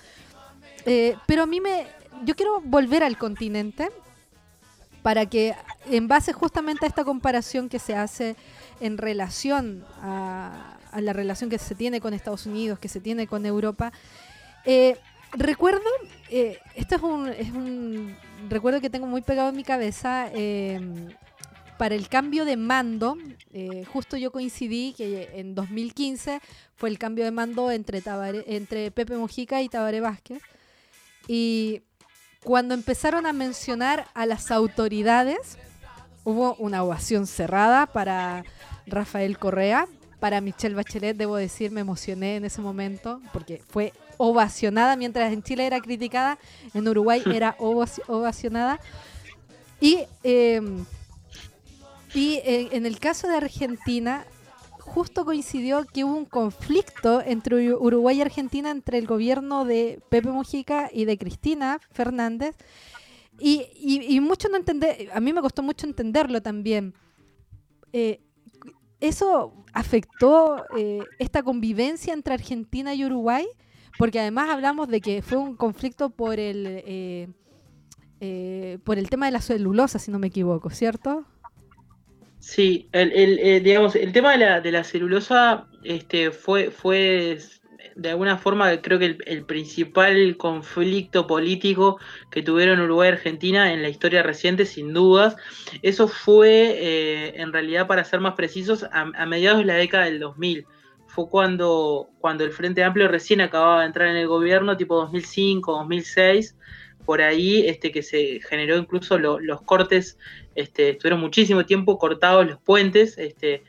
Eh, 0.85 1.15
pero 1.27 1.43
a 1.43 1.45
mí 1.45 1.61
me, 1.61 1.87
yo 2.25 2.35
quiero 2.35 2.59
volver 2.61 3.03
al 3.03 3.17
continente 3.17 3.89
para 5.01 5.27
que 5.27 5.55
en 5.85 6.07
base 6.07 6.33
justamente 6.33 6.85
a 6.85 6.87
esta 6.87 7.03
comparación 7.03 7.69
que 7.69 7.77
se 7.77 7.95
hace 7.95 8.35
en 8.79 8.97
relación 8.97 9.85
a, 10.01 10.77
la 10.99 11.13
relación 11.13 11.49
que 11.49 11.57
se 11.57 11.75
tiene 11.75 11.99
con 11.99 12.13
Estados 12.13 12.45
Unidos, 12.45 12.79
que 12.79 12.87
se 12.87 13.01
tiene 13.01 13.27
con 13.27 13.45
Europa, 13.45 13.91
eh, 14.63 14.97
recuerdo, 15.33 15.89
eh, 16.29 16.59
esto 16.75 16.95
es 16.95 17.51
un, 17.51 18.15
recuerdo 18.49 18.79
que 18.79 18.89
tengo 18.89 19.05
muy 19.05 19.21
pegado 19.21 19.49
en 19.49 19.55
mi 19.57 19.63
cabeza, 19.63 20.29
eh, 20.33 20.79
para 21.77 21.95
el 21.95 22.07
cambio 22.07 22.45
de 22.45 22.55
mando, 22.55 23.17
justo 23.91 24.15
yo 24.15 24.31
coincidí 24.31 24.93
que 24.93 25.31
en 25.33 25.55
2015 25.55 26.39
fue 26.73 26.87
el 26.87 26.97
cambio 26.97 27.25
de 27.25 27.31
mando 27.31 27.69
entre, 27.69 28.01
entre 28.47 28.91
Pepe 28.91 29.17
Mojica 29.17 29.61
y 29.61 29.67
Tabaré 29.67 29.99
Vázquez. 29.99 30.41
Y 31.27 31.81
cuando 32.45 32.75
empezaron 32.75 33.25
a 33.25 33.33
mencionar 33.33 34.07
a 34.13 34.25
las 34.25 34.51
autoridades, 34.51 35.57
hubo 36.23 36.55
una 36.55 36.83
ovación 36.83 37.27
cerrada 37.27 37.87
para 37.87 38.43
Rafael 38.87 39.37
Correa. 39.37 39.87
Para 40.19 40.41
Michelle 40.41 40.75
Bachelet, 40.75 41.15
debo 41.15 41.35
decir, 41.35 41.71
me 41.71 41.81
emocioné 41.81 42.37
en 42.37 42.45
ese 42.45 42.61
momento 42.61 43.21
porque 43.33 43.61
fue 43.67 43.93
ovacionada, 44.17 44.95
mientras 44.95 45.31
en 45.31 45.43
Chile 45.43 45.67
era 45.67 45.79
criticada, 45.81 46.39
en 46.73 46.87
Uruguay 46.87 47.21
era 47.33 47.55
ovacionada. 47.59 48.79
Y, 49.81 49.99
em, 50.23 50.85
y 52.13 52.39
en 52.45 52.85
el 52.85 52.97
caso 52.99 53.27
de 53.27 53.35
Argentina, 53.35 54.25
justo 54.79 55.25
coincidió 55.25 55.85
que 55.85 56.05
hubo 56.05 56.15
un 56.15 56.25
conflicto 56.25 57.21
entre 57.21 57.73
Uruguay 57.73 58.17
y 58.17 58.21
Argentina, 58.21 58.71
entre 58.71 58.97
el 58.97 59.07
gobierno 59.07 59.65
de 59.65 59.99
Pepe 60.09 60.29
Mujica 60.29 60.89
y 60.93 61.05
de 61.05 61.17
Cristina 61.17 61.81
Fernández. 61.91 62.55
Y, 63.39 64.19
mucho 64.21 64.47
no 64.47 64.55
entender, 64.55 65.09
a 65.13 65.19
mí 65.19 65.33
me 65.33 65.41
costó 65.41 65.61
mucho 65.63 65.85
entenderlo 65.85 66.41
también. 66.41 66.93
Eh, 67.91 68.21
¿Eso 68.99 69.65
afectó 69.73 70.65
eh, 70.77 70.99
esta 71.19 71.43
convivencia 71.43 72.13
entre 72.13 72.33
Argentina 72.33 72.93
y 72.93 73.05
Uruguay? 73.05 73.45
Porque 73.97 74.19
además 74.19 74.49
hablamos 74.49 74.87
de 74.87 75.01
que 75.01 75.21
fue 75.21 75.37
un 75.37 75.55
conflicto 75.55 76.09
por 76.09 76.39
el, 76.39 76.83
eh, 78.19 78.79
por 78.83 78.97
el 78.97 79.09
tema 79.09 79.27
de 79.27 79.31
la 79.33 79.41
celulosa, 79.41 79.99
si 79.99 80.11
no 80.11 80.19
me 80.19 80.27
equivoco, 80.27 80.69
¿cierto? 80.69 81.25
Sí, 82.45 82.89
el, 82.91 83.11
el, 83.13 83.39
eh, 83.39 83.59
digamos, 83.59 83.95
el 83.95 84.11
tema 84.11 84.33
de 84.33 84.37
la, 84.37 84.61
de 84.61 84.71
la 84.71 84.83
celulosa 84.83 85.67
este, 85.83 86.29
fue, 86.29 86.69
fue 86.69 87.39
de 87.95 88.09
alguna 88.09 88.37
forma 88.37 88.81
creo 88.81 88.99
que 88.99 89.17
el, 89.25 89.45
principal 89.45 90.35
conflicto 90.37 91.27
político 91.27 91.97
que 92.29 92.43
tuvieron 92.43 92.81
Uruguay 92.81 93.09
y 93.09 93.13
Argentina 93.13 93.71
en 93.71 93.81
la 93.81 93.89
historia 93.89 94.21
reciente, 94.21 94.65
sin 94.65 94.93
dudas. 94.93 95.37
Eso 95.81 96.07
fue, 96.07 96.75
eh, 96.77 97.41
en 97.41 97.53
realidad, 97.53 97.87
para 97.87 98.03
ser 98.03 98.19
más 98.19 98.35
precisos, 98.35 98.85
a, 98.91 99.25
mediados 99.25 99.59
de 99.59 99.65
la 99.65 99.75
década 99.75 100.05
del 100.05 100.19
2000. 100.19 100.65
Fue 101.07 101.29
cuando, 101.29 102.09
cuando 102.19 102.43
el 102.43 102.51
Frente 102.51 102.83
Amplio 102.83 103.07
recién 103.07 103.39
acababa 103.39 103.81
de 103.81 103.87
entrar 103.87 104.09
en 104.09 104.17
el 104.17 104.27
gobierno, 104.27 104.75
tipo 104.75 104.95
2005, 104.95 105.71
2006 105.71 106.55
por 107.05 107.21
ahí 107.21 107.67
este, 107.67 107.91
que 107.91 108.01
se 108.01 108.39
generó 108.49 108.77
incluso 108.77 109.19
los 109.19 109.61
cortes, 109.61 110.17
este, 110.55 110.89
estuvieron 110.89 111.19
muchísimo 111.19 111.63
tiempo 111.63 111.99
cortados 111.99 112.47
los 112.47 112.59
puentes 112.59 113.17
este, 113.19 113.63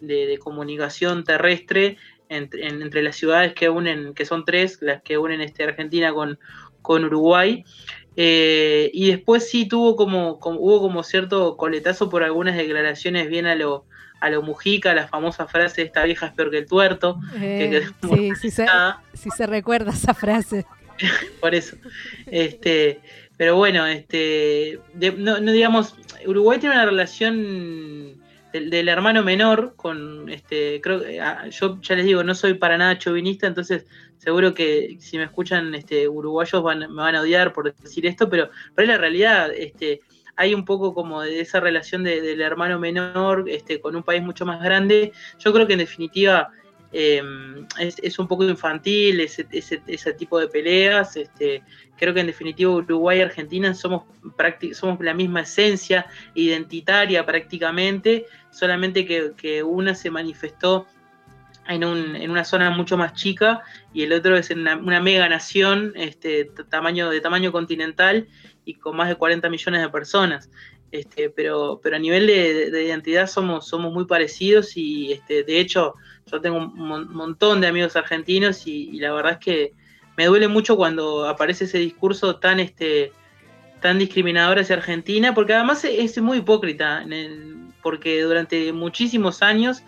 de, 0.00 0.38
comunicación 0.38 1.24
terrestre 1.24 1.96
entre, 2.28 3.02
las 3.02 3.16
ciudades 3.16 3.54
que 3.54 3.68
unen, 3.68 4.14
que 4.14 4.24
son 4.24 4.44
tres, 4.44 4.78
las 4.80 5.02
que 5.02 5.18
unen 5.18 5.40
este, 5.40 5.64
Argentina 5.64 6.12
con, 6.12 6.38
con 6.82 7.04
Uruguay. 7.04 7.64
Eh, 8.16 8.90
y 8.92 9.10
después 9.10 9.48
sí 9.48 9.66
tuvo 9.66 9.96
como, 9.96 10.38
hubo 10.40 10.80
como 10.80 11.02
cierto 11.02 11.56
coletazo 11.56 12.08
por 12.08 12.22
algunas 12.22 12.56
declaraciones 12.56 13.28
bien 13.28 13.46
a 13.46 13.56
lo, 13.56 13.86
a 14.20 14.30
lo 14.30 14.42
Mujica, 14.42 14.94
la 14.94 15.08
famosa 15.08 15.46
frase 15.46 15.82
esta 15.82 16.04
vieja 16.04 16.26
es 16.26 16.32
peor 16.32 16.50
que 16.50 16.58
el 16.58 16.66
tuerto. 16.66 17.18
Eh, 17.40 17.86
sí, 18.02 18.32
sí 18.40 18.50
se, 18.50 18.66
sí 19.14 19.30
se 19.36 19.46
recuerda 19.46 19.92
esa 19.92 20.14
frase. 20.14 20.64
por 21.40 21.54
eso. 21.54 21.76
Este, 22.26 23.00
pero 23.36 23.56
bueno, 23.56 23.86
este, 23.86 24.78
no, 25.18 25.40
digamos, 25.40 25.96
Uruguay 26.26 26.58
tiene 26.58 26.76
una 26.76 26.86
relación 26.86 28.22
del, 28.60 28.88
hermano 28.88 29.22
menor 29.22 29.74
con, 29.76 30.28
este, 30.28 30.80
creo 30.80 31.02
ah, 31.22 31.48
yo 31.48 31.80
ya 31.80 31.96
les 31.96 32.04
digo, 32.04 32.22
no 32.22 32.34
soy 32.34 32.54
para 32.54 32.78
nada 32.78 32.98
chauvinista, 32.98 33.46
entonces 33.46 33.86
seguro 34.18 34.54
que 34.54 34.96
si 35.00 35.18
me 35.18 35.24
escuchan 35.24 35.74
este, 35.74 36.08
uruguayos 36.08 36.62
van, 36.62 36.80
me 36.80 37.02
van 37.02 37.16
a 37.16 37.22
odiar 37.22 37.52
por 37.52 37.74
decir 37.74 38.06
esto, 38.06 38.28
pero, 38.28 38.50
pero 38.74 38.86
es 38.86 38.94
la 38.94 38.98
realidad, 38.98 39.50
este, 39.54 40.00
hay 40.36 40.54
un 40.54 40.64
poco 40.64 40.94
como 40.94 41.22
de 41.22 41.40
esa 41.40 41.60
relación 41.60 42.04
del 42.04 42.40
hermano 42.40 42.78
menor 42.78 43.44
este, 43.48 43.80
con 43.80 43.94
un 43.94 44.02
país 44.02 44.22
mucho 44.22 44.44
más 44.44 44.62
grande. 44.62 45.12
Yo 45.38 45.52
creo 45.52 45.66
que 45.66 45.74
en 45.74 45.78
definitiva 45.78 46.50
Em, 46.96 47.66
es, 47.80 48.18
un 48.20 48.28
poco 48.28 48.44
infantil 48.44 49.18
ese, 49.18 50.12
tipo 50.12 50.38
de 50.38 50.46
peleas. 50.46 51.16
Este, 51.16 51.64
creo 51.98 52.14
que 52.14 52.20
en 52.20 52.28
definitiva 52.28 52.70
Uruguay 52.70 53.18
y 53.18 53.22
Argentina 53.22 53.74
somos, 53.74 54.04
la 55.00 55.12
misma 55.12 55.40
esencia 55.40 56.06
identitaria 56.36 57.26
prácticamente, 57.26 58.26
solamente 58.52 59.04
que, 59.04 59.62
una 59.64 59.96
se 59.96 60.08
manifestó 60.08 60.86
en, 61.66 61.82
un, 61.82 62.14
en, 62.14 62.30
una 62.30 62.44
zona 62.44 62.70
mucho 62.70 62.96
más 62.96 63.14
chica 63.14 63.62
y 63.92 64.02
el 64.04 64.12
otro 64.12 64.36
es 64.36 64.52
en 64.52 64.60
una, 64.60 65.00
mega 65.00 65.28
nación 65.28 65.94
este, 65.96 66.44
tamaño, 66.68 67.10
de 67.10 67.20
tamaño 67.20 67.50
continental 67.50 68.28
y 68.64 68.74
con 68.74 68.96
más 68.96 69.08
de 69.08 69.16
40 69.16 69.50
millones 69.50 69.82
de 69.82 69.88
personas. 69.88 70.48
Este, 70.92 71.28
pero, 71.28 71.80
a 71.92 71.98
nivel 71.98 72.28
de, 72.28 72.84
identidad 72.84 73.26
somos, 73.26 73.72
muy 73.72 74.04
parecidos 74.04 74.76
y 74.76 75.20
de 75.26 75.58
hecho 75.58 75.96
yo 76.30 76.40
tengo 76.40 76.58
un 76.58 77.12
montón 77.12 77.60
de 77.60 77.66
amigos 77.66 77.96
argentinos 77.96 78.66
y, 78.66 78.98
la 78.98 79.12
verdad 79.12 79.32
es 79.32 79.38
que 79.38 79.72
me 80.16 80.26
duele 80.26 80.48
mucho 80.48 80.76
cuando 80.76 81.28
aparece 81.28 81.64
ese 81.64 81.78
discurso 81.78 82.36
tan, 82.36 82.60
este, 82.60 83.12
tan 83.80 83.98
discriminador 83.98 84.58
hacia 84.58 84.76
Argentina, 84.76 85.34
porque 85.34 85.54
además 85.54 85.84
es, 85.84 86.20
muy 86.20 86.38
hipócrita, 86.38 87.04
porque 87.82 88.22
durante 88.22 88.72
muchísimos 88.72 89.42
años 89.42 89.82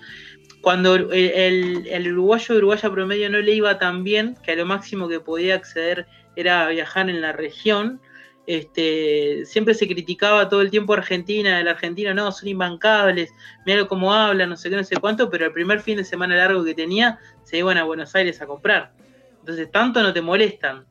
cuando 0.61 0.97
el, 0.97 1.87
el, 1.87 2.13
uruguayo 2.13 2.57
uruguaya 2.57 2.91
promedio 2.91 3.31
no 3.31 3.39
le 3.39 3.55
iba 3.55 3.79
tan 3.79 4.03
bien, 4.03 4.37
que 4.43 4.51
a 4.51 4.57
lo 4.57 4.67
máximo 4.67 5.09
que 5.09 5.21
podía 5.21 5.55
acceder 5.55 6.07
era 6.35 6.69
viajar 6.69 7.09
en 7.09 7.21
la 7.21 7.33
región, 7.33 8.01
este, 8.47 9.45
siempre 9.45 9.75
se 9.75 9.87
criticaba 9.87 10.49
todo 10.49 10.61
el 10.61 10.71
tiempo 10.71 10.93
Argentina, 10.93 11.61
el 11.61 11.69
argentino 11.69 12.15
no, 12.15 12.31
son 12.33 12.49
imbancables, 12.49 13.33
mira 13.65 13.87
cómo 13.87 14.15
hablan, 14.15 14.51
no 14.51 14.57
sé 14.57 14.71
qué, 14.71 14.77
no 14.77 14.85
sé 14.85 14.97
cuánto, 14.97 15.29
pero 15.31 15.47
el 15.47 15.53
primer 15.53 15.81
fin 15.81 15.97
de 15.97 16.05
semana 16.05 16.37
largo 16.37 16.65
que 16.65 16.75
tenía 16.75 17.19
se 17.43 17.59
iban 17.59 17.77
a 17.79 17.85
Buenos 17.85 18.15
Aires 18.15 18.41
a 18.41 18.47
comprar. 18.47 18.93
Entonces, 19.41 19.71
tanto 19.71 20.03
no 20.03 20.13
te 20.13 20.23
molestan 20.23 20.85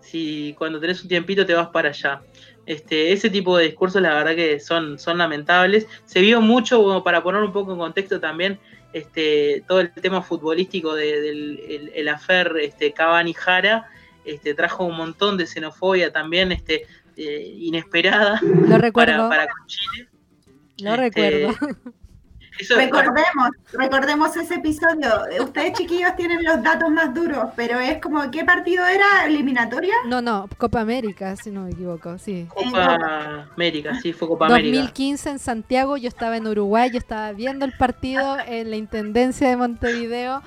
si 0.00 0.54
cuando 0.58 0.80
tenés 0.80 1.02
un 1.02 1.08
tiempito 1.08 1.46
te 1.46 1.54
vas 1.54 1.68
para 1.68 1.90
allá. 1.90 2.22
Este, 2.66 3.12
ese 3.12 3.30
tipo 3.30 3.56
de 3.56 3.64
discursos, 3.64 4.00
la 4.02 4.14
verdad 4.14 4.34
que 4.34 4.60
son, 4.60 4.98
son 4.98 5.18
lamentables. 5.18 5.86
Se 6.04 6.20
vio 6.20 6.40
mucho, 6.40 7.02
para 7.04 7.22
poner 7.22 7.42
un 7.42 7.52
poco 7.52 7.72
en 7.72 7.78
contexto 7.78 8.20
también, 8.20 8.58
este, 8.92 9.62
todo 9.68 9.80
el 9.80 9.92
tema 9.92 10.22
futbolístico 10.22 10.94
del 10.94 11.90
el, 11.94 12.08
afer 12.08 12.56
este, 12.60 12.92
Cavani-Jara, 12.92 13.88
este, 14.24 14.54
trajo 14.54 14.84
un 14.84 14.96
montón 14.96 15.36
de 15.36 15.46
xenofobia 15.46 16.12
también, 16.12 16.52
este, 16.52 16.86
eh, 17.20 17.54
inesperada 17.58 18.40
Lo 18.68 18.78
recuerdo. 18.78 19.28
Para, 19.28 19.46
Chile. 19.66 20.08
Lo 20.78 20.94
este, 20.94 21.30
recuerdo. 21.30 21.76
recordemos, 22.76 23.50
recordemos 23.72 24.36
ese 24.36 24.54
episodio. 24.54 25.10
Ustedes 25.42 25.74
chiquillos 25.74 26.16
tienen 26.16 26.42
los 26.42 26.62
datos 26.62 26.90
más 26.90 27.12
duros, 27.12 27.50
pero 27.56 27.78
es 27.78 28.00
como, 28.00 28.30
¿qué 28.30 28.44
partido 28.44 28.86
era? 28.86 29.26
¿Eliminatoria? 29.26 29.94
No, 30.06 30.22
no, 30.22 30.48
Copa 30.56 30.80
América, 30.80 31.36
si 31.36 31.50
no 31.50 31.64
me 31.64 31.72
equivoco, 31.72 32.16
sí. 32.18 32.46
Copa 32.48 33.46
América, 33.54 33.94
sí, 34.00 34.14
fue 34.14 34.28
Copa 34.28 34.46
América. 34.46 34.78
2015 34.78 35.30
en 35.30 35.38
Santiago, 35.38 35.96
yo 35.98 36.08
estaba 36.08 36.38
en 36.38 36.46
Uruguay, 36.46 36.90
yo 36.90 36.98
estaba 36.98 37.32
viendo 37.32 37.66
el 37.66 37.72
partido 37.72 38.38
en 38.46 38.70
la 38.70 38.76
Intendencia 38.76 39.48
de 39.48 39.56
Montevideo. 39.56 40.42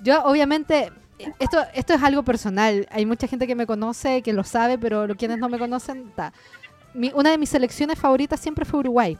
Yo, 0.00 0.22
obviamente, 0.24 0.92
esto, 1.38 1.58
esto 1.74 1.94
es 1.94 2.02
algo 2.02 2.22
personal. 2.22 2.86
Hay 2.90 3.06
mucha 3.06 3.26
gente 3.26 3.46
que 3.46 3.54
me 3.54 3.66
conoce, 3.66 4.22
que 4.22 4.32
lo 4.32 4.44
sabe, 4.44 4.78
pero 4.78 5.06
quienes 5.16 5.38
no 5.38 5.48
me 5.48 5.58
conocen, 5.58 6.12
una 7.14 7.30
de 7.30 7.38
mis 7.38 7.48
selecciones 7.48 7.98
favoritas 7.98 8.40
siempre 8.40 8.64
fue 8.64 8.80
Uruguay. 8.80 9.18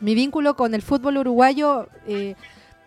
Mi 0.00 0.14
vínculo 0.14 0.56
con 0.56 0.74
el 0.74 0.82
fútbol 0.82 1.18
uruguayo 1.18 1.88
eh, 2.06 2.34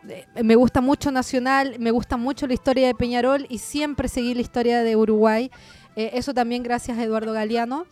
eh, 0.08 0.44
me 0.44 0.56
gusta 0.56 0.82
mucho 0.82 1.12
Nacional, 1.12 1.76
me 1.80 1.92
gusta 1.92 2.18
mucho 2.18 2.48
la 2.48 2.54
historia 2.54 2.88
de 2.88 2.96
Peñarol 2.96 3.46
y 3.50 3.60
siempre 3.60 4.08
seguí 4.08 4.34
la 4.34 4.42
historia 4.42 4.84
de 4.84 4.96
Uruguay. 4.96 5.50
Eh, 5.96 6.12
eso 6.14 6.34
también 6.34 6.64
gracias 6.64 6.98
a 6.98 7.04
Eduardo 7.04 7.34
Galeano. 7.34 7.86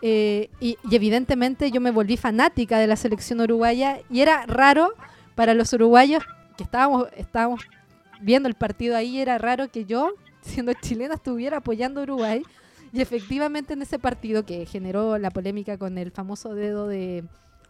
y, 0.00 0.48
y, 0.60 0.76
evidentemente 0.90 1.70
yo 1.70 1.80
me 1.80 1.90
volví 1.90 2.16
fanática 2.16 2.78
de 2.78 2.86
la 2.86 2.96
selección 2.96 3.40
uruguaya 3.40 4.00
y 4.10 4.20
era 4.20 4.46
raro 4.46 4.94
para 5.34 5.54
los 5.54 5.72
uruguayos 5.72 6.24
que 6.56 6.64
estábamos, 6.64 7.06
estábamos 7.16 7.62
viendo 8.22 8.48
el 8.48 8.54
partido 8.54 8.96
ahí, 8.96 9.18
era 9.18 9.38
raro 9.38 9.68
que 9.68 9.84
yo, 9.84 10.12
siendo 10.40 10.72
chilena, 10.72 11.14
estuviera 11.14 11.58
apoyando 11.58 12.00
a 12.00 12.04
Uruguay. 12.04 12.42
Y 12.92 13.00
efectivamente 13.00 13.72
en 13.72 13.82
ese 13.82 13.98
partido 13.98 14.44
que 14.44 14.66
generó 14.66 15.16
la 15.18 15.30
polémica 15.30 15.78
con 15.78 15.96
el 15.96 16.10
famoso 16.10 16.54
dedo 16.54 16.88
de, 16.88 17.24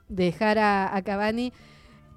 dejar 0.09 0.59
a, 0.59 1.01
Cavani, 1.05 1.53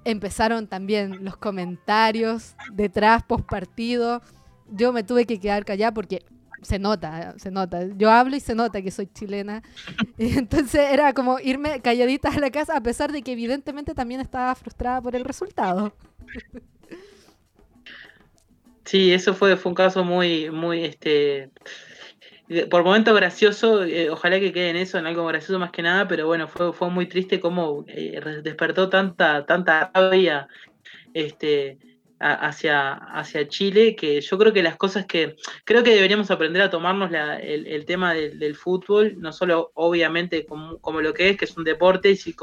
empezaron 0.04 0.66
también 0.66 1.24
los 1.24 1.36
comentarios 1.36 2.54
detrás, 2.72 3.22
post 3.22 3.46
partido. 3.46 4.22
Yo 4.70 4.92
me 4.92 5.02
tuve 5.02 5.26
que 5.26 5.40
quedar 5.40 5.64
callada 5.64 5.92
porque 5.92 6.24
se 6.62 6.78
nota, 6.78 7.34
se 7.38 7.50
nota. 7.50 7.86
Yo 7.96 8.10
hablo 8.10 8.36
y 8.36 8.40
se 8.40 8.54
nota 8.54 8.82
que 8.82 8.90
soy 8.90 9.06
chilena. 9.06 9.62
Entonces 10.18 10.88
era 10.90 11.12
como 11.12 11.38
irme 11.38 11.80
calladita 11.80 12.28
a 12.28 12.38
la 12.40 12.50
casa, 12.50 12.76
a 12.76 12.82
pesar 12.82 13.12
de 13.12 13.22
que 13.22 13.32
evidentemente 13.32 13.94
también 13.94 14.20
estaba 14.20 14.54
frustrada 14.54 15.00
por 15.00 15.16
el 15.16 15.24
resultado. 15.24 15.92
Sí, 18.86 19.12
eso 19.12 19.34
fue, 19.34 19.56
fue 19.56 19.70
un 19.70 19.74
caso 19.74 20.04
muy, 20.04 20.48
muy, 20.48 20.84
este, 20.84 21.50
por 22.70 22.84
momento 22.84 23.12
gracioso, 23.14 23.82
eh, 23.82 24.10
ojalá 24.10 24.38
que 24.38 24.52
quede 24.52 24.70
en 24.70 24.76
eso, 24.76 24.96
en 24.96 25.06
algo 25.06 25.26
gracioso 25.26 25.58
más 25.58 25.72
que 25.72 25.82
nada, 25.82 26.06
pero 26.06 26.26
bueno, 26.26 26.46
fue, 26.46 26.72
fue 26.72 26.88
muy 26.90 27.06
triste 27.06 27.40
cómo 27.40 27.84
eh, 27.88 28.20
despertó 28.44 28.88
tanta, 28.88 29.44
tanta 29.44 29.90
rabia, 29.92 30.46
este, 31.14 31.78
hacia, 32.18 32.92
hacia 32.92 33.48
Chile, 33.48 33.94
que 33.94 34.20
yo 34.20 34.38
creo 34.38 34.52
que 34.52 34.62
las 34.62 34.76
cosas 34.76 35.06
que, 35.06 35.36
creo 35.64 35.82
que 35.82 35.94
deberíamos 35.94 36.30
aprender 36.30 36.62
a 36.62 36.70
tomarnos 36.70 37.10
el, 37.42 37.84
tema 37.84 38.14
del, 38.14 38.54
fútbol, 38.56 39.14
no 39.18 39.32
solo 39.32 39.70
obviamente 39.74 40.46
como, 40.46 41.00
lo 41.00 41.12
que 41.12 41.30
es, 41.30 41.36
que 41.36 41.44
es 41.44 41.56
un 41.56 41.64
deporte 41.64 42.10
y, 42.10 42.34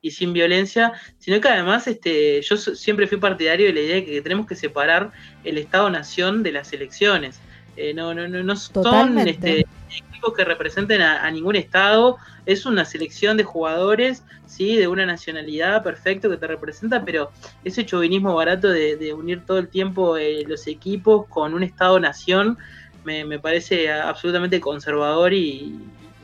y 0.00 0.10
sin 0.10 0.32
violencia, 0.32 0.92
sino 1.18 1.40
que 1.40 1.48
además 1.48 1.86
este, 1.86 2.40
yo 2.42 2.56
siempre 2.56 3.06
fui 3.06 3.18
partidario 3.18 3.66
de 3.66 3.72
la 3.74 3.80
idea 3.80 3.94
de 3.96 4.04
que 4.04 4.22
tenemos 4.22 4.46
que 4.46 4.56
separar 4.56 5.12
el 5.44 5.58
Estado-Nación 5.58 6.42
de 6.42 6.52
las 6.52 6.72
elecciones. 6.72 7.40
Eh, 7.76 7.94
no, 7.94 8.14
no, 8.14 8.28
no, 8.28 8.42
no 8.42 8.56
son 8.56 9.18
este, 9.20 9.64
equipos 9.88 10.34
que 10.34 10.44
representen 10.44 11.00
a, 11.00 11.30
ningún 11.30 11.56
estado, 11.56 12.18
es 12.52 12.66
una 12.66 12.84
selección 12.84 13.36
de 13.36 13.44
jugadores, 13.44 14.24
sí, 14.46 14.76
de 14.76 14.88
una 14.88 15.06
nacionalidad 15.06 15.82
perfecto 15.82 16.28
que 16.28 16.36
te 16.36 16.46
representa, 16.46 17.04
pero 17.04 17.30
ese 17.64 17.84
chauvinismo 17.86 18.34
barato 18.34 18.68
de, 18.68 19.14
unir 19.14 19.44
todo 19.46 19.58
el 19.58 19.68
tiempo 19.68 20.16
eh, 20.16 20.44
los 20.46 20.66
equipos 20.66 21.26
con 21.28 21.54
un 21.54 21.62
estado-nación 21.62 22.58
me, 23.04 23.38
parece 23.38 23.90
absolutamente 23.90 24.60
conservador 24.60 25.32
y, 25.32 25.78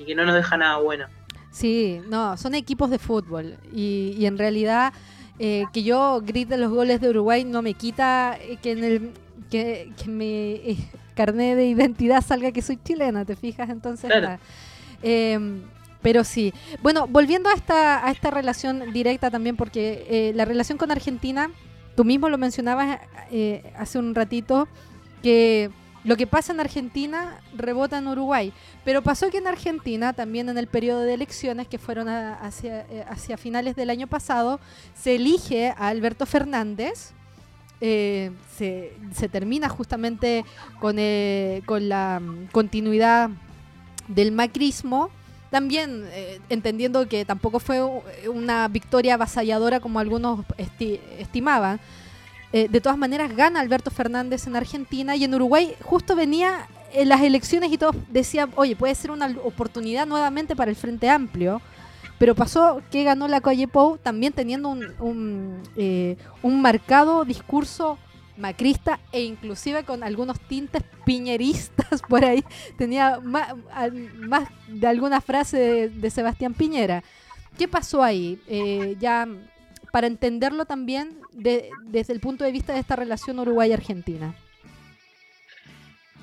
que 0.04 0.14
no 0.14 0.24
nos 0.24 0.34
deja 0.34 0.56
nada 0.56 0.76
bueno. 0.78 1.06
Sí, 1.50 2.00
no, 2.08 2.36
son 2.36 2.54
equipos 2.54 2.90
de 2.90 2.98
fútbol 2.98 3.56
y, 3.72 4.24
en 4.24 4.38
realidad 4.38 4.92
eh, 5.38 5.64
que 5.72 5.82
yo 5.82 6.20
grite 6.24 6.56
los 6.56 6.70
goles 6.70 7.00
de 7.00 7.10
Uruguay 7.10 7.44
no 7.44 7.62
me 7.62 7.74
quita 7.74 8.38
que 8.62 8.70
en 8.72 8.84
el 8.84 9.12
que, 9.50 9.92
que 9.96 10.08
me 10.08 10.76
carné 11.14 11.56
de 11.56 11.66
identidad 11.66 12.20
salga 12.20 12.52
que 12.52 12.62
soy 12.62 12.78
chilena, 12.82 13.24
¿te 13.24 13.34
fijas? 13.34 13.70
Entonces, 13.70 14.10
em, 15.02 15.62
pero 16.02 16.24
sí. 16.24 16.52
Bueno, 16.82 17.06
volviendo 17.08 17.48
a 17.48 17.54
esta, 17.54 18.06
a 18.06 18.10
esta 18.10 18.30
relación 18.30 18.92
directa 18.92 19.30
también, 19.30 19.56
porque 19.56 20.06
eh, 20.08 20.32
la 20.34 20.44
relación 20.44 20.78
con 20.78 20.90
Argentina, 20.90 21.50
tú 21.94 22.04
mismo 22.04 22.28
lo 22.28 22.38
mencionabas 22.38 23.00
eh, 23.30 23.72
hace 23.76 23.98
un 23.98 24.14
ratito, 24.14 24.68
que 25.22 25.70
lo 26.04 26.16
que 26.16 26.26
pasa 26.26 26.52
en 26.52 26.60
Argentina 26.60 27.40
rebota 27.56 27.98
en 27.98 28.06
Uruguay. 28.06 28.52
Pero 28.84 29.02
pasó 29.02 29.28
que 29.30 29.38
en 29.38 29.48
Argentina, 29.48 30.12
también 30.12 30.48
en 30.48 30.56
el 30.56 30.68
periodo 30.68 31.00
de 31.00 31.14
elecciones, 31.14 31.66
que 31.66 31.78
fueron 31.78 32.08
hacia, 32.08 32.82
eh, 32.82 33.04
hacia 33.08 33.36
finales 33.36 33.74
del 33.74 33.90
año 33.90 34.06
pasado, 34.06 34.60
se 34.94 35.16
elige 35.16 35.70
a 35.70 35.88
Alberto 35.88 36.24
Fernández 36.26 37.12
eh, 37.80 38.30
se, 38.56 39.28
termina 39.28 39.68
justamente 39.68 40.46
con, 40.80 40.96
eh, 40.98 41.62
con 41.66 41.90
la 41.90 42.20
mm, 42.20 42.46
continuidad 42.46 43.28
del 44.08 44.32
macrismo, 44.32 45.10
también 45.56 46.04
eh, 46.12 46.38
entendiendo 46.50 47.08
que 47.08 47.24
tampoco 47.24 47.60
fue 47.60 47.82
una 48.28 48.68
victoria 48.68 49.14
avasalladora 49.14 49.80
como 49.80 50.00
algunos 50.00 50.44
estimaban. 51.18 51.80
de 52.52 52.80
todas 52.80 52.98
maneras, 52.98 53.34
gana 53.34 53.60
Alberto 53.60 53.90
Fernández 53.90 54.46
en 54.46 54.56
Argentina 54.56 55.16
y 55.16 55.24
en 55.24 55.34
Uruguay 55.34 55.74
justo 55.82 56.14
venía 56.14 56.68
en 56.92 57.08
las 57.08 57.22
elecciones 57.22 57.72
y 57.72 57.78
todos 57.78 57.96
decían, 58.10 58.50
oye, 58.56 58.76
puede 58.76 58.94
ser 58.94 59.10
una 59.10 59.34
oportunidad 59.44 60.06
nuevamente 60.06 60.54
para 60.56 60.70
el 60.70 60.76
Frente 60.76 61.08
Amplio. 61.08 61.60
Pero 62.18 62.34
pasó 62.34 62.82
que 62.90 63.04
ganó 63.04 63.28
la 63.28 63.40
calle 63.40 63.68
Pou 63.68 63.98
también 63.98 64.32
teniendo 64.32 64.68
un, 64.70 64.86
un, 65.00 65.62
eh, 65.76 66.16
un, 66.42 66.62
marcado 66.62 67.24
discurso 67.24 67.98
macrista 68.36 69.00
e 69.12 69.22
inclusive 69.22 69.84
con 69.84 70.02
algunos 70.02 70.40
tintes 70.40 70.82
piñeristas 71.04 72.02
por 72.08 72.24
ahí. 72.24 72.44
Tenía 72.76 73.20
más, 73.20 73.54
más 74.16 74.48
de 74.68 74.86
alguna 74.86 75.20
frase 75.20 75.90
de, 75.90 76.10
Sebastián 76.10 76.54
Piñera. 76.54 77.02
¿Qué 77.58 77.68
pasó 77.68 78.02
ahí? 78.02 78.38
Eh, 78.48 78.96
ya 78.98 79.26
para 79.92 80.06
entenderlo 80.06 80.66
también 80.66 81.18
desde 81.32 82.12
el 82.12 82.20
punto 82.20 82.44
de 82.44 82.52
vista 82.52 82.74
de 82.74 82.80
esta 82.80 82.96
relación 82.96 83.38
Uruguay-Argentina. 83.38 84.34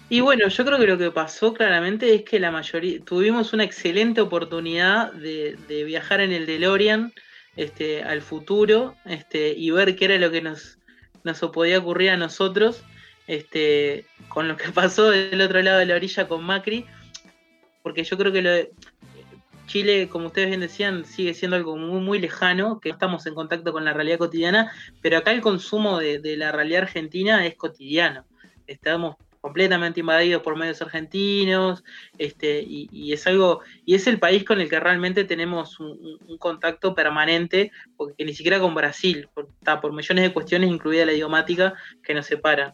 Y 0.10 0.20
bueno, 0.20 0.48
yo 0.48 0.64
creo 0.64 0.78
que 0.78 0.86
lo 0.86 0.98
que 0.98 1.10
pasó 1.10 1.54
claramente 1.56 2.14
es 2.14 2.22
que 2.24 2.40
la 2.40 2.52
mayoría 2.52 3.04
tuvimos 3.04 3.52
una 3.54 3.64
excelente 3.64 4.22
oportunidad 4.22 5.12
de, 5.14 5.58
viajar 5.86 6.22
en 6.22 6.32
el 6.32 6.46
DeLorean 6.46 7.14
este, 7.56 8.04
al 8.04 8.22
futuro 8.22 8.96
este, 9.06 9.54
y 9.58 9.72
ver 9.72 9.96
qué 9.96 10.06
era 10.06 10.18
lo 10.20 10.30
que 10.30 10.42
nos, 10.42 10.78
nos 11.24 11.40
podía 11.40 11.80
ocurrir 11.80 12.12
a 12.12 12.18
nosotros 12.18 12.84
este, 13.28 14.06
con 14.30 14.48
lo 14.48 14.58
que 14.58 14.70
pasó 14.74 15.10
del 15.10 15.42
otro 15.42 15.62
lado 15.62 15.80
de 15.80 15.86
la 15.86 15.96
orilla 15.96 16.28
con 16.28 16.44
Macri, 16.44 16.86
porque 17.82 18.04
yo 18.04 18.18
creo 18.18 18.32
que 18.32 18.42
lo 18.42 18.52
Chile, 19.66 20.10
como 20.10 20.28
ustedes 20.28 20.50
bien 20.50 20.60
decían, 20.60 21.06
sigue 21.06 21.34
siendo 21.34 21.56
algo 21.56 21.78
muy, 21.78 22.02
muy 22.02 22.20
lejano, 22.20 22.80
que 22.82 22.90
no 22.90 22.96
estamos 22.96 23.26
en 23.26 23.34
contacto 23.34 23.72
con 23.72 23.86
la 23.86 23.94
realidad 23.94 24.18
cotidiana, 24.18 24.72
pero 25.02 25.18
acá 25.18 25.32
el 25.32 25.42
consumo 25.42 26.00
de, 26.00 26.20
de 26.20 26.36
la 26.36 26.52
realidad 26.52 26.84
argentina 26.84 27.46
es 27.46 27.56
cotidiano. 27.56 28.26
Estamos 28.68 29.16
completamente 29.44 30.00
invadidos 30.00 30.42
por 30.42 30.56
medios 30.56 30.82
argentinos, 30.82 31.84
este, 32.18 32.64
y, 32.66 33.12
es 33.12 33.28
algo, 33.28 33.60
y 33.86 33.94
es 33.94 34.08
el 34.08 34.18
país 34.18 34.46
con 34.46 34.62
el 34.62 34.70
que 34.70 34.80
realmente 34.80 35.26
tenemos 35.26 35.82
un, 35.82 36.38
contacto 36.40 36.96
permanente, 36.96 37.70
porque 37.98 38.24
ni 38.24 38.34
siquiera 38.34 38.62
con 38.62 38.74
Brasil, 38.74 39.28
por, 39.34 39.50
por 39.82 39.92
millones 39.92 40.24
de 40.24 40.34
cuestiones, 40.34 40.70
incluida 40.70 41.06
la 41.06 41.12
idiomática, 41.12 41.74
que 42.02 42.14
nos 42.14 42.26
separan. 42.26 42.74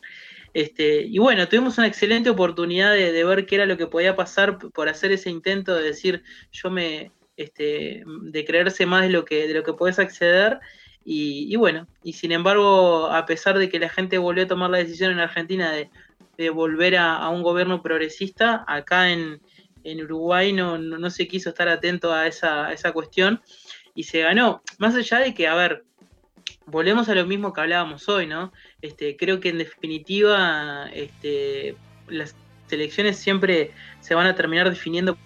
Este, 0.54 1.02
y 1.02 1.18
bueno, 1.18 1.48
tuvimos 1.48 1.80
una 1.80 1.88
excelente 1.88 2.30
oportunidad 2.30 2.94
de, 2.94 3.24
ver 3.24 3.48
qué 3.48 3.56
era 3.56 3.66
lo 3.66 3.76
que 3.76 3.88
podía 3.88 4.16
pasar 4.16 4.60
por 4.60 4.90
hacer 4.90 5.12
ese 5.12 5.32
intento 5.32 5.74
de 5.74 5.82
decir, 5.82 6.22
yo 6.52 6.70
me, 6.70 7.12
este, 7.36 8.04
de 8.06 8.46
creerse 8.46 8.86
más 8.86 9.02
de 9.02 9.10
lo 9.10 9.26
que, 9.26 9.48
de 9.48 9.56
lo 9.56 9.64
que 9.64 9.74
puedes 9.74 9.98
acceder. 9.98 10.60
Y, 11.04 11.56
bueno, 11.56 11.88
y 12.04 12.14
sin 12.14 12.32
embargo, 12.32 13.08
a 13.08 13.26
pesar 13.26 13.58
de 13.58 13.70
que 13.70 13.80
la 13.80 13.90
gente 13.90 14.20
volvió 14.20 14.44
a 14.44 14.48
tomar 14.48 14.70
la 14.70 14.78
decisión 14.78 15.12
en 15.12 15.20
Argentina 15.20 15.72
de 15.72 15.90
de 16.40 16.50
volver 16.50 16.96
a, 16.96 17.28
un 17.28 17.44
gobierno 17.44 17.82
progresista. 17.82 18.64
Acá 18.66 19.12
en, 19.12 19.42
Uruguay 19.84 20.54
no, 20.54 20.78
no, 20.78 21.10
se 21.10 21.28
quiso 21.28 21.50
estar 21.50 21.68
atento 21.68 22.14
a 22.14 22.28
esa, 22.28 22.72
esa 22.72 22.94
cuestión 22.94 23.42
y 23.94 24.04
se 24.04 24.22
ganó. 24.22 24.62
Más 24.78 24.96
allá 24.96 25.20
de 25.20 25.34
que, 25.34 25.48
a 25.48 25.56
ver, 25.56 25.84
volvemos 26.66 27.10
a 27.10 27.16
lo 27.16 27.26
mismo 27.26 27.52
que 27.52 27.60
hablábamos 27.60 28.08
hoy, 28.08 28.26
¿no? 28.26 28.54
Este, 28.82 29.18
creo 29.18 29.42
que 29.42 29.50
en 29.50 29.58
definitiva 29.58 30.90
este, 30.94 31.76
las 32.08 32.36
elecciones 32.72 33.18
siempre 33.18 33.72
se 34.00 34.16
van 34.16 34.28
a 34.28 34.36
terminar 34.36 34.70
definiendo 34.70 35.18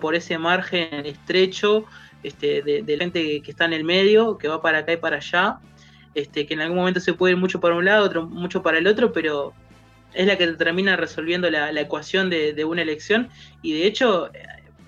por 0.00 0.14
ese 0.14 0.38
margen 0.38 1.04
estrecho 1.04 1.84
este, 2.22 2.62
de, 2.62 2.82
de, 2.82 2.96
gente 2.96 3.42
que 3.42 3.50
está 3.50 3.66
en 3.66 3.74
el 3.74 3.84
medio, 3.84 4.38
que 4.38 4.48
va 4.48 4.62
para 4.62 4.78
acá 4.78 4.94
y 4.94 4.96
para 4.96 5.16
allá, 5.16 5.58
este, 6.14 6.46
que 6.46 6.54
en 6.54 6.62
algún 6.62 6.78
momento 6.78 7.00
se 7.00 7.12
puede 7.12 7.32
ir 7.32 7.38
mucho 7.38 7.60
para 7.60 7.74
un 7.74 7.84
lado, 7.84 8.06
otro, 8.06 8.26
mucho 8.26 8.62
para 8.62 8.78
el 8.78 8.86
otro, 8.86 9.12
pero 9.12 9.52
es 10.14 10.26
la 10.26 10.36
que 10.36 10.46
termina 10.48 10.96
resolviendo 10.96 11.50
la, 11.50 11.70
ecuación 11.80 12.30
de, 12.30 12.64
una 12.64 12.82
elección. 12.82 13.28
Y 13.62 13.74
de 13.74 13.86
hecho, 13.86 14.30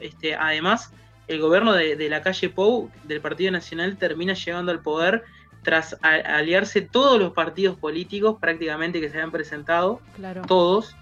este, 0.00 0.34
además, 0.34 0.92
el 1.28 1.40
gobierno 1.40 1.72
de, 1.72 2.08
la 2.08 2.22
calle 2.22 2.48
Pou 2.48 2.90
del 3.04 3.20
Partido 3.20 3.50
Nacional 3.50 3.96
termina 3.96 4.34
llegando 4.34 4.72
al 4.72 4.80
poder 4.80 5.22
tras 5.62 5.96
aliarse 6.02 6.80
todos 6.80 7.20
los 7.20 7.32
partidos 7.32 7.76
políticos 7.76 8.36
prácticamente 8.40 9.00
que 9.00 9.08
se 9.08 9.14
habían 9.14 9.30
presentado, 9.30 10.00
todos, 10.48 10.96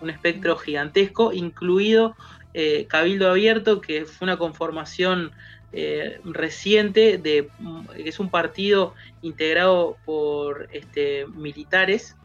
un 0.00 0.08
espectro 0.08 0.56
gigantesco, 0.56 1.34
incluido 1.34 2.16
eh, 2.54 2.86
Cabildo 2.88 3.30
Abierto, 3.30 3.82
que 3.82 4.06
fue 4.06 4.24
una 4.24 4.38
conformación 4.38 5.32
eh, 5.72 6.18
reciente 6.24 7.18
de 7.18 7.50
que 7.94 8.08
es 8.08 8.18
un 8.18 8.30
partido 8.30 8.94
integrado 9.20 9.98
por 10.06 10.68
este, 10.72 11.26
militares 11.26 12.16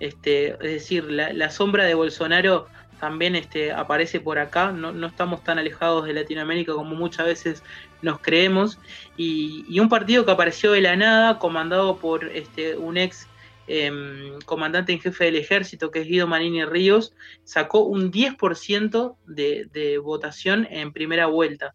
este, 0.00 0.50
es 0.52 0.58
decir, 0.58 1.04
la, 1.04 1.50
sombra 1.50 1.84
de 1.84 1.94
Bolsonaro 1.94 2.68
también 3.00 3.36
este, 3.36 3.72
aparece 3.72 4.20
por 4.20 4.38
acá, 4.38 4.72
no, 4.72 5.06
estamos 5.06 5.44
tan 5.44 5.58
alejados 5.58 6.06
de 6.06 6.14
Latinoamérica 6.14 6.72
como 6.72 6.94
muchas 6.94 7.26
veces 7.26 7.62
nos 8.02 8.20
creemos, 8.20 8.78
y, 9.16 9.78
un 9.78 9.88
partido 9.88 10.24
que 10.24 10.32
apareció 10.32 10.72
de 10.72 10.80
la 10.80 10.96
nada, 10.96 11.38
comandado 11.38 11.98
por 11.98 12.24
este, 12.24 12.76
un 12.76 12.96
ex 12.96 13.28
em, 13.66 14.38
comandante 14.44 14.92
en 14.92 15.00
jefe 15.00 15.26
del 15.26 15.36
ejército, 15.36 15.90
que 15.90 16.00
es 16.00 16.06
Guido 16.06 16.26
Manini 16.26 16.64
Ríos, 16.64 17.14
sacó 17.44 17.80
un 17.80 18.10
10% 18.10 19.16
de, 19.26 19.68
de, 19.72 19.98
votación 19.98 20.66
en 20.70 20.92
primera 20.92 21.26
vuelta. 21.26 21.74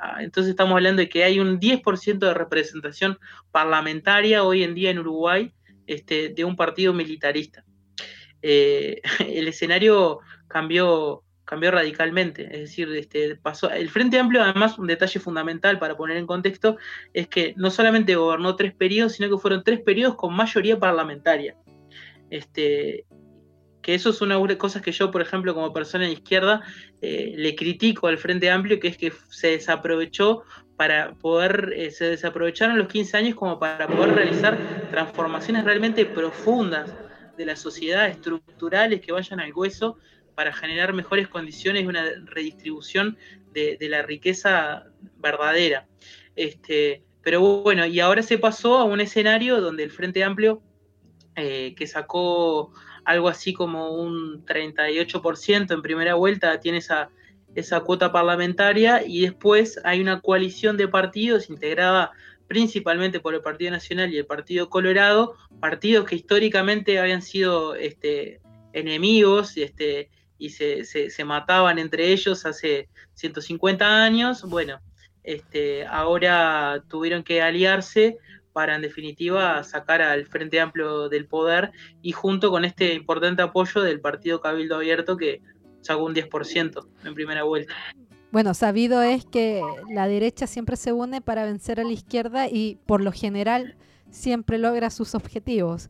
Ah, 0.00 0.18
entonces 0.20 0.50
estamos 0.50 0.74
hablando 0.74 1.00
de 1.00 1.08
que 1.08 1.24
hay 1.24 1.40
un 1.40 1.58
10% 1.60 2.18
de 2.18 2.34
representación 2.34 3.18
parlamentaria 3.52 4.42
hoy 4.42 4.64
en 4.64 4.74
día 4.74 4.90
en 4.90 4.98
Uruguay, 4.98 5.52
este, 5.86 6.30
de 6.30 6.44
un 6.44 6.56
partido 6.56 6.92
militarista. 6.92 7.64
Eh, 8.42 9.00
el 9.26 9.48
escenario 9.48 10.20
cambió, 10.48 11.22
cambió 11.44 11.70
radicalmente, 11.70 12.44
es 12.44 12.60
decir, 12.60 12.88
este, 12.92 13.36
pasó, 13.36 13.70
el 13.70 13.88
Frente 13.90 14.18
Amplio, 14.18 14.42
además, 14.42 14.78
un 14.78 14.86
detalle 14.86 15.20
fundamental 15.20 15.78
para 15.78 15.96
poner 15.96 16.16
en 16.16 16.26
contexto, 16.26 16.76
es 17.12 17.28
que 17.28 17.54
no 17.56 17.70
solamente 17.70 18.16
gobernó 18.16 18.56
tres 18.56 18.74
periodos, 18.74 19.14
sino 19.14 19.28
que 19.28 19.40
fueron 19.40 19.64
tres 19.64 19.80
periodos 19.80 20.16
con 20.16 20.34
mayoría 20.34 20.78
parlamentaria. 20.78 21.56
Este, 22.30 23.06
que 23.84 23.94
eso 23.94 24.10
es 24.10 24.22
una 24.22 24.38
de 24.38 24.48
las 24.48 24.56
cosas 24.56 24.80
que 24.80 24.92
yo, 24.92 25.10
por 25.10 25.20
ejemplo, 25.20 25.54
como 25.54 25.72
persona 25.74 26.06
de 26.06 26.12
izquierda, 26.12 26.62
eh, 27.02 27.34
le 27.36 27.54
critico 27.54 28.06
al 28.06 28.16
Frente 28.16 28.50
Amplio, 28.50 28.80
que 28.80 28.88
es 28.88 28.96
que 28.96 29.12
se 29.28 29.48
desaprovechó 29.48 30.42
para 30.76 31.14
poder, 31.14 31.72
eh, 31.76 31.90
se 31.90 32.06
desaprovecharon 32.06 32.78
los 32.78 32.88
15 32.88 33.16
años 33.16 33.34
como 33.36 33.58
para 33.58 33.86
poder 33.86 34.14
realizar 34.14 34.58
transformaciones 34.90 35.64
realmente 35.64 36.04
profundas 36.04 36.92
de 37.36 37.46
la 37.46 37.56
sociedad, 37.56 38.08
estructurales 38.08 39.00
que 39.00 39.12
vayan 39.12 39.40
al 39.40 39.52
hueso 39.52 39.96
para 40.34 40.52
generar 40.52 40.92
mejores 40.92 41.28
condiciones 41.28 41.84
y 41.84 41.86
una 41.86 42.04
redistribución 42.24 43.16
de, 43.52 43.78
la 43.88 44.02
riqueza 44.02 44.86
verdadera. 45.18 45.86
Este, 46.34 47.04
pero 47.22 47.40
bueno, 47.62 47.86
y 47.86 48.00
ahora 48.00 48.22
se 48.22 48.38
pasó 48.38 48.78
a 48.78 48.84
un 48.84 49.00
escenario 49.00 49.60
donde 49.60 49.84
el 49.84 49.90
Frente 49.90 50.24
Amplio, 50.24 50.60
eh, 51.36 51.74
que 51.76 51.86
sacó 51.86 52.72
algo 53.04 53.28
así 53.28 53.52
como 53.52 53.90
un 53.92 54.44
38% 54.44 55.72
en 55.72 55.82
primera 55.82 56.14
vuelta, 56.14 56.58
tiene 56.58 56.78
esa 56.78 57.10
esa 57.54 57.80
cuota 57.80 58.12
parlamentaria 58.12 59.04
y 59.06 59.22
después 59.22 59.80
hay 59.84 60.00
una 60.00 60.20
coalición 60.20 60.76
de 60.76 60.88
partidos 60.88 61.50
integrada 61.50 62.12
principalmente 62.46 63.20
por 63.20 63.34
el 63.34 63.40
Partido 63.40 63.70
Nacional 63.70 64.12
y 64.12 64.18
el 64.18 64.26
Partido 64.26 64.68
Colorado, 64.68 65.36
partidos 65.60 66.06
que 66.06 66.16
históricamente 66.16 66.98
habían 66.98 67.22
sido 67.22 67.74
este, 67.74 68.40
enemigos 68.72 69.56
este, 69.56 70.10
y 70.38 70.50
se, 70.50 70.84
se, 70.84 71.24
mataban 71.24 71.78
entre 71.78 72.08
ellos 72.12 72.44
hace 72.44 72.88
150 73.14 74.04
años. 74.04 74.42
Bueno, 74.42 74.80
este, 75.22 75.86
ahora 75.86 76.84
tuvieron 76.88 77.22
que 77.22 77.40
aliarse 77.40 78.18
para 78.52 78.76
en 78.76 78.82
definitiva 78.82 79.64
sacar 79.64 80.00
al 80.00 80.26
Frente 80.26 80.60
Amplio 80.60 81.08
del 81.08 81.26
poder 81.26 81.72
y 82.02 82.12
junto 82.12 82.50
con 82.50 82.64
este 82.64 82.94
importante 82.94 83.42
apoyo 83.42 83.82
del 83.82 84.00
Partido 84.00 84.40
Cabildo 84.40 84.76
Abierto 84.76 85.16
que 85.16 85.42
sacó 85.84 86.04
un 86.04 86.14
10% 86.14 86.86
en 87.04 87.14
primera 87.14 87.44
vuelta. 87.44 87.74
Bueno, 88.32 88.52
sabido 88.52 89.00
es 89.02 89.24
que 89.24 89.62
la 89.88 90.08
derecha 90.08 90.48
siempre 90.48 90.76
se 90.76 90.92
une 90.92 91.20
para 91.20 91.44
vencer 91.44 91.78
a 91.78 91.84
la 91.84 91.92
izquierda 91.92 92.48
y 92.48 92.78
por 92.84 93.00
lo 93.00 93.12
general 93.12 93.76
siempre 94.10 94.58
logra 94.58 94.90
sus 94.90 95.14
objetivos. 95.14 95.88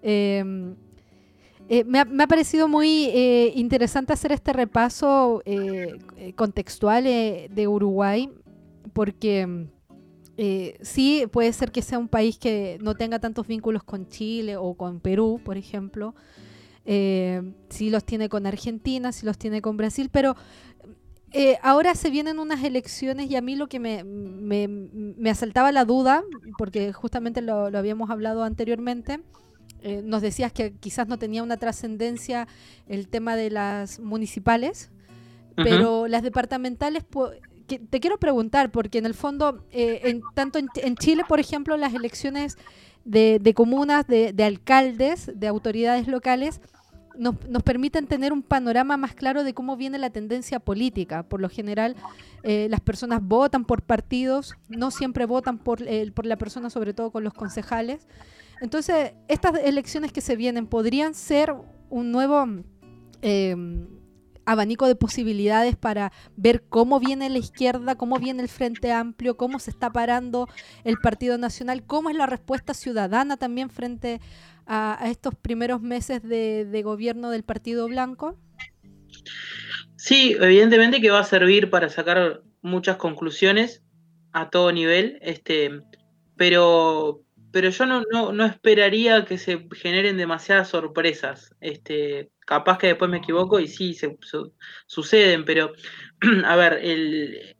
Em, 0.00 0.74
eh, 1.68 1.84
me, 1.84 2.00
ha, 2.00 2.26
parecido 2.26 2.66
muy 2.66 3.06
eh, 3.12 3.52
interesante 3.56 4.12
hacer 4.12 4.32
este 4.32 4.52
repaso 4.52 5.42
eh, 5.44 5.98
contextual 6.34 7.04
de 7.04 7.68
Uruguay, 7.68 8.30
porque 8.92 9.66
sí 10.80 11.24
puede 11.30 11.52
ser 11.52 11.72
que 11.72 11.82
sea 11.82 11.98
un 11.98 12.08
país 12.08 12.38
que 12.38 12.78
no 12.80 12.94
tenga 12.94 13.18
tantos 13.18 13.46
vínculos 13.46 13.82
con 13.84 14.08
Chile 14.08 14.56
o 14.56 14.74
con 14.74 14.98
Perú, 15.00 15.40
por 15.44 15.56
ejemplo, 15.56 16.14
eh, 16.84 17.42
si 17.68 17.90
los 17.90 18.04
tiene 18.04 18.28
con 18.28 18.46
Argentina, 18.46 19.12
si 19.12 19.24
los 19.24 19.38
tiene 19.38 19.62
con 19.62 19.76
Brasil, 19.76 20.08
pero 20.10 20.34
eh, 21.30 21.56
ahora 21.62 21.94
se 21.94 22.10
vienen 22.10 22.38
unas 22.38 22.62
elecciones 22.64 23.30
y 23.30 23.36
a 23.36 23.40
mí 23.40 23.56
lo 23.56 23.68
que 23.68 23.78
me, 23.78 24.04
me, 24.04 25.30
asaltaba 25.30 25.72
la 25.72 25.84
duda, 25.84 26.24
porque 26.58 26.92
justamente 26.92 27.40
lo, 27.40 27.66
habíamos 27.66 28.10
hablado 28.10 28.42
anteriormente, 28.42 29.20
eh, 29.80 30.02
nos 30.04 30.22
decías 30.22 30.52
que 30.52 30.72
quizás 30.72 31.08
no 31.08 31.18
tenía 31.18 31.42
una 31.42 31.56
trascendencia 31.56 32.48
el 32.86 33.08
tema 33.08 33.36
de 33.36 33.50
las 33.50 33.98
municipales, 34.00 34.90
pero 35.56 36.08
las 36.08 36.22
departamentales... 36.22 37.04
te 37.66 38.00
quiero 38.00 38.18
preguntar, 38.18 38.70
porque 38.70 38.98
en 38.98 39.06
el 39.06 39.14
fondo, 39.14 39.64
en, 39.70 40.22
tanto 40.34 40.58
en, 40.58 40.96
Chile, 40.96 41.24
por 41.28 41.40
ejemplo, 41.40 41.76
las 41.76 41.94
elecciones 41.94 42.56
de, 43.04 43.52
comunas, 43.54 44.06
de, 44.06 44.32
de, 44.32 44.44
alcaldes, 44.44 45.30
de 45.34 45.46
autoridades 45.46 46.08
locales, 46.08 46.60
nos, 47.16 47.34
nos, 47.48 47.62
permiten 47.62 48.06
tener 48.06 48.32
un 48.32 48.42
panorama 48.42 48.96
más 48.96 49.14
claro 49.14 49.44
de 49.44 49.52
cómo 49.52 49.76
viene 49.76 49.98
la 49.98 50.10
tendencia 50.10 50.60
política. 50.60 51.22
Por 51.24 51.40
lo 51.40 51.48
general, 51.48 51.96
eh, 52.42 52.68
las 52.70 52.80
personas 52.80 53.20
votan 53.22 53.64
por 53.64 53.82
partidos, 53.82 54.54
no 54.68 54.90
siempre 54.90 55.26
votan 55.26 55.58
por, 55.58 55.80
por 56.14 56.26
la 56.26 56.36
persona, 56.36 56.70
sobre 56.70 56.94
todo 56.94 57.10
con 57.10 57.22
los 57.22 57.34
concejales. 57.34 58.06
Entonces, 58.60 59.12
estas 59.28 59.58
elecciones 59.62 60.12
que 60.12 60.20
se 60.20 60.36
vienen 60.36 60.66
podrían 60.66 61.14
ser 61.14 61.54
un 61.90 62.12
nuevo 62.12 62.46
eh, 63.20 63.54
abanico 64.44 64.86
de 64.86 64.94
posibilidades 64.94 65.76
para 65.76 66.12
ver 66.36 66.64
cómo 66.68 67.00
viene 67.00 67.30
la 67.30 67.38
izquierda, 67.38 67.94
cómo 67.96 68.18
viene 68.18 68.42
el 68.42 68.48
Frente 68.48 68.92
Amplio, 68.92 69.36
cómo 69.36 69.58
se 69.58 69.70
está 69.70 69.90
parando 69.90 70.48
el 70.84 70.96
Partido 70.98 71.38
Nacional, 71.38 71.84
cómo 71.86 72.10
es 72.10 72.16
la 72.16 72.26
respuesta 72.26 72.74
ciudadana 72.74 73.36
también 73.36 73.70
frente 73.70 74.20
a, 74.66 74.98
estos 75.10 75.34
primeros 75.34 75.80
meses 75.80 76.22
de, 76.22 76.82
gobierno 76.84 77.30
del 77.30 77.42
Partido 77.42 77.88
Blanco? 77.88 78.38
Sí, 79.96 80.36
evidentemente 80.40 81.00
que 81.00 81.10
va 81.10 81.20
a 81.20 81.24
servir 81.24 81.70
para 81.70 81.88
sacar 81.88 82.42
muchas 82.60 82.96
conclusiones 82.96 83.82
a 84.32 84.50
todo 84.50 84.72
nivel, 84.72 85.18
este, 85.20 85.82
pero, 86.36 87.22
pero 87.52 87.68
yo 87.68 87.86
no, 87.86 88.02
no, 88.32 88.44
esperaría 88.46 89.24
que 89.24 89.38
se 89.38 89.68
generen 89.72 90.16
demasiadas 90.16 90.68
sorpresas. 90.68 91.54
Este, 91.60 92.30
capaz 92.40 92.78
que 92.78 92.88
después 92.88 93.10
me 93.10 93.18
equivoco 93.18 93.60
y 93.60 93.68
sí, 93.68 93.94
se, 93.94 94.18
suceden, 94.86 95.44
pero 95.44 95.72
a 96.44 96.56
ver, 96.56 96.80
el, 96.82 97.56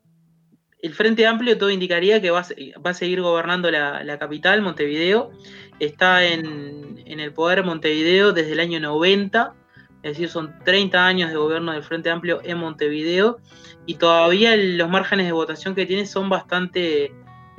el 0.82 0.94
Frente 0.94 1.26
Amplio 1.26 1.56
todo 1.56 1.70
indicaría 1.70 2.20
que 2.20 2.32
va 2.32 2.40
a, 2.40 2.94
seguir 2.94 3.22
gobernando 3.22 3.70
la, 3.70 4.18
capital, 4.18 4.62
Montevideo. 4.62 5.30
Está 5.78 6.24
en, 6.24 7.02
el 7.06 7.32
poder 7.32 7.64
Montevideo 7.64 8.32
desde 8.32 8.52
el 8.52 8.60
año 8.60 8.80
90, 8.80 9.54
es 10.02 10.12
decir, 10.12 10.28
son 10.28 10.58
30 10.64 11.06
años 11.06 11.30
de 11.30 11.36
gobierno 11.36 11.72
del 11.72 11.84
Frente 11.84 12.10
Amplio 12.10 12.40
en 12.42 12.58
Montevideo 12.58 13.38
y 13.86 13.94
todavía 13.94 14.56
los 14.56 14.88
márgenes 14.88 15.26
de 15.26 15.32
votación 15.32 15.74
que 15.74 15.86
tiene 15.86 16.04
son 16.06 16.28
bastante 16.28 17.12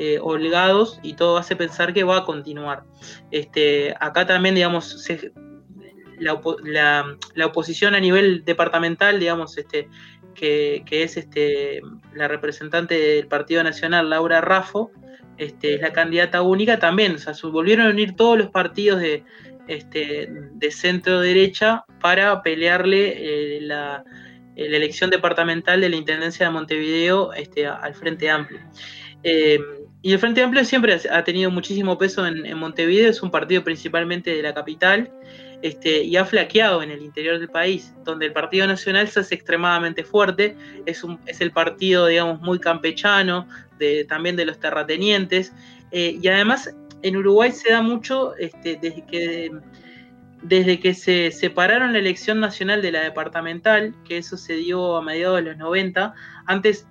eh, 0.05 0.19
holgados 0.21 0.99
y 1.01 1.13
todo 1.13 1.37
hace 1.37 1.55
pensar 1.55 1.93
que 1.93 2.03
va 2.03 2.17
a 2.17 2.25
continuar. 2.25 2.83
Este, 3.31 3.95
acá 4.01 4.25
también, 4.25 4.53
digamos, 4.53 5.07
la, 6.19 7.05
oposición 7.45 7.95
a 7.95 8.01
nivel 8.01 8.43
departamental, 8.43 9.17
digamos, 9.17 9.57
este, 9.57 9.87
que, 10.35 10.83
es 10.89 11.15
este, 11.15 11.79
la 12.13 12.27
representante 12.27 12.95
del 12.99 13.27
Partido 13.27 13.63
Nacional, 13.63 14.09
Laura 14.09 14.41
Raffo, 14.41 14.91
este, 15.37 15.75
es 15.75 15.81
la 15.81 15.93
candidata 15.93 16.41
única 16.41 16.79
también. 16.79 17.15
O 17.15 17.17
sea, 17.17 17.33
volvieron 17.49 17.87
a 17.87 17.91
unir 17.91 18.17
todos 18.17 18.37
los 18.37 18.49
partidos 18.49 18.99
de, 18.99 19.23
este, 19.69 20.27
de 20.29 20.71
centro 20.71 21.21
derecha 21.21 21.85
para 22.01 22.43
pelearle 22.43 23.13
eh, 23.57 23.61
la, 23.61 24.03
elección 24.57 25.09
departamental 25.09 25.79
de 25.79 25.89
la 25.89 25.95
Intendencia 25.95 26.45
de 26.45 26.51
Montevideo 26.51 27.31
al 27.31 27.95
Frente 27.95 28.29
Amplio. 28.29 28.59
Eh, 29.23 29.59
y 30.03 30.11
el 30.11 30.19
Frente 30.19 30.43
Amplio 30.43 30.65
siempre 30.65 30.99
ha 31.09 31.23
tenido 31.23 31.49
muchísimo 31.49 31.97
peso 31.97 32.27
en, 32.27 32.57
Montevideo, 32.57 33.09
es 33.09 33.23
un 33.23 33.31
partido 33.31 33.63
principalmente 33.63 34.35
de 34.35 34.43
la 34.43 34.53
capital 34.53 35.09
este, 35.61 36.03
y 36.03 36.17
ha 36.17 36.25
flaqueado 36.25 36.83
en 36.83 36.91
el 36.91 37.01
interior 37.01 37.39
del 37.39 37.47
país, 37.47 37.93
donde 38.03 38.25
el 38.25 38.33
Partido 38.33 38.67
Nacional 38.67 39.07
se 39.07 39.21
hace 39.21 39.35
extremadamente 39.35 40.03
fuerte, 40.03 40.57
es, 40.85 41.05
el 41.39 41.51
partido, 41.51 42.07
digamos, 42.07 42.41
muy 42.41 42.59
campechano, 42.59 43.47
también 44.09 44.35
de 44.35 44.45
los 44.45 44.59
terratenientes, 44.59 45.53
eh, 45.91 46.19
y 46.21 46.27
además 46.27 46.75
en 47.01 47.15
Uruguay 47.15 47.53
se 47.53 47.71
da 47.71 47.81
mucho 47.81 48.35
este, 48.35 48.77
desde 48.81 49.05
que 49.05 49.51
desde 50.41 50.81
que 50.81 50.93
se 50.93 51.31
separaron 51.31 51.93
la 51.93 51.99
elección 51.99 52.41
nacional 52.41 52.81
de 52.81 52.91
la 52.91 53.01
departamental, 53.01 53.95
que 54.03 54.17
eso 54.17 54.35
se 54.35 54.55
dio 54.55 54.97
a 54.97 55.01
mediados 55.01 55.37
de 55.37 55.43
los 55.43 55.57
90, 55.57 56.13
antes 56.45 56.85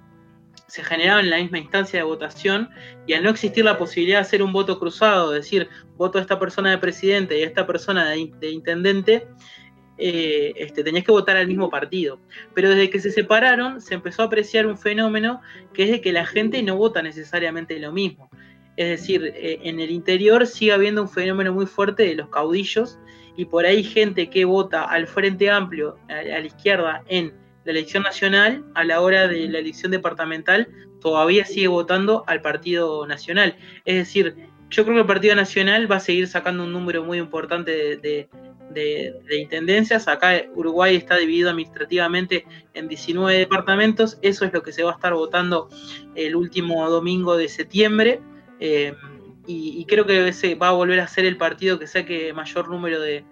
se 0.73 0.82
generaba 0.82 1.20
en 1.20 1.28
la 1.28 1.36
misma 1.36 1.59
instancia 1.59 1.99
de 1.99 2.03
votación 2.03 2.70
y 3.07 3.12
al 3.12 3.23
no 3.23 3.28
existir 3.28 3.62
la 3.62 3.77
posibilidad 3.77 4.16
de 4.16 4.23
hacer 4.23 4.43
un 4.43 4.55
voto 4.55 4.78
cruzado, 4.78 5.35
es 5.35 5.44
decir, 5.44 5.69
voto 5.99 6.16
a 6.16 6.23
esta 6.23 6.39
persona 6.39 6.70
de 6.70 6.78
presidente 6.78 7.39
y 7.39 7.43
a 7.43 7.47
esta 7.47 7.66
persona 7.66 8.09
de, 8.09 8.51
intendente, 8.51 9.28
eh, 9.99 10.55
este, 10.57 10.82
tenías 10.82 11.05
que 11.05 11.12
votar 11.12 11.36
al 11.36 11.47
mismo 11.47 11.69
partido. 11.69 12.20
Pero 12.55 12.70
desde 12.70 12.89
que 12.89 13.01
se 13.01 13.11
separaron 13.11 13.82
se 13.82 13.93
empezó 13.93 14.23
a 14.23 14.24
apreciar 14.24 14.66
un 14.66 14.78
fenómeno 14.78 15.43
que 15.74 15.82
es 15.82 15.90
de 15.90 16.01
que 16.01 16.11
la 16.11 16.24
gente 16.24 16.62
no 16.62 16.74
vota 16.74 17.03
necesariamente 17.03 17.78
lo 17.78 17.93
mismo. 17.93 18.31
Es 18.78 18.89
decir, 18.89 19.31
eh, 19.36 19.59
en 19.65 19.78
el 19.78 19.90
interior 19.90 20.47
sigue 20.47 20.73
habiendo 20.73 21.03
un 21.03 21.11
fenómeno 21.11 21.53
muy 21.53 21.66
fuerte 21.66 22.05
de 22.05 22.15
los 22.15 22.31
caudillos 22.31 22.99
y 23.36 23.44
por 23.44 23.66
ahí 23.66 23.85
gente 23.85 24.31
que 24.31 24.47
vota 24.47 24.85
al 24.85 25.07
Frente 25.07 25.51
Amplio, 25.51 25.99
a 26.09 26.23
la 26.23 26.47
izquierda, 26.47 27.05
en 27.09 27.41
la 27.65 27.73
elección 27.73 28.03
nacional, 28.03 28.65
a 28.75 28.85
la 28.85 29.01
hora 29.01 29.29
de 29.29 29.49
la 29.49 29.59
elección 29.59 29.93
departamental, 29.93 30.69
todavía 31.01 31.45
sigue 31.45 31.69
votando 31.69 32.25
al 32.27 32.41
Partido 32.41 33.07
Nacional. 33.07 33.57
Es 33.85 33.97
decir, 33.97 34.35
yo 34.71 34.85
creo 34.85 34.97
que 34.97 35.01
el 35.01 35.07
Partido 35.07 35.35
Nacional 35.35 35.91
va 35.91 35.97
a 35.97 36.01
seguir 36.01 36.27
sacando 36.29 36.65
un 36.65 36.73
número 36.73 37.05
muy 37.05 37.19
importante 37.19 37.97
de, 37.97 38.29
intendencias. 39.39 40.09
Acá 40.09 40.45
Uruguay 40.55 40.97
está 40.97 41.17
dividido 41.17 41.51
administrativamente 41.51 42.47
en 42.73 42.89
19 42.89 43.39
departamentos. 43.39 44.19
Eso 44.23 44.47
es 44.47 44.53
lo 44.53 44.63
que 44.63 44.73
se 44.73 44.83
va 44.83 44.93
a 44.93 44.95
estar 44.95 45.13
votando 45.13 45.69
el 46.15 46.35
último 46.35 46.89
domingo 46.89 47.37
de 47.37 47.49
septiembre. 47.49 48.21
Eh, 48.61 48.95
y, 49.47 49.81
y, 49.81 49.85
creo 49.87 50.07
que 50.07 50.29
ese 50.29 50.55
va 50.55 50.69
a 50.69 50.73
volver 50.73 51.01
a 51.01 51.09
ser 51.09 51.25
el 51.25 51.37
partido 51.37 51.79
que 51.79 51.89
saque 51.89 52.33
mayor 52.33 52.69
número 52.69 53.01
de, 53.01 53.25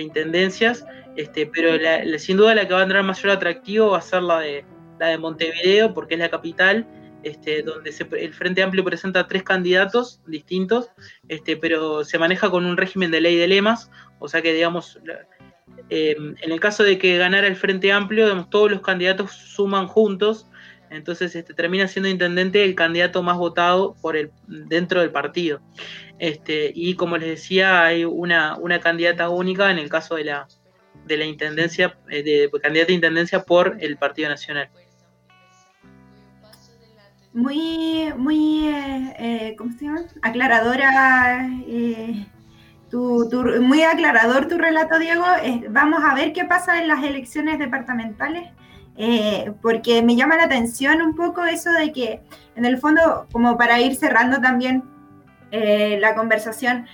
intendencias. 0.00 0.84
Este, 1.16 1.46
pero 1.46 1.70
sin 2.18 2.36
duda 2.36 2.54
la 2.54 2.68
que 2.68 2.74
va 2.74 2.82
a 2.82 2.86
tener 2.86 3.02
mayor 3.02 3.30
atractivo 3.30 3.90
va 3.90 3.98
a 3.98 4.02
ser 4.02 4.22
la 4.22 4.40
de, 4.40 4.64
la 5.00 5.08
de 5.08 5.18
Montevideo, 5.18 5.94
porque 5.94 6.14
es 6.14 6.20
la 6.20 6.28
capital, 6.28 6.86
este, 7.22 7.62
donde 7.62 7.92
el 8.20 8.34
Frente 8.34 8.62
Amplio 8.62 8.84
presenta 8.84 9.26
tres 9.26 9.42
candidatos 9.42 10.20
distintos, 10.26 10.90
este, 11.28 11.56
pero 11.56 12.04
se 12.04 12.18
maneja 12.18 12.50
con 12.50 12.66
un 12.66 12.76
régimen 12.76 13.10
de 13.10 13.20
ley 13.20 13.36
de 13.36 13.48
lemas, 13.48 13.90
o 14.18 14.28
sea 14.28 14.42
que, 14.42 14.52
digamos, 14.52 15.00
em, 15.88 16.36
en 16.40 16.52
el 16.52 16.60
caso 16.60 16.84
de 16.84 16.98
que 16.98 17.16
ganara 17.18 17.46
el 17.46 17.56
Frente 17.56 17.92
Amplio, 17.92 18.46
todos 18.50 18.70
los 18.70 18.80
candidatos 18.80 19.32
suman 19.32 19.88
juntos, 19.88 20.46
entonces 20.90 21.34
este, 21.34 21.52
termina 21.52 21.88
siendo 21.88 22.08
intendente 22.08 22.62
el 22.62 22.74
candidato 22.74 23.22
más 23.22 23.36
votado 23.38 23.96
por 24.00 24.16
el, 24.16 24.30
dentro 24.46 25.00
del 25.00 25.10
partido. 25.10 25.60
Este, 26.18 26.72
y 26.74 26.94
como 26.94 27.18
les 27.18 27.28
decía, 27.28 27.84
hay 27.84 28.04
una, 28.04 28.56
una 28.56 28.80
candidata 28.80 29.28
única 29.28 29.70
en 29.70 29.78
el 29.78 29.90
caso 29.90 30.14
de 30.14 30.24
la, 30.24 30.48
de 31.04 31.16
la 31.16 31.24
intendencia, 31.24 31.96
eh, 32.08 32.22
de, 32.22 32.60
candidata 32.60 32.92
a 32.92 32.94
intendencia 32.94 33.42
por 33.42 33.76
el 33.80 33.96
Partido 33.96 34.28
Nacional. 34.28 34.70
Muy, 37.34 38.12
muy, 38.16 38.68
eh, 38.68 39.14
eh, 39.18 39.54
¿cómo 39.58 39.72
se 39.72 39.84
llama? 39.84 40.00
Aclaradora, 40.22 41.46
tu, 42.90 43.28
muy 43.60 43.82
aclarador 43.82 44.48
tu 44.48 44.56
relato, 44.56 44.98
Diego. 44.98 45.24
vamos 45.68 46.02
a 46.02 46.14
ver 46.14 46.32
qué 46.32 46.46
pasa 46.46 46.80
en 46.80 46.88
las 46.88 47.04
elecciones 47.04 47.58
departamentales, 47.58 48.48
porque 49.60 50.02
me 50.02 50.16
llama 50.16 50.36
la 50.36 50.44
atención 50.44 51.02
un 51.02 51.14
poco 51.14 51.44
eso 51.44 51.70
de 51.72 51.92
que, 51.92 52.22
en 52.54 52.64
el 52.64 52.78
fondo, 52.78 53.26
como 53.30 53.58
para 53.58 53.78
ir 53.82 53.96
cerrando 53.96 54.40
también 54.40 54.82
la 55.50 56.14
conversación, 56.14 56.86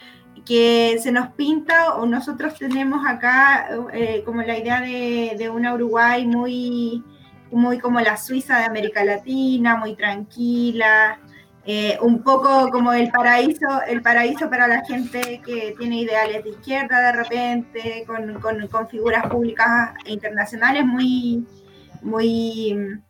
que 0.45 0.99
se 1.01 1.13
nos 1.13 1.29
pinta 1.29 1.95
o 1.95 2.07
nosotros 2.07 2.55
tenemos 2.59 3.07
acá 3.07 3.69
eh, 3.93 4.23
como 4.25 4.43
la 4.43 4.59
idea 4.59 4.81
de, 4.81 5.35
de, 5.39 5.49
una 5.49 5.75
Uruguay 5.75 6.27
muy, 6.27 7.03
muy 7.51 7.79
como 7.79 8.01
la 8.01 8.17
Suiza 8.17 8.59
de 8.59 8.65
América 8.65 9.05
Latina, 9.05 9.77
muy 9.77 9.95
tranquila, 9.95 11.19
eh, 11.65 11.97
un 12.01 12.23
poco 12.25 12.71
como 12.71 12.93
el 12.93 13.11
paraíso, 13.11 13.83
el 13.87 14.03
paraíso 14.03 14.51
para 14.51 14.67
la 14.67 14.85
gente 14.85 15.41
que 15.45 15.77
tiene 15.79 16.01
ideales 16.01 16.43
de 16.43 16.51
izquierda 16.51 17.01
de 17.01 17.13
repente, 17.13 18.05
con, 18.07 18.41
con, 18.41 18.67
con 18.67 18.89
figuras 18.89 19.27
públicas 19.29 19.95
e 20.05 20.13
internacionales 20.13 20.85
muy, 20.85 21.47
muy 22.03 23.01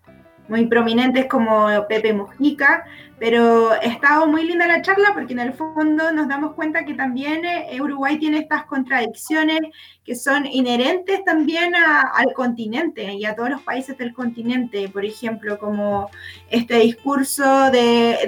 muy 0.48 0.66
prominentes 0.66 1.26
como 1.26 1.68
Pepe 1.88 2.12
Mujica, 2.12 2.84
pero 3.22 3.70
ha 3.70 3.76
estado 3.76 4.26
muy 4.26 4.42
linda 4.42 4.66
la 4.66 4.82
charla 4.82 5.14
porque 5.14 5.32
en 5.32 5.38
el 5.38 5.52
fondo 5.52 6.10
nos 6.10 6.26
damos 6.26 6.54
cuenta 6.54 6.84
que 6.84 6.94
también 6.94 7.44
eh, 7.44 7.80
Uruguay 7.80 8.18
tiene 8.18 8.38
estas 8.38 8.64
contradicciones 8.64 9.60
que 10.04 10.16
son 10.16 10.44
inherentes 10.44 11.24
también 11.24 11.72
al 11.76 12.32
continente 12.34 13.12
y 13.12 13.24
a 13.24 13.36
todos 13.36 13.50
los 13.50 13.62
países 13.62 13.96
del 13.96 14.12
continente, 14.12 14.88
por 14.88 15.04
ejemplo, 15.04 15.56
como 15.60 16.10
este 16.50 16.80
discurso 16.80 17.70
de, 17.70 18.18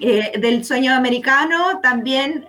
eh, 0.00 0.38
del 0.38 0.62
sueño 0.62 0.94
americano 0.94 1.80
también 1.82 2.48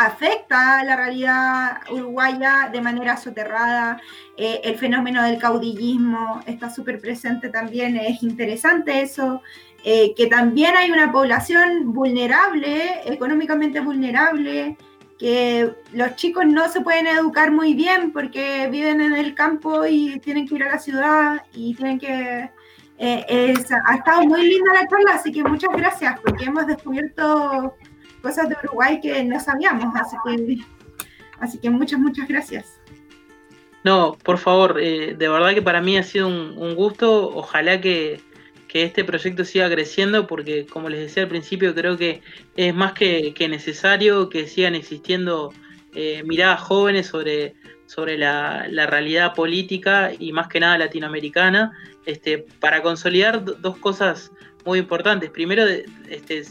afecta 0.00 0.82
la 0.84 0.96
realidad 0.96 1.80
uruguaya 1.90 2.70
de 2.72 2.80
manera 2.80 3.16
soterrada. 3.16 4.00
Eh, 4.36 4.60
el 4.64 4.76
fenómeno 4.76 5.22
del 5.22 5.38
caudillismo 5.38 6.40
está 6.46 6.70
súper 6.70 7.00
presente 7.00 7.50
también, 7.50 7.96
es 7.96 8.22
interesante 8.22 9.02
eso. 9.02 9.42
Eh, 9.84 10.14
que 10.14 10.26
también 10.26 10.76
hay 10.76 10.90
una 10.90 11.10
población 11.10 11.92
vulnerable, 11.92 13.00
económicamente 13.06 13.80
vulnerable, 13.80 14.76
que 15.18 15.70
los 15.92 16.16
chicos 16.16 16.46
no 16.46 16.68
se 16.68 16.80
pueden 16.80 17.06
educar 17.06 17.50
muy 17.50 17.74
bien 17.74 18.12
porque 18.12 18.68
viven 18.70 19.00
en 19.00 19.14
el 19.14 19.34
campo 19.34 19.86
y 19.86 20.18
tienen 20.20 20.46
que 20.46 20.54
ir 20.56 20.64
a 20.64 20.72
la 20.72 20.78
ciudad 20.78 21.42
y 21.54 21.74
tienen 21.74 21.98
que... 21.98 22.50
Eh, 23.02 23.54
ha 23.86 23.94
estado 23.94 24.22
muy 24.22 24.46
linda 24.46 24.74
la 24.74 24.86
charla, 24.86 25.14
así 25.14 25.32
que 25.32 25.42
muchas 25.42 25.70
gracias 25.74 26.20
porque 26.20 26.44
hemos 26.44 26.66
descubierto 26.66 27.74
cosas 28.20 28.48
de 28.48 28.56
Uruguay 28.64 29.00
que 29.00 29.24
no 29.24 29.40
sabíamos, 29.40 29.94
así 29.96 30.16
que, 30.24 30.58
así 31.40 31.58
que 31.58 31.70
muchas, 31.70 31.98
muchas 31.98 32.28
gracias. 32.28 32.80
No, 33.82 34.18
por 34.22 34.38
favor, 34.38 34.78
eh, 34.80 35.14
de 35.16 35.28
verdad 35.28 35.54
que 35.54 35.62
para 35.62 35.80
mí 35.80 35.96
ha 35.96 36.02
sido 36.02 36.28
un, 36.28 36.74
gusto, 36.74 37.30
ojalá 37.34 37.80
que, 37.80 38.20
este 38.72 39.02
proyecto 39.02 39.44
siga 39.44 39.68
creciendo 39.68 40.28
porque 40.28 40.64
como 40.64 40.88
les 40.88 41.00
decía 41.00 41.24
al 41.24 41.28
principio 41.28 41.74
creo 41.74 41.96
que 41.96 42.22
es 42.54 42.72
más 42.72 42.92
que, 42.92 43.34
necesario 43.48 44.28
que 44.28 44.46
sigan 44.46 44.76
existiendo 44.76 45.52
eh, 45.92 46.22
miradas 46.24 46.60
jóvenes 46.60 47.08
sobre, 47.08 47.56
sobre 47.86 48.16
la, 48.16 48.68
realidad 48.86 49.34
política 49.34 50.12
y 50.16 50.32
más 50.32 50.46
que 50.46 50.60
nada 50.60 50.78
latinoamericana, 50.78 51.72
este, 52.06 52.46
para 52.60 52.80
consolidar 52.80 53.44
dos 53.60 53.76
cosas 53.78 54.30
muy 54.64 54.78
importantes. 54.78 55.30
Primero, 55.30 55.64
este, 56.08 56.44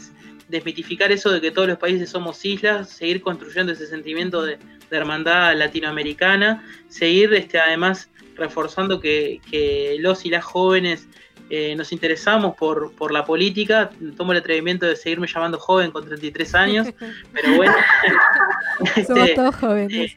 desmitificar 0.50 1.12
eso 1.12 1.30
de 1.30 1.40
que 1.40 1.50
todos 1.50 1.68
los 1.68 1.78
países 1.78 2.10
somos 2.10 2.44
islas, 2.44 2.90
seguir 2.90 3.20
construyendo 3.22 3.72
ese 3.72 3.86
sentimiento 3.86 4.42
de, 4.42 4.58
hermandad 4.90 5.56
latinoamericana, 5.56 6.64
seguir 6.88 7.32
este, 7.34 7.60
además 7.60 8.10
reforzando 8.34 9.00
que, 9.00 9.40
que 9.48 9.96
los 10.00 10.26
y 10.26 10.30
las 10.30 10.44
jóvenes 10.44 11.06
eh, 11.48 11.74
nos 11.76 11.92
interesamos 11.92 12.56
por, 12.56 12.92
por, 12.94 13.12
la 13.12 13.24
política. 13.24 13.90
Tomo 14.16 14.32
el 14.32 14.38
atrevimiento 14.38 14.86
de 14.86 14.96
seguirme 14.96 15.26
llamando 15.26 15.58
joven 15.58 15.90
con 15.90 16.04
33 16.06 16.54
años, 16.54 16.88
pero 17.32 17.56
bueno. 17.56 17.74
Somos 19.06 19.28
este, 19.28 19.34
todos 19.34 19.54
jóvenes. 19.56 20.16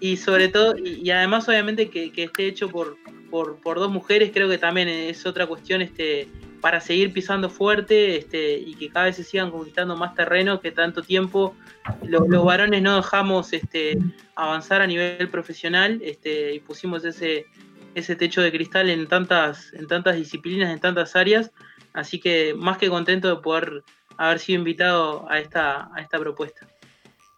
Y 0.00 0.16
sobre 0.16 0.48
todo, 0.48 0.76
y, 0.76 1.10
además 1.10 1.48
obviamente 1.48 1.88
que, 1.88 2.12
esté 2.14 2.46
hecho 2.46 2.68
por, 2.68 2.96
por, 3.30 3.56
por, 3.60 3.78
dos 3.78 3.90
mujeres, 3.90 4.30
creo 4.32 4.48
que 4.48 4.58
también 4.58 4.88
es 4.88 5.24
otra 5.24 5.46
cuestión 5.46 5.80
este, 5.80 6.28
para 6.66 6.80
seguir 6.80 7.12
pisando 7.12 7.48
fuerte 7.48 8.16
este, 8.16 8.58
y 8.58 8.74
que 8.74 8.90
cada 8.90 9.04
vez 9.06 9.14
se 9.14 9.22
sigan 9.22 9.52
conquistando 9.52 9.94
más 9.94 10.16
terreno 10.16 10.58
que 10.60 10.72
tanto 10.72 11.00
tiempo 11.00 11.54
los, 12.02 12.28
los 12.28 12.44
varones 12.44 12.82
no 12.82 12.96
dejamos 12.96 13.52
este, 13.52 13.96
avanzar 14.34 14.82
a 14.82 14.86
nivel 14.88 15.28
profesional 15.28 16.00
este, 16.02 16.54
y 16.54 16.58
pusimos 16.58 17.04
ese, 17.04 17.46
ese 17.94 18.16
techo 18.16 18.40
de 18.40 18.50
cristal 18.50 18.90
en 18.90 19.06
tantas, 19.06 19.72
en 19.74 19.86
tantas 19.86 20.16
disciplinas, 20.16 20.72
en 20.72 20.80
tantas 20.80 21.14
áreas. 21.14 21.52
Así 21.92 22.18
que 22.18 22.52
más 22.54 22.78
que 22.78 22.88
contento 22.88 23.28
de 23.28 23.40
poder 23.40 23.84
haber 24.16 24.40
sido 24.40 24.58
invitado 24.58 25.24
a 25.30 25.38
esta, 25.38 25.88
a 25.94 26.00
esta 26.00 26.18
propuesta. 26.18 26.66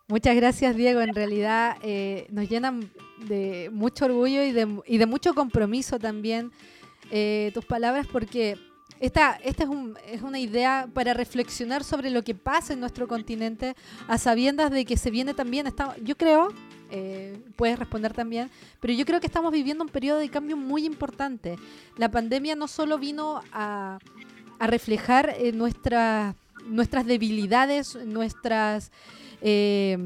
Muchas 0.06 0.36
gracias, 0.36 0.74
Diego. 0.74 1.02
En 1.02 1.14
realidad 1.14 1.76
eh, 1.82 2.28
nos 2.30 2.48
llenan 2.48 2.90
de 3.26 3.68
mucho 3.74 4.06
orgullo 4.06 4.42
y 4.42 4.52
de, 4.52 4.80
y 4.86 4.96
de 4.96 5.04
mucho 5.04 5.34
compromiso 5.34 5.98
también 5.98 6.50
eh, 7.10 7.50
tus 7.52 7.66
palabras, 7.66 8.06
porque 8.06 8.56
esta, 9.00 9.38
esta 9.44 9.64
es, 9.64 9.68
un, 9.68 9.96
es, 10.06 10.22
una 10.22 10.38
idea 10.38 10.88
para 10.92 11.14
reflexionar 11.14 11.84
sobre 11.84 12.10
lo 12.10 12.22
que 12.22 12.34
pasa 12.34 12.72
en 12.72 12.80
nuestro 12.80 13.06
continente, 13.08 13.74
a 14.08 14.18
sabiendas 14.18 14.70
de 14.70 14.84
que 14.84 14.96
se 14.96 15.10
viene 15.10 15.34
también, 15.34 15.66
está, 15.66 15.96
yo 16.02 16.16
creo, 16.16 16.48
eh, 16.90 17.38
puedes 17.56 17.78
responder 17.78 18.12
también, 18.12 18.50
pero 18.80 18.92
yo 18.92 19.04
creo 19.04 19.20
que 19.20 19.26
estamos 19.26 19.52
viviendo 19.52 19.84
un 19.84 19.90
periodo 19.90 20.18
de 20.18 20.28
cambio 20.28 20.56
muy 20.56 20.84
importante. 20.84 21.56
La 21.96 22.10
pandemia 22.10 22.56
no 22.56 22.66
solo 22.66 22.98
vino 22.98 23.42
a, 23.52 23.98
reflejar 24.60 25.34
eh, 25.38 25.52
nuestras 25.52 27.06
debilidades, 27.06 27.94
nuestras... 28.04 28.90
Eh, 29.40 29.96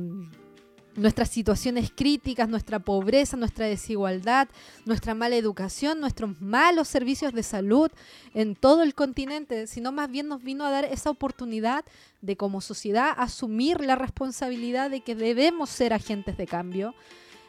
nuestras 0.94 1.30
situaciones 1.30 1.90
críticas, 1.94 2.48
nuestra 2.48 2.78
pobreza, 2.78 3.36
nuestra 3.36 3.66
desigualdad, 3.66 4.48
nuestra 4.84 5.14
mala 5.14 5.36
educación, 5.36 6.00
nuestros 6.00 6.40
malos 6.40 6.88
servicios 6.88 7.32
de 7.32 7.42
salud 7.42 7.90
en 8.34 8.54
todo 8.54 8.82
el 8.82 8.94
continente, 8.94 9.66
sino 9.66 9.92
más 9.92 10.10
bien 10.10 10.28
nos 10.28 10.42
vino 10.42 10.64
a 10.64 10.70
dar 10.70 10.84
esa 10.84 11.10
oportunidad 11.10 11.84
de 12.20 12.36
como 12.36 12.60
sociedad 12.60 13.14
asumir 13.16 13.80
la 13.80 13.96
responsabilidad 13.96 14.90
de 14.90 15.00
que 15.00 15.14
debemos 15.14 15.70
ser 15.70 15.92
agentes 15.92 16.36
de 16.36 16.46
cambio. 16.46 16.94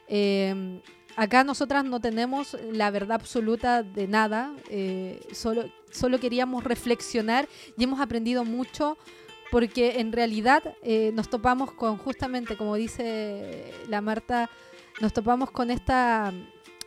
Em, 0.08 0.82
acá 1.16 1.44
nosotras 1.44 1.84
no 1.86 2.00
tenemos 2.00 2.58
la 2.72 2.92
verdad 2.92 3.16
absoluta 3.16 3.84
de 3.84 4.08
nada, 4.08 4.54
eh, 4.70 5.20
solo, 5.32 5.70
solo 5.92 6.20
queríamos 6.20 6.64
reflexionar 6.64 7.48
y 7.78 7.84
hemos 7.84 8.00
aprendido 8.00 8.46
mucho 8.46 8.98
porque 9.54 10.00
en 10.00 10.12
realidad 10.12 10.64
eh, 10.82 11.12
nos 11.14 11.30
topamos 11.30 11.72
con, 11.74 12.00
justamente 12.00 12.58
como 12.58 12.74
dice 12.74 13.72
la 13.88 14.02
Marta, 14.02 14.50
nos 15.00 15.14
topamos 15.14 15.52
con 15.52 15.70
esta 15.70 16.34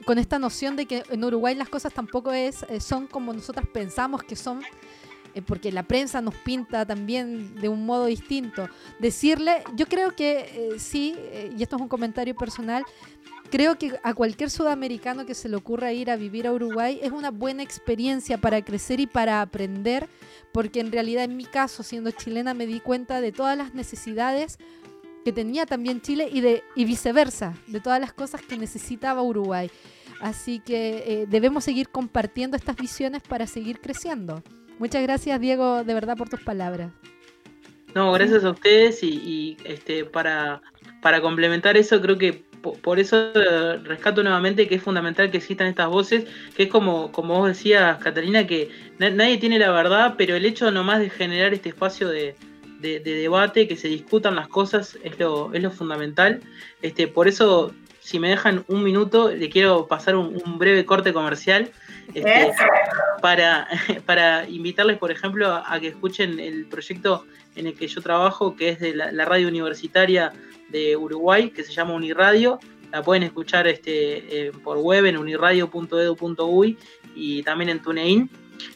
con 0.05 0.18
esta 0.18 0.40
noción 0.40 0.74
de 0.74 0.86
que 0.86 1.05
en 1.09 1.22
Uruguay 1.22 1.55
las 1.55 1.68
cosas 1.68 1.94
tampoco 1.94 2.32
es, 2.32 2.64
eh, 2.68 2.80
son 2.80 3.06
como 3.06 3.32
nosotras 3.32 3.68
pensamos 3.72 4.24
que 4.24 4.34
son, 4.34 4.62
eh, 5.32 5.43
porque 5.43 5.70
la 5.70 5.84
prensa 5.84 6.20
nos 6.20 6.34
pinta 6.34 6.84
también 6.84 7.55
de 7.55 7.68
un 7.68 7.86
modo 7.86 8.06
distinto. 8.06 8.68
Decirle, 8.98 9.62
yo 9.76 9.86
creo 9.86 10.16
que 10.16 10.74
sí, 10.78 11.14
y 11.56 11.62
esto 11.62 11.76
es 11.76 11.82
un 11.82 11.88
comentario 11.88 12.34
personal, 12.34 12.82
creo 13.51 13.78
que 13.78 13.98
a 14.02 14.14
cualquier 14.14 14.51
sudamericano 14.51 15.27
que 15.27 15.35
se 15.35 15.48
le 15.48 15.56
ocurra 15.56 15.93
ir 15.93 16.10
a 16.10 16.16
vivir 16.16 16.47
a 16.47 16.52
Uruguay 16.52 16.98
es 17.02 17.12
una 17.12 17.31
buena 17.31 17.62
experiencia 17.62 18.39
para 18.39 18.64
crecer 18.64 19.01
y 19.01 19.06
para 19.06 19.40
aprender 19.40 20.09
porque 20.56 20.81
en 20.81 20.90
realidad 20.90 21.24
en 21.24 21.36
mi 21.36 21.44
caso, 21.44 21.82
siendo 21.82 22.10
chilena, 22.12 22.55
me 22.55 22.66
di 22.66 22.81
cuenta 22.81 23.20
de 23.20 23.31
todas 23.31 23.59
las 23.59 23.74
necesidades 23.74 24.56
que 25.23 25.31
tenía 25.31 25.66
también 25.66 26.01
Chile 26.01 26.31
y, 26.32 26.40
de, 26.40 26.62
y 26.74 26.86
viceversa, 26.86 27.52
de 27.66 27.81
todas 27.81 28.01
las 28.01 28.14
cosas 28.14 28.40
que 28.40 28.56
necesitaba 28.56 29.23
Uruguay. 29.23 29.70
Así 30.18 30.60
que 30.60 31.05
eh, 31.06 31.27
debemos 31.28 31.64
seguir 31.64 31.90
compartiendo 31.90 32.56
estas 32.56 32.77
visiones 32.77 33.20
para 33.20 33.47
seguir 33.47 33.81
creciendo. 33.81 34.43
Muchas 34.78 35.02
gracias, 35.02 35.39
Diego, 35.40 35.85
de 35.85 35.93
verdad, 35.93 36.16
por 36.16 36.31
tus 36.31 36.40
palabras. 36.40 36.90
No, 37.94 38.12
gracias 38.12 38.43
a 38.43 38.51
ustedes 38.51 39.02
y, 39.02 39.59
este, 39.64 40.06
para, 40.06 40.62
para 41.02 41.20
complementar 41.20 41.77
eso, 41.77 42.01
creo 42.01 42.16
que 42.16 42.45
por 42.74 42.98
eso 42.98 43.32
eh, 43.34 43.78
rescato 43.84 44.22
nuevamente 44.22 44.66
que 44.68 44.76
es 44.76 44.82
fundamental 44.82 45.30
que 45.30 45.38
existan 45.38 45.68
estas 45.68 45.88
voces, 45.88 46.24
que 46.56 46.64
es 46.64 46.68
como, 46.68 47.12
como 47.12 47.38
vos 47.38 47.48
decías, 47.48 47.98
Catalina, 47.98 48.47
que 48.47 48.70
nadie 48.98 49.38
tiene 49.38 49.59
la 49.59 49.70
verdad, 49.70 50.14
pero 50.16 50.36
el 50.36 50.44
hecho 50.44 50.70
nomás 50.70 51.01
de 51.01 51.10
generar 51.10 51.55
este 51.55 51.70
espacio 51.70 52.09
de, 52.09 52.34
debate, 52.80 53.66
que 53.66 53.76
se 53.76 53.88
discutan 53.88 54.36
las 54.36 54.48
cosas, 54.48 54.97
es 55.02 55.18
lo, 55.18 55.52
es 55.52 55.62
lo 55.62 55.70
fundamental. 55.70 56.40
Este, 56.82 57.09
por 57.09 57.26
eso, 57.26 57.74
si 58.01 58.20
me 58.20 58.28
dejan 58.28 58.64
un 58.68 58.84
minuto, 58.84 59.32
le 59.32 59.48
quiero 59.51 59.88
pasar 59.88 60.14
un, 60.14 60.59
breve 60.59 60.84
corte 60.84 61.12
comercial. 61.12 61.70
Este, 62.14 62.52
para, 63.20 63.66
para 64.06 64.48
invitarles, 64.48 64.98
por 64.98 65.10
ejemplo, 65.10 65.52
a, 65.52 65.80
que 65.80 65.88
escuchen 65.88 66.38
el 66.38 66.66
proyecto 66.66 67.26
en 67.56 67.66
el 67.66 67.74
que 67.74 67.88
yo 67.88 68.01
trabajo, 68.02 68.55
que 68.55 68.68
es 68.68 68.78
de 68.78 68.94
la 68.94 69.24
radio 69.24 69.48
universitaria 69.48 70.32
de 70.68 70.97
Uruguay 70.97 71.51
que 71.51 71.64
se 71.64 71.72
llama 71.72 71.94
Uniradio. 71.94 72.59
La 72.93 73.02
pueden 73.02 73.22
escuchar 73.24 73.66
este, 73.66 74.47
eh, 74.47 74.52
por 74.64 74.78
web 74.78 75.06
en 75.06 75.16
uniradio.edu.uy 75.16 76.78
y 77.14 77.43
también 77.43 77.70
en 77.70 77.82
TuneIn. 77.82 78.30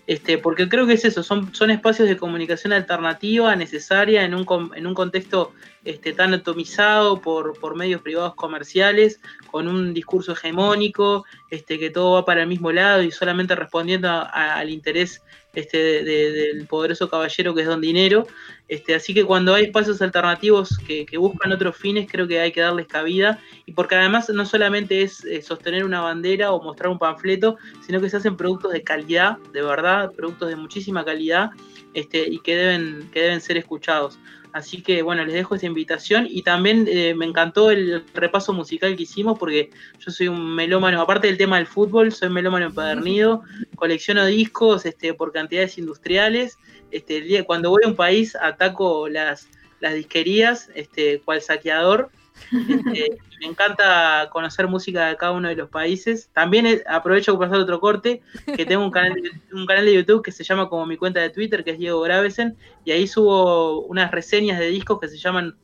Este, 0.07 0.39
porque 0.39 0.69
creo 0.69 0.87
que 0.87 0.95
es 0.95 1.05
eso, 1.05 1.23
son, 1.23 1.55
son 1.55 1.71
espacios 1.71 2.09
de 2.09 2.17
comunicación 2.17 2.73
alternativa 2.73 3.55
necesaria 3.57 4.25
en 4.25 4.35
un, 4.35 4.47
en 4.75 4.87
un 4.87 4.95
contexto 4.95 5.53
este, 5.85 6.13
tan 6.13 6.35
atomizado 6.35 7.21
por, 7.21 7.59
por, 7.59 7.77
medios 7.77 8.03
privados 8.03 8.35
comerciales, 8.35 9.21
con 9.51 9.69
un 9.69 9.93
discurso 9.93 10.33
hegemónico, 10.33 11.25
este, 11.51 11.79
que 11.79 11.91
todo 11.91 12.13
va 12.13 12.25
para 12.25 12.43
el 12.43 12.49
mismo 12.49 12.73
lado 12.73 13.03
y 13.03 13.11
solamente 13.11 13.55
respondiendo 13.55 14.09
al 14.33 14.71
interés 14.71 15.23
este, 15.55 16.05
del 16.05 16.67
poderoso 16.67 17.09
caballero 17.09 17.55
que 17.55 17.63
es 17.63 17.67
Don 17.67 17.81
Dinero. 17.81 18.27
Este, 18.69 18.95
así 18.95 19.13
que 19.13 19.25
cuando 19.25 19.55
hay 19.55 19.65
espacios 19.65 20.01
alternativos 20.01 20.79
que, 20.79 21.07
buscan 21.19 21.53
otros 21.53 21.77
fines, 21.77 22.09
creo 22.11 22.29
que 22.29 22.39
hay 22.39 22.53
que 22.53 22.61
darles 22.61 22.87
cabida. 22.87 23.41
Y 23.67 23.73
porque 23.73 23.97
además 23.97 24.29
no 24.31 24.47
solamente 24.47 25.03
es 25.03 25.25
eh, 25.25 25.43
sostener 25.43 25.85
una 25.85 26.01
bandera 26.01 26.53
o 26.53 26.63
mostrar 26.63 26.91
un 26.91 26.99
panfleto, 26.99 27.57
sino 27.85 28.01
que 28.01 28.09
se 28.09 28.19
hacen 28.19 28.37
productos 28.37 28.73
de 28.73 28.83
calidad, 28.83 29.39
de 29.53 29.63
verdad, 29.63 30.13
productos 30.13 30.49
de 30.49 30.57
muchísima 30.57 31.05
calidad 31.05 31.51
este, 31.95 32.29
y 32.29 32.39
que 32.39 32.57
deben, 32.57 33.11
que 33.13 33.21
deben 33.23 33.41
ser 33.41 33.57
escuchados. 33.57 34.19
Así 34.53 34.83
que 34.83 35.03
bueno, 35.03 35.25
les 35.25 35.35
dejo 35.35 35.55
esta 35.55 35.67
invitación 35.67 36.27
y 36.29 36.43
también 36.43 36.87
eh, 36.89 37.15
me 37.15 37.25
encantó 37.25 37.71
el 37.71 38.05
repaso 38.15 38.53
musical 38.53 38.97
que 38.97 39.05
hicimos 39.05 39.39
porque 39.39 39.71
yo 39.99 40.11
soy 40.11 40.29
un 40.29 40.55
melómano, 40.55 41.01
aparte 41.01 41.29
del 41.29 41.39
tema 41.39 41.57
del 41.57 41.67
fútbol, 41.67 42.13
soy 42.13 42.31
melómano 42.31 42.67
empedernido, 42.67 43.43
colecciono 43.77 44.27
discos 44.27 44.87
este, 44.87 45.15
por 45.15 45.33
cantidades 45.33 45.79
industriales. 45.79 46.59
Este, 46.91 47.45
cuando 47.45 47.71
voy 47.71 47.83
a 47.85 47.89
un 47.89 47.97
país 47.97 48.37
ataco 48.37 49.09
las, 49.09 49.49
las 49.81 49.95
disquerías, 49.95 50.71
este, 50.75 51.21
cual 51.21 51.41
saqueador. 51.41 52.11
Este, 52.69 53.19
me 53.41 53.47
encanta 53.47 54.29
conocer 54.31 54.67
música 54.69 55.09
de 55.09 55.17
cada 55.17 55.33
uno 55.33 55.49
de 55.49 55.57
los 55.57 55.71
países. 55.71 56.31
También 56.33 56.67
eh, 56.67 56.83
aprovecho 56.87 57.39
para 57.39 57.51
pasar 57.51 57.63
otro 57.63 57.81
corte, 57.81 58.23
que 58.57 58.67
tengo 58.67 58.85
un 58.85 58.91
canal, 58.91 59.15
de, 59.15 59.31
un 59.53 59.67
canal 59.67 59.87
de 59.87 59.95
YouTube 59.95 60.23
que 60.23 60.33
se 60.33 60.45
llama 60.45 60.69
como 60.69 60.87
mi 60.87 60.97
cuenta 60.97 61.21
de 61.21 61.31
Twitter, 61.31 61.65
que 61.65 61.73
es 61.73 61.79
Diego 61.79 62.01
Gravesen, 62.01 62.57
y 62.85 62.91
ahí 62.91 63.07
subo 63.07 63.83
unas 63.83 64.11
reseñas 64.11 64.59
de 64.59 64.69
discos 64.69 65.01
que 65.01 65.09
se 65.09 65.17
llaman 65.17 65.57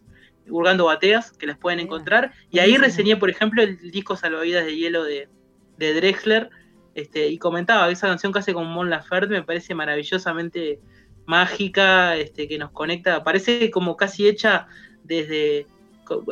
Hurgando 0.49 0.87
Bateas, 0.87 1.33
que 1.33 1.47
las 1.47 1.59
pueden 1.59 1.81
encontrar. 1.81 2.33
Y 2.51 2.61
ahí 2.61 2.77
reseñé, 2.77 3.17
por 3.17 3.31
ejemplo, 3.31 3.63
el 3.63 3.91
disco 3.91 4.17
Salvavidas 4.17 4.65
de 4.65 4.77
Hielo 4.77 5.05
de, 5.05 5.29
de 5.77 5.95
Drexler, 5.95 6.51
este, 6.95 7.29
y 7.29 7.37
comentaba 7.37 7.87
que 7.87 7.93
esa 7.93 8.09
canción 8.09 8.33
que 8.33 8.39
hace 8.39 8.55
con 8.55 8.67
Mon 8.69 8.89
Laferte 8.89 9.35
me 9.35 9.43
parece 9.43 9.75
maravillosamente 9.75 10.81
mágica, 11.27 12.17
este, 12.17 12.49
que 12.49 12.57
nos 12.57 12.71
conecta, 12.71 13.23
parece 13.23 13.71
como 13.71 13.97
casi 13.97 14.27
hecha 14.27 14.69
desde 15.05 15.67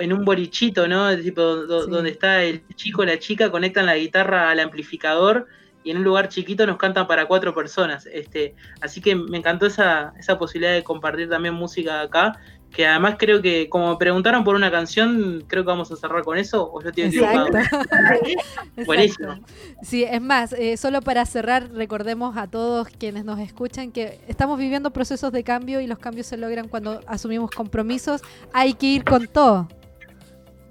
en 0.00 0.12
un 0.12 0.24
bolichito, 0.24 0.88
¿no? 0.88 1.16
Tipo, 1.16 1.42
donde 1.42 2.10
está 2.10 2.42
el 2.42 2.66
chico, 2.74 3.04
la 3.04 3.18
chica, 3.18 3.50
conectan 3.50 3.86
la 3.86 3.96
guitarra 3.96 4.50
al 4.50 4.60
amplificador 4.60 5.46
y 5.84 5.90
en 5.90 5.98
un 5.98 6.04
lugar 6.04 6.28
chiquito 6.28 6.66
nos 6.66 6.78
cantan 6.78 7.06
para 7.06 7.26
cuatro 7.26 7.54
personas. 7.54 8.06
Este, 8.06 8.56
así 8.80 9.00
que 9.00 9.14
me 9.14 9.38
encantó 9.38 9.66
esa, 9.66 10.14
esa 10.18 10.38
posibilidad 10.38 10.72
de 10.72 10.82
compartir 10.82 11.28
también 11.28 11.54
música 11.54 12.00
acá, 12.00 12.40
que 12.74 12.86
además 12.86 13.16
creo 13.18 13.40
que, 13.40 13.68
como 13.68 13.90
me 13.90 13.96
preguntaron 13.96 14.42
por 14.42 14.56
una 14.56 14.70
canción, 14.70 15.44
creo 15.46 15.62
que 15.62 15.68
vamos 15.68 15.92
a 15.92 15.96
cerrar 15.96 16.24
con 16.24 16.36
eso, 16.36 16.70
o 16.72 16.82
yo 16.82 16.88
estoy 16.88 17.04
equivocado. 17.04 17.48
Buenísimo. 18.86 19.38
Sí, 19.82 20.02
es 20.02 20.20
más, 20.20 20.52
eh, 20.52 20.76
solo 20.76 21.00
para 21.00 21.24
cerrar, 21.24 21.70
recordemos 21.72 22.36
a 22.36 22.48
todos 22.48 22.88
quienes 22.88 23.24
nos 23.24 23.38
escuchan 23.38 23.92
que 23.92 24.18
estamos 24.26 24.58
viviendo 24.58 24.90
procesos 24.90 25.30
de 25.30 25.44
cambio 25.44 25.80
y 25.80 25.86
los 25.86 25.98
cambios 25.98 26.26
se 26.26 26.36
logran 26.36 26.68
cuando 26.68 27.00
asumimos 27.06 27.52
compromisos. 27.52 28.22
Hay 28.52 28.74
que 28.74 28.86
ir 28.86 29.04
con 29.04 29.28
todo. 29.28 29.68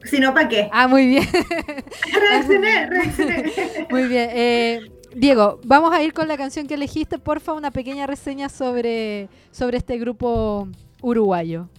Si 0.04 0.20
no, 0.20 0.34
¿para 0.34 0.50
qué? 0.50 0.70
Ah, 0.74 0.90
muy 0.90 1.08
bien. 1.08 1.28
reaccioné, 2.30 2.88
reaccioné. 2.88 3.54
Muy 3.90 4.04
bien. 4.10 4.30
Eh, 4.34 4.92
Diego, 5.16 5.62
vamos 5.64 5.94
a 5.94 6.02
ir 6.04 6.12
con 6.12 6.28
la 6.28 6.36
canción 6.36 6.68
que 6.68 6.74
elegiste. 6.74 7.20
Porfa, 7.20 7.54
una 7.54 7.72
pequeña 7.72 8.06
reseña 8.08 8.50
sobre, 8.50 9.30
sobre 9.52 9.78
este 9.78 9.98
grupo 9.98 10.68
uruguayo. 11.02 11.70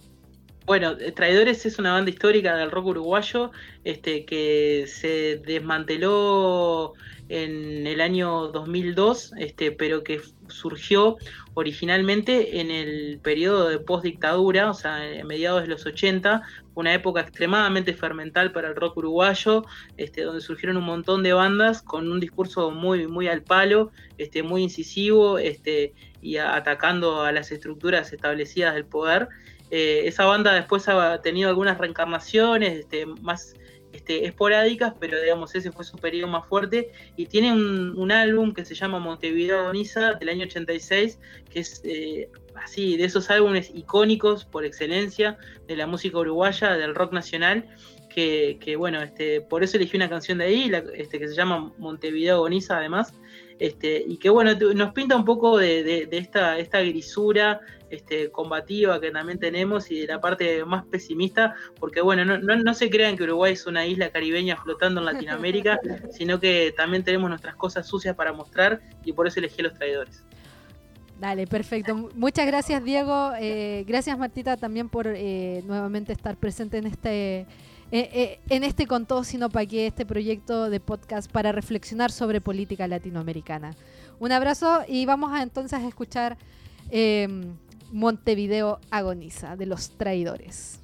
Bueno, 0.65 0.95
eh, 0.99 1.11
Traidores 1.11 1.63
es 1.67 1.77
una 1.77 1.93
banda 1.93 2.09
histórica 2.09 2.55
del 2.57 2.71
rock 2.71 2.87
uruguayo 2.87 3.51
este, 3.83 4.25
que 4.25 4.85
se 4.87 5.37
desmanteló 5.45 6.93
en 7.29 7.85
el 7.85 8.01
año 8.01 8.47
2002, 8.47 9.33
este, 9.37 9.71
pero 9.71 10.03
que 10.03 10.21
surgió 10.47 11.17
originalmente 11.53 12.59
en 12.61 12.71
el 12.71 13.19
periodo 13.21 13.69
de 13.69 13.77
postdictadura, 13.77 14.71
o 14.71 14.73
sea, 14.73 14.97
a 14.97 15.23
mediados 15.23 15.61
de 15.61 15.67
los 15.67 15.85
80, 15.85 16.41
una 16.73 16.93
época 16.95 17.21
extremadamente 17.21 17.93
fermental 17.93 18.51
para 18.51 18.69
el 18.69 18.75
rock 18.75 18.97
uruguayo, 18.97 19.65
este, 19.97 20.23
donde 20.23 20.41
surgieron 20.41 20.77
un 20.77 20.85
montón 20.85 21.21
de 21.21 21.33
bandas 21.33 21.83
con 21.83 22.11
un 22.11 22.19
discurso 22.19 22.71
muy, 22.71 23.07
muy 23.07 23.27
al 23.27 23.43
palo, 23.43 23.91
este, 24.17 24.41
muy 24.41 24.63
incisivo 24.63 25.37
este, 25.37 25.93
y 26.23 26.37
atacando 26.37 27.21
a 27.21 27.31
las 27.31 27.51
estructuras 27.51 28.11
establecidas 28.11 28.73
del 28.73 28.85
poder. 28.85 29.29
Eh, 29.71 30.03
esa 30.05 30.25
banda 30.25 30.53
después 30.53 30.87
ha 30.87 31.21
tenido 31.21 31.49
algunas 31.49 31.77
reencarnaciones 31.77 32.79
este, 32.79 33.05
más 33.05 33.55
este, 33.91 34.25
esporádicas, 34.25 34.93
pero 34.99 35.19
digamos 35.19 35.55
ese 35.55 35.71
fue 35.71 35.83
su 35.85 35.97
periodo 35.97 36.27
más 36.27 36.47
fuerte. 36.47 36.91
Y 37.15 37.25
tiene 37.25 37.53
un, 37.53 38.11
álbum 38.11 38.53
que 38.53 38.65
se 38.65 38.75
llama 38.75 38.99
Montevideo 38.99 39.61
Agoniza 39.61 40.13
del 40.13 40.29
año 40.29 40.45
86, 40.45 41.19
que 41.49 41.59
es 41.59 41.81
eh, 41.83 42.29
así, 42.55 42.97
de 42.97 43.05
esos 43.05 43.29
álbumes 43.29 43.71
icónicos 43.73 44.45
por 44.45 44.65
excelencia 44.65 45.37
de 45.67 45.75
la 45.75 45.87
música 45.87 46.17
uruguaya, 46.19 46.73
del 46.73 46.93
rock 46.93 47.13
nacional. 47.13 47.67
Que, 48.09 48.75
bueno, 48.77 49.01
este, 49.01 49.41
por 49.41 49.61
eso 49.61 49.75
elegí 49.75 49.97
una 49.97 50.07
canción 50.07 50.37
de 50.37 50.45
ahí, 50.45 50.71
que 51.11 51.27
se 51.27 51.35
llama 51.35 51.73
Montevideo 51.77 52.35
Agoniza 52.35 52.77
además, 52.77 53.13
y 53.59 54.17
que 54.17 54.29
bueno, 54.29 54.53
nos 54.73 54.93
pinta 54.93 55.17
un 55.17 55.25
poco 55.25 55.57
de, 55.57 56.07
esta 56.11 56.79
grisura 56.79 57.59
este, 57.95 58.31
combativa 58.31 58.99
que 58.99 59.11
también 59.11 59.39
tenemos 59.39 59.91
y 59.91 60.01
de 60.01 60.07
la 60.07 60.21
parte 60.21 60.63
más 60.65 60.85
pesimista, 60.85 61.55
porque 61.79 62.01
bueno, 62.01 62.25
no, 62.25 62.37
no, 62.37 62.73
se 62.73 62.89
crean 62.89 63.17
que 63.17 63.23
Uruguay 63.23 63.53
es 63.53 63.65
una 63.65 63.85
isla 63.85 64.09
caribeña 64.09 64.57
flotando 64.57 65.01
en 65.01 65.05
Latinoamérica, 65.05 65.79
sino 66.11 66.39
que 66.39 66.73
también 66.75 67.03
tenemos 67.03 67.29
nuestras 67.29 67.55
cosas 67.55 67.87
sucias 67.87 68.15
para 68.15 68.33
mostrar 68.33 68.81
y 69.03 69.13
por 69.13 69.27
eso 69.27 69.39
elegí 69.39 69.61
a 69.61 69.65
los 69.65 69.73
traidores. 69.73 70.23
Dale, 71.19 71.47
perfecto. 71.47 72.09
Muchas 72.15 72.45
gracias, 72.45 72.83
Diego. 72.83 73.31
Eh, 73.39 73.85
gracias, 73.87 74.17
Martita, 74.17 74.57
también 74.57 74.89
por 74.89 75.07
eh, 75.07 75.63
nuevamente 75.65 76.11
estar 76.11 76.35
presente 76.35 76.77
en 76.77 76.87
este 76.87 77.47
eh, 77.91 78.09
eh, 78.11 78.39
en 78.49 78.63
este 78.63 78.87
Con 78.87 79.05
Todo 79.05 79.23
Sino 79.23 79.49
Pa' 79.49 79.65
Qué, 79.65 79.87
este 79.87 80.05
proyecto 80.05 80.69
de 80.69 80.79
podcast 80.79 81.31
para 81.31 81.51
reflexionar 81.51 82.11
sobre 82.11 82.41
política 82.41 82.87
latinoamericana. 82.87 83.75
Un 84.19 84.31
abrazo 84.31 84.81
y 84.87 85.05
vamos 85.05 85.31
a 85.31 85.43
entonces 85.43 85.79
a 85.79 85.87
escuchar 85.87 86.37
Montevideo 87.91 88.79
Agoniza 88.91 89.55
de 89.55 89.65
los 89.65 89.91
traidores. 89.97 90.79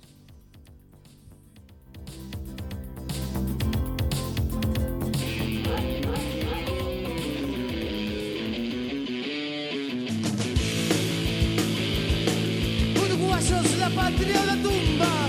Uruguayos, 12.95 13.78
la 13.78 13.90
patria, 13.90 14.45
la 14.45 14.56
tumba 14.61 15.22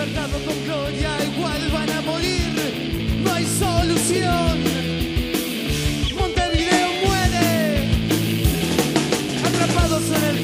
libertad 0.00 0.30
o 0.34 0.44
con 0.46 0.64
gloria 0.64 1.10
igual 1.24 1.70
van 1.72 1.90
a 1.90 2.00
morir, 2.02 3.22
no 3.24 3.32
hay 3.32 3.44
solución. 3.44 4.69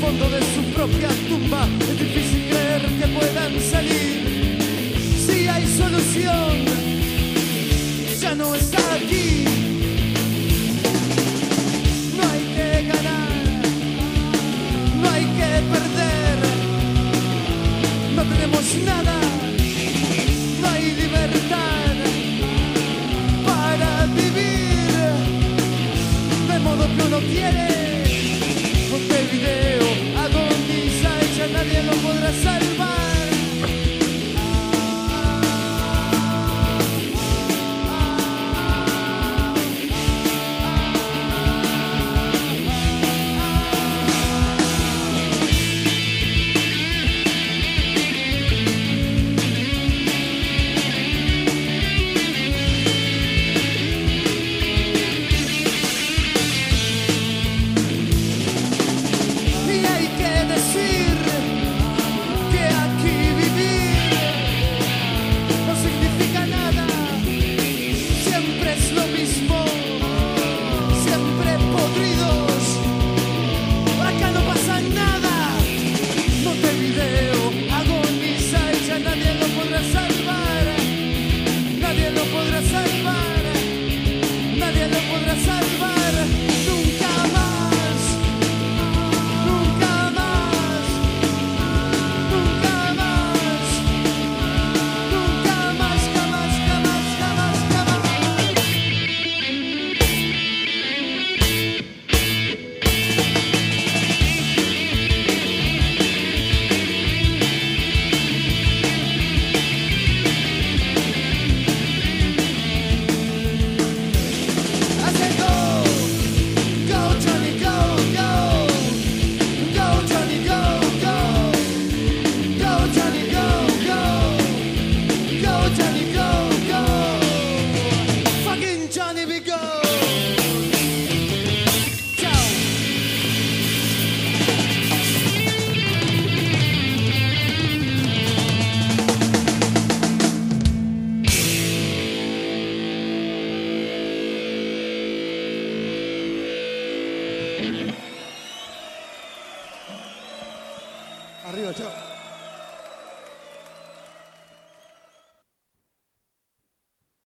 Fondo 0.06 0.30
de 0.30 0.40
su 0.54 0.62
propia 0.72 1.08
tumba, 1.28 1.66
es 1.80 1.98
difícil 1.98 2.42
creer 2.48 2.82
que 2.98 3.06
puedan 3.18 3.52
salir. 3.72 4.58
Si 5.26 5.48
hay 5.48 5.66
solución, 5.66 6.52
ya 8.20 8.34
no 8.36 8.54
está 8.54 8.78
aquí. 8.94 9.44
No 12.16 12.22
hay 12.32 12.42
que 12.56 12.68
ganar, 12.92 13.30
no 15.02 15.10
hay 15.10 15.24
que 15.38 15.50
perder, 15.74 16.38
no 18.14 18.22
tenemos 18.32 18.64
nada. 18.84 19.16
no 27.08 27.20
quiere. 27.20 27.75